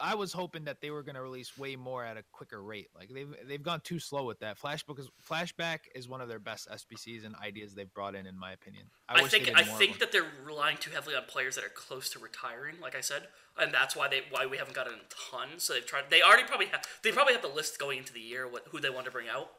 I 0.00 0.14
was 0.14 0.32
hoping 0.32 0.64
that 0.64 0.80
they 0.80 0.90
were 0.90 1.02
gonna 1.02 1.22
release 1.22 1.56
way 1.56 1.76
more 1.76 2.04
at 2.04 2.16
a 2.16 2.22
quicker 2.32 2.62
rate. 2.62 2.88
Like 2.96 3.08
they've 3.12 3.34
they've 3.46 3.62
gone 3.62 3.80
too 3.80 3.98
slow 3.98 4.24
with 4.24 4.38
that. 4.40 4.58
Flashback 4.60 4.98
is 4.98 5.08
flashback 5.28 5.80
is 5.94 6.08
one 6.08 6.20
of 6.20 6.28
their 6.28 6.38
best 6.38 6.68
SBCs 6.68 7.24
and 7.24 7.34
ideas 7.36 7.74
they've 7.74 7.92
brought 7.92 8.14
in, 8.14 8.26
in 8.26 8.38
my 8.38 8.52
opinion. 8.52 8.84
I, 9.08 9.22
I, 9.22 9.28
think 9.28 9.50
I 9.54 9.62
think 9.62 9.98
that 9.98 10.12
they're 10.12 10.26
relying 10.44 10.76
too 10.76 10.90
heavily 10.90 11.16
on 11.16 11.22
players 11.26 11.56
that 11.56 11.64
are 11.64 11.70
close 11.70 12.10
to 12.10 12.18
retiring, 12.18 12.76
like 12.80 12.94
I 12.94 13.00
said, 13.00 13.28
and 13.58 13.72
that's 13.72 13.96
why 13.96 14.08
they 14.08 14.22
why 14.30 14.46
we 14.46 14.56
haven't 14.56 14.74
gotten 14.74 14.94
a 14.94 15.30
ton. 15.30 15.58
So 15.58 15.74
they've 15.74 15.86
tried. 15.86 16.04
They 16.10 16.22
already 16.22 16.44
probably 16.44 16.66
have. 16.66 16.82
They 17.02 17.12
probably 17.12 17.34
have 17.34 17.42
the 17.42 17.48
list 17.48 17.78
going 17.78 17.98
into 17.98 18.12
the 18.12 18.20
year 18.20 18.46
what 18.48 18.66
who 18.70 18.80
they 18.80 18.90
want 18.90 19.06
to 19.06 19.12
bring 19.12 19.28
out. 19.28 19.50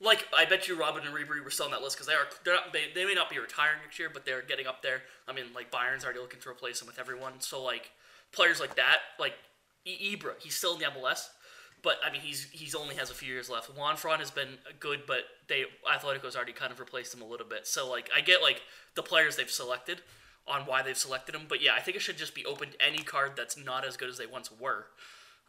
Like 0.00 0.28
I 0.36 0.44
bet 0.44 0.68
you 0.68 0.76
Robben 0.76 1.04
and 1.04 1.14
Ribery 1.14 1.42
were 1.42 1.50
still 1.50 1.66
on 1.66 1.72
that 1.72 1.82
list 1.82 1.96
because 1.96 2.06
they 2.06 2.14
are 2.14 2.26
they're 2.44 2.54
not 2.54 2.72
they, 2.72 2.84
they 2.94 3.04
may 3.04 3.14
not 3.14 3.28
be 3.28 3.38
retiring 3.38 3.78
next 3.82 3.98
year, 3.98 4.08
but 4.12 4.24
they're 4.24 4.42
getting 4.42 4.66
up 4.66 4.82
there. 4.82 5.02
I 5.26 5.32
mean, 5.32 5.46
like 5.54 5.70
Bayern's 5.70 6.04
already 6.04 6.20
looking 6.20 6.40
to 6.40 6.48
replace 6.48 6.78
them 6.78 6.86
with 6.86 6.98
everyone. 6.98 7.40
So 7.40 7.62
like 7.62 7.90
players 8.32 8.60
like 8.60 8.76
that, 8.76 8.98
like 9.18 9.34
Ibra, 9.88 10.32
he's 10.38 10.54
still 10.54 10.74
in 10.74 10.80
the 10.80 10.86
MLS. 10.86 11.28
But 11.80 11.96
I 12.04 12.10
mean, 12.10 12.22
he's 12.22 12.44
he's 12.50 12.74
only 12.74 12.96
has 12.96 13.10
a 13.10 13.14
few 13.14 13.32
years 13.32 13.48
left. 13.48 13.74
Juan 13.76 13.96
Fran 13.96 14.18
has 14.18 14.32
been 14.32 14.58
good, 14.80 15.02
but 15.06 15.20
they 15.46 15.64
Atletico's 15.88 16.34
already 16.34 16.52
kind 16.52 16.72
of 16.72 16.80
replaced 16.80 17.14
him 17.14 17.22
a 17.22 17.24
little 17.24 17.46
bit. 17.46 17.68
So 17.68 17.88
like, 17.88 18.10
I 18.14 18.20
get 18.20 18.42
like 18.42 18.62
the 18.96 19.02
players 19.02 19.36
they've 19.36 19.48
selected 19.48 20.02
on 20.48 20.62
why 20.62 20.82
they've 20.82 20.96
selected 20.98 21.34
him, 21.34 21.42
but 21.48 21.62
yeah, 21.62 21.72
I 21.76 21.80
think 21.80 21.96
it 21.96 22.00
should 22.00 22.16
just 22.16 22.34
be 22.34 22.44
open 22.46 22.70
to 22.70 22.82
any 22.84 22.98
card 22.98 23.32
that's 23.36 23.56
not 23.56 23.86
as 23.86 23.96
good 23.96 24.08
as 24.08 24.18
they 24.18 24.26
once 24.26 24.50
were. 24.50 24.86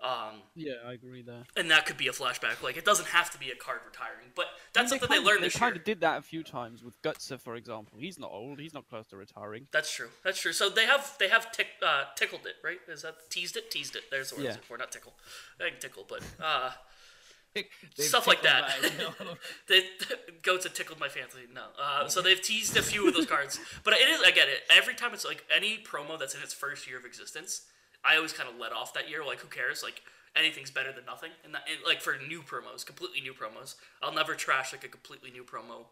Um, 0.02 0.41
Yeah, 0.56 0.74
I 0.86 0.93
agree 0.93 1.22
there. 1.22 1.43
and 1.56 1.70
that 1.72 1.86
could 1.86 1.97
be 1.97 2.08
a 2.08 2.12
flashback. 2.12 2.62
Like, 2.64 2.78
it 2.78 2.86
doesn't 2.86 3.08
have 3.10 3.30
to 3.32 3.38
be 3.39 3.50
a 3.52 3.56
card 3.56 3.82
retiring, 3.86 4.28
but 4.36 4.45
that's 4.74 4.89
something 4.89 5.10
they, 5.10 5.16
kind 5.16 5.26
learned 5.26 5.43
They 5.43 5.50
kind 5.50 5.74
year. 5.76 5.80
of 5.80 5.86
did 5.86 6.02
that 6.02 6.20
a 6.20 6.22
few 6.22 6.43
times 6.43 6.84
with 6.84 7.02
Götze, 7.02 7.39
for 7.39 7.56
example. 7.56 7.97
He's 8.00 8.18
not 8.18 8.32
old. 8.32 8.60
He's 8.60 8.74
not 8.74 8.88
close 8.89 9.08
to 9.08 9.18
retiring. 9.18 9.68
That's 9.72 9.93
true. 9.93 10.10
That's 10.24 10.39
true. 10.39 10.54
So 10.54 10.70
they 10.70 10.86
have 10.86 11.16
they 11.20 11.28
have 11.30 11.52
tick, 11.52 11.68
uh, 11.86 12.04
tickled 12.16 12.45
it, 12.45 12.56
right? 12.64 12.80
Is 12.88 13.02
that 13.02 13.16
teased 13.30 13.58
it? 13.58 13.70
Teased 13.72 13.95
it. 13.95 14.04
There's 14.12 14.30
the 14.32 14.38
word 14.38 14.45
I 14.45 14.50
Yeah. 14.50 14.56
for. 14.68 14.78
Not 14.78 14.91
tickle. 14.91 15.14
I 15.60 15.70
can 15.70 15.80
tickle, 15.80 16.06
but 16.08 16.22
uh, 16.41 16.72
stuff 17.95 18.28
like 18.28 18.41
that. 18.43 18.72
they 19.68 19.84
goats 20.43 20.64
have 20.66 20.74
tickled 20.74 21.00
my 21.00 21.10
fancy. 21.10 21.39
No, 21.54 21.64
uh, 21.82 22.08
so 22.08 22.22
they've 22.22 22.41
teased 22.41 22.78
a 22.78 22.82
few 22.82 23.08
of 23.08 23.14
those 23.14 23.26
cards, 23.26 23.60
but 23.84 23.93
it 23.93 24.08
is. 24.08 24.22
I 24.26 24.32
get 24.32 24.47
it. 24.47 24.62
Every 24.76 24.93
time 24.95 25.14
it's 25.14 25.26
like 25.26 25.43
any 25.54 25.78
promo 25.78 26.18
that's 26.20 26.36
in 26.36 26.41
its 26.41 26.54
first 26.54 26.88
year 26.88 26.97
of 26.97 27.06
existence, 27.06 27.64
I 28.04 28.16
always 28.16 28.34
kind 28.34 28.50
of 28.50 28.60
let 28.60 28.72
off 28.72 28.93
that 28.93 29.10
year. 29.10 29.26
Like, 29.26 29.39
who 29.39 29.47
cares? 29.47 29.84
Like, 29.84 30.02
anything's 30.36 30.72
better 30.72 30.91
than 30.91 31.06
nothing. 31.06 31.32
And, 31.43 31.54
that, 31.54 31.64
and 31.70 31.80
like 31.86 32.02
for 32.02 32.16
new 32.28 32.41
promos, 32.41 32.86
completely 32.86 33.22
new 33.22 33.34
promos, 33.34 33.76
I'll 34.02 34.14
never 34.14 34.36
trash 34.36 34.72
like 34.74 34.84
a 34.84 34.88
completely 34.88 35.32
new 35.32 35.43
promo. 35.43 35.86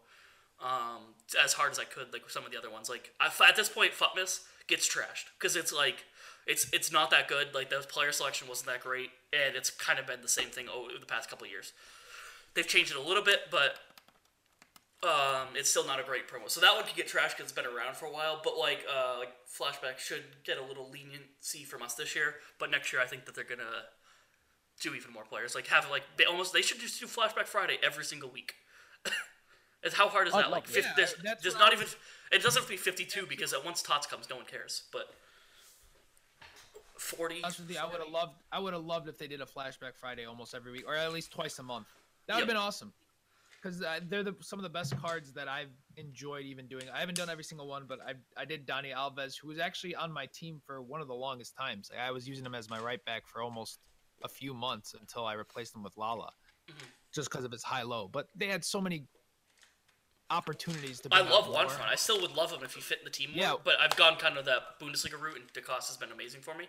Um, 0.60 1.14
as 1.42 1.52
hard 1.52 1.70
as 1.70 1.78
I 1.78 1.84
could, 1.84 2.12
like 2.12 2.28
some 2.28 2.44
of 2.44 2.50
the 2.50 2.58
other 2.58 2.70
ones. 2.70 2.88
Like 2.88 3.12
I, 3.20 3.30
at 3.48 3.54
this 3.54 3.68
point, 3.68 3.92
Futmas 3.92 4.40
gets 4.66 4.88
trashed 4.88 5.26
because 5.38 5.54
it's 5.54 5.72
like 5.72 6.04
it's 6.48 6.66
it's 6.72 6.90
not 6.90 7.10
that 7.10 7.28
good. 7.28 7.54
Like 7.54 7.70
the 7.70 7.78
player 7.88 8.10
selection 8.10 8.48
wasn't 8.48 8.68
that 8.68 8.82
great, 8.82 9.10
and 9.32 9.54
it's 9.54 9.70
kind 9.70 10.00
of 10.00 10.06
been 10.08 10.20
the 10.20 10.28
same 10.28 10.48
thing 10.48 10.66
over 10.68 10.98
the 10.98 11.06
past 11.06 11.30
couple 11.30 11.46
years. 11.46 11.72
They've 12.54 12.66
changed 12.66 12.90
it 12.90 12.96
a 12.96 13.00
little 13.00 13.22
bit, 13.22 13.42
but 13.52 13.76
um, 15.02 15.48
it's 15.54 15.70
still 15.70 15.86
not 15.86 16.00
a 16.00 16.02
great 16.02 16.26
promo. 16.26 16.50
So 16.50 16.60
that 16.60 16.74
one 16.74 16.84
could 16.84 16.96
get 16.96 17.06
trashed 17.06 17.36
because 17.36 17.44
it's 17.44 17.52
been 17.52 17.66
around 17.66 17.96
for 17.96 18.06
a 18.06 18.12
while. 18.12 18.40
But 18.42 18.58
like, 18.58 18.84
uh, 18.92 19.18
like 19.18 19.32
flashback 19.46 19.98
should 19.98 20.24
get 20.44 20.58
a 20.58 20.62
little 20.62 20.90
leniency 20.90 21.64
from 21.64 21.82
us 21.82 21.94
this 21.94 22.16
year. 22.16 22.36
But 22.58 22.70
next 22.70 22.92
year, 22.92 23.00
I 23.00 23.06
think 23.06 23.24
that 23.26 23.34
they're 23.34 23.44
gonna 23.44 23.86
do 24.80 24.94
even 24.94 25.12
more 25.12 25.24
players. 25.24 25.54
Like 25.54 25.68
have 25.68 25.88
like 25.90 26.02
they 26.16 26.24
almost 26.24 26.52
they 26.52 26.62
should 26.62 26.80
just 26.80 26.98
do 26.98 27.06
flashback 27.06 27.46
Friday 27.46 27.78
every 27.82 28.04
single 28.04 28.28
week. 28.28 28.54
and 29.84 29.92
how 29.92 30.08
hard 30.08 30.26
is 30.26 30.34
I'd 30.34 30.44
that? 30.44 30.50
Like, 30.50 30.66
love 30.66 30.74
fif- 30.74 30.86
there's, 30.96 31.14
there's 31.42 31.54
not 31.54 31.72
even. 31.72 31.86
It 32.32 32.42
doesn't 32.42 32.60
have 32.60 32.66
to 32.66 32.72
be 32.72 32.76
52 32.76 33.26
because 33.26 33.54
uh, 33.54 33.58
once 33.64 33.82
Tots 33.82 34.06
comes, 34.06 34.28
no 34.28 34.36
one 34.36 34.46
cares. 34.46 34.82
But 34.92 35.14
40. 36.96 37.42
Honest 37.44 37.60
with 37.60 37.76
I 37.76 37.84
would 37.84 38.00
have 38.00 38.10
loved. 38.10 38.32
I 38.50 38.58
would 38.58 38.74
have 38.74 38.84
loved 38.84 39.08
if 39.08 39.16
they 39.16 39.28
did 39.28 39.40
a 39.40 39.46
flashback 39.46 39.94
Friday 39.94 40.24
almost 40.24 40.54
every 40.54 40.72
week, 40.72 40.84
or 40.86 40.94
at 40.96 41.12
least 41.12 41.30
twice 41.30 41.58
a 41.60 41.62
month. 41.62 41.86
That 42.26 42.34
would 42.34 42.40
have 42.40 42.48
Yep. 42.48 42.54
been 42.56 42.56
awesome. 42.56 42.92
Because 43.60 43.82
uh, 43.82 44.00
they're 44.08 44.22
the, 44.22 44.36
some 44.40 44.58
of 44.58 44.62
the 44.62 44.68
best 44.68 44.96
cards 44.98 45.32
that 45.32 45.48
I've 45.48 45.72
enjoyed 45.96 46.44
even 46.44 46.66
doing. 46.68 46.84
I 46.94 47.00
haven't 47.00 47.16
done 47.16 47.28
every 47.28 47.42
single 47.42 47.66
one, 47.66 47.84
but 47.88 47.98
I 48.06 48.14
I 48.40 48.44
did 48.44 48.66
Dani 48.66 48.94
Alves, 48.94 49.36
who 49.40 49.48
was 49.48 49.58
actually 49.58 49.96
on 49.96 50.12
my 50.12 50.26
team 50.26 50.60
for 50.64 50.80
one 50.80 51.00
of 51.00 51.08
the 51.08 51.14
longest 51.14 51.56
times. 51.56 51.90
I 51.98 52.10
was 52.12 52.28
using 52.28 52.44
him 52.46 52.54
as 52.54 52.70
my 52.70 52.78
right 52.78 53.04
back 53.04 53.26
for 53.26 53.42
almost 53.42 53.80
a 54.22 54.28
few 54.28 54.54
months 54.54 54.94
until 54.98 55.24
I 55.24 55.32
replaced 55.34 55.74
him 55.74 55.82
with 55.82 55.96
Lala, 55.96 56.32
Mhm. 56.68 56.74
just 57.12 57.30
because 57.30 57.44
of 57.44 57.50
his 57.50 57.64
high 57.64 57.82
low. 57.82 58.06
But 58.06 58.28
they 58.34 58.46
had 58.46 58.64
so 58.64 58.80
many 58.80 59.06
opportunities 60.30 61.00
to. 61.00 61.08
I 61.12 61.20
love. 61.20 61.46
Juanfran. 61.46 61.88
I 61.88 61.96
still 61.96 62.20
would 62.20 62.32
love 62.32 62.52
him 62.52 62.62
if 62.62 62.74
he 62.74 62.80
fit 62.80 62.98
in 62.98 63.04
the 63.04 63.10
team 63.10 63.30
more. 63.30 63.40
Yeah. 63.40 63.54
But 63.62 63.80
I've 63.80 63.96
gone 63.96 64.16
kind 64.16 64.36
of 64.38 64.44
that 64.44 64.78
Bundesliga 64.80 65.20
route, 65.20 65.36
and 65.36 65.52
da 65.52 65.62
Costa 65.62 65.90
has 65.90 65.96
been 65.96 66.12
amazing 66.12 66.42
for 66.42 66.54
me. 66.54 66.68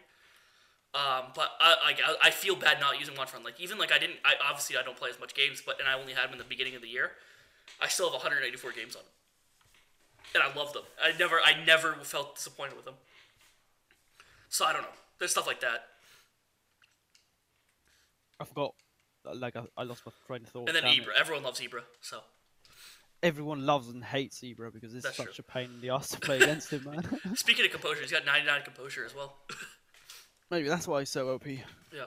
Um, 0.96 1.26
but 1.36 1.52
I, 1.60 1.94
I, 2.04 2.16
I 2.24 2.32
feel 2.32 2.56
bad 2.56 2.80
not 2.80 3.00
using 3.00 3.14
Juanfran. 3.16 3.44
Like 3.44 3.60
even 3.60 3.78
like 3.78 3.92
I 3.92 4.00
didn't. 4.00 4.18
I 4.26 4.34
obviously 4.44 4.76
I 4.78 4.82
don't 4.82 4.98
play 4.98 5.10
as 5.10 5.20
much 5.20 5.36
games, 5.36 5.62
but 5.64 5.80
and 5.80 5.88
I 5.88 5.94
only 6.00 6.14
had 6.14 6.24
them 6.26 6.34
in 6.34 6.38
the 6.40 6.44
beginning 6.44 6.76
of 6.76 6.82
the 6.82 6.88
year. 6.88 7.12
I 7.82 7.88
still 7.88 8.08
have 8.08 8.14
184 8.14 8.72
games 8.72 8.96
on 8.96 9.04
them, 9.04 9.12
and 10.34 10.44
I 10.44 10.58
love 10.60 10.74
them. 10.74 10.84
I 11.02 11.12
never 11.20 11.40
I 11.44 11.64
never 11.64 11.94
felt 12.02 12.36
disappointed 12.36 12.76
with 12.76 12.86
them. 12.86 12.96
So 14.50 14.66
I 14.66 14.74
don't 14.74 14.82
know. 14.82 14.88
There's 15.20 15.30
stuff 15.32 15.46
like 15.46 15.60
that, 15.62 15.84
I 18.40 18.46
forgot. 18.46 18.74
uh, 19.26 19.36
Like 19.36 19.56
I, 19.56 19.64
I 19.78 19.84
lost 19.84 20.04
my 20.06 20.12
train 20.28 20.44
of 20.44 20.50
thought. 20.50 20.68
and 20.70 20.76
then 20.76 20.84
damn 20.84 21.04
it. 21.04 21.08
Everyone 21.20 21.44
loves 21.44 21.60
Ibra. 21.60 21.82
So 22.02 22.22
Everyone 23.22 23.66
loves 23.66 23.90
and 23.90 24.04
hates 24.04 24.40
Ibra 24.40 24.72
because 24.74 24.96
it's 24.96 25.04
That's 25.04 25.18
such 25.18 25.36
true. 25.36 25.44
a 25.48 25.52
pain 25.52 25.70
in 25.76 25.82
the 25.82 25.90
ass 25.90 26.08
to 26.12 26.20
play 26.20 26.38
against 26.38 26.72
him, 26.72 26.86
man. 26.86 27.04
speaking 27.36 27.66
of 27.66 27.72
composure, 27.72 28.02
he's 28.02 28.12
got 28.14 28.26
99 28.26 28.62
composure 28.64 29.06
as 29.06 29.14
well. 29.14 29.36
Maybe 30.52 30.68
that's 30.68 30.88
why 30.88 31.00
he's 31.00 31.10
so 31.10 31.30
OP. 31.30 31.46
Yeah. 31.48 32.06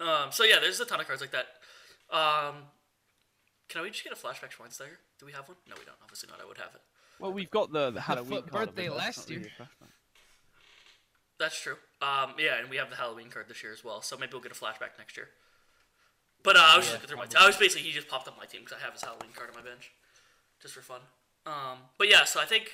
Um, 0.00 0.30
so 0.32 0.44
yeah, 0.44 0.56
there's 0.60 0.80
a 0.80 0.84
ton 0.84 1.00
of 1.00 1.06
cards 1.06 1.20
like 1.22 1.32
that. 1.32 1.46
Um, 2.14 2.56
can 3.68 3.82
we 3.82 3.90
just 3.90 4.04
get 4.04 4.12
a 4.12 4.16
flashback 4.16 4.50
Schweinsteiger? 4.52 4.98
Do 5.18 5.26
we 5.26 5.32
have 5.32 5.48
one? 5.48 5.56
No, 5.68 5.74
we 5.78 5.84
don't. 5.84 5.96
Obviously 6.02 6.28
not. 6.30 6.40
I 6.42 6.46
would 6.48 6.58
have 6.58 6.74
it. 6.74 6.80
Well, 7.18 7.32
we've 7.32 7.50
got 7.50 7.72
the, 7.72 7.90
the 7.90 8.00
Halloween 8.00 8.42
foot 8.42 8.50
card 8.50 8.68
birthday 8.68 8.86
it, 8.86 8.96
last 8.96 9.18
not 9.18 9.28
really 9.28 9.42
year. 9.58 9.68
That's 11.38 11.58
true. 11.60 11.76
Um, 12.02 12.34
yeah, 12.38 12.60
and 12.60 12.68
we 12.68 12.76
have 12.76 12.90
the 12.90 12.96
Halloween 12.96 13.28
card 13.30 13.48
this 13.48 13.62
year 13.62 13.72
as 13.72 13.84
well. 13.84 14.02
So 14.02 14.16
maybe 14.16 14.32
we'll 14.32 14.42
get 14.42 14.52
a 14.52 14.54
flashback 14.54 14.98
next 14.98 15.16
year. 15.16 15.28
But 16.42 16.56
uh, 16.56 16.60
I 16.60 16.76
was 16.76 16.86
Yeah, 16.86 16.92
just 16.92 16.92
looking 16.92 17.08
through 17.08 17.16
my. 17.18 17.26
probably. 17.26 17.44
I 17.44 17.46
was 17.46 17.56
basically 17.56 17.86
he 17.88 17.92
just 17.92 18.08
popped 18.08 18.28
up 18.28 18.36
my 18.38 18.46
team 18.46 18.62
because 18.62 18.78
I 18.80 18.84
have 18.84 18.92
his 18.94 19.02
Halloween 19.02 19.30
card 19.34 19.50
on 19.50 19.56
my 19.62 19.68
bench, 19.68 19.90
just 20.60 20.74
for 20.74 20.80
fun. 20.80 21.00
Um, 21.46 21.78
but 21.98 22.08
yeah, 22.08 22.24
so 22.24 22.40
I 22.40 22.44
think 22.46 22.72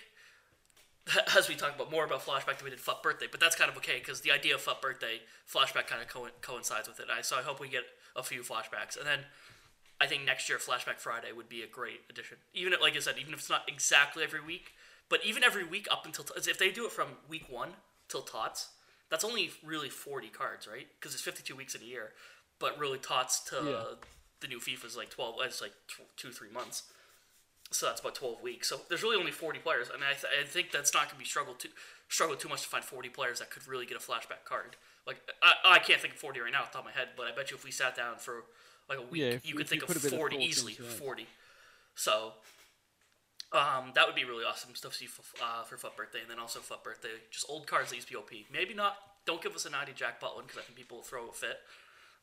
as 1.36 1.48
we 1.48 1.54
talk 1.54 1.74
about 1.74 1.90
more 1.90 2.04
about 2.04 2.24
flashback 2.24 2.56
than 2.58 2.64
we 2.64 2.70
did 2.70 2.80
FUT 2.80 3.02
birthday, 3.02 3.26
but 3.30 3.38
that's 3.40 3.54
kind 3.56 3.70
of 3.70 3.76
okay 3.76 3.98
because 3.98 4.20
the 4.22 4.30
idea 4.32 4.54
of 4.54 4.60
FUT 4.60 4.82
birthday 4.82 5.20
flashback 5.52 5.86
kind 5.86 6.02
of 6.02 6.08
co- 6.08 6.28
coincides 6.42 6.88
with 6.88 6.98
it. 7.00 7.06
I 7.16 7.22
so 7.22 7.36
I 7.36 7.42
hope 7.42 7.60
we 7.60 7.68
get 7.68 7.84
a 8.16 8.22
few 8.22 8.40
flashbacks, 8.42 8.96
and 8.96 9.06
then 9.06 9.20
I 10.00 10.06
think 10.06 10.24
next 10.24 10.48
year 10.48 10.58
flashback 10.58 10.98
Friday 10.98 11.32
would 11.34 11.48
be 11.48 11.62
a 11.62 11.66
great 11.66 12.00
addition. 12.10 12.38
Even 12.54 12.72
if, 12.72 12.80
like 12.80 12.96
I 12.96 13.00
said, 13.00 13.14
even 13.20 13.32
if 13.32 13.38
it's 13.40 13.50
not 13.50 13.62
exactly 13.68 14.24
every 14.24 14.40
week, 14.42 14.72
but 15.08 15.24
even 15.24 15.44
every 15.44 15.64
week 15.64 15.86
up 15.90 16.04
until 16.06 16.24
if 16.36 16.58
they 16.58 16.70
do 16.70 16.86
it 16.86 16.92
from 16.92 17.08
week 17.28 17.46
one 17.48 17.70
till 18.08 18.22
tots, 18.22 18.70
that's 19.08 19.24
only 19.24 19.50
really 19.64 19.88
forty 19.88 20.28
cards, 20.28 20.66
right? 20.66 20.86
Because 20.98 21.14
it's 21.14 21.22
fifty-two 21.22 21.54
weeks 21.54 21.74
in 21.76 21.82
a 21.82 21.84
year, 21.84 22.12
but 22.58 22.78
really 22.80 22.98
tots 22.98 23.40
to 23.50 23.56
Yeah. 23.64 23.84
the 24.40 24.48
new 24.48 24.58
FIFA 24.58 24.84
is 24.86 24.96
like 24.96 25.10
twelve. 25.10 25.36
It's 25.42 25.62
like 25.62 25.72
tw- 25.86 26.16
two 26.16 26.32
three 26.32 26.50
months. 26.50 26.82
So 27.72 27.86
that's 27.86 28.00
about 28.00 28.14
twelve 28.14 28.40
weeks. 28.42 28.68
So 28.68 28.80
there's 28.88 29.02
really 29.02 29.16
only 29.16 29.32
forty 29.32 29.58
players. 29.58 29.88
I 29.92 29.96
mean, 29.96 30.06
I, 30.08 30.12
th- 30.14 30.32
I 30.40 30.44
think 30.46 30.70
that's 30.70 30.94
not 30.94 31.04
going 31.04 31.14
to 31.14 31.18
be 31.18 31.24
struggle 31.24 31.54
too 31.54 31.68
struggle 32.08 32.36
too 32.36 32.48
much 32.48 32.62
to 32.62 32.68
find 32.68 32.84
forty 32.84 33.08
players 33.08 33.40
that 33.40 33.50
could 33.50 33.66
really 33.66 33.86
get 33.86 33.96
a 33.96 34.00
flashback 34.00 34.44
card. 34.44 34.76
Like 35.06 35.20
I, 35.42 35.74
I 35.74 35.78
can't 35.80 36.00
think 36.00 36.14
of 36.14 36.20
forty 36.20 36.40
right 36.40 36.52
now 36.52 36.60
off 36.62 36.70
the 36.72 36.78
top 36.78 36.86
of 36.86 36.94
my 36.94 36.98
head, 36.98 37.08
but 37.16 37.26
I 37.26 37.32
bet 37.34 37.50
you 37.50 37.56
if 37.56 37.64
we 37.64 37.70
sat 37.72 37.96
down 37.96 38.16
for 38.18 38.44
like 38.88 38.98
a 38.98 39.02
week, 39.02 39.20
Yeah, 39.20 39.28
if- 39.28 39.46
you 39.48 39.54
could 39.54 39.66
if 39.66 39.72
you 39.72 39.80
think 39.80 39.82
of 39.82 39.88
put 39.88 39.96
a 39.96 40.00
bit 40.00 40.12
of 40.12 40.18
forty 40.18 40.36
easily. 40.36 40.72
into. 40.78 40.84
Forty. 40.84 41.26
So 41.96 42.32
um, 43.52 43.92
that 43.94 44.06
would 44.06 44.14
be 44.16 44.24
really 44.24 44.44
awesome 44.44 44.74
stuff 44.74 44.92
to 44.92 44.98
see 44.98 45.06
for, 45.06 45.22
uh, 45.42 45.62
for 45.64 45.76
FUT 45.76 45.96
birthday, 45.96 46.20
and 46.20 46.30
then 46.30 46.38
also 46.38 46.58
FUT 46.60 46.82
birthday, 46.84 47.08
just 47.30 47.46
old 47.48 47.66
cards 47.66 47.90
that 47.90 47.96
used 47.96 48.08
to 48.08 48.12
be 48.12 48.18
OP. 48.18 48.30
Maybe 48.52 48.74
not. 48.74 48.96
Don't 49.24 49.42
give 49.42 49.54
us 49.54 49.66
a 49.66 49.70
90 49.70 49.92
Jack 49.94 50.20
one 50.22 50.44
because 50.46 50.58
I 50.58 50.62
think 50.62 50.76
people 50.76 50.98
will 50.98 51.04
throw 51.04 51.28
a 51.28 51.32
fit. 51.32 51.58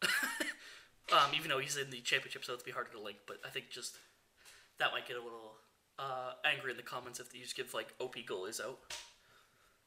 um, 1.11 1.31
even 1.35 1.49
though 1.49 1.59
he's 1.59 1.75
in 1.77 1.89
the 1.89 1.99
championship, 2.01 2.45
so 2.45 2.53
it'd 2.53 2.65
be 2.65 2.71
harder 2.71 2.91
to 2.91 2.99
link. 2.99 3.17
But 3.27 3.37
I 3.45 3.49
think 3.49 3.69
just 3.71 3.97
that 4.79 4.91
might 4.91 5.07
get 5.07 5.17
a 5.17 5.23
little 5.23 5.55
uh, 5.99 6.33
angry 6.45 6.71
in 6.71 6.77
the 6.77 6.83
comments 6.83 7.19
if 7.19 7.33
you 7.33 7.41
just 7.41 7.55
give 7.55 7.73
like 7.73 7.93
OP 7.99 8.15
goalies 8.27 8.63
out. 8.63 8.79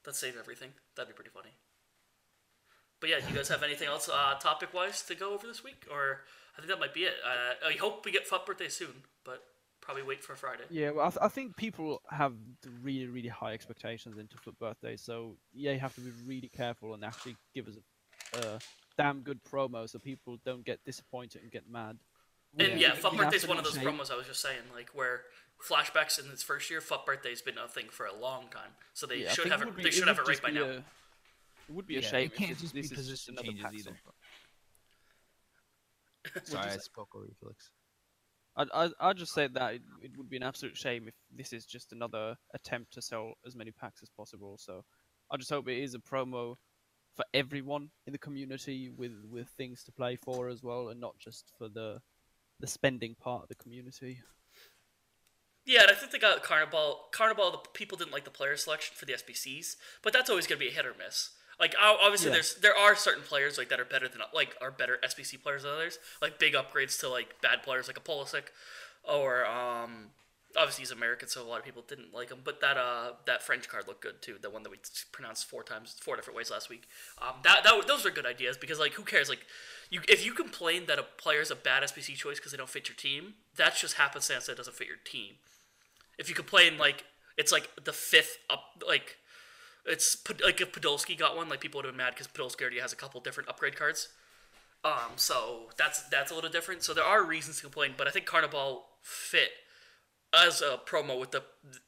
That 0.04 0.14
save 0.14 0.36
everything. 0.38 0.70
That'd 0.94 1.12
be 1.12 1.16
pretty 1.16 1.30
funny. 1.30 1.50
But 3.00 3.10
yeah, 3.10 3.20
do 3.20 3.28
you 3.28 3.34
guys 3.34 3.48
have 3.48 3.62
anything 3.62 3.88
else 3.88 4.08
uh, 4.08 4.34
topic 4.38 4.72
wise 4.72 5.02
to 5.02 5.14
go 5.14 5.34
over 5.34 5.46
this 5.46 5.62
week? 5.62 5.86
Or 5.90 6.20
I 6.56 6.60
think 6.60 6.70
that 6.70 6.80
might 6.80 6.94
be 6.94 7.00
it. 7.00 7.14
Uh, 7.24 7.68
I 7.68 7.72
hope 7.72 8.04
we 8.04 8.12
get 8.12 8.26
FUT 8.26 8.46
birthday 8.46 8.68
soon, 8.68 9.02
but 9.24 9.42
probably 9.80 10.02
wait 10.02 10.24
for 10.24 10.34
Friday. 10.34 10.64
Yeah, 10.70 10.90
well, 10.90 11.06
I, 11.06 11.10
th- 11.10 11.18
I 11.22 11.28
think 11.28 11.56
people 11.56 12.00
have 12.10 12.32
really, 12.82 13.06
really 13.06 13.28
high 13.28 13.52
expectations 13.52 14.16
into 14.18 14.36
FUT 14.38 14.58
birthday, 14.58 14.96
so 14.96 15.36
yeah, 15.52 15.72
you 15.72 15.80
have 15.80 15.94
to 15.96 16.00
be 16.00 16.10
really 16.26 16.48
careful 16.48 16.94
and 16.94 17.04
actually 17.04 17.36
give 17.54 17.68
us 17.68 17.76
a, 18.34 18.38
a 18.38 18.58
damn 18.96 19.20
good 19.20 19.40
promo 19.44 19.88
so 19.88 19.98
people 19.98 20.38
don't 20.44 20.64
get 20.64 20.82
disappointed 20.84 21.42
and 21.42 21.52
get 21.52 21.70
mad. 21.70 21.98
And 22.58 22.68
Yeah, 22.68 22.76
yeah, 22.76 22.90
it'd 22.92 23.02
FUT 23.02 23.12
be 23.12 23.18
an 23.18 23.24
Birthday's 23.24 23.46
one 23.48 23.58
of 23.58 23.64
those 23.64 23.74
absolute 23.74 23.94
promos 23.98 24.10
I 24.10 24.16
was 24.16 24.26
just 24.26 24.40
saying, 24.40 24.60
like 24.74 24.90
where 24.94 25.22
flashbacks 25.62 26.22
in 26.22 26.30
its 26.30 26.42
first 26.42 26.70
year, 26.70 26.80
FUT 26.80 27.04
Birthday's 27.04 27.42
been 27.42 27.58
a 27.58 27.68
thing 27.68 27.86
for 27.90 28.06
a 28.06 28.14
long 28.14 28.48
time. 28.50 28.70
So 28.94 29.06
they 29.06 29.20
Yeah, 29.20 29.32
should 29.32 29.48
have 29.50 29.62
it 29.62 29.68
it. 29.68 29.76
be- 29.76 29.82
they 29.82 29.90
should 29.90 30.08
have 30.08 30.18
it 30.18 30.26
right 30.26 30.42
by 30.42 30.50
be 30.50 30.54
now. 30.54 30.64
it 30.64 30.84
would 31.68 31.86
be 31.86 31.96
a 31.98 32.00
Yeah, 32.02 32.08
shame. 32.08 32.26
It 32.26 32.34
can't 32.34 32.50
if 32.52 32.58
this, 32.60 32.72
just 32.72 32.74
this 32.74 32.90
is 32.92 32.96
position 32.98 33.34
another 33.38 33.52
changes 33.52 33.86
either. 33.88 33.96
Sorry, 36.44 36.70
I 36.72 36.76
spoke 36.78 37.08
over 37.14 37.26
you, 37.26 37.34
Felix. 37.40 37.70
I'd, 38.56 38.68
I'd, 38.72 38.90
I'd 39.00 39.16
just 39.18 39.34
say 39.34 39.48
that 39.48 39.74
it, 39.74 39.82
it 40.02 40.10
would 40.16 40.30
be 40.30 40.36
an 40.38 40.42
absolute 40.42 40.76
shame 40.76 41.08
if 41.08 41.14
this 41.34 41.52
is 41.52 41.66
just 41.66 41.92
another 41.92 42.36
attempt 42.54 42.92
to 42.94 43.02
sell 43.02 43.34
as 43.46 43.54
many 43.54 43.70
packs 43.70 44.02
as 44.02 44.08
possible. 44.08 44.56
So 44.58 44.82
I 45.30 45.36
just 45.36 45.50
hope 45.50 45.68
it 45.68 45.82
is 45.82 45.94
a 45.94 45.98
promo 45.98 46.54
for 47.14 47.24
everyone 47.34 47.90
in 48.06 48.12
the 48.12 48.18
community 48.18 48.90
with, 48.96 49.12
with 49.30 49.48
things 49.50 49.84
to 49.84 49.92
play 49.92 50.16
for 50.16 50.48
as 50.48 50.62
well, 50.62 50.88
and 50.88 50.98
not 51.00 51.18
just 51.18 51.52
for 51.58 51.68
the 51.68 52.00
the 52.60 52.66
spending 52.66 53.14
part 53.20 53.42
of 53.44 53.48
the 53.48 53.54
community. 53.54 54.20
Yeah, 55.64 55.82
and 55.82 55.90
I 55.90 55.94
think 55.94 56.12
they 56.12 56.18
got 56.18 56.42
Carnival. 56.44 57.06
Carnival, 57.12 57.50
the 57.50 57.58
people 57.74 57.98
didn't 57.98 58.12
like 58.12 58.24
the 58.24 58.30
player 58.30 58.56
selection 58.56 58.94
for 58.96 59.04
the 59.04 59.14
SBCs, 59.14 59.74
but 60.02 60.12
that's 60.12 60.30
always 60.30 60.46
going 60.46 60.58
to 60.60 60.64
be 60.64 60.70
a 60.70 60.74
hit 60.74 60.86
or 60.86 60.94
miss. 60.96 61.30
Like 61.58 61.74
obviously, 61.80 62.28
Yeah. 62.28 62.34
there's 62.34 62.54
there 62.56 62.76
are 62.76 62.94
certain 62.94 63.22
players 63.22 63.56
like 63.58 63.68
that 63.70 63.80
are 63.80 63.84
better 63.84 64.08
than 64.08 64.20
like 64.34 64.54
are 64.60 64.70
better 64.70 64.98
SBC 65.02 65.42
players 65.42 65.62
than 65.62 65.72
others. 65.72 65.98
Like 66.22 66.38
big 66.38 66.52
upgrades 66.54 67.00
to 67.00 67.08
like 67.08 67.40
bad 67.40 67.62
players 67.62 67.88
like 67.88 67.96
a 67.96 68.00
Pulisic, 68.00 68.44
or 69.02 69.44
um, 69.46 70.08
obviously 70.56 70.82
he's 70.82 70.90
American, 70.90 71.28
so 71.28 71.42
a 71.42 71.48
lot 71.48 71.58
of 71.58 71.64
people 71.64 71.84
didn't 71.86 72.14
like 72.14 72.30
him. 72.30 72.38
But 72.44 72.60
that 72.60 72.76
uh 72.76 73.12
that 73.26 73.42
French 73.42 73.68
card 73.68 73.86
looked 73.86 74.02
good 74.02 74.22
too. 74.22 74.36
The 74.40 74.50
one 74.50 74.62
that 74.62 74.70
we 74.70 74.78
pronounced 75.12 75.46
four 75.46 75.62
times, 75.62 75.96
four 76.00 76.16
different 76.16 76.36
ways 76.36 76.50
last 76.50 76.68
week. 76.68 76.84
Um, 77.20 77.34
that 77.42 77.64
that 77.64 77.86
those 77.86 78.04
are 78.06 78.10
good 78.10 78.26
ideas 78.26 78.56
because 78.56 78.78
like 78.78 78.92
who 78.92 79.02
cares 79.02 79.28
like. 79.28 79.46
You, 79.88 80.00
if 80.08 80.26
you 80.26 80.32
complain 80.32 80.86
that 80.86 80.98
a 80.98 81.04
player 81.04 81.40
is 81.40 81.52
a 81.52 81.54
bad 81.54 81.84
SBC 81.84 82.16
choice 82.16 82.38
because 82.38 82.50
they 82.50 82.58
don't 82.58 82.68
fit 82.68 82.88
your 82.88 82.96
team, 82.96 83.34
that's 83.54 83.80
just 83.80 83.94
happenstance 83.94 84.46
that 84.46 84.56
doesn't 84.56 84.74
fit 84.74 84.88
your 84.88 84.96
team 85.04 85.34
if 86.18 86.28
you 86.28 86.34
complain 86.34 86.78
like 86.78 87.04
it's 87.36 87.52
like 87.52 87.68
the 87.84 87.92
fifth 87.92 88.38
up 88.50 88.82
like 88.86 89.16
it's 89.84 90.16
like 90.44 90.60
if 90.60 90.72
Podolski 90.72 91.16
got 91.16 91.36
one 91.36 91.48
like 91.48 91.60
people 91.60 91.78
would 91.78 91.84
have 91.84 91.94
been 91.94 91.98
mad 91.98 92.14
because 92.14 92.26
Podolski 92.26 92.62
already 92.62 92.80
has 92.80 92.92
a 92.92 92.96
couple 92.96 93.20
different 93.20 93.48
upgrade 93.48 93.76
cards 93.76 94.08
um 94.84 95.12
so 95.16 95.70
that's 95.76 96.02
that's 96.04 96.30
a 96.30 96.34
little 96.34 96.50
different 96.50 96.82
so 96.82 96.94
there 96.94 97.04
are 97.04 97.24
reasons 97.24 97.56
to 97.56 97.62
complain 97.62 97.92
but 97.96 98.06
I 98.06 98.10
think 98.10 98.26
Carnival 98.26 98.84
fit 99.02 99.50
as 100.36 100.60
a 100.60 100.78
promo 100.86 101.18
with 101.18 101.30
the 101.30 101.42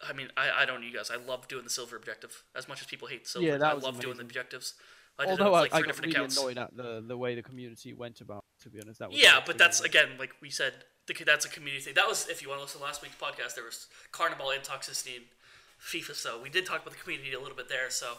I 0.09 0.13
mean 0.13 0.29
I, 0.37 0.63
I 0.63 0.67
don't 0.67 0.81
know 0.81 0.87
you 0.87 0.97
guys 0.97 1.11
I 1.11 1.17
love 1.17 1.49
doing 1.49 1.65
the 1.65 1.71
silver 1.71 1.97
objective 1.97 2.45
as 2.57 2.69
much 2.69 2.81
as 2.81 2.87
people 2.87 3.09
hate 3.09 3.27
silver 3.27 3.47
Yeah, 3.47 3.59
that 3.59 3.67
I 3.67 3.73
love 3.75 4.01
doing 4.01 4.17
the 4.17 4.23
objectives 4.23 4.75
I 5.19 5.25
did 5.25 5.31
Although 5.33 5.55
I, 5.55 5.61
like 5.63 5.75
I 5.75 5.79
three 5.79 5.83
got 5.83 5.87
different 5.89 6.07
really 6.07 6.17
accounts 6.17 6.39
annoyed 6.39 6.59
at 6.59 6.77
the, 6.77 7.05
the 7.07 7.17
way 7.17 7.35
the 7.35 7.43
community 7.43 7.93
went 7.93 8.21
about. 8.21 8.45
it, 8.61 8.63
To 8.65 8.71
be 8.71 8.81
honest, 8.81 9.01
that 9.01 9.11
was 9.11 9.21
Yeah, 9.21 9.41
but 9.45 9.59
that's 9.59 9.81
again, 9.81 10.11
like 10.19 10.31
we 10.41 10.49
said, 10.51 10.73
the, 11.07 11.15
that's 11.25 11.45
a 11.45 11.49
community 11.49 11.83
thing. 11.83 11.95
That 11.95 12.07
was 12.07 12.29
if 12.29 12.41
you 12.41 12.49
want 12.49 12.61
to 12.61 12.65
listen 12.65 12.81
to 12.81 12.87
last 12.87 13.03
week's 13.03 13.17
podcast, 13.17 13.57
there 13.57 13.65
was 13.65 13.89
Carnival 14.13 14.51
and 14.51 14.63
toxicity 14.63 15.17
in 15.17 15.23
FIFA. 15.83 16.15
So 16.15 16.41
we 16.41 16.49
did 16.51 16.67
talk 16.67 16.83
about 16.83 16.95
the 16.95 17.01
community 17.03 17.33
a 17.33 17.41
little 17.41 17.57
bit 17.57 17.69
there. 17.69 17.91
So 17.91 18.13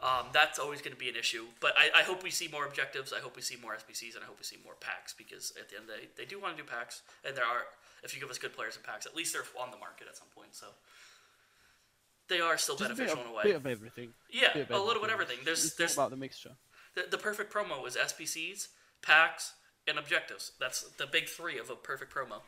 um, 0.00 0.28
that's 0.32 0.58
always 0.58 0.80
going 0.80 0.94
to 0.94 0.98
be 0.98 1.10
an 1.10 1.16
issue. 1.16 1.44
But 1.60 1.74
I, 1.76 2.00
I 2.00 2.02
hope 2.02 2.22
we 2.22 2.30
see 2.30 2.48
more 2.48 2.64
objectives. 2.64 3.12
I 3.12 3.20
hope 3.20 3.36
we 3.36 3.42
see 3.42 3.56
more 3.60 3.74
SBCs, 3.74 4.14
and 4.14 4.24
I 4.24 4.26
hope 4.26 4.38
we 4.38 4.44
see 4.44 4.58
more 4.64 4.74
packs 4.80 5.12
because 5.12 5.52
at 5.60 5.68
the 5.68 5.76
end 5.76 5.90
of 5.90 5.96
the 5.96 6.02
day, 6.02 6.08
they 6.16 6.24
do 6.24 6.40
want 6.40 6.56
to 6.56 6.62
do 6.62 6.68
packs, 6.68 7.02
and 7.26 7.36
there 7.36 7.44
are 7.44 7.66
if 8.02 8.14
you 8.14 8.20
give 8.20 8.30
us 8.30 8.38
good 8.38 8.54
players 8.54 8.76
and 8.76 8.84
packs. 8.84 9.06
At 9.06 9.14
least 9.16 9.32
they're 9.32 9.42
on 9.60 9.70
the 9.70 9.76
market 9.78 10.06
at 10.08 10.16
some 10.16 10.28
point, 10.34 10.54
so 10.54 10.66
they 12.28 12.40
are 12.40 12.58
still 12.58 12.76
Just 12.76 12.90
a 12.90 12.94
beneficial 12.94 13.20
of, 13.20 13.26
in 13.26 13.32
a 13.32 13.36
way. 13.36 13.42
bit 13.44 13.56
of 13.56 13.66
everything. 13.66 14.10
yeah, 14.30 14.52
bit 14.54 14.70
of 14.70 14.80
a 14.80 14.84
little 14.84 15.02
bit 15.02 15.10
of 15.10 15.14
everything. 15.20 15.38
There's 15.44 15.64
It's 15.64 15.74
there's 15.74 15.94
about 15.94 16.10
the 16.10 16.16
mixture. 16.16 16.52
the, 16.94 17.04
the 17.10 17.18
perfect 17.18 17.52
promo 17.52 17.86
is 17.86 17.96
SBCs, 17.96 18.68
packs, 19.02 19.52
and 19.86 19.98
objectives. 19.98 20.52
That's 20.60 20.82
the 20.82 21.06
big 21.06 21.28
three 21.28 21.58
of 21.58 21.70
a 21.70 21.74
perfect 21.76 22.12
promo. 22.14 22.40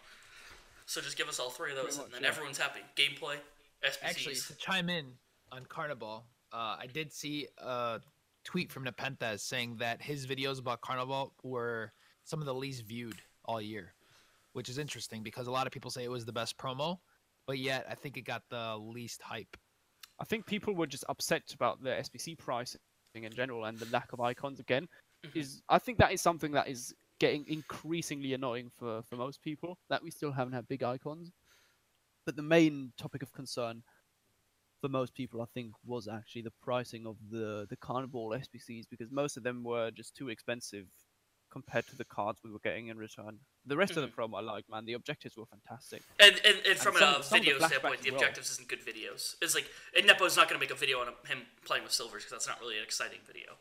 So 0.87 1.01
just 1.01 1.17
give 1.17 1.29
us 1.29 1.39
all 1.39 1.51
three 1.51 1.71
of 1.71 1.77
those, 1.77 1.97
Pretty 1.97 2.05
and 2.07 2.15
then 2.15 2.23
yeah. 2.23 2.29
everyone's 2.29 2.59
happy. 2.59 2.81
Gameplay, 2.97 3.37
SBCs. 3.85 3.99
Actually, 4.03 4.35
to 4.35 4.55
chime 4.57 4.89
in 4.91 5.07
on 5.53 5.65
Carnival, 5.67 6.25
uh, 6.53 6.77
I 6.81 6.87
did 6.93 7.13
see 7.13 7.47
a 7.59 8.01
tweet 8.45 8.71
from 8.73 8.85
NepentheZ 8.85 9.41
saying 9.41 9.77
that 9.77 10.03
his 10.03 10.27
videos 10.27 10.59
about 10.59 10.81
Carnival 10.81 11.33
were 11.43 11.93
some 12.25 12.41
of 12.41 12.47
the 12.47 12.55
least 12.55 12.85
viewed 12.85 13.17
all 13.45 13.61
year, 13.63 13.95
which 14.53 14.69
is 14.69 14.79
interesting 14.79 15.23
because 15.23 15.47
a 15.47 15.51
lot 15.51 15.67
of 15.67 15.73
people 15.73 15.91
say 15.91 16.05
it 16.05 16.11
was 16.11 16.25
the 16.25 16.33
best 16.33 16.59
promo, 16.59 16.99
but 17.47 17.59
yet 17.59 17.87
I 17.89 17.95
think 17.95 18.17
it 18.17 18.23
got 18.23 18.43
the 18.51 18.77
least 18.77 19.23
hype. 19.23 19.57
I 20.19 20.25
think 20.25 20.47
people 20.47 20.75
were 20.75 20.87
just 20.87 21.05
upset 21.09 21.53
about 21.55 21.83
the 21.83 21.91
SBC 21.91 22.39
pricing 22.39 22.81
in 23.15 23.33
general 23.33 23.65
and 23.65 23.79
the 23.79 23.91
lack 23.91 24.13
of 24.13 24.21
icons 24.21 24.61
again. 24.61 24.89
Mm-hmm. 25.27 25.39
Is 25.39 25.63
I 25.69 25.79
think 25.79 25.99
that 25.99 26.13
is 26.13 26.21
something 26.21 26.53
that 26.53 26.69
is 26.69 26.95
getting 27.19 27.45
increasingly 27.49 28.35
annoying 28.35 28.71
for, 28.79 29.03
for 29.03 29.17
most 29.17 29.43
people 29.43 29.79
that 29.91 30.03
we 30.03 30.11
still 30.11 30.33
haven't 30.33 30.55
had 30.55 30.67
big 30.69 30.83
icons. 30.83 31.31
But 32.27 32.37
the 32.37 32.43
main 32.43 32.93
topic 32.99 33.23
of 33.23 33.33
concern 33.33 33.83
for 34.81 34.89
most 34.89 35.15
people, 35.15 35.43
I 35.43 35.47
think, 35.53 35.73
was 35.85 36.09
actually 36.09 36.43
the 36.43 36.53
pricing 36.63 37.07
of 37.07 37.17
the 37.31 37.67
the 37.69 37.77
Carnival 37.77 38.31
SBCs 38.31 38.85
because 38.91 39.11
most 39.11 39.37
of 39.37 39.43
them 39.43 39.63
were 39.63 39.91
just 39.91 40.15
too 40.17 40.29
expensive 40.29 40.87
compared 41.51 41.87
to 41.89 41.97
the 41.97 42.05
cards 42.05 42.41
we 42.45 42.51
were 42.51 42.59
getting 42.61 42.87
in 42.89 42.97
return. 42.97 43.39
The 43.67 43.77
rest 43.77 43.97
of 43.97 44.03
the 44.03 44.09
promo 44.09 44.39
I 44.39 44.41
like, 44.43 44.65
man. 44.71 44.85
The 44.85 44.95
objectives 44.95 45.37
were 45.37 45.47
fantastic. 45.47 46.03
And, 46.19 46.41
and, 46.45 46.57
and 46.69 46.79
from 46.79 46.95
some- 46.97 47.21
a 47.21 47.23
some 47.23 47.39
the 47.39 47.45
video 47.45 47.59
standpoint, 47.67 48.03
the 48.03 48.11
well. 48.11 48.21
objectives 48.21 48.51
isn't 48.53 48.69
good 48.69 48.81
videos. 48.85 49.35
It's 49.43 49.55
like, 49.55 49.67
and 49.97 50.07
Nepo's 50.07 50.37
not 50.37 50.49
going 50.49 50.59
to 50.59 50.65
make 50.65 50.73
a 50.73 50.79
video 50.79 51.01
on 51.01 51.09
him 51.27 51.43
playing 51.65 51.83
with 51.83 51.93
silvers 51.93 52.23
because 52.23 52.33
that's 52.33 52.47
not 52.49 52.61
really 52.61 52.79
an 52.79 52.85
exciting 52.85 53.19
video. 53.27 53.57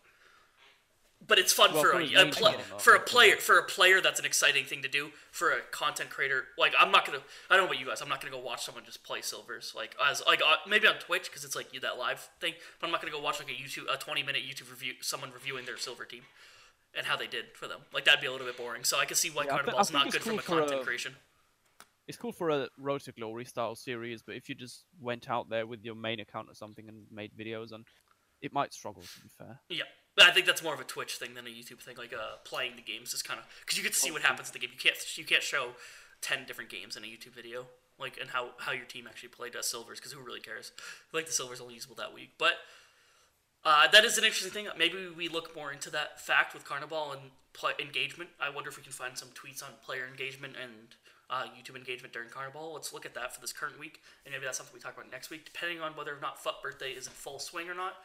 But 1.27 1.37
it's 1.37 1.51
fun 1.51 1.73
Well, 1.73 1.83
for 1.83 1.91
for 1.91 1.99
a, 1.99 2.05
a 2.05 2.07
channel, 2.31 2.31
not 2.41 2.81
for 2.81 2.95
a 2.95 2.99
player 2.99 3.35
for 3.35 3.59
a 3.59 3.63
player 3.63 3.99
that's 3.99 4.21
an 4.21 4.25
exciting 4.25 4.63
thing 4.63 4.81
to 4.83 4.87
do 4.87 5.11
for 5.31 5.51
a 5.51 5.59
content 5.69 6.09
creator. 6.09 6.45
Like 6.57 6.73
I'm 6.79 6.91
not 6.91 7.05
gonna 7.05 7.19
I 7.49 7.57
don't 7.57 7.65
know 7.65 7.71
about 7.71 7.79
you 7.79 7.87
guys. 7.87 8.01
I'm 8.01 8.07
not 8.07 8.21
gonna 8.21 8.31
go 8.31 8.39
watch 8.39 8.63
someone 8.63 8.85
just 8.85 9.03
play 9.03 9.19
silvers 9.19 9.73
like 9.75 9.97
as 10.09 10.23
like 10.25 10.41
uh, 10.41 10.55
maybe 10.65 10.87
on 10.87 10.95
Twitch 10.95 11.25
because 11.25 11.43
it's 11.43 11.57
like 11.57 11.73
you 11.73 11.81
that 11.81 11.97
live 11.97 12.29
thing. 12.39 12.53
But 12.79 12.87
I'm 12.87 12.91
not 12.93 13.01
gonna 13.01 13.11
go 13.11 13.19
watch 13.19 13.37
like 13.37 13.49
a 13.49 13.51
YouTube 13.51 13.93
a 13.93 13.97
20 13.97 14.23
minute 14.23 14.43
YouTube 14.49 14.71
review 14.71 14.93
someone 15.01 15.31
reviewing 15.33 15.65
their 15.65 15.77
silver 15.77 16.05
team 16.05 16.21
and 16.97 17.05
how 17.05 17.15
they 17.15 17.27
did 17.27 17.45
for 17.53 17.67
them. 17.67 17.81
Like 17.93 18.05
that'd 18.05 18.21
be 18.21 18.27
a 18.27 18.31
little 18.31 18.47
bit 18.47 18.57
boring. 18.57 18.83
So 18.83 18.99
I 18.99 19.05
can 19.05 19.15
see 19.15 19.29
why 19.29 19.43
Yeah, 19.45 19.55
I 19.55 19.57
thi- 19.57 19.61
I 19.61 19.63
Carnival's 19.65 19.93
not 19.93 20.11
good 20.11 20.21
from 20.21 20.39
a 20.39 20.41
content 20.41 20.81
uh, 20.81 20.83
creation. 20.83 21.15
It's 22.07 22.17
cool 22.17 22.31
for 22.31 22.49
a 22.49 22.67
Road 22.79 23.01
to 23.01 23.11
Glory 23.11 23.45
style 23.45 23.75
series, 23.75 24.23
but 24.23 24.35
if 24.35 24.49
you 24.49 24.55
just 24.55 24.85
went 24.99 25.29
out 25.29 25.49
there 25.49 25.67
with 25.67 25.85
your 25.85 25.93
main 25.93 26.19
account 26.19 26.49
or 26.49 26.55
something 26.55 26.89
and 26.89 27.03
made 27.11 27.31
videos 27.37 27.71
on, 27.71 27.85
it 28.41 28.51
might 28.51 28.73
struggle. 28.73 29.03
To 29.03 29.21
be 29.21 29.29
fair. 29.37 29.59
Yeah, 29.69 29.83
but 30.15 30.25
I 30.25 30.31
think 30.31 30.47
that's 30.47 30.63
more 30.63 30.73
of 30.73 30.79
a 30.79 30.85
Twitch 30.85 31.17
thing 31.17 31.35
than 31.35 31.45
a 31.45 31.49
YouTube 31.51 31.81
thing. 31.81 31.97
Like 31.97 32.11
uh, 32.13 32.37
playing 32.45 32.77
the 32.77 32.81
games 32.81 33.13
is 33.13 33.21
kind 33.21 33.39
of 33.39 33.45
because 33.59 33.77
you 33.77 33.83
get 33.83 33.93
to 33.93 33.99
see 33.99 34.11
what 34.11 34.23
happens 34.23 34.49
in 34.49 34.53
the 34.53 34.59
game. 34.59 34.71
You 34.73 34.79
can't 34.79 35.17
you 35.17 35.23
can't 35.23 35.43
show 35.43 35.73
ten 36.21 36.45
different 36.47 36.71
games 36.71 36.97
in 36.97 37.03
a 37.03 37.07
YouTube 37.07 37.35
video, 37.35 37.67
like 37.99 38.17
and 38.19 38.31
how 38.31 38.51
how 38.57 38.71
your 38.71 38.85
team 38.85 39.05
actually 39.07 39.29
played 39.29 39.55
as 39.55 39.67
silvers. 39.67 39.99
Because 39.99 40.13
who 40.13 40.19
really 40.21 40.39
cares? 40.39 40.71
Like 41.13 41.27
the 41.27 41.31
silvers 41.31 41.61
only 41.61 41.75
usable 41.75 41.95
that 41.97 42.13
week, 42.13 42.31
but. 42.39 42.53
Uh, 43.65 43.87
that 43.89 44.05
is 44.05 44.17
an 44.17 44.23
interesting 44.23 44.51
thing. 44.51 44.67
Maybe 44.77 44.97
we 45.15 45.27
look 45.27 45.55
more 45.55 45.71
into 45.71 45.89
that 45.91 46.21
fact 46.21 46.53
with 46.53 46.63
Carnival 46.63 47.11
and 47.11 47.31
play 47.53 47.73
engagement. 47.79 48.29
I 48.39 48.49
wonder 48.49 48.69
if 48.69 48.77
we 48.77 48.83
can 48.83 48.93
find 48.93 49.17
some 49.17 49.29
tweets 49.29 49.61
on 49.61 49.69
player 49.83 50.07
engagement 50.09 50.55
and 50.61 50.95
uh, 51.29 51.43
YouTube 51.43 51.75
engagement 51.75 52.13
during 52.13 52.29
Carnival. 52.29 52.73
Let's 52.73 52.93
look 52.93 53.05
at 53.05 53.13
that 53.15 53.35
for 53.35 53.41
this 53.41 53.53
current 53.53 53.79
week, 53.79 54.01
and 54.25 54.33
maybe 54.33 54.45
that's 54.45 54.57
something 54.57 54.73
we 54.73 54.79
talk 54.79 54.95
about 54.97 55.11
next 55.11 55.29
week, 55.29 55.45
depending 55.45 55.81
on 55.81 55.91
whether 55.93 56.15
or 56.15 56.19
not 56.21 56.41
FUT 56.41 56.63
birthday 56.63 56.91
is 56.91 57.05
in 57.05 57.13
full 57.13 57.39
swing 57.39 57.69
or 57.69 57.75
not. 57.75 57.95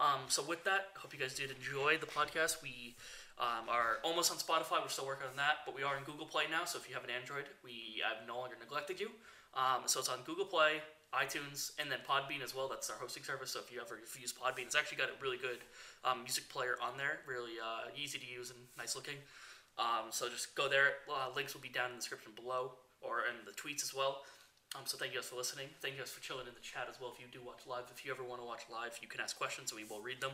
Um, 0.00 0.20
so 0.28 0.42
with 0.42 0.64
that, 0.64 0.88
hope 0.96 1.12
you 1.12 1.20
guys 1.20 1.34
did 1.34 1.50
enjoy 1.50 1.98
the 1.98 2.06
podcast. 2.06 2.62
We 2.62 2.96
um, 3.38 3.68
are 3.68 3.98
almost 4.02 4.32
on 4.32 4.38
Spotify. 4.38 4.80
We're 4.80 4.88
still 4.88 5.06
working 5.06 5.28
on 5.28 5.36
that, 5.36 5.58
but 5.66 5.76
we 5.76 5.82
are 5.82 5.96
in 5.96 6.04
Google 6.04 6.26
Play 6.26 6.44
now. 6.50 6.64
So 6.64 6.78
if 6.78 6.88
you 6.88 6.94
have 6.94 7.04
an 7.04 7.10
Android, 7.10 7.44
we 7.62 8.02
have 8.02 8.26
no 8.26 8.38
longer 8.38 8.56
neglected 8.58 8.98
you. 8.98 9.10
Um, 9.54 9.82
so 9.86 10.00
it's 10.00 10.08
on 10.08 10.20
Google 10.24 10.46
Play, 10.46 10.80
iTunes, 11.12 11.72
and 11.78 11.90
then 11.90 12.00
Podbean 12.08 12.42
as 12.42 12.54
well. 12.54 12.68
That's 12.68 12.88
our 12.88 12.96
hosting 12.96 13.22
service. 13.22 13.52
So 13.52 13.60
if 13.60 13.72
you 13.72 13.80
ever 13.80 14.00
if 14.02 14.16
you 14.16 14.22
use 14.22 14.32
Podbean, 14.32 14.64
it's 14.64 14.76
actually 14.76 14.98
got 14.98 15.08
a 15.08 15.16
really 15.20 15.36
good 15.36 15.60
um, 16.04 16.24
music 16.24 16.48
player 16.48 16.76
on 16.80 16.96
there. 16.96 17.20
Really 17.28 17.60
uh, 17.60 17.92
easy 17.96 18.18
to 18.18 18.26
use 18.26 18.50
and 18.50 18.58
nice 18.76 18.96
looking. 18.96 19.20
Um, 19.78 20.08
so 20.10 20.28
just 20.28 20.54
go 20.54 20.68
there. 20.68 21.04
Uh, 21.08 21.28
links 21.34 21.54
will 21.54 21.64
be 21.64 21.72
down 21.72 21.90
in 21.90 21.96
the 21.96 22.00
description 22.00 22.32
below 22.36 22.76
or 23.00 23.24
in 23.28 23.44
the 23.44 23.52
tweets 23.52 23.82
as 23.82 23.94
well. 23.94 24.24
Um, 24.76 24.84
so 24.84 24.96
thank 24.96 25.12
you 25.12 25.20
guys 25.20 25.28
for 25.28 25.36
listening. 25.36 25.68
Thank 25.80 25.94
you 25.94 26.00
guys 26.00 26.10
for 26.10 26.24
chilling 26.24 26.48
in 26.48 26.54
the 26.56 26.64
chat 26.64 26.88
as 26.88 26.96
well. 26.96 27.12
If 27.12 27.20
you 27.20 27.28
do 27.28 27.44
watch 27.44 27.68
live, 27.68 27.92
if 27.92 28.04
you 28.04 28.12
ever 28.12 28.24
want 28.24 28.40
to 28.40 28.46
watch 28.46 28.64
live, 28.72 28.96
you 29.04 29.08
can 29.08 29.20
ask 29.20 29.36
questions 29.36 29.72
and 29.72 29.76
we 29.76 29.84
will 29.84 30.00
read 30.00 30.20
them. 30.20 30.32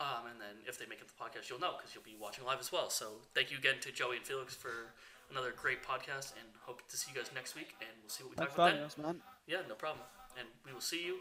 Um, 0.00 0.28
and 0.28 0.40
then 0.40 0.60
if 0.66 0.76
they 0.76 0.84
make 0.84 1.00
it 1.00 1.08
to 1.08 1.12
the 1.12 1.20
podcast, 1.20 1.48
you'll 1.48 1.60
know 1.60 1.76
because 1.78 1.94
you'll 1.94 2.04
be 2.04 2.16
watching 2.20 2.44
live 2.44 2.60
as 2.60 2.72
well. 2.72 2.90
So 2.90 3.22
thank 3.32 3.50
you 3.50 3.56
again 3.56 3.80
to 3.80 3.92
Joey 3.92 4.16
and 4.20 4.26
Felix 4.26 4.52
for 4.52 4.92
another 5.32 5.52
great 5.56 5.82
podcast, 5.82 6.36
and 6.38 6.46
hope 6.60 6.86
to 6.88 6.96
see 6.96 7.10
you 7.10 7.16
guys 7.18 7.30
next 7.34 7.56
week. 7.56 7.74
And 7.80 7.90
we'll 8.02 8.12
see 8.12 8.22
what 8.22 8.30
we 8.30 8.36
Thanks 8.36 8.52
talk 8.52 8.56
for 8.56 8.62
about 8.62 8.76
having 8.76 8.84
then. 8.84 8.86
us, 8.86 8.98
man. 8.98 9.16
Yeah, 9.48 9.64
no 9.68 9.74
problem. 9.74 10.04
And 10.38 10.46
we 10.64 10.72
will 10.72 10.84
see 10.84 11.04
you 11.04 11.16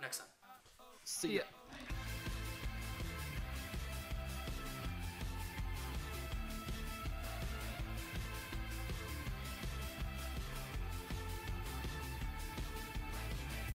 next 0.00 0.18
time. 0.18 0.28
See 1.04 1.36
ya. 1.36 1.42